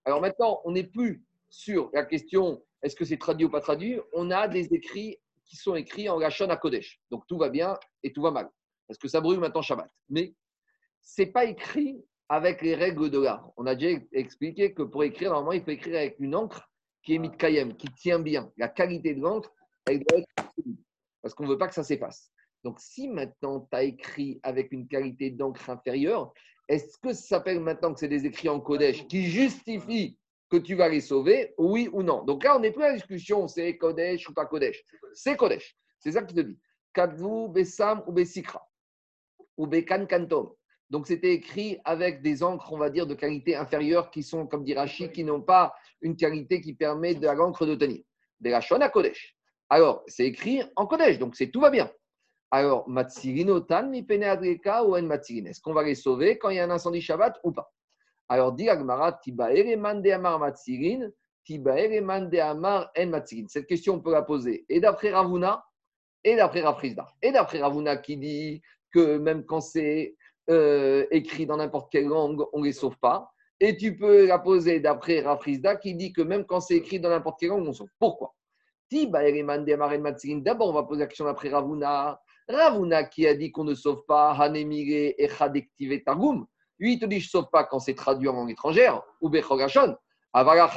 Alors 0.05 0.21
maintenant, 0.21 0.61
on 0.65 0.71
n'est 0.71 0.84
plus 0.84 1.23
sur 1.49 1.89
la 1.93 2.03
question 2.03 2.61
est-ce 2.82 2.95
que 2.95 3.05
c'est 3.05 3.17
traduit 3.17 3.45
ou 3.45 3.49
pas 3.49 3.61
traduit? 3.61 3.99
On 4.13 4.30
a 4.30 4.49
des 4.49 4.73
écrits 4.73 5.17
qui 5.45 5.55
sont 5.55 5.76
écrits 5.76 6.09
en 6.09 6.19
Gashon 6.19 6.49
à 6.49 6.57
Kodesh. 6.57 6.99
Donc 7.09 7.26
tout 7.28 7.38
va 7.38 7.49
bien 7.49 7.80
et 8.03 8.11
tout 8.11 8.21
va 8.21 8.32
mal. 8.32 8.49
Parce 8.88 8.99
que 8.99 9.07
ça 9.07 9.21
brûle 9.21 9.39
maintenant 9.39 9.61
Shabbat. 9.61 9.89
Mais 10.09 10.36
ce 11.06 11.22
n'est 11.22 11.28
pas 11.28 11.45
écrit 11.45 12.03
avec 12.28 12.62
les 12.62 12.76
règles 12.76 13.10
de 13.10 13.20
l'art. 13.20 13.51
On 13.56 13.66
a 13.68 13.76
déjà 13.76 13.99
expliqué 14.12 14.74
que 14.74 14.84
pour 14.84 15.03
écrire, 15.03 15.30
normalement, 15.30 15.53
il 15.53 15.64
faut 15.64 15.72
écrire 15.72 15.97
avec 15.97 16.20
une 16.20 16.36
encre 16.36 16.70
qui 17.03 17.16
est 17.16 17.20
mitkayem, 17.20 17.78
qui 17.78 17.88
tient 17.89 18.20
bien. 18.20 18.51
La 18.58 18.68
qualité 18.68 19.14
de 19.14 19.22
l'encre, 19.22 19.53
elle 19.86 19.99
doit 19.99 20.20
être 20.20 20.28
parce 21.22 21.34
qu'on 21.34 21.43
ne 21.43 21.49
veut 21.49 21.58
pas 21.58 21.68
que 21.68 21.74
ça 21.74 21.84
s'efface. 21.84 22.32
Donc, 22.64 22.80
si 22.80 23.08
maintenant 23.08 23.62
tu 23.62 23.78
as 23.78 23.84
écrit 23.84 24.39
avec 24.43 24.72
une 24.72 24.88
qualité 24.88 25.30
d'encre 25.30 25.70
inférieure, 25.70 26.34
est-ce 26.68 26.97
que 26.97 27.14
ça 27.14 27.38
s'appelle 27.38 27.60
maintenant 27.60 27.93
que 27.93 27.99
c'est 27.99 28.08
des 28.08 28.26
écrits 28.26 28.49
en 28.49 28.60
Kodesh 28.60 29.08
qui 29.08 29.26
justifient 29.26 30.18
que 30.49 30.58
tu 30.58 30.76
vas 30.76 30.89
les 30.89 31.01
sauver, 31.01 31.53
oui 31.58 31.89
ou 31.93 32.01
non? 32.01 32.24
Donc 32.24 32.43
là, 32.43 32.58
on 32.58 32.60
n'est 32.60 32.72
plus 32.72 32.84
à 32.84 32.89
la 32.89 32.93
discussion, 32.95 33.47
c'est 33.47 33.78
Kodesh 33.78 34.28
ou 34.30 34.34
pas 34.34 34.45
Kodesh. 34.45 34.84
C'est 35.14 35.36
Kodesh. 35.36 35.78
C'est 35.99 36.12
ça 36.12 36.24
qui 36.24 36.34
te 36.34 36.41
dit. 36.41 36.60
Kadvu, 36.93 37.49
Besam 37.49 38.03
ou 38.08 38.12
Besikra. 38.12 38.68
Ou 39.58 39.68
Bekan 39.68 40.08
Kantom. 40.08 40.53
Donc 40.95 41.07
c'était 41.07 41.33
écrit 41.33 41.77
avec 41.83 42.21
des 42.21 42.41
encres, 42.41 42.71
on 42.71 42.77
va 42.77 42.89
dire, 42.89 43.05
de 43.05 43.15
qualité 43.15 43.53
inférieure 43.53 44.09
qui 44.11 44.23
sont, 44.23 44.47
comme 44.47 44.63
dit 44.63 44.73
Rachid, 44.73 45.11
qui 45.11 45.25
n'ont 45.25 45.41
pas 45.41 45.75
une 45.99 46.15
qualité 46.15 46.61
qui 46.61 46.73
permet 46.73 47.13
de 47.13 47.27
l'encre 47.27 47.65
de 47.65 47.75
tenir. 47.75 48.01
De 48.39 48.49
la 48.49 48.59
à 48.59 48.89
Kodesh. 48.89 49.35
Alors, 49.67 50.03
c'est 50.07 50.23
écrit 50.23 50.63
en 50.77 50.87
Kodesh, 50.87 51.19
donc 51.19 51.35
c'est 51.35 51.51
tout 51.51 51.59
va 51.59 51.69
bien. 51.69 51.91
Alors, 52.49 52.87
Matsirinotan, 52.87 53.89
mi 53.89 54.07
ou 54.07 54.95
en 54.95 55.11
Est-ce 55.11 55.59
qu'on 55.59 55.73
va 55.73 55.83
les 55.83 55.95
sauver 55.95 56.37
quand 56.37 56.49
il 56.49 56.55
y 56.55 56.59
a 56.59 56.63
un 56.63 56.69
incendie 56.69 57.01
Shabbat 57.01 57.41
ou 57.43 57.51
pas? 57.51 57.69
Alors, 58.29 58.53
dit 58.53 58.69
Agmara, 58.69 59.19
Tibaere 59.21 59.75
mande 59.75 60.07
amar 60.07 60.39
matzirin, 60.39 61.09
Tibaere 61.43 61.99
mande 61.99 62.35
amar 62.35 62.89
en 62.97 63.07
matzirin. 63.07 63.47
Cette 63.49 63.67
question, 63.67 63.95
on 63.95 63.99
peut 63.99 64.13
la 64.13 64.21
poser 64.21 64.65
et 64.69 64.79
d'après 64.79 65.11
Ravuna 65.11 65.61
et 66.23 66.37
d'après 66.37 66.61
Rafrizda. 66.61 67.05
Et 67.21 67.33
d'après 67.33 67.59
Ravuna 67.59 67.97
qui 67.97 68.15
dit 68.15 68.61
que 68.93 69.17
même 69.17 69.43
quand 69.43 69.59
c'est 69.59 70.15
euh, 70.49 71.05
écrit 71.11 71.45
dans 71.45 71.57
n'importe 71.57 71.91
quelle 71.91 72.07
langue, 72.07 72.43
on 72.53 72.59
ne 72.59 72.65
les 72.65 72.73
sauve 72.73 72.97
pas. 72.99 73.29
Et 73.59 73.77
tu 73.77 73.97
peux 73.97 74.27
la 74.27 74.39
poser 74.39 74.79
d'après 74.79 75.21
Rafrizda 75.21 75.75
qui 75.77 75.95
dit 75.95 76.11
que 76.11 76.21
même 76.21 76.45
quand 76.45 76.59
c'est 76.59 76.75
écrit 76.75 76.99
dans 76.99 77.09
n'importe 77.09 77.39
quelle 77.39 77.49
langue, 77.49 77.67
on 77.67 77.73
sauve. 77.73 77.89
Pourquoi? 77.99 78.33
D'abord, 78.91 80.69
on 80.69 80.73
va 80.73 80.83
poser 80.83 80.99
la 80.99 81.07
question 81.07 81.25
d'après 81.25 81.49
Ravuna. 81.49 82.19
Ravuna 82.47 83.05
qui 83.05 83.25
a 83.27 83.33
dit 83.33 83.51
qu'on 83.51 83.63
ne 83.63 83.73
sauve 83.73 84.03
pas 84.07 84.33
Hanemire 84.33 85.13
et 85.17 86.03
Targum. 86.05 86.45
Lui, 86.77 86.93
il 86.93 86.99
te 86.99 87.05
dit, 87.05 87.19
je 87.19 87.27
ne 87.27 87.29
sauve 87.29 87.49
pas 87.51 87.63
quand 87.63 87.79
c'est 87.79 87.95
traduit 87.95 88.27
en 88.27 88.33
langue 88.33 88.51
étrangère, 88.51 89.01
ou 89.21 89.29
Bechogashon. 89.29 89.95
Mais 90.33 90.43
là, 90.43 90.71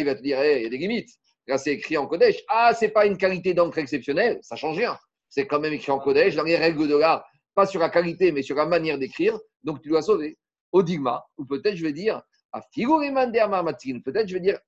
il 0.00 0.06
va 0.06 0.14
te 0.14 0.22
dire, 0.22 0.44
il 0.44 0.62
y 0.62 0.66
a 0.66 0.68
des 0.68 0.78
limites. 0.78 1.10
Là, 1.46 1.58
c'est 1.58 1.74
écrit 1.74 1.96
en 1.96 2.06
Kodesh. 2.06 2.42
Ah, 2.48 2.72
c'est 2.74 2.88
pas 2.88 3.06
une 3.06 3.18
qualité 3.18 3.54
d'encre 3.54 3.78
exceptionnelle, 3.78 4.40
ça 4.42 4.56
change 4.56 4.78
rien. 4.78 4.98
C'est 5.28 5.46
quand 5.46 5.60
même 5.60 5.74
écrit 5.74 5.92
en 5.92 5.98
Kodesh, 5.98 6.34
dans 6.34 6.42
les 6.42 6.56
règles 6.56 6.88
de 6.88 6.96
l'art, 6.96 7.24
pas 7.56 7.66
sur 7.66 7.80
la 7.80 7.88
qualité, 7.88 8.30
mais 8.30 8.42
sur 8.42 8.54
la 8.54 8.66
manière 8.66 8.98
d'écrire. 8.98 9.36
Donc, 9.64 9.82
tu 9.82 9.88
dois 9.88 10.02
sauver. 10.02 10.38
Au 10.70 10.82
digma, 10.82 11.24
ou 11.38 11.46
peut-être 11.46 11.74
je 11.74 11.82
vais 11.82 11.92
dire, 11.92 12.22
à 12.52 12.60
peut-être 12.60 14.28
je 14.28 14.34
vais 14.34 14.40
dire, 14.40 14.58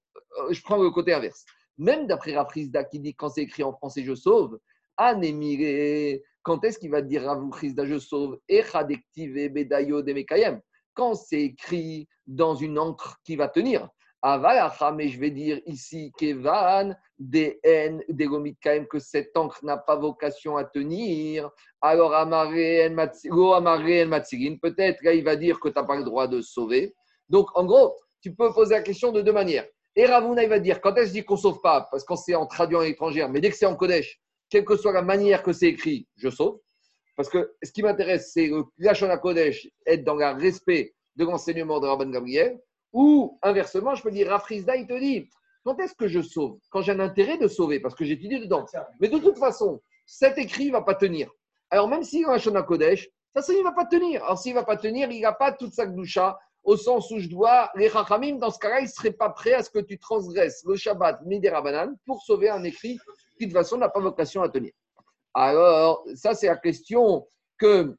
euh, 0.41 0.53
je 0.53 0.63
prends 0.63 0.83
le 0.83 0.91
côté 0.91 1.13
inverse. 1.13 1.45
Même 1.77 2.07
d'après 2.07 2.35
Rafrizda 2.35 2.85
qui 2.85 2.99
dit 2.99 3.15
quand 3.15 3.29
c'est 3.29 3.43
écrit 3.43 3.63
en 3.63 3.73
français, 3.73 4.03
je 4.03 4.15
sauve, 4.15 4.59
Anémiré, 4.97 6.25
quand 6.43 6.65
est-ce 6.65 6.79
qu'il 6.79 6.91
va 6.91 7.03
dire 7.03 7.25
Rafrizda, 7.25 7.85
je 7.85 7.99
sauve, 7.99 8.41
Echadektive 8.49 9.53
Bedayo 9.53 10.03
de 10.03 10.13
Mekayem 10.13 10.61
Quand 10.95 11.15
c'est 11.15 11.43
écrit 11.43 12.09
dans 12.27 12.55
une 12.55 12.79
encre 12.79 13.21
qui 13.23 13.37
va 13.37 13.49
tenir. 13.49 13.89
Avalacha, 14.23 14.93
mais 14.93 15.09
je 15.09 15.21
vais 15.21 15.31
dire 15.31 15.61
ici 15.67 16.11
Kevan, 16.19 16.97
des 17.19 17.59
N, 17.63 18.03
des 18.09 18.29
que 18.91 18.99
cette 18.99 19.37
encre 19.37 19.65
n'a 19.65 19.77
pas 19.77 19.97
vocation 19.97 20.57
à 20.57 20.65
tenir. 20.65 21.51
Alors, 21.81 22.15
Amaré 22.15 22.89
Matsirin, 22.91 24.57
peut-être 24.63 25.03
là, 25.03 25.13
il 25.13 25.25
va 25.25 25.37
dire 25.37 25.59
que 25.59 25.69
tu 25.69 25.75
n'as 25.75 25.85
pas 25.85 25.97
le 25.97 26.05
droit 26.05 26.29
de 26.29 26.41
sauver. 26.41 26.95
Donc, 27.29 27.49
en 27.57 27.65
gros, 27.65 27.97
tu 28.23 28.35
peux 28.35 28.53
poser 28.53 28.75
la 28.75 28.83
question 28.83 29.13
de 29.13 29.21
deux 29.21 29.33
manières. 29.33 29.67
Et 29.97 30.07
Ravuna, 30.07 30.45
il 30.45 30.49
va 30.49 30.61
dire 30.61 30.81
quand 30.81 30.95
est-ce 30.95 31.13
dit 31.13 31.25
qu'on 31.25 31.37
sauve 31.37 31.61
pas? 31.61 31.89
Parce 31.91 32.05
qu'on 32.05 32.17
c'est 32.17 32.35
en 32.35 32.47
traduit 32.47 32.77
en 32.77 32.83
étrangère, 32.83 33.29
mais 33.29 33.41
dès 33.41 33.51
que 33.51 33.57
c'est 33.57 33.67
en 33.67 33.75
Kodesh, 33.75 34.21
quelle 34.49 34.65
que 34.65 34.77
soit 34.77 34.93
la 34.93 35.03
manière 35.03 35.43
que 35.43 35.53
c'est 35.53 35.67
écrit, 35.67 36.07
je 36.17 36.31
sauve. 36.31 36.61
Parce 37.17 37.29
que 37.29 37.55
ce 37.63 37.73
qui 37.73 37.83
m'intéresse, 37.83 38.31
c'est 38.33 38.49
que 38.49 38.63
la 38.79 39.19
Kodesh, 39.19 39.69
être 39.85 40.05
dans 40.05 40.15
le 40.15 40.41
respect 40.41 40.95
de 41.17 41.25
l'enseignement 41.25 41.81
de 41.81 41.89
Rabban 41.89 42.11
Gabriel. 42.11 42.61
Ou 42.93 43.39
inversement, 43.43 43.95
je 43.95 44.03
peux 44.03 44.11
dire, 44.11 44.29
Rafrizda, 44.29 44.77
il 44.77 44.87
te 44.87 44.99
dit, 44.99 45.29
quand 45.69 45.79
est-ce 45.81 45.95
que 45.95 46.09
je 46.09 46.23
sauve? 46.23 46.59
Quand 46.71 46.81
j'ai 46.81 46.93
un 46.93 47.01
intérêt 47.01 47.37
de 47.37 47.47
sauver, 47.47 47.79
parce 47.79 47.95
que 47.95 48.03
j'étudie 48.03 48.41
dedans. 48.41 48.65
Mais 49.01 49.09
de 49.09 49.19
toute 49.19 49.37
façon, 49.37 49.83
cet 50.07 50.39
écrit 50.39 50.69
ne 50.69 50.73
va 50.73 50.81
pas 50.81 50.95
tenir. 50.95 51.31
Alors 51.69 51.89
même 51.89 52.03
s'il 52.05 52.25
a 52.25 52.33
un 52.33 52.63
Kodesh, 52.63 53.11
ça, 53.37 53.53
il 53.53 53.59
ne 53.59 53.65
va 53.65 53.73
pas 53.73 53.85
tenir. 53.85 54.25
Alors 54.25 54.39
s'il 54.39 54.55
ne 54.55 54.61
va 54.61 54.65
pas 54.65 54.79
tenir, 54.79 55.11
il 55.11 55.21
n'a 55.21 55.35
pas 55.35 55.53
toute 55.53 55.75
sa 55.75 55.85
gdoucha, 55.85 56.39
au 56.65 56.79
sens 56.79 57.11
où 57.11 57.19
je 57.19 57.29
dois, 57.29 57.71
les 57.75 57.91
Chachamim, 57.91 58.37
dans 58.37 58.51
ce 58.51 58.59
cas-là, 58.59 58.81
ils 58.81 58.85
ne 58.85 58.89
seraient 58.89 59.13
pas 59.13 59.29
prêts 59.29 59.53
à 59.53 59.63
ce 59.63 59.69
que 59.69 59.81
tu 59.81 59.99
transgresses 59.99 60.65
le 60.65 60.75
Shabbat 60.75 61.21
Midera 61.27 61.61
Banane 61.61 61.99
pour 62.07 62.23
sauver 62.23 62.49
un 62.49 62.65
écrit 62.65 62.99
qui, 63.37 63.45
de 63.45 63.51
toute 63.51 63.59
façon, 63.59 63.77
n'a 63.77 63.91
pas 63.91 64.01
vocation 64.01 64.41
à 64.41 64.49
tenir. 64.49 64.73
Alors, 65.35 66.03
ça, 66.15 66.33
c'est 66.33 66.47
la 66.47 66.57
question 66.57 67.29
que, 67.59 67.95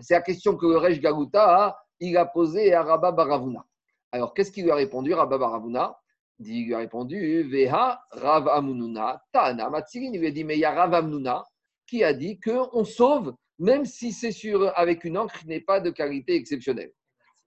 c'est 0.00 0.14
la 0.14 0.22
question 0.22 0.56
que 0.56 0.64
le 0.64 0.78
Rej 0.78 0.98
Galuta, 0.98 1.78
il 2.00 2.16
a 2.16 2.24
posée 2.24 2.72
à 2.72 2.82
Rabba 2.82 3.12
Baravuna. 3.12 3.66
Alors, 4.12 4.32
qu'est-ce 4.32 4.50
qu'il 4.50 4.64
lui 4.64 4.70
a 4.70 4.76
répondu, 4.76 5.12
Rabba 5.12 5.36
Baravuna? 5.36 5.94
Il 6.38 6.66
lui 6.66 6.74
a 6.74 6.78
répondu, 6.78 7.42
Veha 7.44 8.00
Rav 8.10 8.48
Amununa, 8.48 9.22
Tana 9.32 9.70
Matsirin. 9.70 10.10
Il 10.12 10.20
lui 10.20 10.26
a 10.26 10.30
dit, 10.30 10.44
mais 10.44 10.56
il 10.56 10.60
y 10.60 10.64
a 10.64 10.72
Rav 10.72 10.92
Amununa 10.94 11.44
qui 11.86 12.04
a 12.04 12.12
dit 12.12 12.38
qu'on 12.40 12.84
sauve, 12.84 13.34
même 13.58 13.84
si 13.84 14.12
c'est 14.12 14.32
sur, 14.32 14.76
avec 14.78 15.04
une 15.04 15.16
encre 15.16 15.38
qui 15.38 15.46
n'est 15.46 15.60
pas 15.60 15.80
de 15.80 15.90
qualité 15.90 16.34
exceptionnelle. 16.34 16.92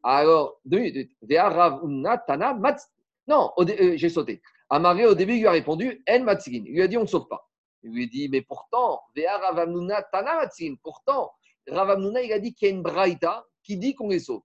Alors, 0.04 0.60
deux 0.66 0.80
minutes. 0.80 1.12
Tana 1.28 2.60
Non, 3.28 3.52
euh, 3.60 3.94
j'ai 3.96 4.10
sauté. 4.10 4.42
Amaré, 4.70 5.06
au 5.06 5.16
début, 5.16 5.34
il 5.34 5.42
lui 5.42 5.48
a 5.48 5.52
répondu 5.52 6.04
En 6.10 6.24
Matsirin. 6.24 6.64
Il 6.66 6.74
lui 6.74 6.82
a 6.82 6.88
dit 6.88 6.98
On 6.98 7.02
ne 7.02 7.08
sauve 7.08 7.28
pas. 7.28 7.48
Il 7.84 7.92
lui 7.92 8.04
a 8.04 8.08
dit 8.08 8.30
Mais 8.30 8.42
pourtant, 8.42 9.02
Tana 9.16 10.36
Matsirin. 10.38 10.76
Pourtant, 10.82 11.32
Ravamnuna, 11.68 12.22
il 12.22 12.34
a 12.34 12.40
dit 12.40 12.54
qu'il 12.54 12.70
y 12.70 12.72
a 12.72 12.74
une 12.74 12.82
braïta 12.82 13.46
qui 13.64 13.78
dit 13.78 13.94
qu'on 13.94 14.10
les 14.10 14.20
sauve. 14.20 14.42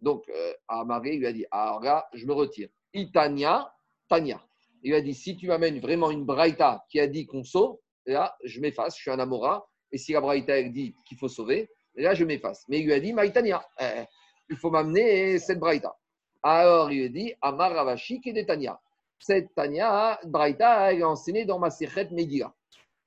Donc, 0.00 0.28
euh, 0.28 0.52
Amaré, 0.68 1.16
lui 1.16 1.26
a 1.26 1.32
dit 1.32 1.46
Alors 1.50 1.80
là, 1.80 2.06
je 2.12 2.26
me 2.26 2.32
retire. 2.32 2.68
Itania, 2.92 3.72
Tania. 4.08 4.40
Il 4.82 4.94
a 4.94 5.00
dit 5.00 5.14
Si 5.14 5.36
tu 5.36 5.48
m'amènes 5.48 5.80
vraiment 5.80 6.10
une 6.10 6.24
braïta 6.24 6.84
qui 6.88 7.00
a 7.00 7.06
dit 7.06 7.26
qu'on 7.26 7.44
sauve, 7.44 7.78
là, 8.06 8.36
je 8.44 8.60
m'efface, 8.60 8.96
je 8.96 9.02
suis 9.02 9.10
un 9.10 9.18
Amora. 9.18 9.66
Et 9.92 9.98
si 9.98 10.12
la 10.12 10.20
braïta, 10.20 10.62
dit 10.62 10.94
qu'il 11.06 11.16
faut 11.18 11.28
sauver, 11.28 11.70
là, 11.94 12.14
je 12.14 12.24
m'efface. 12.24 12.64
Mais 12.68 12.80
il 12.80 12.86
lui 12.86 12.92
a 12.92 13.00
dit 13.00 13.12
Maïtania. 13.12 13.64
Eh, 13.80 14.04
il 14.48 14.56
faut 14.56 14.70
m'amener 14.70 15.38
cette 15.38 15.58
braïta. 15.58 15.96
Alors 16.42 16.92
il 16.92 17.02
lui 17.02 17.10
dit 17.10 17.34
Amar 17.40 17.72
Ravashi 17.72 18.20
Tania. 18.46 18.80
Cette 19.18 19.54
Tania, 19.54 20.18
braïta, 20.24 20.92
elle 20.92 21.00
est 21.00 21.04
enseignée 21.04 21.44
dans 21.44 21.58
ma 21.58 21.70
Sechet 21.70 22.08
Megillah. 22.10 22.54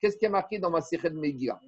Qu'est-ce 0.02 0.18
qui 0.18 0.26
est 0.26 0.30
marqué 0.30 0.60
dans 0.60 0.70
ma 0.70 0.82
Sechet 0.82 1.12
Megillah? 1.12 1.60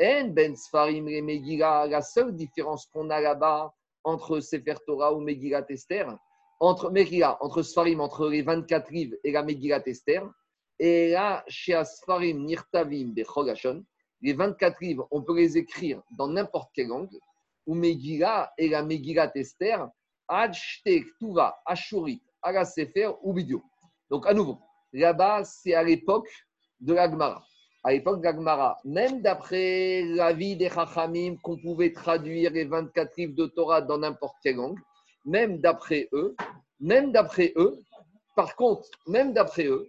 En 0.00 0.28
Ben 0.28 0.56
Sfarim 0.56 1.08
et 1.08 1.20
Megillah, 1.20 1.86
la 1.86 2.02
seule 2.02 2.34
différence 2.34 2.86
qu'on 2.86 3.10
a 3.10 3.20
là-bas 3.20 3.72
entre 4.02 4.40
Sefer 4.40 4.74
Torah 4.86 5.14
ou 5.14 5.20
Megillah 5.20 5.62
Tester, 5.62 6.06
entre 6.62 6.90
Megillah, 6.90 7.38
entre 7.40 7.62
Sfarim, 7.62 8.00
entre 8.00 8.28
les 8.28 8.42
24 8.42 8.92
livres 8.92 9.16
et 9.24 9.32
la 9.32 9.42
Megillah 9.42 9.80
Tester, 9.80 10.20
et 10.78 11.10
là, 11.10 11.42
chez 11.48 11.74
Asfarim 11.74 12.44
Nirtavim 12.44 13.08
Bechogashon, 13.08 13.84
les 14.20 14.32
24 14.32 14.80
livres, 14.80 15.08
on 15.10 15.22
peut 15.22 15.36
les 15.36 15.58
écrire 15.58 16.00
dans 16.16 16.28
n'importe 16.28 16.70
quelle 16.72 16.86
langue 16.86 17.18
ou 17.66 17.74
Megillah 17.74 18.52
et 18.56 18.68
la 18.68 18.84
Megillah 18.84 19.26
Tester, 19.26 19.76
Adshtek 20.28 21.04
Tuva 21.18 21.60
Ashurit 21.66 22.22
Ala 22.40 22.64
Sefer 22.64 23.10
ou 23.22 23.32
Bidio. 23.32 23.60
Donc 24.08 24.24
à 24.28 24.32
nouveau, 24.32 24.58
là-bas, 24.92 25.42
c'est 25.42 25.74
à 25.74 25.82
l'époque 25.82 26.30
de 26.78 26.94
l'Agmara. 26.94 27.44
À 27.82 27.90
l'époque 27.90 28.20
de 28.20 28.24
l'Agmara, 28.24 28.78
même 28.84 29.20
d'après 29.20 30.02
l'avis 30.04 30.54
des 30.54 30.68
Chachamim, 30.68 31.38
qu'on 31.42 31.60
pouvait 31.60 31.92
traduire 31.92 32.52
les 32.52 32.66
24 32.66 33.16
livres 33.16 33.34
de 33.34 33.46
Torah 33.46 33.80
dans 33.80 33.98
n'importe 33.98 34.36
quelle 34.44 34.56
langue, 34.56 34.78
même 35.24 35.58
d'après 35.58 36.08
eux, 36.12 36.36
même 36.80 37.12
d'après 37.12 37.52
eux, 37.56 37.78
par 38.34 38.56
contre, 38.56 38.88
même 39.06 39.32
d'après 39.32 39.66
eux, 39.66 39.88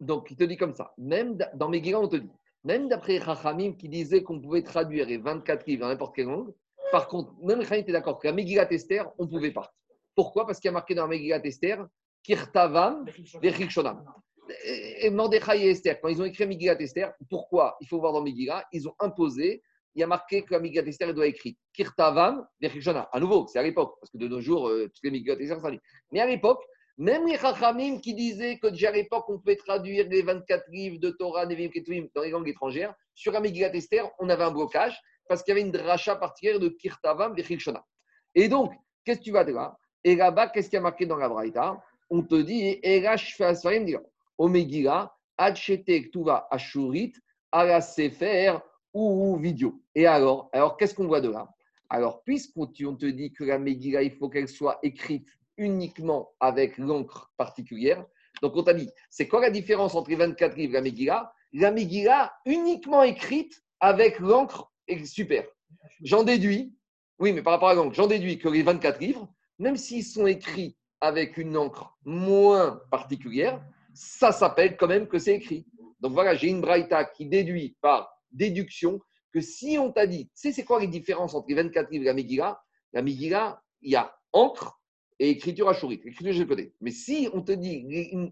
donc 0.00 0.30
il 0.30 0.36
te 0.36 0.44
dit 0.44 0.56
comme 0.56 0.74
ça, 0.74 0.92
même 0.98 1.38
dans 1.54 1.68
Megillah, 1.68 2.00
on 2.00 2.08
te 2.08 2.16
dit, 2.16 2.30
même 2.64 2.88
d'après 2.88 3.18
Rachamim 3.18 3.72
qui 3.72 3.88
disait 3.88 4.22
qu'on 4.22 4.40
pouvait 4.40 4.62
traduire 4.62 5.06
les 5.06 5.18
24 5.18 5.66
livres 5.66 5.82
dans 5.82 5.88
n'importe 5.88 6.14
quelle 6.14 6.26
langue, 6.26 6.54
par 6.90 7.08
contre, 7.08 7.32
même 7.42 7.60
Rachamim 7.60 7.80
était 7.80 7.92
d'accord 7.92 8.18
que 8.18 8.26
la 8.26 8.32
Megillat 8.32 8.70
Esther, 8.72 9.10
on 9.18 9.24
ne 9.24 9.30
pouvait 9.30 9.52
pas. 9.52 9.72
Pourquoi? 10.14 10.46
Parce 10.46 10.58
qu'il 10.60 10.68
y 10.68 10.70
a 10.70 10.72
marqué 10.72 10.94
dans 10.94 11.02
la 11.02 11.08
Megillat 11.08 11.44
Esther, 11.44 11.86
Kirtavam 12.22 13.06
Vechikshonam. 13.40 14.04
Et 14.98 15.08
Mordechai 15.10 15.64
et 15.64 15.70
Esther, 15.70 16.00
quand 16.00 16.08
ils 16.08 16.20
ont 16.20 16.24
écrit 16.24 16.46
Megillat 16.46 16.80
Esther, 16.80 17.12
pourquoi 17.30 17.76
Il 17.80 17.88
faut 17.88 17.98
voir 17.98 18.12
dans 18.12 18.22
Megillah, 18.22 18.64
ils 18.72 18.86
ont 18.88 18.94
imposé, 18.98 19.62
il 19.94 20.00
y 20.00 20.02
a 20.02 20.06
marqué 20.06 20.42
que 20.42 20.54
la 20.54 20.60
Esther 20.60 21.12
doit 21.12 21.26
écrire 21.26 21.54
Kirtavam 21.72 22.46
Vechikshonam. 22.60 23.06
À 23.12 23.20
nouveau, 23.20 23.46
c'est 23.46 23.58
à 23.58 23.62
l'époque, 23.62 23.96
parce 24.00 24.10
que 24.10 24.18
de 24.18 24.28
nos 24.28 24.40
jours, 24.40 24.68
euh, 24.68 24.86
toutes 24.86 25.04
les 25.04 25.10
Megillat 25.10 25.34
Esther 25.34 25.60
sont 25.60 25.76
Mais 26.10 26.20
à 26.20 26.26
l'époque, 26.26 26.62
même 26.98 27.26
les 27.26 27.36
Chachamim 27.36 27.98
qui 27.98 28.14
disaient 28.14 28.58
que 28.58 28.68
déjà 28.68 28.88
à 28.88 28.92
l'époque, 28.92 29.24
on 29.28 29.38
pouvait 29.38 29.56
traduire 29.56 30.08
les 30.08 30.22
24 30.22 30.64
livres 30.70 30.98
de 30.98 31.10
Torah, 31.10 31.46
Nevim, 31.46 31.68
Ketuvim 31.68 32.06
dans 32.14 32.22
les 32.22 32.30
langues 32.30 32.48
étrangères, 32.48 32.94
sur 33.14 33.38
Megillat 33.38 33.74
Esther, 33.74 34.10
on 34.18 34.28
avait 34.28 34.44
un 34.44 34.50
blocage 34.50 34.98
parce 35.28 35.42
qu'il 35.42 35.52
y 35.52 35.58
avait 35.58 35.66
une 35.66 35.72
dracha 35.72 36.16
particulière 36.16 36.60
de 36.60 36.68
Kirtavam 36.68 37.34
et 37.36 37.58
Shona. 37.58 37.84
Et 38.34 38.48
donc, 38.48 38.72
qu'est-ce 39.04 39.18
que 39.18 39.24
tu 39.24 39.32
vas 39.32 39.44
dire 39.44 39.72
Et 40.04 40.16
là-bas, 40.16 40.48
qu'est-ce 40.48 40.70
qui 40.70 40.76
a 40.76 40.80
marqué 40.80 41.06
dans 41.06 41.16
la 41.16 41.28
Braïta? 41.28 41.82
On 42.10 42.22
te 42.22 42.34
dit, 42.34 42.78
Erash 42.82 43.36
Fasfarim, 43.36 44.00
au 44.38 44.48
Megillah, 44.48 45.14
Adchetek 45.38 46.10
Tuva 46.10 46.46
Ashurit, 46.50 47.12
Ala 47.50 47.80
Sefer 47.80 48.58
ou 48.94 49.36
vidéo. 49.36 49.80
Et 49.94 50.06
alors, 50.06 50.48
alors 50.52 50.76
qu'est-ce 50.76 50.94
qu'on 50.94 51.06
voit 51.06 51.20
de 51.20 51.30
là? 51.30 51.48
Alors, 51.88 52.22
puisqu'on 52.24 52.66
te 52.66 53.06
dit 53.06 53.32
que 53.32 53.44
la 53.44 53.58
Megillah, 53.58 54.02
il 54.02 54.12
faut 54.12 54.28
qu'elle 54.28 54.48
soit 54.48 54.78
écrite 54.82 55.28
uniquement 55.58 56.30
avec 56.40 56.78
l'encre 56.78 57.32
particulière. 57.36 58.04
Donc, 58.40 58.56
on 58.56 58.62
t'a 58.62 58.72
dit, 58.72 58.88
c'est 59.10 59.28
quoi 59.28 59.40
la 59.40 59.50
différence 59.50 59.94
entre 59.94 60.10
les 60.10 60.16
24 60.16 60.56
livres 60.56 60.72
et 60.72 60.76
la 60.76 60.80
Megillah 60.80 61.32
La 61.52 61.70
Megillah 61.70 62.32
uniquement 62.46 63.02
écrite 63.02 63.62
avec 63.80 64.18
l'encre 64.20 64.72
super. 65.04 65.44
J'en 66.02 66.22
déduis, 66.22 66.74
oui, 67.18 67.32
mais 67.32 67.42
par 67.42 67.54
rapport 67.54 67.68
à 67.68 67.74
l'encre, 67.74 67.94
j'en 67.94 68.06
déduis 68.06 68.38
que 68.38 68.48
les 68.48 68.62
24 68.62 69.00
livres, 69.00 69.28
même 69.58 69.76
s'ils 69.76 70.04
sont 70.04 70.26
écrits 70.26 70.76
avec 71.00 71.36
une 71.36 71.56
encre 71.56 71.96
moins 72.04 72.80
particulière, 72.90 73.62
ça 73.92 74.32
s'appelle 74.32 74.76
quand 74.76 74.88
même 74.88 75.06
que 75.06 75.18
c'est 75.18 75.34
écrit. 75.34 75.66
Donc 76.00 76.12
voilà, 76.12 76.34
j'ai 76.34 76.48
une 76.48 76.60
braïta 76.60 77.04
qui 77.04 77.26
déduit 77.26 77.76
par 77.80 78.11
déduction 78.32 79.00
que 79.32 79.40
si 79.40 79.78
on 79.78 79.90
t'a 79.90 80.06
dit, 80.06 80.30
sais, 80.34 80.52
c'est 80.52 80.64
quoi 80.64 80.80
les 80.80 80.88
différences 80.88 81.34
entre 81.34 81.48
les 81.48 81.54
24 81.54 81.90
livres 81.90 82.04
et 82.04 82.06
la 82.06 82.14
Megillah? 82.14 82.60
La 82.92 83.02
Megillah, 83.02 83.62
il 83.80 83.92
y 83.92 83.96
a 83.96 84.14
encre 84.32 84.80
et 85.18 85.30
écriture 85.30 85.68
ashurite, 85.68 86.04
l'écriture 86.04 86.32
je 86.32 86.42
connais. 86.42 86.72
Mais 86.80 86.90
si 86.90 87.28
on 87.32 87.42
te 87.42 87.52
dit 87.52 87.86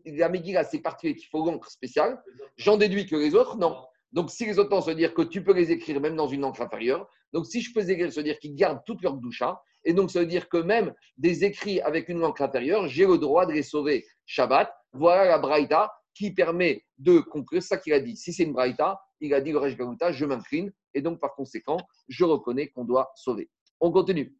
la 0.07 0.29
Megillah, 0.29 0.65
c'est 0.65 0.81
particulier 0.81 1.17
qu'il 1.17 1.29
faut 1.29 1.45
l'encre 1.45 1.71
spéciale, 1.71 2.23
j'en 2.57 2.77
déduis 2.77 3.07
que 3.07 3.17
les 3.17 3.35
autres, 3.35 3.57
non. 3.57 3.77
Donc 4.13 4.31
si 4.31 4.45
les 4.45 4.59
autres, 4.59 4.81
se 4.81 4.91
dire 4.91 5.15
que 5.15 5.23
tu 5.23 5.45
peux 5.45 5.53
les 5.53 5.71
écrire 5.71 6.01
même 6.01 6.17
dans 6.17 6.27
une 6.27 6.45
encre 6.45 6.63
inférieure. 6.63 7.09
Donc 7.33 7.47
si 7.47 7.61
je 7.61 7.73
peux 7.73 7.81
les 7.81 7.93
écrire, 7.93 8.13
se 8.13 8.21
dire 8.21 8.39
qu'ils 8.39 8.57
gardent 8.57 8.83
toute 8.85 9.03
leur 9.03 9.15
doucha. 9.15 9.61
Et 9.85 9.93
donc 9.93 10.11
ça 10.11 10.21
veut 10.21 10.27
dire 10.27 10.49
que 10.49 10.57
même 10.57 10.93
des 11.17 11.45
écrits 11.45 11.81
avec 11.81 12.09
une 12.09 12.25
encre 12.25 12.43
intérieure, 12.43 12.89
j'ai 12.89 13.07
le 13.07 13.19
droit 13.19 13.47
de 13.47 13.53
les 13.53 13.63
sauver 13.63 14.05
Shabbat. 14.27 14.71
Voilà 14.93 15.27
la 15.27 15.39
braïta 15.39 15.93
qui 16.13 16.33
permet 16.33 16.85
de 16.99 17.21
conclure 17.21 17.63
ça 17.63 17.77
qu'il 17.77 17.93
a 17.93 18.01
dit. 18.01 18.17
Si 18.17 18.33
c'est 18.33 18.43
une 18.43 18.53
braïta, 18.53 19.01
il 19.21 19.35
a 19.35 19.41
dit 19.41 19.53
le 19.53 19.59
Rej 19.59 19.77
je 20.13 20.25
m'incline. 20.25 20.73
Et 20.95 21.03
donc 21.03 21.21
par 21.21 21.35
conséquent, 21.35 21.79
je 22.09 22.25
reconnais 22.25 22.69
qu'on 22.69 22.85
doit 22.85 23.13
sauver. 23.15 23.51
On 23.81 23.91
continue. 23.91 24.35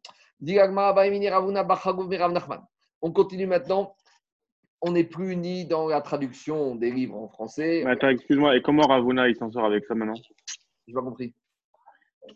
On 3.01 3.11
continue 3.11 3.47
maintenant. 3.47 3.95
On 4.83 4.91
n'est 4.91 5.03
plus 5.03 5.31
unis 5.31 5.65
dans 5.65 5.87
la 5.87 6.01
traduction 6.01 6.75
des 6.75 6.89
livres 6.91 7.15
en 7.15 7.27
français. 7.27 7.83
Mais 7.85 7.91
attends, 7.91 8.09
excuse-moi, 8.09 8.57
et 8.57 8.61
comment 8.63 8.81
Ravuna 8.81 9.29
il 9.29 9.35
s'en 9.35 9.51
sort 9.51 9.65
avec 9.65 9.85
ça 9.85 9.93
maintenant? 9.93 10.15
Je 10.87 10.93
pas 10.93 11.01
compris. 11.01 11.35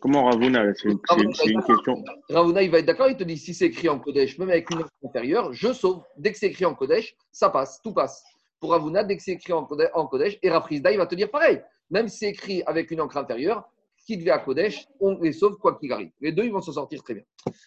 Comment 0.00 0.24
Ravuna 0.26 0.72
C'est 0.74 0.88
une 0.88 1.62
question. 1.62 2.04
Ravuna, 2.28 2.62
il 2.62 2.70
va 2.70 2.78
être 2.78 2.86
d'accord, 2.86 3.08
il 3.08 3.16
te 3.16 3.24
dit 3.24 3.36
si 3.36 3.54
c'est 3.54 3.66
écrit 3.66 3.88
en 3.88 3.98
Kodesh, 3.98 4.38
même 4.38 4.50
avec 4.50 4.70
une 4.70 4.78
encre 4.78 4.90
inférieure, 5.04 5.52
je 5.52 5.72
sauve. 5.72 6.04
Dès 6.16 6.32
que 6.32 6.38
c'est 6.38 6.48
écrit 6.48 6.64
en 6.64 6.74
Kodesh, 6.74 7.16
ça 7.32 7.50
passe, 7.50 7.80
tout 7.82 7.92
passe. 7.92 8.22
Pour 8.60 8.70
Ravuna, 8.70 9.04
dès 9.04 9.16
que 9.16 9.22
c'est 9.22 9.32
écrit 9.32 9.52
en 9.52 9.64
Kodesh, 9.64 9.90
en 9.94 10.06
Kodesh 10.06 10.38
et 10.42 10.50
Rafrizda, 10.50 10.92
il 10.92 10.98
va 10.98 11.06
te 11.06 11.14
dire 11.14 11.30
pareil. 11.30 11.60
Même 11.90 12.08
si 12.08 12.18
c'est 12.18 12.30
écrit 12.30 12.62
avec 12.66 12.90
une 12.90 13.00
encre 13.00 13.16
inférieure, 13.16 13.68
qui 14.06 14.16
devait 14.16 14.30
à 14.30 14.38
Kodesh, 14.38 14.86
on 15.00 15.18
les 15.18 15.32
sauve 15.32 15.56
quoi 15.58 15.76
qu'il 15.78 15.92
arrive. 15.92 16.12
Les 16.20 16.30
deux, 16.32 16.44
ils 16.44 16.52
vont 16.52 16.60
s'en 16.60 16.72
sortir 16.72 17.02
très 17.02 17.14
bien. 17.14 17.24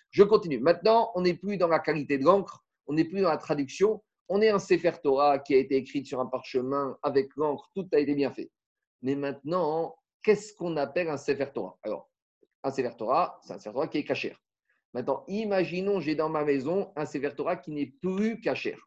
Je 0.10 0.24
continue. 0.24 0.60
Maintenant, 0.60 1.12
on 1.16 1.22
n'est 1.22 1.34
plus 1.34 1.58
dans 1.58 1.68
la 1.68 1.80
qualité 1.80 2.18
de 2.18 2.24
l'encre, 2.24 2.64
on 2.88 2.94
n'est 2.94 3.04
plus 3.04 3.22
dans 3.22 3.30
la 3.30 3.38
traduction. 3.38 4.02
On 4.30 4.42
est 4.42 4.50
un 4.50 4.60
Sefer 4.60 4.94
Torah 5.04 5.40
qui 5.40 5.56
a 5.56 5.58
été 5.58 5.76
écrit 5.76 6.06
sur 6.06 6.20
un 6.20 6.28
parchemin 6.28 6.98
avec 7.04 7.30
l'encre, 7.36 7.70
tout 7.76 7.88
a 7.94 8.00
été 8.00 8.16
bien 8.16 8.32
fait. 8.32 8.50
Mais 9.02 9.16
maintenant, 9.16 9.96
qu'est-ce 10.24 10.54
qu'on 10.54 10.78
appelle 10.78 11.10
un 11.10 11.18
Sefer 11.18 11.48
Torah? 11.54 11.78
Alors, 11.84 12.10
un 12.64 12.72
Sefer 12.72 12.96
Torah, 12.98 13.40
c'est 13.44 13.54
un 13.54 13.60
Sefer 13.60 13.74
Torah 13.74 13.88
qui 13.88 13.98
est 13.98 14.04
cachère. 14.06 14.40
Maintenant, 14.94 15.24
imaginons, 15.28 16.00
j'ai 16.00 16.16
dans 16.16 16.30
ma 16.30 16.44
maison 16.44 16.92
un 16.96 17.06
Sefer 17.06 17.32
Torah 17.36 17.58
qui 17.58 17.72
n'est 17.72 17.94
plus 18.02 18.40
cachère. 18.40 18.80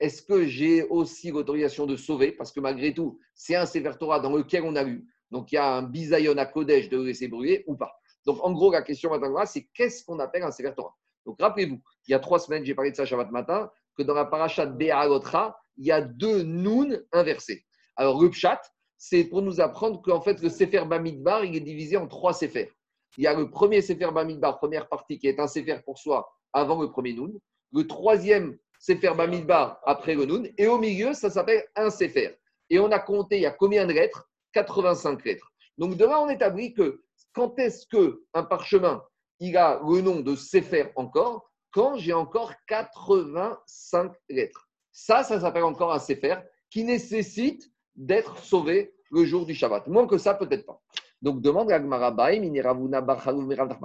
Est-ce 0.00 0.22
que 0.22 0.46
j'ai 0.46 0.82
aussi 0.84 1.30
l'autorisation 1.30 1.86
de 1.86 1.96
sauver? 1.96 2.32
Parce 2.32 2.50
que 2.50 2.60
malgré 2.60 2.92
tout, 2.92 3.18
c'est 3.34 3.54
un 3.54 3.66
Sefer 3.66 3.92
Torah 3.98 4.20
dans 4.20 4.34
lequel 4.36 4.64
on 4.64 4.74
a 4.74 4.82
lu. 4.82 5.06
Donc, 5.30 5.52
il 5.52 5.54
y 5.54 5.58
a 5.58 5.76
un 5.76 5.82
bisayon 5.82 6.36
à 6.36 6.46
Kodesh 6.46 6.88
de 6.88 7.00
laisser 7.00 7.28
brûler 7.28 7.64
ou 7.66 7.76
pas. 7.76 7.92
Donc, 8.26 8.38
en 8.42 8.52
gros, 8.52 8.70
la 8.72 8.82
question 8.82 9.10
maintenant, 9.10 9.46
c'est 9.46 9.68
qu'est-ce 9.74 10.04
qu'on 10.04 10.18
appelle 10.18 10.42
un 10.42 10.50
Sefer 10.50 10.72
Torah? 10.76 10.94
Donc, 11.24 11.40
rappelez-vous, 11.40 11.80
il 12.06 12.10
y 12.10 12.14
a 12.14 12.18
trois 12.18 12.38
semaines, 12.38 12.64
j'ai 12.64 12.74
parlé 12.74 12.90
de 12.90 12.96
ça 12.96 13.04
Shabbat 13.04 13.30
matin, 13.30 13.70
que 13.96 14.02
dans 14.02 14.14
la 14.14 14.24
paracha 14.24 14.66
de 14.66 14.76
Be'alotra, 14.76 15.56
il 15.76 15.86
y 15.86 15.92
a 15.92 16.00
deux 16.00 16.42
Nun 16.42 16.98
inversés. 17.12 17.64
Alors, 17.96 18.20
le 18.20 18.30
Pshat, 18.30 18.60
c'est 18.98 19.24
pour 19.24 19.42
nous 19.42 19.60
apprendre 19.60 20.02
qu'en 20.02 20.20
fait, 20.20 20.40
le 20.42 20.48
Sefer 20.48 20.84
Bamidbar, 20.84 21.44
il 21.44 21.56
est 21.56 21.60
divisé 21.60 21.96
en 21.96 22.08
trois 22.08 22.32
Sefer. 22.32 22.70
Il 23.16 23.24
y 23.24 23.26
a 23.26 23.34
le 23.34 23.50
premier 23.50 23.82
Sefer 23.82 24.10
Bamidbar, 24.12 24.58
première 24.58 24.88
partie, 24.88 25.18
qui 25.18 25.28
est 25.28 25.38
un 25.40 25.46
Sefer 25.46 25.78
pour 25.84 25.98
soi 25.98 26.28
avant 26.52 26.80
le 26.80 26.90
premier 26.90 27.12
Nun. 27.12 27.32
Le 27.72 27.86
troisième 27.86 28.58
Sefer 28.82 29.12
Bamidbar 29.16 29.80
après 29.84 30.16
le 30.16 30.24
Nun. 30.24 30.42
Et 30.58 30.66
au 30.66 30.76
milieu, 30.76 31.14
ça 31.14 31.30
s'appelle 31.30 31.64
un 31.76 31.88
Sefer. 31.88 32.36
Et 32.68 32.80
on 32.80 32.90
a 32.90 32.98
compté, 32.98 33.36
il 33.36 33.42
y 33.42 33.46
a 33.46 33.52
combien 33.52 33.86
de 33.86 33.92
lettres? 33.92 34.28
85 34.54 35.24
lettres. 35.24 35.52
Donc 35.78 35.96
de 35.96 36.04
là, 36.04 36.20
on 36.20 36.28
établit 36.28 36.74
que 36.74 37.00
quand 37.32 37.56
est-ce 37.60 37.86
qu'un 37.86 38.42
parchemin, 38.42 39.00
il 39.38 39.56
a 39.56 39.80
le 39.88 40.00
nom 40.00 40.18
de 40.18 40.34
Sefer 40.34 40.90
encore? 40.96 41.48
Quand 41.70 41.96
j'ai 41.96 42.12
encore 42.12 42.52
85 42.66 44.14
lettres. 44.28 44.68
Ça, 44.90 45.22
ça 45.22 45.40
s'appelle 45.40 45.62
encore 45.62 45.92
un 45.92 46.00
Sefer 46.00 46.38
qui 46.68 46.82
nécessite 46.82 47.70
d'être 47.94 48.36
sauvé 48.38 48.96
le 49.12 49.24
jour 49.24 49.46
du 49.46 49.54
Shabbat. 49.54 49.86
Moins 49.86 50.08
que 50.08 50.18
ça, 50.18 50.34
peut-être 50.34 50.66
pas. 50.66 50.82
Donc 51.22 51.40
demande 51.40 51.70
à 51.70 51.78
Gmarabaï, 51.78 52.40
Mineravuna 52.40 53.00
Barchalou 53.00 53.42
Mirav. 53.42 53.78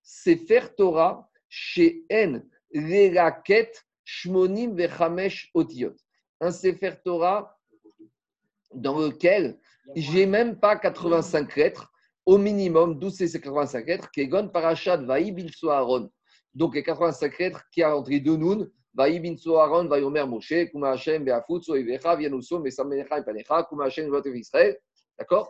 Sefer 0.00 0.60
Torah 0.76 1.28
chez 1.48 2.04
En 2.12 2.40
Leraket 2.72 3.84
Shmonim 4.04 4.74
Vechamesh 4.74 5.50
Otiyot. 5.54 5.94
Un 6.40 6.50
Sefer 6.50 6.94
Torah 7.04 7.58
dans 8.74 8.98
lequel 8.98 9.58
j'ai 9.94 10.26
même 10.26 10.58
pas 10.58 10.76
85 10.76 11.56
lettres, 11.56 11.92
au 12.26 12.38
minimum 12.38 12.98
12 12.98 13.26
c'est 13.26 13.40
85 13.40 13.86
lettres, 13.86 14.10
Kegon 14.10 14.48
Parashat 14.48 14.98
Vaï 14.98 15.32
bin 15.32 15.46
Aaron. 15.68 16.10
Donc 16.54 16.74
les 16.74 16.82
85 16.82 17.38
lettres 17.38 17.64
qui 17.70 17.82
a 17.82 17.96
entre 17.96 18.10
les 18.10 18.20
deux 18.20 18.36
Nun, 18.36 18.68
Vaï 18.94 19.20
bin 19.20 19.34
Aaron, 19.46 19.86
Vaï 19.86 20.02
Omer 20.02 20.26
Moshe, 20.26 20.70
Kuma 20.70 20.92
Hashem, 20.92 21.24
Beafut, 21.24 21.62
Soivecha, 21.62 22.16
Vianuso, 22.16 22.58
Mesamecha, 22.60 23.22
Panecha, 23.22 23.64
Kuma 23.64 23.86
Hashem, 23.86 24.08
Vote 24.08 24.26
Israël. 24.26 24.78
D'accord? 25.18 25.48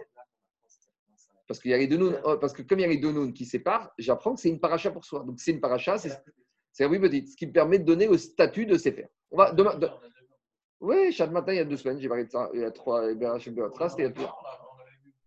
Parce 1.46 1.60
qu'il 1.60 1.70
y 1.70 1.74
a 1.74 1.78
les 1.78 1.86
deux 1.86 2.18
oh, 2.24 2.38
parce 2.38 2.52
que 2.54 2.62
comme 2.62 2.78
il 2.78 2.82
y 2.82 2.84
a 2.86 2.88
les 2.88 2.96
deux 2.96 3.12
Nun 3.12 3.32
qui 3.32 3.44
séparent, 3.44 3.92
j'apprends 3.98 4.34
que 4.34 4.40
c'est 4.40 4.48
une 4.48 4.60
paracha 4.60 4.90
pour 4.90 5.04
soi. 5.04 5.20
Donc 5.20 5.38
c'est 5.40 5.52
une 5.52 5.60
paracha, 5.60 5.98
c'est 5.98 6.22
c'est 6.74 6.84
oui 6.86 6.98
petite, 6.98 7.28
ce 7.28 7.36
qui 7.36 7.46
me 7.46 7.52
permet 7.52 7.78
de 7.78 7.84
donner 7.84 8.08
le 8.08 8.18
statut 8.18 8.66
de 8.66 8.76
Sefer. 8.76 9.06
On 9.30 9.36
va 9.38 9.52
demain. 9.52 9.74
de- 9.76 9.88
oui, 10.80 11.12
chaque 11.12 11.30
matin, 11.30 11.52
il 11.52 11.56
y 11.56 11.60
a 11.60 11.64
deux 11.64 11.76
semaines, 11.76 12.00
j'ai 12.00 12.08
parlé 12.08 12.24
de 12.24 12.30
ça. 12.30 12.50
Il 12.52 12.60
y 12.60 12.64
a 12.64 12.70
trois, 12.72 13.10
il 13.10 13.18
y 13.22 13.24
a 13.24 13.38
Beatra, 13.52 13.88
c'était 13.88 14.02
il 14.02 14.06
y 14.06 14.08
a 14.08 14.10
plus. 14.10 14.24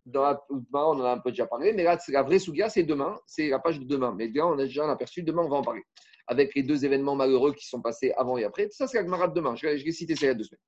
Dans 0.05 0.21
la 0.23 0.41
on 0.49 0.99
en 0.99 1.03
a 1.05 1.11
un 1.13 1.19
peu 1.19 1.31
déjà 1.31 1.47
parlé, 1.47 1.71
mais 1.73 1.83
là, 1.83 1.97
c'est 1.97 2.11
la 2.11 2.21
vraie 2.21 2.39
Souga, 2.39 2.69
c'est 2.69 2.83
demain, 2.83 3.17
c'est 3.25 3.49
la 3.49 3.59
page 3.59 3.79
de 3.79 3.85
demain. 3.85 4.13
Mais 4.15 4.27
là, 4.27 4.45
on 4.45 4.53
a 4.59 4.63
déjà 4.63 4.85
un 4.85 4.89
aperçu, 4.89 5.23
demain, 5.23 5.43
on 5.43 5.49
va 5.49 5.57
en 5.57 5.63
parler. 5.63 5.83
Avec 6.27 6.53
les 6.53 6.63
deux 6.63 6.83
événements 6.83 7.15
malheureux 7.15 7.53
qui 7.53 7.65
sont 7.65 7.81
passés 7.81 8.11
avant 8.17 8.37
et 8.37 8.43
après. 8.43 8.65
Tout 8.65 8.75
ça, 8.75 8.87
c'est 8.87 8.97
l'Agmara 8.97 9.29
de 9.29 9.33
demain. 9.33 9.55
Je 9.55 9.65
vais, 9.67 9.77
je 9.77 9.85
vais 9.85 9.91
citer 9.93 10.15
ça 10.15 10.25
il 10.25 10.29
y 10.29 10.31
a 10.31 10.33
deux 10.33 10.43
semaines. 10.43 10.59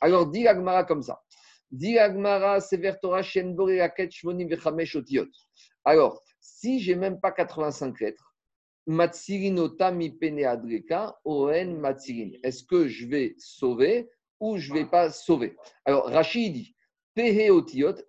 Alors, 0.00 0.26
dit 0.26 0.44
l'Agmara 0.44 0.84
comme 0.84 1.02
ça. 1.02 1.20
Dit 1.70 1.94
l'Agmara, 1.94 2.60
Sever 2.60 2.94
Torah, 3.00 3.22
Shen 3.22 3.54
Boré, 3.54 3.80
Raket, 3.80 4.10
Shmonim, 4.10 4.48
Vechamesh, 4.48 4.96
Otiyot. 4.96 5.26
Alors, 5.84 6.22
si 6.40 6.80
j'ai 6.80 6.94
même 6.94 7.20
pas 7.20 7.32
85 7.32 8.00
lettres, 8.00 8.31
Est-ce 8.88 9.32
que 12.64 12.88
je 12.88 13.06
vais 13.06 13.36
sauver 13.38 14.10
ou 14.40 14.58
je 14.58 14.72
ne 14.72 14.78
vais 14.78 14.86
pas 14.86 15.10
sauver? 15.10 15.56
Alors, 15.84 16.06
Rachid 16.06 16.52
dit 16.52 16.74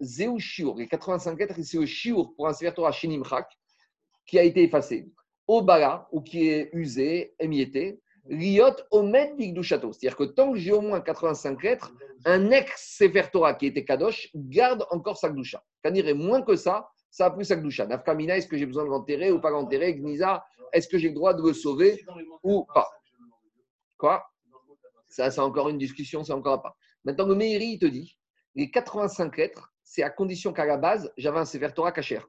zeu 0.02 0.40
shiur. 0.40 0.76
Les 0.76 0.88
85 0.88 1.40
lettres, 1.40 1.56
c'est 1.62 1.78
le 1.78 1.86
shiur 1.86 2.34
pour 2.36 2.48
un 2.48 2.54
Sefer 2.54 2.74
Torah 2.74 2.92
Shinimchak 2.92 3.48
qui 4.26 4.40
a 4.40 4.44
été 4.44 4.64
effacé. 4.64 5.12
Obala, 5.48 6.08
ou 6.12 6.22
qui 6.22 6.48
est 6.48 6.70
usé, 6.74 7.36
émietté. 7.40 8.00
Riot 8.30 8.76
omed 8.92 9.36
bigdushato. 9.36 9.92
C'est-à-dire 9.92 10.16
que 10.16 10.24
tant 10.24 10.54
que 10.54 10.58
j'ai 10.58 10.72
au 10.72 10.82
moins 10.82 11.02
85 11.02 11.62
lettres, 11.62 11.94
un 12.26 12.52
ex-Sefer 12.52 13.24
Torah 13.32 13.54
qui 13.54 13.68
était 13.68 13.84
Kadosh 13.84 14.30
garde 14.34 14.88
encore 14.92 15.18
sa 15.18 15.30
gdusha. 15.30 15.62
Kanir 15.84 16.08
est 16.08 16.14
moins 16.14 16.42
que 16.42 16.56
ça, 16.56 16.90
ça 17.14 17.28
a 17.28 17.30
plus 17.30 17.46
sa. 17.46 17.86
Nafkamina, 17.86 18.38
est-ce 18.38 18.48
que 18.48 18.58
j'ai 18.58 18.66
besoin 18.66 18.86
de 18.86 18.90
l'enterrer 18.90 19.32
ou 19.32 19.40
pas 19.40 19.52
l'enterrer? 19.52 19.94
Gniza, 19.94 20.44
est-ce 20.74 20.88
que 20.88 20.98
j'ai 20.98 21.10
le 21.10 21.14
droit 21.14 21.36
de 21.36 21.44
le 21.44 21.54
sauver 21.54 22.04
ou 22.42 22.66
pas? 22.74 22.90
Quoi? 24.00 24.26
Ça, 25.08 25.30
c'est 25.30 25.40
encore 25.40 25.70
une 25.70 25.78
discussion, 25.78 26.24
c'est 26.24 26.34
encore 26.34 26.64
pas. 26.64 26.76
Maintenant, 27.06 27.28
le 27.28 27.36
Meiri, 27.36 27.74
il 27.74 27.80
te 27.80 27.86
dit 27.86 28.18
les 28.56 28.72
85 28.72 29.38
lettres, 29.38 29.72
c'est 29.84 30.02
à 30.02 30.10
condition 30.10 30.54
qu'à 30.54 30.66
la 30.66 30.78
base, 30.78 31.14
j'avais 31.16 31.38
un 31.38 31.46
Sefer 31.46 31.70
Torah 31.76 31.92
cachère. 31.92 32.28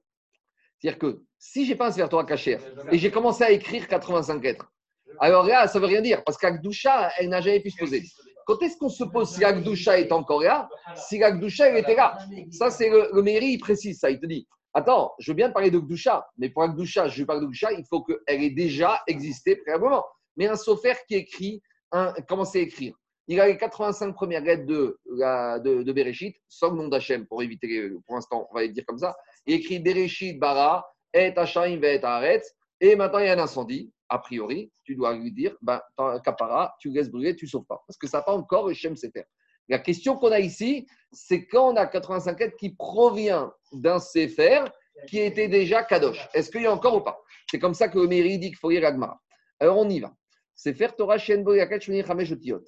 C'est-à-dire 0.78 0.99
que 0.99 1.22
si 1.39 1.64
j'ai 1.64 1.76
pas 1.76 1.87
un 1.87 1.91
Sefer 1.91 2.09
Torah 2.11 2.26
cachère 2.26 2.61
et 2.93 2.99
j'ai 2.99 3.11
commencé 3.11 3.43
à 3.43 3.51
écrire 3.51 3.89
85 3.89 4.43
lettres, 4.43 4.70
alors 5.18 5.47
là, 5.47 5.66
ça 5.66 5.78
veut 5.78 5.87
rien 5.87 6.03
dire 6.03 6.22
parce 6.24 6.37
qu'Akdoucha, 6.37 7.11
elle 7.16 7.30
n'a 7.30 7.41
jamais 7.41 7.61
pu 7.61 7.70
se 7.70 7.78
poser. 7.78 8.03
Quand 8.47 8.61
est-ce 8.62 8.76
qu'on 8.76 8.91
se 8.91 9.05
pose 9.05 9.30
si 9.30 9.43
Akdoucha 9.45 9.99
est 9.99 10.12
encore 10.12 10.43
là? 10.43 10.68
Si 10.95 11.22
Akdoucha, 11.22 11.68
elle 11.70 11.78
était 11.78 11.95
là. 11.95 12.18
Ça, 12.51 12.70
c'est 12.70 12.91
le, 12.91 13.09
le 13.14 13.22
Meiri, 13.22 13.53
il 13.53 13.59
précise 13.59 13.99
ça. 13.99 14.11
Il 14.11 14.20
te 14.20 14.26
dit 14.26 14.47
Attends, 14.77 15.14
je 15.20 15.31
veux 15.31 15.37
bien 15.37 15.51
parler 15.51 15.70
de 15.70 15.79
Gdoucha, 15.79 16.27
mais 16.37 16.51
pour 16.51 16.66
Gdoucha, 16.66 17.07
je 17.09 17.22
parle 17.22 17.41
de 17.41 17.47
Gdoucha, 17.47 17.72
il 17.72 17.85
faut 17.89 18.03
qu'elle 18.03 18.43
ait 18.43 18.51
déjà 18.51 19.01
existé 19.07 19.55
préalablement. 19.57 20.05
Mais 20.37 20.49
un 20.49 20.57
sofer 20.57 20.95
qui 21.07 21.14
écrit, 21.14 21.62
un, 21.93 22.12
commence 22.29 22.57
à 22.57 22.59
écrire. 22.59 22.95
Il 23.29 23.41
a 23.41 23.47
les 23.47 23.57
85 23.57 24.12
premières 24.14 24.43
lettres 24.43 24.66
de, 24.66 24.99
de, 25.07 25.93
Bereshit, 25.93 26.37
sans 26.49 26.70
le 26.70 26.77
nom 26.77 26.89
d'Hachem, 26.89 27.25
pour 27.27 27.43
éviter, 27.43 27.66
les- 27.68 27.91
pour 28.05 28.16
l'instant, 28.16 28.49
on 28.51 28.55
va 28.55 28.62
le 28.62 28.68
dire 28.68 28.85
comme 28.85 28.99
ça. 28.99 29.16
Il 29.47 29.55
écrit 29.55 29.79
Bereshit, 29.79 30.39
Bara, 30.39 30.85
Et 31.14 31.33
Hachem, 31.37 31.83
Et 31.85 32.05
Aretz. 32.05 32.53
Et 32.81 32.97
maintenant, 32.97 33.20
il 33.20 33.27
y 33.27 33.29
a 33.29 33.35
un 33.35 33.39
incendie. 33.39 33.93
A 34.09 34.18
priori, 34.18 34.70
tu 34.83 34.95
dois 34.97 35.14
lui 35.14 35.33
dire, 35.33 35.57
ben, 35.62 35.81
Kapara, 36.22 36.75
tu 36.81 36.91
laisses 36.91 37.09
brûler, 37.11 37.35
tu 37.35 37.47
ne 37.47 37.51
sauves 37.51 37.64
pas. 37.64 37.83
Parce 37.87 37.97
que 37.97 38.07
ça 38.07 38.18
n'a 38.18 38.22
pas 38.25 38.35
encore 38.35 38.68
Hachem 38.68 38.97
Sefer. 38.97 39.25
La 39.68 39.79
question 39.79 40.16
qu'on 40.16 40.31
a 40.33 40.41
ici, 40.41 40.87
c'est 41.14 41.46
quand 41.46 41.72
on 41.72 41.76
a 41.76 41.86
85 41.86 42.38
lettres 42.40 42.56
qui 42.56 42.70
provient 42.70 43.52
d'un 43.72 43.98
Sefer 43.98 44.64
qui 45.08 45.20
était 45.20 45.48
déjà 45.48 45.82
Kadosh. 45.82 46.28
Est-ce 46.34 46.50
qu'il 46.50 46.62
y 46.62 46.66
a 46.66 46.72
encore 46.72 46.96
ou 46.96 47.00
pas? 47.00 47.22
C'est 47.50 47.58
comme 47.58 47.74
ça 47.74 47.88
que 47.88 47.98
le 47.98 48.06
Meiri 48.06 48.38
dit 48.38 48.48
qu'il 48.48 48.56
faut. 48.56 48.70
Alors 48.70 49.78
on 49.78 49.88
y 49.88 50.00
va. 50.00 50.14
Sefer 50.54 50.88
Torah 50.96 51.16
Otiyot. 51.16 52.62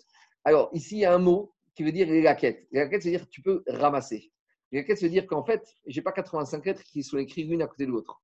Alors 0.44 0.70
ici, 0.72 0.97
il 0.97 1.01
y 1.01 1.05
a 1.05 1.14
un 1.14 1.18
mot 1.18 1.53
qui 1.74 1.82
veut 1.82 1.92
dire 1.92 2.07
les 2.07 2.22
laquettes. 2.22 2.66
C'est-à-dire 2.72 3.24
que 3.26 3.30
tu 3.30 3.42
peux 3.42 3.62
ramasser. 3.66 4.30
Les 4.72 4.80
laquettes, 4.80 4.99
c'est 4.99 5.09
dire 5.09 5.26
qu'en 5.26 5.44
fait, 5.44 5.62
je 5.86 5.99
n'ai 5.99 6.03
pas 6.03 6.12
85 6.12 6.64
lettres 6.66 6.82
qui 6.82 7.03
sont 7.03 7.18
écrites 7.18 7.49
l'une 7.49 7.62
à 7.62 7.66
côté 7.66 7.86
de 7.86 7.90
l'autre. 7.90 8.20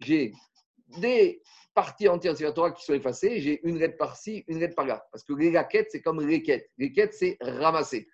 J'ai 0.00 0.32
des 0.98 1.42
parties 1.74 2.08
entières 2.08 2.34
de 2.34 2.50
Torah 2.50 2.70
qui 2.70 2.84
sont 2.84 2.94
effacées, 2.94 3.40
j'ai 3.40 3.60
une 3.66 3.78
lettre 3.78 3.96
par-ci, 3.96 4.44
une 4.48 4.58
lettre 4.58 4.74
par-là. 4.74 5.06
Parce 5.12 5.24
que 5.24 5.32
les 5.34 5.50
laquettes, 5.50 5.88
c'est 5.90 6.00
comme 6.00 6.26
les 6.26 6.42
quêtes. 6.42 6.70
Les 6.78 6.92
quêtes, 6.92 7.14
c'est 7.14 7.36
ramasser. 7.40 8.08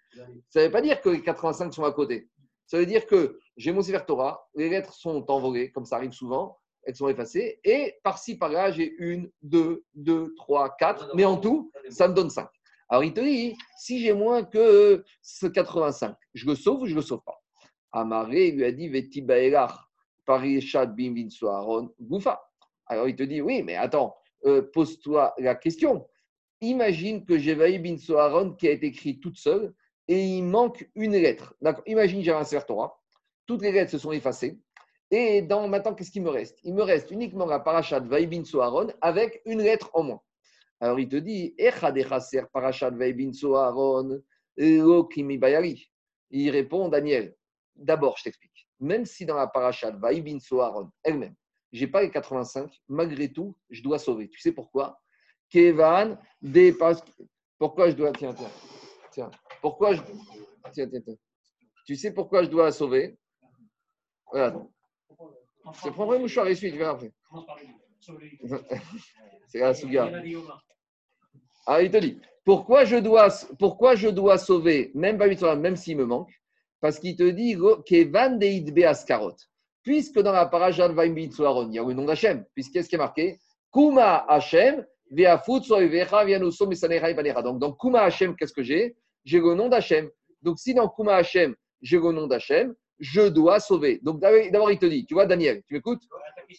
Ça 0.48 0.60
ne 0.60 0.64
veut 0.66 0.70
pas 0.70 0.82
dire 0.82 1.00
que 1.00 1.08
les 1.08 1.22
85 1.22 1.72
sont 1.72 1.84
à 1.84 1.92
côté. 1.92 2.28
Ça 2.66 2.78
veut 2.78 2.86
dire 2.86 3.06
que 3.06 3.38
j'ai 3.56 3.72
mon 3.72 3.82
Sefer 3.82 4.00
les 4.54 4.68
lettres 4.68 4.94
sont 4.94 5.30
envolées, 5.30 5.70
comme 5.70 5.84
ça 5.84 5.96
arrive 5.96 6.12
souvent, 6.12 6.58
elles 6.84 6.96
sont 6.96 7.08
effacées, 7.08 7.60
et 7.64 7.94
par-ci, 8.02 8.36
par-là, 8.36 8.72
j'ai 8.72 8.94
une, 8.98 9.30
deux, 9.42 9.84
deux, 9.94 10.34
trois, 10.36 10.74
quatre, 10.76 11.10
mais 11.14 11.24
en 11.24 11.36
tout, 11.36 11.70
ça 11.90 12.08
me 12.08 12.14
donne 12.14 12.30
cinq. 12.30 12.48
Alors 12.88 13.04
il 13.04 13.14
te 13.14 13.20
dit, 13.20 13.56
si 13.78 14.00
j'ai 14.00 14.12
moins 14.12 14.44
que 14.44 15.04
ce 15.22 15.46
85, 15.46 16.14
je 16.34 16.46
le 16.46 16.54
sauve 16.54 16.82
ou 16.82 16.86
je 16.86 16.90
ne 16.90 16.96
le 16.96 17.02
sauve 17.02 17.22
pas? 17.24 17.40
Amaré 17.92 18.50
lui 18.50 18.64
a 18.64 18.72
dit, 18.72 18.88
Veti 18.88 19.22
Baelach, 19.22 19.72
Parishat 20.24 20.86
Bim 20.86 21.14
Aaron, 21.42 21.94
Goufa. 22.00 22.42
Alors 22.86 23.08
il 23.08 23.16
te 23.16 23.22
dit 23.22 23.40
Oui, 23.40 23.62
mais 23.62 23.76
attends, 23.76 24.14
euh, 24.44 24.62
pose-toi 24.72 25.34
la 25.38 25.54
question. 25.54 26.06
Imagine 26.60 27.24
que 27.24 27.38
j'ai 27.38 27.54
Soharon 27.98 28.52
qui 28.52 28.68
a 28.68 28.70
été 28.70 28.86
écrit 28.86 29.18
toute 29.18 29.36
seule 29.36 29.74
et 30.08 30.22
il 30.24 30.42
manque 30.42 30.88
une 30.94 31.16
lettre. 31.16 31.54
D'accord 31.60 31.84
Imagine 31.86 32.22
j'ai 32.22 32.32
un 32.32 32.44
Torah, 32.44 33.00
toutes 33.46 33.62
les 33.62 33.72
lettres 33.72 33.90
se 33.90 33.98
sont 33.98 34.12
effacées. 34.12 34.58
Et 35.10 35.42
dans, 35.42 35.68
maintenant, 35.68 35.94
qu'est-ce 35.94 36.10
qu'il 36.10 36.22
me 36.22 36.30
reste? 36.30 36.58
Il 36.64 36.74
me 36.74 36.82
reste 36.82 37.10
uniquement 37.10 37.44
la 37.44 37.60
parachat 37.60 38.00
Vaibin 38.00 38.44
Soharon 38.44 38.88
avec 39.00 39.42
une 39.44 39.60
lettre 39.60 39.90
en 39.92 40.04
moins. 40.04 40.20
Alors 40.80 40.98
il 40.98 41.08
te 41.08 41.16
dit 41.16 41.54
parachat 42.52 42.90
Vaibin 42.90 43.32
Soharon 43.32 44.20
Il 44.56 46.50
répond 46.50 46.88
Daniel, 46.88 47.36
d'abord 47.76 48.16
je 48.18 48.24
t'explique. 48.24 48.68
Même 48.80 49.04
si 49.04 49.26
dans 49.26 49.36
la 49.36 49.46
parachat 49.46 49.92
Vaibin 49.92 50.40
Soharon 50.40 50.90
elle-même, 51.04 51.34
j'ai 51.72 51.86
pas 51.86 52.02
les 52.02 52.10
85, 52.10 52.70
malgré 52.88 53.32
tout, 53.32 53.56
je 53.70 53.82
dois 53.82 53.98
sauver. 53.98 54.28
Tu 54.28 54.40
sais 54.40 54.52
pourquoi? 54.52 55.00
Kevan, 55.48 56.18
des 56.40 56.74
pourquoi 57.58 57.90
je 57.90 57.94
dois 57.94 58.12
tiens 58.12 58.34
tiens 58.34 58.50
tiens 59.10 59.30
pourquoi 59.60 59.94
je 59.94 60.02
tiens 60.72 60.88
tiens 60.88 61.00
tiens 61.00 61.14
tu 61.84 61.96
sais 61.96 62.12
pourquoi 62.12 62.42
je 62.44 62.48
dois 62.48 62.70
sauver? 62.72 63.18
Regarde. 64.26 64.66
Je 65.84 65.90
prends 65.90 66.10
un 66.12 66.18
mouchoir 66.18 66.46
et 66.46 66.54
suis, 66.54 66.70
tu 66.70 66.78
verras 66.78 66.92
après. 66.92 67.12
C'est 69.48 69.58
la 69.58 69.74
souga. 69.74 70.10
Ah, 71.66 71.82
il 71.82 71.90
te 71.90 71.96
dit, 71.98 72.20
pourquoi 72.44 72.84
je 72.84 72.96
dois, 72.96 73.28
pourquoi 73.58 73.94
je 73.94 74.08
dois 74.08 74.38
sauver, 74.38 74.90
même 74.94 75.18
pas 75.18 75.56
même 75.56 75.76
s'il 75.76 75.96
me 75.96 76.04
manque? 76.04 76.32
Parce 76.80 76.98
qu'il 76.98 77.14
te 77.14 77.28
dit, 77.30 77.56
Kevan 77.86 78.38
Deidbe 78.38 78.80
Askarot. 78.80 79.36
Puisque 79.82 80.20
dans 80.20 80.32
la 80.32 80.46
paracha 80.46 80.88
de 80.88 80.94
Vaim 80.94 81.14
il 81.16 81.74
y 81.74 81.78
a 81.78 81.84
le 81.84 81.94
nom 81.94 82.04
d'Hachem, 82.04 82.44
puisqu'est-ce 82.54 82.88
qui 82.88 82.94
est 82.94 82.98
marqué? 82.98 83.38
Kuma 83.72 84.24
Hachem, 84.28 84.86
donc, 85.10 87.58
dans 87.58 87.72
Kuma 87.72 88.02
Hachem, 88.02 88.34
qu'est-ce 88.34 88.54
que 88.54 88.62
j'ai? 88.62 88.96
J'ai 89.24 89.40
le 89.40 89.54
nom 89.54 89.68
d'Hachem. 89.68 90.08
Donc, 90.40 90.58
si 90.58 90.72
dans 90.72 90.88
Kuma 90.88 91.16
Hachem, 91.16 91.54
j'ai 91.82 91.98
le 91.98 92.12
nom 92.12 92.26
d'Hachem, 92.26 92.74
je 92.98 93.28
dois 93.28 93.60
sauver. 93.60 94.00
Donc 94.02 94.20
d'abord, 94.20 94.70
il 94.70 94.78
te 94.78 94.86
dit, 94.86 95.04
tu 95.04 95.14
vois, 95.14 95.26
Daniel, 95.26 95.62
tu 95.66 95.74
m'écoutes? 95.74 96.02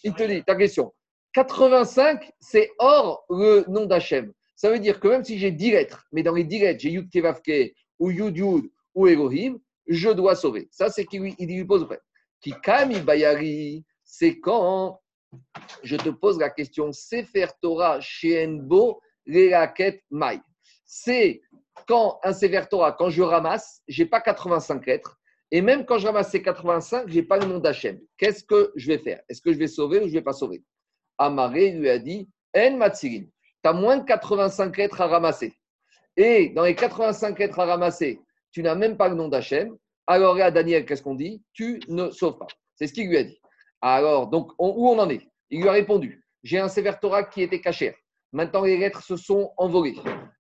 Il 0.04 0.14
te 0.14 0.24
dit, 0.24 0.44
ta 0.44 0.56
question. 0.56 0.94
85, 1.34 2.30
c'est 2.40 2.70
hors 2.78 3.26
le 3.30 3.64
nom 3.70 3.86
d'Hachem. 3.86 4.32
Ça 4.56 4.70
veut 4.70 4.80
dire 4.80 5.00
que 5.00 5.08
même 5.08 5.24
si 5.24 5.40
j'ai 5.40 5.52
10 5.52 5.72
lettres, 5.72 6.06
mais 6.12 6.22
dans 6.22 6.34
les 6.34 6.44
10 6.44 6.60
lettres, 6.60 6.82
j'ai 6.82 6.92
Yud 6.92 7.10
Kevavke 7.10 7.74
ou 7.98 8.12
Yud 8.12 8.38
Yud 8.38 8.70
ou 8.94 9.08
Elohim, 9.08 9.58
je 9.88 10.10
dois 10.10 10.36
sauver. 10.36 10.68
Ça, 10.70 10.90
c'est 10.90 11.06
qu'il 11.06 11.22
lui, 11.22 11.36
il 11.40 11.48
lui 11.48 11.66
pose 11.66 11.88
le 11.90 11.98
Kikami 12.44 13.00
Bayari, 13.00 13.86
c'est 14.04 14.40
quand 14.40 15.02
je 15.82 15.96
te 15.96 16.10
pose 16.10 16.38
la 16.40 16.50
question 16.50 16.92
Sefer 16.92 17.48
Torah 17.62 18.00
Shenbo 18.02 19.02
Lelaket 19.26 20.04
Mai. 20.12 20.40
C'est 20.86 21.42
quand 21.88 22.20
un 22.24 22.34
Sefer 22.34 22.66
Torah, 22.70 22.92
quand 22.92 23.10
je 23.10 23.24
ramasse, 23.24 23.82
j'ai 23.88 24.06
pas 24.06 24.22
85 24.22 24.86
lettres, 24.86 25.18
et 25.52 25.62
même 25.62 25.86
quand 25.86 25.98
je 25.98 26.08
ramasse 26.08 26.32
ces 26.32 26.42
85, 26.42 27.08
je 27.08 27.16
n'ai 27.16 27.24
pas 27.24 27.38
le 27.38 27.46
nom 27.46 27.60
d'Hachem. 27.60 28.00
Qu'est-ce 28.18 28.44
que 28.44 28.72
je 28.76 28.88
vais 28.88 28.98
faire? 28.98 29.22
Est-ce 29.30 29.42
que 29.42 29.54
je 29.54 29.58
vais 29.58 29.68
sauver 29.68 30.00
ou 30.00 30.08
je 30.08 30.14
vais 30.14 30.22
pas 30.22 30.34
sauver? 30.34 30.64
Amaré 31.18 31.72
lui 31.72 31.90
a 31.90 32.00
dit 32.00 32.28
En 32.58 32.76
Matsirin, 32.78 33.26
tu 33.64 33.70
as 33.70 33.74
moins 33.74 33.98
de 33.98 34.04
85 34.04 34.76
lettres 34.78 35.02
à 35.02 35.08
ramasser. 35.08 35.54
Et 36.18 36.50
dans 36.50 36.64
les 36.64 36.76
85 36.76 37.38
lettres 37.40 37.60
à 37.60 37.66
ramasser, 37.66 38.20
tu 38.52 38.62
n'as 38.62 38.76
même 38.76 38.98
pas 38.98 39.08
le 39.08 39.16
nom 39.16 39.28
d'Hachem. 39.28 39.78
Alors 40.08 40.36
là, 40.36 40.52
Daniel, 40.52 40.86
qu'est-ce 40.86 41.02
qu'on 41.02 41.16
dit? 41.16 41.44
Tu 41.54 41.80
ne 41.88 42.10
sauves 42.12 42.38
pas. 42.38 42.48
C'est 42.76 42.88
ce 42.88 42.94
qu'il 42.94 43.08
lui 43.08 43.18
a 43.18 43.24
dit. 43.24 43.40
Alors, 43.82 44.28
donc, 44.28 44.52
où 44.60 44.90
on 44.90 45.00
en 45.00 45.10
est? 45.10 45.28
Il 45.50 45.62
lui 45.62 45.70
a 45.70 45.74
répondu 45.74 46.26
J'ai 46.44 46.60
un 46.60 46.68
sévère 46.68 47.00
Torah 47.00 47.24
qui 47.24 47.42
était 47.42 47.62
caché. 47.62 47.96
Maintenant, 48.32 48.64
les 48.64 48.78
lettres 48.78 49.04
se 49.04 49.16
sont 49.16 49.54
envolées. 49.58 49.96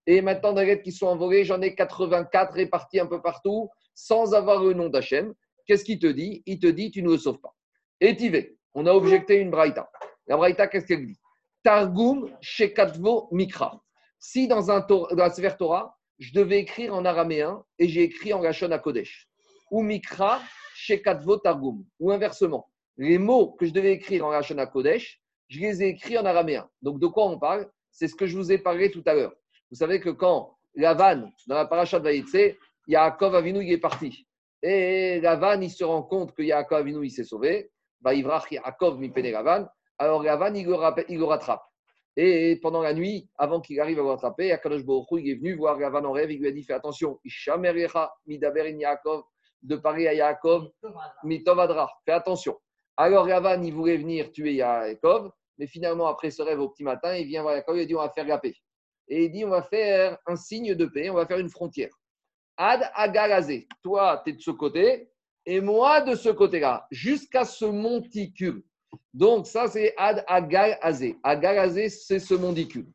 Et 0.07 0.21
maintenant, 0.21 0.53
les 0.53 0.65
lettres 0.65 0.83
qui 0.83 0.91
sont 0.91 1.07
envolées, 1.07 1.45
j'en 1.45 1.61
ai 1.61 1.75
84 1.75 2.53
réparties 2.53 2.99
un 2.99 3.05
peu 3.05 3.21
partout 3.21 3.69
sans 3.93 4.33
avoir 4.33 4.63
le 4.63 4.73
nom 4.73 4.89
d'Hachem, 4.89 5.33
qu'est-ce 5.65 5.83
qu'il 5.83 5.99
te 5.99 6.07
dit? 6.07 6.41
Il 6.45 6.59
te 6.59 6.67
dit 6.67 6.91
tu 6.91 7.03
ne 7.03 7.11
le 7.11 7.17
sauves 7.17 7.39
pas. 7.39 7.53
Et 8.01 8.15
Tivé, 8.15 8.57
on 8.73 8.85
a 8.87 8.91
objecté 8.91 9.35
une 9.35 9.51
braïta. 9.51 9.89
La 10.27 10.37
braïta, 10.37 10.67
qu'est-ce 10.67 10.87
qu'elle 10.87 11.05
dit 11.05 11.19
Targum 11.63 12.29
Shekatvo 12.41 13.29
Mikra. 13.31 13.81
Si 14.19 14.47
dans, 14.47 14.71
un, 14.71 14.79
dans 14.79 15.29
Sefer 15.29 15.55
Torah, 15.57 15.97
je 16.19 16.33
devais 16.33 16.59
écrire 16.59 16.93
en 16.93 17.05
araméen 17.05 17.63
et 17.79 17.87
j'ai 17.87 18.03
écrit 18.03 18.33
en 18.33 18.41
Lachon 18.41 18.71
à 18.71 18.79
Kodesh, 18.79 19.27
ou 19.71 19.81
Mikra 19.81 20.41
Shekatvo 20.75 21.37
Targum, 21.37 21.85
ou 21.99 22.11
inversement, 22.11 22.69
les 22.97 23.17
mots 23.17 23.51
que 23.53 23.65
je 23.65 23.71
devais 23.71 23.93
écrire 23.93 24.25
en 24.25 24.31
Lachon 24.31 24.57
à 24.57 24.67
Kodesh, 24.67 25.21
je 25.47 25.59
les 25.59 25.83
ai 25.83 25.89
écrits 25.89 26.17
en 26.17 26.25
araméen. 26.25 26.67
Donc 26.81 26.99
de 26.99 27.07
quoi 27.07 27.25
on 27.25 27.39
parle? 27.39 27.69
C'est 27.91 28.07
ce 28.07 28.15
que 28.15 28.25
je 28.25 28.35
vous 28.35 28.51
ai 28.51 28.57
parlé 28.57 28.91
tout 28.91 29.03
à 29.05 29.13
l'heure. 29.13 29.33
Vous 29.69 29.77
savez 29.77 29.99
que 29.99 30.09
quand 30.09 30.57
la 30.75 30.93
vanne, 30.93 31.31
dans 31.47 31.55
la 31.55 31.65
paracha 31.65 31.99
de 31.99 32.03
Vaïtse, 32.03 32.55
Yaakov 32.87 33.35
Avinu, 33.35 33.63
il 33.63 33.71
est 33.71 33.77
parti. 33.77 34.27
Et 34.61 35.19
Lavan, 35.21 35.61
il 35.61 35.69
se 35.69 35.83
rend 35.83 36.03
compte 36.03 36.33
que 36.33 36.41
Yaakov 36.41 36.79
Avinu, 36.79 37.05
il 37.05 37.11
s'est 37.11 37.23
sauvé. 37.23 37.71
Va 38.01 38.13
Yaakov 38.13 38.99
mi 38.99 39.11
Lavan. 39.15 39.67
Alors 39.97 40.23
Lavan, 40.23 40.53
il 40.55 40.65
le, 40.65 41.23
rattrape. 41.23 41.63
Et 42.15 42.59
pendant 42.61 42.81
la 42.81 42.93
nuit, 42.93 43.29
avant 43.37 43.61
qu'il 43.61 43.79
arrive 43.79 43.99
à 43.99 44.03
le 44.03 44.09
rattraper, 44.09 44.51
Akadosh 44.51 44.85
Baruch 44.85 45.07
il 45.13 45.29
est 45.29 45.35
venu 45.35 45.55
voir 45.55 45.77
Lavan 45.79 46.05
en 46.05 46.11
rêve. 46.11 46.31
Il 46.31 46.39
lui 46.39 46.47
a 46.47 46.51
dit 46.51 46.63
Fais 46.63 46.73
attention, 46.73 47.19
Ishamerecha 47.23 48.11
midaberin 48.27 48.77
Yaakov, 48.77 49.23
de 49.63 49.75
parler 49.75 50.07
à 50.07 50.13
Yaakov, 50.13 50.69
mitovadra. 51.23 51.89
Fais 52.05 52.11
attention. 52.11 52.57
Alors 52.97 53.25
Lavan, 53.25 53.61
il 53.63 53.73
voulait 53.73 53.97
venir 53.97 54.31
tuer 54.31 54.53
Yaakov, 54.55 55.31
mais 55.57 55.67
finalement, 55.67 56.07
après 56.07 56.31
ce 56.31 56.41
rêve 56.41 56.59
au 56.59 56.69
petit 56.69 56.83
matin, 56.83 57.15
il 57.15 57.27
vient 57.27 57.41
voir 57.41 57.55
Yaakov, 57.55 57.77
il 57.77 57.87
dit 57.87 57.95
On 57.95 58.01
va 58.01 58.09
faire 58.09 58.27
la 58.27 58.37
paix. 58.37 58.55
Et 59.07 59.25
il 59.25 59.31
dit 59.31 59.45
On 59.45 59.49
va 59.49 59.63
faire 59.63 60.17
un 60.27 60.35
signe 60.35 60.75
de 60.75 60.85
paix, 60.85 61.09
on 61.09 61.15
va 61.15 61.25
faire 61.25 61.39
une 61.39 61.49
frontière. 61.49 61.89
Ad 62.57 62.89
Agarazé. 62.93 63.67
Toi, 63.81 64.21
tu 64.23 64.31
es 64.31 64.33
de 64.33 64.41
ce 64.41 64.51
côté 64.51 65.09
et 65.45 65.59
moi 65.59 66.01
de 66.01 66.15
ce 66.15 66.29
côté-là, 66.29 66.87
jusqu'à 66.91 67.45
ce 67.45 67.65
monticule. 67.65 68.63
Donc, 69.13 69.47
ça, 69.47 69.67
c'est 69.67 69.93
Ad 69.97 70.23
Agarazé. 70.27 71.17
Agarazé, 71.23 71.89
c'est 71.89 72.19
ce 72.19 72.33
monticule. 72.35 72.87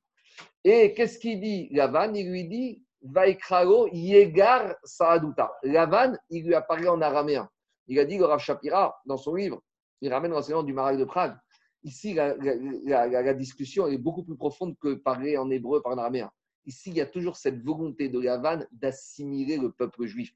Et 0.64 0.94
qu'est-ce 0.94 1.18
qu'il 1.18 1.40
dit 1.40 1.68
Lavan 1.72 2.14
Il 2.14 2.30
lui 2.30 2.44
dit 2.44 2.82
Vaikralo 3.02 3.88
Yegar 3.92 4.76
Saaduta. 4.84 5.52
Lavan, 5.62 6.16
il 6.30 6.46
lui 6.46 6.54
a 6.54 6.62
parlé 6.62 6.88
en 6.88 7.00
araméen. 7.00 7.48
Il 7.86 7.98
a 7.98 8.04
dit, 8.04 8.18
le 8.18 8.24
Rav 8.24 8.40
Shapira, 8.40 9.00
dans 9.06 9.16
son 9.16 9.34
livre, 9.34 9.62
il 10.00 10.12
ramène 10.12 10.32
l'enseignement 10.32 10.62
du 10.62 10.72
Marais 10.72 10.96
de 10.96 11.04
Prague. 11.04 11.36
Ici, 11.84 12.14
la, 12.14 13.34
discussion 13.34 13.86
est 13.86 13.98
beaucoup 13.98 14.24
plus 14.24 14.36
profonde 14.36 14.76
que 14.80 14.94
parler 14.94 15.36
en 15.36 15.50
hébreu 15.50 15.80
par 15.80 15.92
en 15.92 15.98
araméen. 15.98 16.30
Ici, 16.66 16.90
il 16.90 16.96
y 16.96 17.00
a 17.00 17.06
toujours 17.06 17.36
cette 17.36 17.62
volonté 17.62 18.08
de 18.08 18.20
Yavan 18.20 18.66
d'assimiler 18.72 19.56
le 19.56 19.70
peuple 19.70 20.06
juif. 20.06 20.32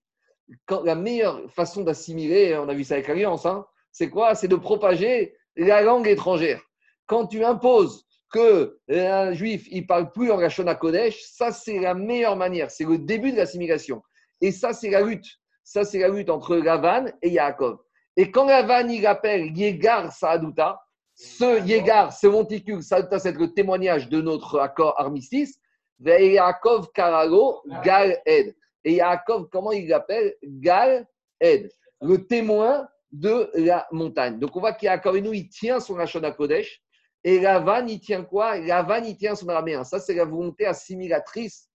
Quand, 0.66 0.82
la 0.82 0.94
meilleure 0.94 1.50
façon 1.50 1.82
d'assimiler, 1.82 2.56
on 2.56 2.68
a 2.68 2.74
vu 2.74 2.84
ça 2.84 2.94
avec 2.94 3.08
l'Alliance, 3.08 3.44
hein, 3.44 3.66
c'est 3.90 4.08
quoi? 4.08 4.34
C'est 4.34 4.48
de 4.48 4.56
propager 4.56 5.36
la 5.56 5.82
langue 5.82 6.08
étrangère. 6.08 6.62
Quand 7.06 7.26
tu 7.26 7.44
imposes 7.44 8.06
que 8.32 8.78
un 8.88 9.32
juif 9.32 9.66
il 9.70 9.86
parle 9.86 10.10
plus 10.10 10.30
en 10.30 10.36
Rachona 10.36 10.74
Kodesh, 10.74 11.22
ça 11.22 11.52
c'est 11.52 11.78
la 11.78 11.94
meilleure 11.94 12.36
manière, 12.36 12.70
c'est 12.70 12.84
le 12.84 12.98
début 12.98 13.32
de 13.32 13.36
l'assimilation. 13.36 14.02
Et 14.40 14.50
ça 14.50 14.72
c'est 14.72 14.90
la 14.90 15.02
lutte, 15.02 15.26
ça 15.62 15.84
c'est 15.84 15.98
la 15.98 16.08
lutte 16.08 16.30
entre 16.30 16.56
Lavan 16.56 17.06
et 17.20 17.30
Yaakov. 17.30 17.78
Et 18.16 18.30
quand 18.30 18.46
Lavan 18.46 18.88
il 18.88 19.06
appelle 19.06 19.56
Yegar 19.56 20.12
Saaduta, 20.12 20.80
ce 21.14 21.64
Yegar, 21.66 22.12
ce 22.12 22.26
monticule 22.26 22.82
Saaduta, 22.82 23.18
c'est 23.18 23.36
le 23.36 23.52
témoignage 23.52 24.08
de 24.08 24.20
notre 24.20 24.58
accord 24.58 24.98
armistice. 24.98 25.58
Yaakov 26.04 26.90
Karago 26.92 27.62
Gal 27.84 28.20
Ed. 28.26 28.54
Et 28.84 28.94
Yaakov, 28.94 29.48
comment 29.52 29.70
il 29.72 29.88
l'appelle? 29.88 30.34
Gal 30.42 31.06
Ed, 31.40 31.70
le 32.00 32.26
témoin 32.26 32.88
de 33.12 33.50
la 33.54 33.86
montagne. 33.92 34.38
Donc 34.38 34.56
on 34.56 34.60
voit 34.60 34.72
qu'Yaakov, 34.72 35.18
il 35.18 35.48
tient 35.48 35.78
son 35.78 35.94
Rachon 35.94 36.22
à 36.24 36.32
Kodesh. 36.32 36.81
Et 37.24 37.40
Lavan, 37.40 37.86
il 37.86 38.00
tient 38.00 38.24
quoi? 38.24 38.58
Lavan, 38.58 39.04
il 39.04 39.16
tient 39.16 39.34
son 39.34 39.48
araméen. 39.48 39.84
Ça, 39.84 40.00
c'est 40.00 40.14
la 40.14 40.24
volonté 40.24 40.66
assimilatrice 40.66 41.68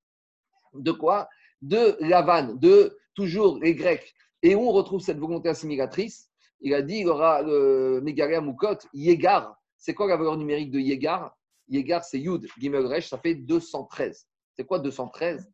de 0.74 0.92
quoi? 0.92 1.30
De 1.62 1.98
Lavan, 2.02 2.54
de 2.56 2.98
toujours 3.16 3.58
les 3.60 3.74
Grecs. 3.74 4.14
Et 4.44 4.56
où 4.56 4.62
on 4.62 4.72
retrouve 4.72 5.02
cette 5.02 5.20
volonté 5.20 5.50
assimilatrice? 5.50 6.30
Il 6.60 6.74
a 6.74 6.82
dit, 6.82 7.00
il 7.00 7.08
aura 7.08 7.42
le 7.42 8.02
Megaria 8.02 8.42
Moukot, 8.42 8.78
Yegar. 8.94 9.56
C'est 9.78 9.94
quoi 9.94 10.08
la 10.08 10.18
valeur 10.18 10.38
numérique 10.38 10.72
de 10.72 10.80
Yegar? 10.80 11.36
Yegar, 11.70 12.04
c'est 12.04 12.20
Yud, 12.20 12.48
Gimel 12.60 13.02
ça 13.04 13.18
fait 13.18 13.36
213. 13.36 14.28
C'est 14.56 14.66
quoi 14.66 14.80
213 14.80 15.48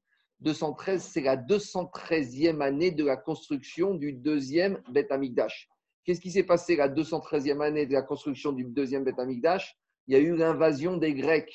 213, 0.44 1.02
c'est 1.02 1.22
la 1.22 1.38
213e 1.38 2.62
année 2.62 2.92
de 2.92 3.06
la 3.06 3.16
construction 3.16 3.94
du 3.94 4.12
deuxième 4.12 4.82
Beth. 4.90 5.12
Qu'est-ce 6.04 6.20
qui 6.20 6.32
s'est 6.32 6.44
passé 6.44 6.76
la 6.76 6.90
213e 6.90 7.62
année 7.62 7.86
de 7.86 7.94
la 7.94 8.02
construction 8.02 8.52
du 8.52 8.66
deuxième 8.66 9.06
Beth 9.06 9.20
Amikdash? 9.20 9.78
Il 10.08 10.14
y 10.14 10.18
a 10.18 10.20
eu 10.20 10.36
l'invasion 10.36 10.98
des 10.98 11.14
Grecs 11.14 11.54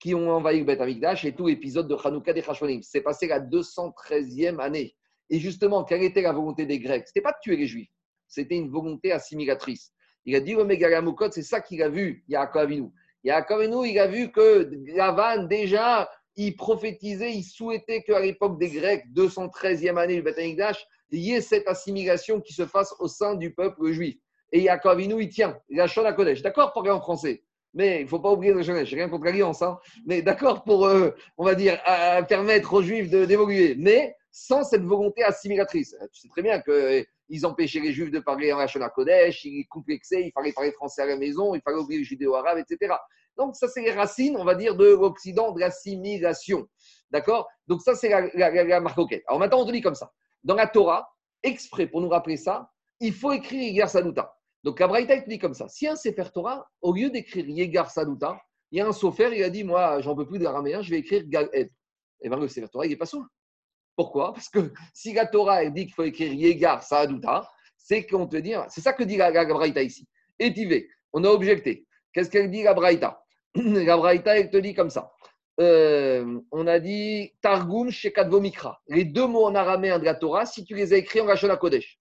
qui 0.00 0.14
ont 0.14 0.30
envahi 0.30 0.60
le 0.60 0.64
Beth 0.64 0.80
Amikdash 0.80 1.24
et 1.24 1.34
tout 1.34 1.46
l'épisode 1.46 1.88
de 1.88 1.96
Hanouka 2.02 2.32
des 2.32 2.42
Chashmonim. 2.42 2.82
C'est 2.82 3.00
passé 3.00 3.26
la 3.26 3.40
213e 3.40 4.60
année. 4.60 4.94
Et 5.30 5.38
justement, 5.38 5.84
quelle 5.84 6.02
était 6.02 6.22
la 6.22 6.32
volonté 6.32 6.66
des 6.66 6.78
Grecs? 6.78 7.06
Ce 7.06 7.10
n'était 7.10 7.20
pas 7.20 7.32
de 7.32 7.38
tuer 7.42 7.56
les 7.56 7.66
Juifs, 7.66 7.90
c'était 8.26 8.56
une 8.56 8.70
volonté 8.70 9.12
assimilatrice. 9.12 9.92
Il 10.24 10.34
a 10.34 10.40
dit 10.40 10.54
le 10.54 10.64
Megalamukot, 10.64 11.30
c'est 11.30 11.42
ça 11.42 11.60
qu'il 11.60 11.82
a 11.82 11.88
vu, 11.88 12.24
Yaakov 12.28 12.62
Avinu. 12.62 12.90
Yaakov 13.24 13.60
Avinu, 13.60 13.88
il 13.88 13.98
a 13.98 14.06
vu 14.06 14.30
que 14.30 14.70
Lavan, 14.94 15.44
déjà, 15.44 16.08
il 16.36 16.56
prophétisait, 16.56 17.34
il 17.34 17.42
souhaitait 17.42 18.02
qu'à 18.02 18.20
l'époque 18.20 18.58
des 18.58 18.70
Grecs, 18.70 19.04
213e 19.14 19.96
année 19.98 20.16
du 20.16 20.22
Beth 20.22 20.38
il 21.10 21.20
y 21.20 21.32
ait 21.32 21.40
cette 21.40 21.66
assimilation 21.66 22.40
qui 22.40 22.52
se 22.52 22.66
fasse 22.66 22.94
au 22.98 23.08
sein 23.08 23.34
du 23.34 23.54
peuple 23.54 23.90
juif. 23.92 24.16
Et 24.52 24.60
Yaakov 24.60 25.00
il 25.00 25.28
tient, 25.28 25.58
il 25.68 25.80
a 25.80 25.84
à 25.84 26.12
Kodesh. 26.12 26.42
D'accord, 26.42 26.72
parler 26.72 26.90
en 26.90 27.00
français? 27.00 27.42
Mais 27.74 28.00
il 28.00 28.04
ne 28.04 28.08
faut 28.08 28.20
pas 28.20 28.32
oublier 28.32 28.52
le 28.52 28.62
jeunesse, 28.62 28.88
je 28.88 28.94
n'ai 28.94 29.02
rien 29.02 29.10
contre 29.10 29.26
l'alliance, 29.26 29.62
hein. 29.62 29.78
mais 30.06 30.22
d'accord 30.22 30.64
pour, 30.64 30.86
euh, 30.86 31.10
on 31.36 31.44
va 31.44 31.54
dire, 31.54 31.78
permettre 32.28 32.72
aux 32.72 32.82
juifs 32.82 33.10
d'évoluer, 33.10 33.74
mais 33.78 34.16
sans 34.30 34.64
cette 34.64 34.82
volonté 34.82 35.22
assimilatrice. 35.22 35.94
Tu 36.12 36.20
sais 36.22 36.28
très 36.28 36.42
bien 36.42 36.62
qu'ils 36.62 37.46
empêchaient 37.46 37.80
les 37.80 37.92
juifs 37.92 38.10
de 38.10 38.20
parler 38.20 38.52
en 38.52 38.58
Hachana 38.58 38.88
Kodesh, 38.88 39.44
ils 39.44 39.66
complexaient, 39.68 40.22
il 40.26 40.32
fallait 40.32 40.52
parler 40.52 40.72
français 40.72 41.02
à 41.02 41.06
la 41.06 41.16
maison, 41.16 41.54
il 41.54 41.60
fallait 41.60 41.78
oublier 41.78 42.00
le 42.00 42.04
judéo-arabe, 42.04 42.58
etc. 42.58 42.94
Donc, 43.36 43.54
ça, 43.56 43.68
c'est 43.68 43.82
les 43.82 43.92
racines, 43.92 44.36
on 44.36 44.44
va 44.44 44.54
dire, 44.54 44.74
de 44.74 44.86
l'Occident, 44.86 45.52
de 45.52 45.60
l'assimilation. 45.60 46.68
D'accord? 47.10 47.48
Donc, 47.66 47.82
ça, 47.82 47.94
c'est 47.94 48.08
la, 48.08 48.28
la, 48.34 48.64
la, 48.64 48.76
Alors, 48.76 49.38
maintenant, 49.38 49.60
on 49.60 49.66
te 49.66 49.72
dit 49.72 49.80
comme 49.80 49.94
ça. 49.94 50.12
Dans 50.44 50.54
la 50.54 50.66
Torah, 50.66 51.08
exprès 51.42 51.86
pour 51.86 52.00
nous 52.00 52.08
rappeler 52.08 52.36
ça, 52.36 52.70
il 53.00 53.12
faut 53.12 53.32
écrire 53.32 53.62
Yegar 53.62 53.88
Saduta. 53.88 54.37
Donc, 54.64 54.80
Abraïta, 54.80 55.14
il 55.14 55.24
te 55.24 55.28
dit 55.28 55.38
comme 55.38 55.54
ça. 55.54 55.68
Si 55.68 55.86
un 55.86 55.96
Sefer 55.96 56.30
Torah, 56.32 56.68
au 56.80 56.92
lieu 56.92 57.10
d'écrire 57.10 57.48
Yegar 57.48 57.90
Saduta, 57.90 58.40
il 58.70 58.78
y 58.78 58.80
a 58.80 58.86
un 58.86 58.92
sofer, 58.92 59.30
il 59.34 59.42
a 59.42 59.50
dit 59.50 59.64
Moi, 59.64 60.00
j'en 60.00 60.14
peux 60.14 60.26
plus 60.26 60.38
de 60.38 60.44
je 60.44 60.90
vais 60.90 60.98
écrire 60.98 61.22
Gal 61.26 61.48
Ed. 61.52 61.68
Et 62.20 62.26
eh 62.26 62.28
bien, 62.28 62.38
le 62.38 62.48
Sefer 62.48 62.68
Torah, 62.68 62.86
il 62.86 62.90
n'est 62.90 62.96
pas 62.96 63.06
sourd. 63.06 63.26
Pourquoi? 63.96 64.32
Parce 64.32 64.48
que 64.48 64.72
si 64.94 65.12
la 65.12 65.26
Torah 65.26 65.62
elle 65.62 65.72
dit 65.72 65.86
qu'il 65.86 65.94
faut 65.94 66.04
écrire 66.04 66.32
Yegar 66.32 66.82
Saduta, 66.82 67.48
c'est 67.76 68.06
qu'on 68.06 68.26
te 68.26 68.36
dit 68.36 68.54
C'est 68.68 68.80
ça 68.80 68.92
que 68.92 69.02
dit 69.04 69.16
la, 69.16 69.30
Braïta 69.30 69.82
ici. 69.82 70.06
Étivé, 70.38 70.88
on 71.12 71.24
a 71.24 71.28
objecté. 71.28 71.86
Qu'est-ce 72.12 72.30
qu'elle 72.30 72.50
dit 72.50 72.62
la 72.62 72.74
Braïta? 72.74 73.22
La 73.54 73.96
Braïta, 73.96 74.38
elle 74.38 74.50
te 74.50 74.58
dit 74.58 74.74
comme 74.74 74.90
ça. 74.90 75.10
Euh, 75.58 76.38
on 76.52 76.66
a 76.66 76.78
dit 76.78 77.32
Targum 77.40 77.90
Shekadvo 77.90 78.40
Mikra. 78.40 78.80
Les 78.88 79.04
deux 79.04 79.26
mots 79.26 79.46
en 79.46 79.54
araméen 79.54 79.98
de 79.98 80.04
la 80.04 80.14
Torah, 80.14 80.44
si 80.44 80.64
tu 80.64 80.74
les 80.74 80.92
as 80.92 80.98
écrits 80.98 81.20
en 81.20 81.26
Rachel 81.26 81.56
Kodesh. 81.58 81.98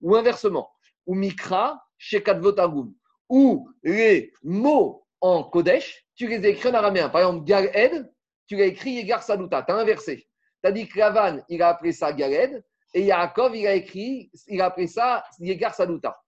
Ou 0.00 0.16
inversement, 0.16 0.70
ou 1.06 1.14
Mikra 1.14 1.80
Shekadvo 1.98 2.52
Targum. 2.52 2.94
Ou 3.28 3.68
les 3.82 4.32
mots 4.42 5.06
en 5.20 5.44
Kodesh, 5.44 6.06
tu 6.14 6.26
les 6.28 6.44
as 6.44 6.48
écrits 6.48 6.70
en 6.70 6.74
araméen. 6.74 7.08
Par 7.08 7.22
exemple, 7.22 7.44
Galed, 7.44 8.10
tu 8.46 8.56
l'as 8.56 8.66
écrit 8.66 8.92
Yegar 8.92 9.22
Saluta. 9.22 9.62
Tu 9.62 9.72
as 9.72 9.76
inversé. 9.76 10.26
Dit 10.72 10.88
que 10.88 10.98
Lavan, 10.98 11.40
il 11.48 11.62
a 11.62 11.68
appelé 11.68 11.92
ça 11.92 12.12
Galed, 12.12 12.64
et 12.94 13.04
Yaakov, 13.04 13.54
il 13.54 13.66
a 13.66 13.74
écrit, 13.74 14.30
il 14.48 14.60
a 14.60 14.66
appelé 14.66 14.86
ça 14.86 15.24
Yegar 15.38 15.74
Saluta. 15.74 16.20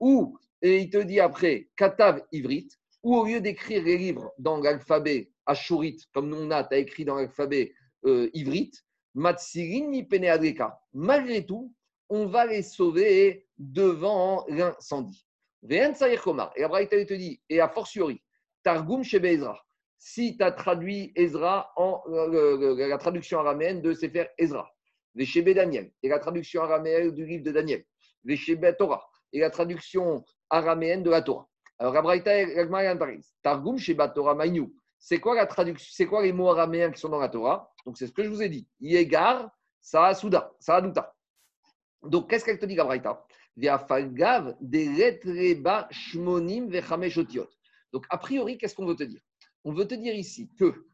Ou, 0.00 0.38
et 0.62 0.78
il 0.78 0.90
te 0.90 0.98
dit 0.98 1.20
après, 1.20 1.68
Katav 1.76 2.22
Ivrit, 2.32 2.68
ou 3.02 3.16
au 3.16 3.26
lieu 3.26 3.40
d'écrire 3.40 3.82
les 3.82 3.98
livres 3.98 4.32
dans 4.38 4.58
l'alphabet 4.58 5.30
ashurite, 5.46 6.06
comme 6.12 6.28
nous 6.28 6.38
on 6.38 6.50
a, 6.50 6.64
tu 6.64 6.74
as 6.74 6.78
écrit 6.78 7.04
dans 7.04 7.16
l'alphabet 7.16 7.74
euh, 8.06 8.30
ivrite, 8.32 8.82
Matsirin 9.14 10.02
Peneadreka. 10.04 10.80
Malgré 10.92 11.44
tout, 11.44 11.72
on 12.08 12.26
va 12.26 12.46
les 12.46 12.62
sauver 12.62 13.46
devant 13.58 14.44
l'incendie. 14.48 15.26
Et 15.68 15.80
Abraham 15.80 16.88
te 16.88 17.14
dit, 17.14 17.40
et 17.48 17.60
a 17.60 17.68
fortiori, 17.68 18.22
Targum 18.62 19.02
Shebe 19.02 19.24
Ezra. 19.26 19.58
Si 19.98 20.36
tu 20.36 20.44
as 20.44 20.52
traduit 20.52 21.12
Ezra 21.16 21.72
en 21.76 22.02
euh, 22.08 22.88
la 22.88 22.98
traduction 22.98 23.38
araméenne 23.38 23.80
de 23.80 23.94
Sefer 23.94 24.26
Ezra, 24.36 24.70
les 25.14 25.24
Shebe 25.24 25.54
Daniel, 25.54 25.90
et 26.02 26.08
la 26.08 26.18
traduction 26.18 26.62
araméenne 26.62 27.12
du 27.12 27.24
livre 27.24 27.44
de 27.44 27.52
Daniel, 27.52 27.84
les 28.24 28.36
Shebe 28.36 28.76
Torah, 28.76 29.06
et 29.32 29.40
la 29.40 29.48
traduction 29.48 30.22
araméenne 30.50 31.02
de 31.02 31.10
la 31.10 31.22
Torah. 31.22 31.48
Alors, 31.78 31.96
Abraïta 31.96 32.30
Targum 33.42 33.78
Sheba 33.78 34.08
Torah 34.08 34.34
Maïnou. 34.34 34.74
C'est 34.98 35.18
quoi 35.18 35.34
la 35.34 35.46
traduction 35.46 35.90
C'est 35.92 36.06
quoi 36.06 36.22
les 36.22 36.32
mots 36.32 36.50
araméens 36.50 36.90
qui 36.90 37.00
sont 37.00 37.08
dans 37.08 37.18
la 37.18 37.28
Torah? 37.28 37.70
Donc, 37.84 37.96
c'est 37.96 38.06
ce 38.06 38.12
que 38.12 38.22
je 38.22 38.28
vous 38.28 38.42
ai 38.42 38.48
dit. 38.48 38.68
Yegar, 38.80 39.50
Saasuda, 39.80 40.52
Saaduta. 40.60 41.14
Donc, 42.06 42.30
qu'est-ce 42.30 42.44
qu'elle 42.44 42.58
te 42.58 42.66
dit, 42.66 42.74
Gabraïta? 42.74 43.24
Donc, 47.92 48.04
a 48.10 48.18
priori, 48.18 48.58
qu'est-ce 48.58 48.74
qu'on 48.74 48.86
veut 48.86 48.96
te 48.96 49.04
dire? 49.04 49.20
On 49.64 49.72
veut 49.72 49.86
te 49.86 49.94
dire 49.94 50.14
ici 50.14 50.50
que 50.58 50.86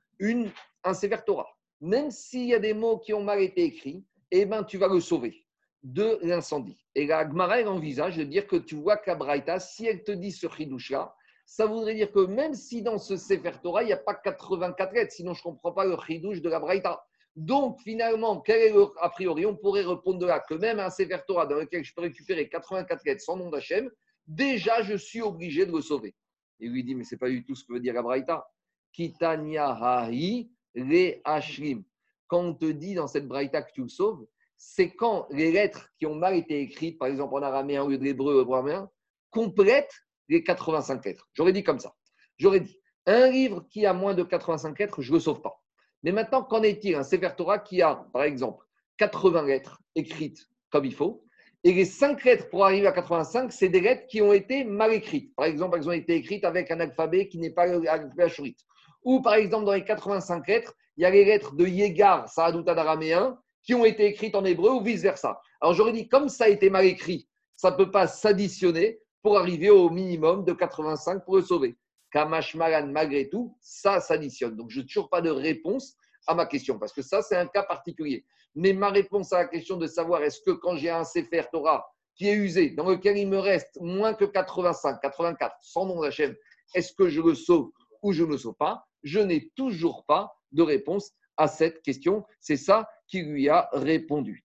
un 0.85 0.95
sévère 0.95 1.25
Torah, 1.25 1.49
même 1.81 2.11
s'il 2.11 2.47
y 2.47 2.55
a 2.55 2.59
des 2.59 2.75
mots 2.75 2.99
qui 2.99 3.15
ont 3.15 3.23
mal 3.23 3.41
été 3.41 3.63
écrits, 3.65 4.05
eh 4.31 4.45
ben, 4.45 4.63
tu 4.65 4.77
vas 4.79 4.89
le 4.89 5.01
sauver 5.01 5.45
de 5.83 6.19
l'incendie. 6.23 6.79
Et 6.95 7.07
la 7.07 7.27
Gemara, 7.27 7.63
envisage 7.63 8.17
de 8.17 8.25
dire 8.25 8.47
que 8.47 8.57
tu 8.57 8.75
vois 8.75 8.97
qu'Abraïta, 8.97 9.59
si 9.59 9.87
elle 9.87 10.05
te 10.05 10.13
dit 10.13 10.33
ce 10.33 10.47
chidouche-là, 10.49 11.15
ça 11.47 11.67
voudrait 11.67 11.95
dire 11.95 12.13
que 12.13 12.27
même 12.27 12.55
si 12.55 12.83
dans 12.83 12.99
ce 12.99 13.17
Sefer 13.17 13.53
Torah, 13.63 13.83
il 13.83 13.87
n'y 13.87 13.93
a 13.93 13.97
pas 13.97 14.15
84 14.15 14.93
lettres, 14.93 15.13
sinon 15.13 15.35
je 15.35 15.41
ne 15.41 15.45
comprends 15.45 15.73
pas 15.73 15.85
le 15.85 15.97
chidouche 16.07 16.41
de 16.41 16.49
la 16.49 16.61
Braïta. 16.61 17.05
Donc 17.37 17.81
finalement, 17.83 18.41
quel 18.41 18.61
est 18.61 18.73
le, 18.73 18.87
a 19.01 19.09
priori 19.11 19.47
On 19.47 19.57
pourrait 19.57 19.85
répondre 19.85 20.19
de 20.19 20.27
là 20.27 20.41
que 20.41 20.55
même 20.55 20.81
un 20.81 20.91
Sefer 20.91 21.19
dans 21.29 21.45
lequel 21.45 21.85
je 21.85 21.95
peux 21.95 22.03
récupérer 22.03 22.49
84 22.49 23.05
lettres 23.05 23.23
sans 23.23 23.37
nom 23.37 23.51
d'Hachem, 23.51 23.91
déjà 24.27 24.83
je 24.83 24.97
suis 24.97 25.23
obligé 25.23 25.67
de 25.67 25.73
le 25.73 25.81
sauver. 25.81 26.15
Et 26.61 26.69
lui 26.69 26.85
dit, 26.85 26.95
mais 26.95 27.05
ce 27.05 27.15
n'est 27.15 27.19
pas 27.19 27.29
du 27.29 27.45
tout 27.45 27.55
ce 27.55 27.65
que 27.65 27.73
veut 27.73 27.81
dire 27.81 27.95
la. 27.95 28.47
Kitanya 28.93 29.71
hahi 29.71 30.51
le 30.75 31.21
ashrim. 31.25 31.85
Quand 32.27 32.41
on 32.41 32.55
te 32.55 32.67
dit 32.67 32.95
dans 32.95 33.07
cette 33.07 33.27
Braïta 33.27 33.63
que 33.63 33.73
tu 33.73 33.83
le 33.83 33.89
sauves, 33.89 34.27
c'est 34.57 34.95
quand 34.95 35.27
les 35.31 35.53
lettres 35.53 35.89
qui 35.99 36.07
ont 36.07 36.15
mal 36.15 36.37
été 36.37 36.61
écrites, 36.61 36.99
par 36.99 37.09
exemple 37.09 37.35
en 37.35 37.43
araméen 37.43 37.83
au 37.83 37.89
lieu 37.89 37.99
de 37.99 38.05
l'hébreu 38.05 38.45
araméen, 38.49 38.91
complètent 39.31 39.95
les 40.29 40.43
85 40.43 41.05
lettres. 41.05 41.29
J'aurais 41.33 41.53
dit 41.53 41.65
comme 41.65 41.79
ça. 41.79 41.95
J'aurais 42.37 42.61
dit, 42.61 42.79
un 43.07 43.29
livre 43.29 43.67
qui 43.71 43.87
a 43.87 43.93
moins 43.93 44.15
de 44.15 44.23
85 44.23 44.79
lettres, 44.79 45.03
je 45.03 45.11
ne 45.11 45.17
le 45.17 45.21
sauve 45.21 45.41
pas. 45.41 45.61
Mais 46.03 46.13
maintenant, 46.13 46.43
qu'en 46.43 46.63
est-il 46.63 46.95
Un 46.95 47.03
Sefer 47.03 47.31
qui 47.65 47.83
a, 47.83 48.07
par 48.13 48.23
exemple, 48.23 48.65
80 48.99 49.47
lettres 49.47 49.81
écrites 49.95 50.47
comme 50.71 50.85
il 50.85 50.95
faut, 50.95 51.25
et 51.63 51.75
les 51.75 51.85
5 51.85 52.25
lettres 52.25 52.49
pour 52.49 52.65
arriver 52.65 52.87
à 52.87 52.93
85, 52.93 53.53
c'est 53.53 53.69
des 53.69 53.81
lettres 53.81 54.07
qui 54.07 54.23
ont 54.23 54.33
été 54.33 54.65
mal 54.65 54.93
écrites. 54.95 55.35
Par 55.35 55.45
exemple, 55.45 55.77
elles 55.77 55.89
ont 55.89 55.93
été 55.93 56.15
écrites 56.15 56.45
avec 56.45 56.71
un 56.71 56.81
alphabet 56.81 57.29
qui 57.29 57.39
n'est 57.39 57.51
pas 57.51 57.67
l'alphabet 57.67 58.23
ashurite. 58.23 58.61
Ou 59.05 59.21
par 59.21 59.35
exemple, 59.35 59.67
dans 59.67 59.75
les 59.75 59.85
85 59.85 60.47
lettres, 60.49 60.75
il 60.97 61.03
y 61.03 61.07
a 61.07 61.11
les 61.11 61.25
lettres 61.25 61.55
de 61.55 61.67
Yegar, 61.67 62.29
Saadouta 62.29 62.75
d'araméen, 62.75 63.39
qui 63.63 63.75
ont 63.75 63.85
été 63.85 64.07
écrites 64.07 64.35
en 64.35 64.45
hébreu 64.45 64.71
ou 64.71 64.81
vice-versa. 64.81 65.39
Alors 65.61 65.75
j'aurais 65.75 65.93
dit, 65.93 66.09
comme 66.09 66.31
ça 66.31 66.45
a 66.45 66.49
été 66.49 66.71
mal 66.71 66.87
écrit, 66.87 67.29
ça 67.57 67.71
ne 67.71 67.77
peut 67.77 67.91
pas 67.91 68.07
s'additionner 68.07 68.99
pour 69.23 69.39
arriver 69.39 69.69
au 69.69 69.91
minimum 69.91 70.45
de 70.45 70.55
85 70.55 71.25
pour 71.27 71.37
le 71.37 71.43
sauver. 71.43 71.77
Kamash 72.11 72.55
Malan, 72.55 72.87
malgré 72.89 73.29
tout, 73.29 73.57
ça 73.61 74.01
s'additionne. 74.01 74.57
Donc 74.57 74.71
je 74.71 74.81
n'ai 74.81 74.87
toujours 74.87 75.09
pas 75.09 75.21
de 75.21 75.31
réponse 75.31 75.97
à 76.27 76.35
ma 76.35 76.47
question, 76.47 76.79
parce 76.79 76.93
que 76.93 77.03
ça, 77.03 77.23
c'est 77.23 77.37
un 77.37 77.47
cas 77.47 77.63
particulier. 77.63 78.25
Mais 78.55 78.73
ma 78.73 78.91
réponse 78.91 79.33
à 79.33 79.39
la 79.39 79.45
question 79.47 79.77
de 79.77 79.87
savoir 79.87 80.23
est-ce 80.23 80.41
que 80.41 80.51
quand 80.51 80.77
j'ai 80.77 80.91
un 80.91 81.05
Sefer 81.05 81.45
Torah 81.53 81.87
qui 82.15 82.29
est 82.29 82.35
usé, 82.35 82.71
dans 82.71 82.89
lequel 82.89 83.17
il 83.17 83.29
me 83.29 83.39
reste 83.39 83.79
moins 83.81 84.15
que 84.15 84.25
85, 84.25 85.01
84, 85.01 85.57
sans 85.61 85.87
nom 85.87 86.01
d'Hachem, 86.01 86.35
est-ce 86.75 86.93
que 86.93 87.09
je 87.09 87.21
le 87.21 87.35
sauve 87.35 87.71
ou 88.03 88.13
je 88.13 88.25
ne 88.25 88.31
le 88.31 88.39
sauve 88.39 88.57
pas 88.57 88.87
Je 89.03 89.21
n'ai 89.21 89.51
toujours 89.57 90.05
pas 90.05 90.33
de 90.53 90.63
réponse 90.63 91.13
à 91.37 91.49
cette 91.49 91.81
question. 91.83 92.25
C'est 92.41 92.57
ça 92.57 92.89
qui 93.07 93.23
lui 93.23 93.49
a 93.49 93.69
répondu. 93.73 94.45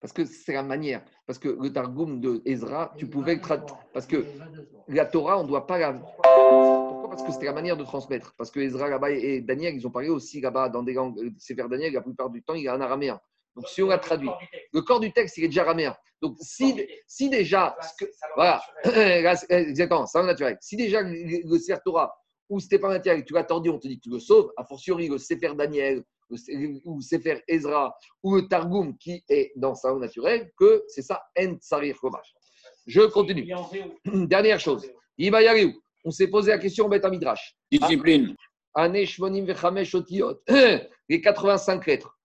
Parce 0.00 0.12
que 0.12 0.24
c'est 0.24 0.52
la 0.52 0.62
manière. 0.62 1.04
Parce 1.26 1.38
que 1.40 1.48
le 1.48 1.72
Targum 1.72 2.20
de 2.20 2.40
Ezra, 2.44 2.94
tu 2.96 3.06
pouvais 3.08 3.40
traduire. 3.40 3.76
Parce 3.92 4.06
que 4.06 4.24
la 4.88 5.04
Torah, 5.04 5.38
on 5.40 5.42
ne 5.42 5.48
doit 5.48 5.66
pas 5.66 5.78
la. 5.78 5.92
Pourquoi? 5.92 7.10
Parce 7.10 7.24
que 7.24 7.32
c'était 7.32 7.46
la 7.46 7.52
manière 7.52 7.76
de 7.76 7.82
transmettre. 7.82 8.34
Parce 8.36 8.50
que 8.50 8.60
Ezra 8.60 8.88
là-bas 8.88 9.10
et 9.10 9.40
Daniel, 9.40 9.74
ils 9.74 9.86
ont 9.86 9.90
parlé 9.90 10.08
aussi 10.08 10.40
là-bas 10.40 10.68
dans 10.68 10.84
des 10.84 10.92
langues. 10.92 11.32
C'est 11.38 11.54
vers 11.54 11.68
Daniel, 11.68 11.92
la 11.92 12.00
plupart 12.00 12.30
du 12.30 12.42
temps, 12.42 12.54
il 12.54 12.66
est 12.66 12.70
en 12.70 12.80
araméen. 12.80 13.20
Donc 13.56 13.68
si 13.68 13.82
on 13.82 13.88
la 13.88 13.98
traduit, 13.98 14.28
le 14.72 14.82
corps 14.82 15.00
du 15.00 15.12
texte, 15.12 15.38
il 15.38 15.44
est 15.44 15.48
déjà 15.48 15.62
araméen. 15.62 15.96
Donc 16.22 16.36
si, 16.40 16.86
si 17.06 17.28
déjà. 17.28 17.76
voilà, 18.34 18.62
exactement, 19.50 20.06
ça 20.06 20.22
naturel. 20.22 20.58
Si 20.60 20.76
déjà 20.76 21.02
le, 21.02 21.10
le 21.10 21.82
Torah 21.84 22.14
ou 22.48 22.60
c'était 22.60 22.78
pas 22.78 22.88
naturel, 22.88 23.24
tu 23.24 23.34
l'as 23.34 23.44
tordu, 23.44 23.70
on 23.70 23.78
te 23.78 23.88
dit 23.88 23.96
que 23.96 24.04
tu 24.04 24.10
le 24.10 24.20
sauves, 24.20 24.52
a 24.56 24.64
fortiori 24.64 25.08
le 25.08 25.18
Sefer 25.18 25.54
Daniel, 25.56 26.04
ou 26.30 27.00
Sefer 27.00 27.42
Ezra, 27.48 27.94
ou 28.22 28.36
le 28.36 28.48
Targum 28.48 28.96
qui 28.98 29.24
est 29.28 29.52
dans 29.56 29.74
sa 29.74 29.94
naturel, 29.94 30.50
que 30.56 30.84
c'est 30.88 31.02
ça, 31.02 31.22
En 31.38 31.54
Tsarir 31.56 31.96
Je 32.86 33.02
continue. 33.02 33.52
Dernière 34.04 34.60
chose. 34.60 34.90
On 36.04 36.10
s'est 36.10 36.28
posé 36.28 36.50
la 36.50 36.58
question 36.58 36.86
au 36.86 37.10
Midrash. 37.10 37.56
Discipline. 37.70 38.34
Les 41.08 41.20
85 41.20 41.86
lettres. 41.86 42.16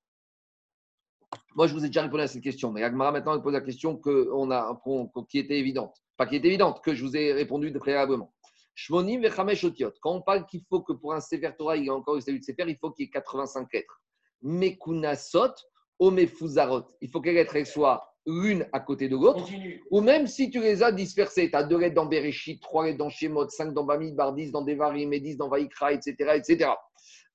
Moi, 1.56 1.68
je 1.68 1.74
vous 1.74 1.84
ai 1.86 1.88
déjà 1.88 2.02
répondu 2.02 2.24
à 2.24 2.28
cette 2.28 2.42
question, 2.42 2.72
mais 2.72 2.84
Agmara 2.84 3.12
maintenant 3.12 3.40
pose 3.40 3.54
la 3.54 3.62
question 3.62 3.98
que 3.98 4.30
on 4.34 4.52
a, 4.52 4.82
qui 5.30 5.40
était 5.40 5.60
évidente. 5.60 5.96
Pas 6.18 6.26
qui 6.26 6.36
était 6.38 6.48
évidente, 6.48 6.82
que 6.84 6.94
je 6.94 7.04
vous 7.04 7.16
ai 7.16 7.34
répondu 7.34 7.72
préalablement. 7.74 8.34
Shmonim 8.76 9.24
otiot. 9.26 9.94
Quand 10.02 10.12
on 10.12 10.22
parle 10.22 10.46
qu'il 10.46 10.62
faut 10.70 10.82
que 10.82 10.94
pour 10.94 11.14
un 11.14 11.20
Sefer 11.20 11.52
Torah, 11.58 11.78
il 11.78 11.86
y 11.86 11.90
a 11.90 11.94
encore 11.94 12.16
le 12.16 12.22
statut 12.22 12.40
de 12.40 12.44
Sefer, 12.44 12.66
il 12.68 12.78
faut 12.78 12.92
qu'il 12.92 13.06
y 13.06 13.08
ait 13.08 13.12
85 13.12 13.68
lettres. 13.74 14.02
Mekunasot, 14.42 15.54
omefuzarot. 16.00 16.86
Il 17.02 17.10
faut 17.10 17.22
que 17.22 17.30
les 17.30 17.36
lettres 17.36 17.68
soient 17.68 18.12
l'une 18.26 18.68
à 18.72 18.80
côté 18.80 19.10
de 19.10 19.16
l'autre, 19.16 19.48
ou 19.90 20.02
même 20.02 20.28
si 20.28 20.50
tu 20.50 20.62
les 20.62 20.84
as 20.84 20.92
dispersées, 20.92 21.50
tu 21.50 21.56
as 21.56 21.64
deux 21.64 21.78
lettres 21.78 21.96
dans 21.96 22.06
Bereshit, 22.06 22.62
trois 22.62 22.86
lettres 22.86 23.00
dans 23.00 23.10
Shemot, 23.10 23.50
cinq 23.50 23.74
dans 23.74 23.84
Bamidbar, 23.84 24.34
dix 24.34 24.52
dans 24.52 24.62
Devarim 24.62 25.12
et 25.14 25.20
dix 25.20 25.38
dans 25.38 25.50
Vaikra, 25.50 25.94
etc., 25.94 26.16
etc. 26.36 26.70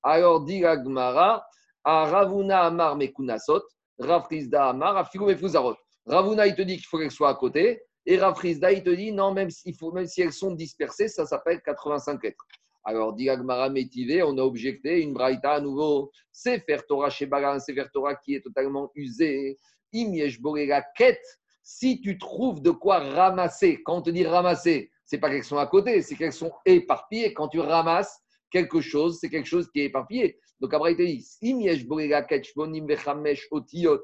Alors, 0.02 0.44
dit 0.44 0.60
la 0.60 0.82
Gemara, 0.82 1.44
à 1.82 2.04
Ravuna 2.04 2.62
Amar 2.62 2.96
Mekunasot, 2.96 3.62
Rafrizda 3.98 4.68
Amar, 4.68 4.96
Afilou 4.96 5.26
Mefuzarot. 5.26 5.76
Ravuna, 6.06 6.46
il 6.46 6.54
te 6.54 6.62
dit 6.62 6.76
qu'il 6.76 6.86
faut 6.86 6.98
qu'elles 6.98 7.10
soient 7.10 7.30
à 7.30 7.34
côté, 7.34 7.82
et 8.06 8.18
Rafrizda, 8.18 8.70
il 8.70 8.84
te 8.84 8.90
dit 8.90 9.10
non, 9.10 9.32
même, 9.32 9.50
faut, 9.76 9.90
même 9.90 10.06
si 10.06 10.22
elles 10.22 10.32
sont 10.32 10.52
dispersées, 10.52 11.08
ça 11.08 11.26
s'appelle 11.26 11.60
85 11.62 12.22
lettres. 12.22 12.46
Alors, 12.84 13.14
dit 13.14 13.28
Métivé, 13.72 14.22
on 14.22 14.38
a 14.38 14.42
objecté 14.42 15.02
une 15.02 15.12
braïta 15.12 15.54
à 15.54 15.60
nouveau. 15.60 16.12
C'est 16.30 16.64
Torah 16.86 17.10
chez 17.10 17.26
Bagan, 17.26 17.58
c'est 17.58 17.74
Torah 17.92 18.14
qui 18.14 18.36
est 18.36 18.40
totalement 18.40 18.92
usé. 18.94 19.58
Imiesh 19.92 20.40
la 20.68 20.82
quête. 20.96 21.40
Si 21.64 22.00
tu 22.00 22.16
trouves 22.16 22.62
de 22.62 22.70
quoi 22.70 23.00
ramasser, 23.00 23.82
quand 23.82 23.96
on 23.96 24.02
te 24.02 24.10
dit 24.10 24.24
ramasser, 24.24 24.92
c'est 25.04 25.18
pas 25.18 25.28
qu'elles 25.28 25.42
sont 25.42 25.58
à 25.58 25.66
côté, 25.66 26.00
c'est 26.00 26.14
qu'elles 26.14 26.32
sont 26.32 26.52
éparpillées. 26.64 27.34
Quand 27.34 27.48
tu 27.48 27.58
ramasses 27.58 28.20
quelque 28.52 28.80
chose, 28.80 29.18
c'est 29.20 29.30
quelque 29.30 29.48
chose 29.48 29.68
qui 29.72 29.80
est 29.80 29.86
éparpillé. 29.86 30.38
Donc, 30.60 30.72
Abraï 30.72 30.96
te 30.96 31.02
dit 31.02 31.26
Imiesh 31.42 31.84
la 31.88 32.22
quête, 32.22 32.46
otiyot. 33.50 34.00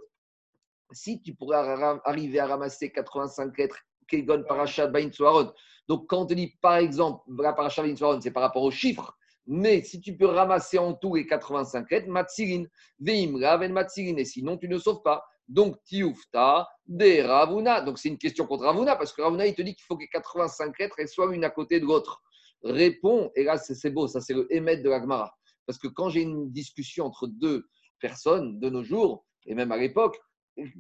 Si 0.90 1.22
tu 1.22 1.36
pourrais 1.36 1.58
arriver 2.04 2.40
à 2.40 2.46
ramasser 2.46 2.90
85 2.90 3.56
lettres, 3.56 3.78
Kegon 4.06 4.44
Parashat 4.46 4.88
Bain 4.88 5.10
donc, 5.88 6.06
quand 6.06 6.22
on 6.22 6.26
te 6.26 6.34
dit, 6.34 6.54
par 6.60 6.76
exemple, 6.76 7.22
la 7.38 7.52
paracha 7.52 7.82
c'est 8.20 8.30
par 8.30 8.42
rapport 8.42 8.62
aux 8.62 8.70
chiffres, 8.70 9.16
mais 9.46 9.82
si 9.82 10.00
tu 10.00 10.16
peux 10.16 10.26
ramasser 10.26 10.78
en 10.78 10.94
tout 10.94 11.16
les 11.16 11.26
85 11.26 11.90
lettres, 11.90 12.08
Matsirin, 12.08 12.64
Veim 13.00 13.36
Raven 13.40 13.72
Matsirin, 13.72 14.16
et 14.16 14.24
sinon 14.24 14.56
tu 14.56 14.68
ne 14.68 14.78
sauves 14.78 15.02
pas. 15.02 15.24
Donc, 15.48 15.82
Tioufta, 15.84 16.68
de 16.86 17.22
Ravuna. 17.26 17.80
Donc, 17.80 17.98
c'est 17.98 18.08
une 18.08 18.18
question 18.18 18.46
contre 18.46 18.64
Ravuna, 18.64 18.94
parce 18.96 19.12
que 19.12 19.22
Ravuna, 19.22 19.46
il 19.46 19.54
te 19.54 19.62
dit 19.62 19.74
qu'il 19.74 19.84
faut 19.84 19.96
que 19.96 20.02
les 20.02 20.08
85 20.08 20.78
lettres 20.78 20.96
soient 21.08 21.34
une 21.34 21.44
à 21.44 21.50
côté 21.50 21.80
de 21.80 21.84
l'autre. 21.84 22.22
Réponds, 22.62 23.32
et 23.34 23.42
là, 23.42 23.58
c'est 23.58 23.90
beau, 23.90 24.06
ça, 24.06 24.20
c'est 24.20 24.34
le 24.34 24.46
émet 24.54 24.76
de 24.76 24.88
l'Agmara. 24.88 25.34
Parce 25.66 25.78
que 25.78 25.88
quand 25.88 26.10
j'ai 26.10 26.22
une 26.22 26.52
discussion 26.52 27.06
entre 27.06 27.26
deux 27.26 27.66
personnes 27.98 28.60
de 28.60 28.70
nos 28.70 28.84
jours, 28.84 29.26
et 29.46 29.54
même 29.54 29.72
à 29.72 29.76
l'époque, 29.76 30.18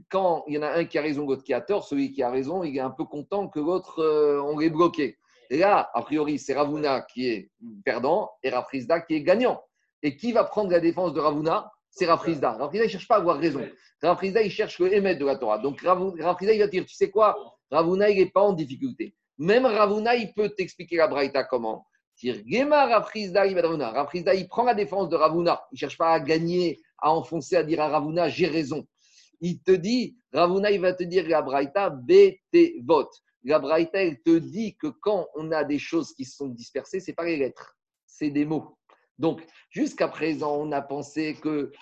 quand 0.08 0.44
il 0.46 0.54
y 0.54 0.58
en 0.58 0.62
a 0.62 0.70
un 0.72 0.84
qui 0.84 0.98
a 0.98 1.02
raison, 1.02 1.26
l'autre 1.26 1.44
qui 1.44 1.54
a 1.54 1.60
tort, 1.60 1.84
celui 1.84 2.12
qui 2.12 2.22
a 2.22 2.30
raison, 2.30 2.62
il 2.62 2.76
est 2.76 2.80
un 2.80 2.90
peu 2.90 3.04
content 3.04 3.48
que 3.48 3.58
l'autre, 3.58 4.00
euh, 4.00 4.40
on 4.42 4.58
l'ait 4.58 4.70
bloqué. 4.70 5.18
Et 5.50 5.58
là, 5.58 5.90
a 5.94 6.02
priori, 6.02 6.38
c'est 6.38 6.54
Ravuna 6.54 7.02
qui 7.02 7.28
est 7.28 7.50
perdant 7.84 8.30
et 8.42 8.50
Rafrizda 8.50 9.00
qui 9.00 9.14
est 9.14 9.22
gagnant. 9.22 9.62
Et 10.02 10.16
qui 10.16 10.32
va 10.32 10.44
prendre 10.44 10.70
la 10.70 10.80
défense 10.80 11.12
de 11.12 11.20
Ravuna? 11.20 11.70
C'est 11.90 12.06
Rafrizda. 12.06 12.52
Rafrizda, 12.52 12.86
ne 12.86 12.90
cherche 12.90 13.06
pas 13.06 13.16
à 13.16 13.18
avoir 13.18 13.36
raison. 13.36 13.60
Rafrizda, 14.02 14.42
il 14.42 14.50
cherche 14.50 14.78
le 14.78 14.92
émettre 14.92 15.20
de 15.20 15.26
la 15.26 15.36
Torah. 15.36 15.58
Donc 15.58 15.80
Rafrizda, 15.82 16.54
il 16.54 16.60
va 16.60 16.66
dire, 16.66 16.84
tu 16.86 16.94
sais 16.94 17.10
quoi? 17.10 17.36
Ravuna, 17.70 18.10
il 18.10 18.18
n'est 18.18 18.30
pas 18.30 18.40
en 18.40 18.52
difficulté. 18.52 19.14
Même 19.38 19.66
Ravuna, 19.66 20.14
il 20.16 20.32
peut 20.32 20.48
t'expliquer 20.50 20.96
la 20.96 21.08
Braïta 21.08 21.44
comment? 21.44 21.86
Gema 22.16 22.86
Rafrizda, 22.86 23.46
il 23.46 23.58
il 24.36 24.48
prend 24.48 24.64
la 24.64 24.74
défense 24.74 25.08
de 25.08 25.16
Ravuna. 25.16 25.62
Il 25.70 25.74
ne 25.74 25.78
cherche 25.78 25.98
pas 25.98 26.12
à 26.12 26.20
gagner, 26.20 26.80
à 26.98 27.12
enfoncer, 27.12 27.56
à 27.56 27.62
dire 27.62 27.80
à 27.80 27.88
Ravuna, 27.88 28.28
j'ai 28.28 28.46
raison 28.46 28.86
il 29.42 29.60
te 29.60 29.72
dit, 29.72 30.16
Ravuna, 30.32 30.70
il 30.70 30.80
va 30.80 30.94
te 30.94 31.02
dire 31.02 31.28
la 31.28 31.42
Braïta, 31.42 31.94
vote. 32.84 33.12
La 33.44 33.58
Braïta, 33.58 34.02
elle 34.02 34.22
te 34.22 34.38
dit 34.38 34.76
que 34.76 34.86
quand 34.86 35.26
on 35.34 35.50
a 35.50 35.64
des 35.64 35.80
choses 35.80 36.14
qui 36.14 36.24
sont 36.24 36.46
dispersées, 36.46 37.00
ce 37.00 37.10
n'est 37.10 37.14
pas 37.14 37.24
les 37.24 37.36
lettres, 37.36 37.76
c'est 38.06 38.30
des 38.30 38.44
mots. 38.44 38.78
Donc, 39.18 39.44
jusqu'à 39.68 40.08
présent, 40.08 40.56
on 40.56 40.70
a 40.72 40.80
pensé 40.80 41.34
que, 41.34 41.72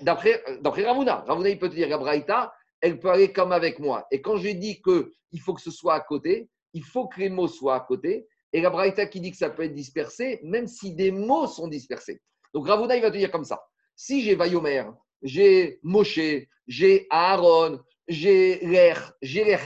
d'après 0.00 0.42
Ravuna, 0.62 1.24
Ravuna, 1.26 1.48
il 1.50 1.58
peut 1.58 1.68
te 1.68 1.74
dire 1.74 1.88
la 1.88 1.98
Braïta, 1.98 2.54
elle 2.80 3.00
peut 3.00 3.10
aller 3.10 3.32
comme 3.32 3.50
avec 3.50 3.80
moi. 3.80 4.06
Et 4.12 4.22
quand 4.22 4.36
j'ai 4.36 4.54
dit 4.54 4.80
qu'il 4.80 5.40
faut 5.40 5.54
que 5.54 5.60
ce 5.60 5.72
soit 5.72 5.94
à 5.94 6.00
côté, 6.00 6.48
il 6.72 6.84
faut 6.84 7.08
que 7.08 7.18
les 7.18 7.28
mots 7.28 7.48
soient 7.48 7.74
à 7.74 7.80
côté. 7.80 8.28
Et 8.52 8.60
la 8.60 8.70
Braïta 8.70 9.06
qui 9.06 9.20
dit 9.20 9.32
que 9.32 9.36
ça 9.36 9.50
peut 9.50 9.64
être 9.64 9.74
dispersé, 9.74 10.40
même 10.44 10.68
si 10.68 10.94
des 10.94 11.10
mots 11.10 11.48
sont 11.48 11.66
dispersés. 11.66 12.22
Donc, 12.54 12.68
Ravuna, 12.68 12.96
il 12.96 13.02
va 13.02 13.10
te 13.10 13.16
dire 13.16 13.32
comme 13.32 13.44
ça. 13.44 13.60
Si 13.96 14.22
j'ai 14.22 14.36
Vayomer, 14.36 14.84
j'ai 15.22 15.78
Moshe, 15.82 16.20
j'ai 16.66 17.06
Aaron, 17.10 17.80
j'ai 18.08 18.58
l'air, 18.62 19.12
j'ai 19.20 19.44
l'air 19.44 19.60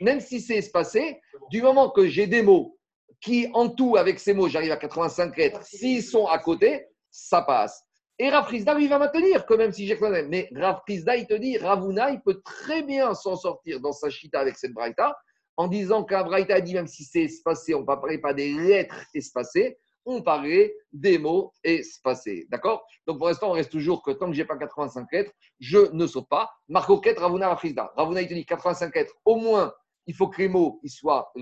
même 0.00 0.20
si 0.20 0.40
c'est 0.40 0.56
espacé, 0.56 1.20
du 1.50 1.62
moment 1.62 1.90
que 1.90 2.06
j'ai 2.06 2.26
des 2.26 2.42
mots 2.42 2.78
qui, 3.20 3.48
en 3.54 3.68
tout, 3.68 3.96
avec 3.96 4.18
ces 4.18 4.34
mots, 4.34 4.48
j'arrive 4.48 4.72
à 4.72 4.76
85 4.76 5.36
lettres, 5.36 5.62
s'ils 5.64 6.02
sont 6.02 6.26
à 6.26 6.38
côté, 6.38 6.86
ça 7.10 7.42
passe. 7.42 7.82
Et 8.18 8.28
Rav 8.28 8.52
il 8.52 8.64
va 8.64 8.98
maintenir, 8.98 9.46
que 9.46 9.54
même 9.54 9.72
si 9.72 9.86
j'ai 9.86 9.98
Mais 10.28 10.48
Rav 10.54 10.80
il 10.88 11.26
te 11.26 11.34
dit, 11.34 11.56
Ravuna, 11.56 12.10
il 12.10 12.20
peut 12.20 12.40
très 12.44 12.82
bien 12.82 13.14
s'en 13.14 13.36
sortir 13.36 13.80
dans 13.80 13.92
sa 13.92 14.10
chita 14.10 14.40
avec 14.40 14.56
cette 14.56 14.72
braïta, 14.72 15.16
en 15.56 15.68
disant 15.68 16.04
qu'un 16.04 16.24
braïta 16.24 16.60
dit, 16.60 16.74
même 16.74 16.86
si 16.86 17.04
c'est 17.04 17.22
espacé, 17.22 17.74
on 17.74 17.80
ne 17.80 17.86
parler 17.86 18.18
pas 18.18 18.34
des 18.34 18.52
lettres 18.52 19.04
espacées, 19.14 19.78
on 20.04 20.22
parlait 20.22 20.74
des 20.92 21.18
mots 21.18 21.52
espacés. 21.62 22.46
D'accord? 22.50 22.86
Donc 23.06 23.18
pour 23.18 23.28
l'instant, 23.28 23.50
on 23.50 23.52
reste 23.52 23.70
toujours 23.70 24.02
que 24.02 24.10
tant 24.10 24.26
que 24.26 24.32
je 24.32 24.40
n'ai 24.40 24.46
pas 24.46 24.56
85 24.56 25.06
lettres, 25.12 25.32
je 25.60 25.78
ne 25.92 26.06
saute 26.06 26.28
pas. 26.28 26.50
Marco 26.68 27.00
Ket, 27.00 27.18
Ravuna 27.18 27.48
Rafrizda. 27.48 27.92
Ravuna, 27.96 28.22
il 28.22 28.28
te 28.28 28.34
dit 28.34 28.44
85 28.44 28.94
lettres, 28.94 29.14
au 29.24 29.36
moins, 29.36 29.72
il 30.06 30.14
faut 30.14 30.28
que 30.28 30.42
les 30.42 30.48
mots 30.48 30.80
ils 30.82 30.90
soient 30.90 31.32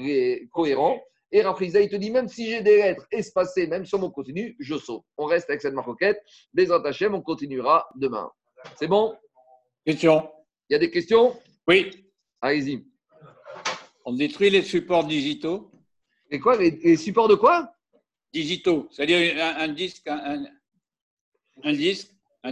cohérents. 0.53 1.01
Et 1.33 1.43
Rafrizda, 1.43 1.81
il 1.81 1.89
te 1.89 1.97
dit, 1.97 2.11
même 2.11 2.29
si 2.29 2.51
j'ai 2.51 2.61
des 2.61 2.79
lettres 2.79 3.07
espacées, 3.13 3.69
même 3.69 3.85
sur 3.85 4.01
mon 4.01 4.11
continu, 4.11 4.57
je 4.59 4.77
saute. 4.77 5.05
On 5.17 5.27
reste 5.27 5.49
avec 5.49 5.63
cette 5.63 5.75
marcoquette. 5.75 6.21
Les 6.55 6.73
Hachem, 6.73 7.15
on 7.15 7.23
continuera 7.23 7.89
demain. 7.95 8.31
C'est 8.77 8.89
bon? 8.89 9.17
Question. 9.87 10.29
Il 10.69 10.73
y 10.73 10.77
a 10.77 10.79
des 10.81 10.91
questions? 10.91 11.39
Oui. 11.69 12.05
Allez-y. 12.41 12.85
On 14.05 14.13
détruit 14.13 14.51
les 14.51 14.63
supports 14.63 15.05
digitaux? 15.05 15.71
Et 16.31 16.41
quoi 16.41 16.57
les 16.57 16.97
supports 16.97 17.29
de 17.29 17.37
quoi? 17.37 17.73
Digitaux, 18.33 18.89
c'est-à-dire 18.91 19.45
un, 19.45 19.69
disque, 19.69 20.07
un, 20.07 21.73
disque 21.73 22.11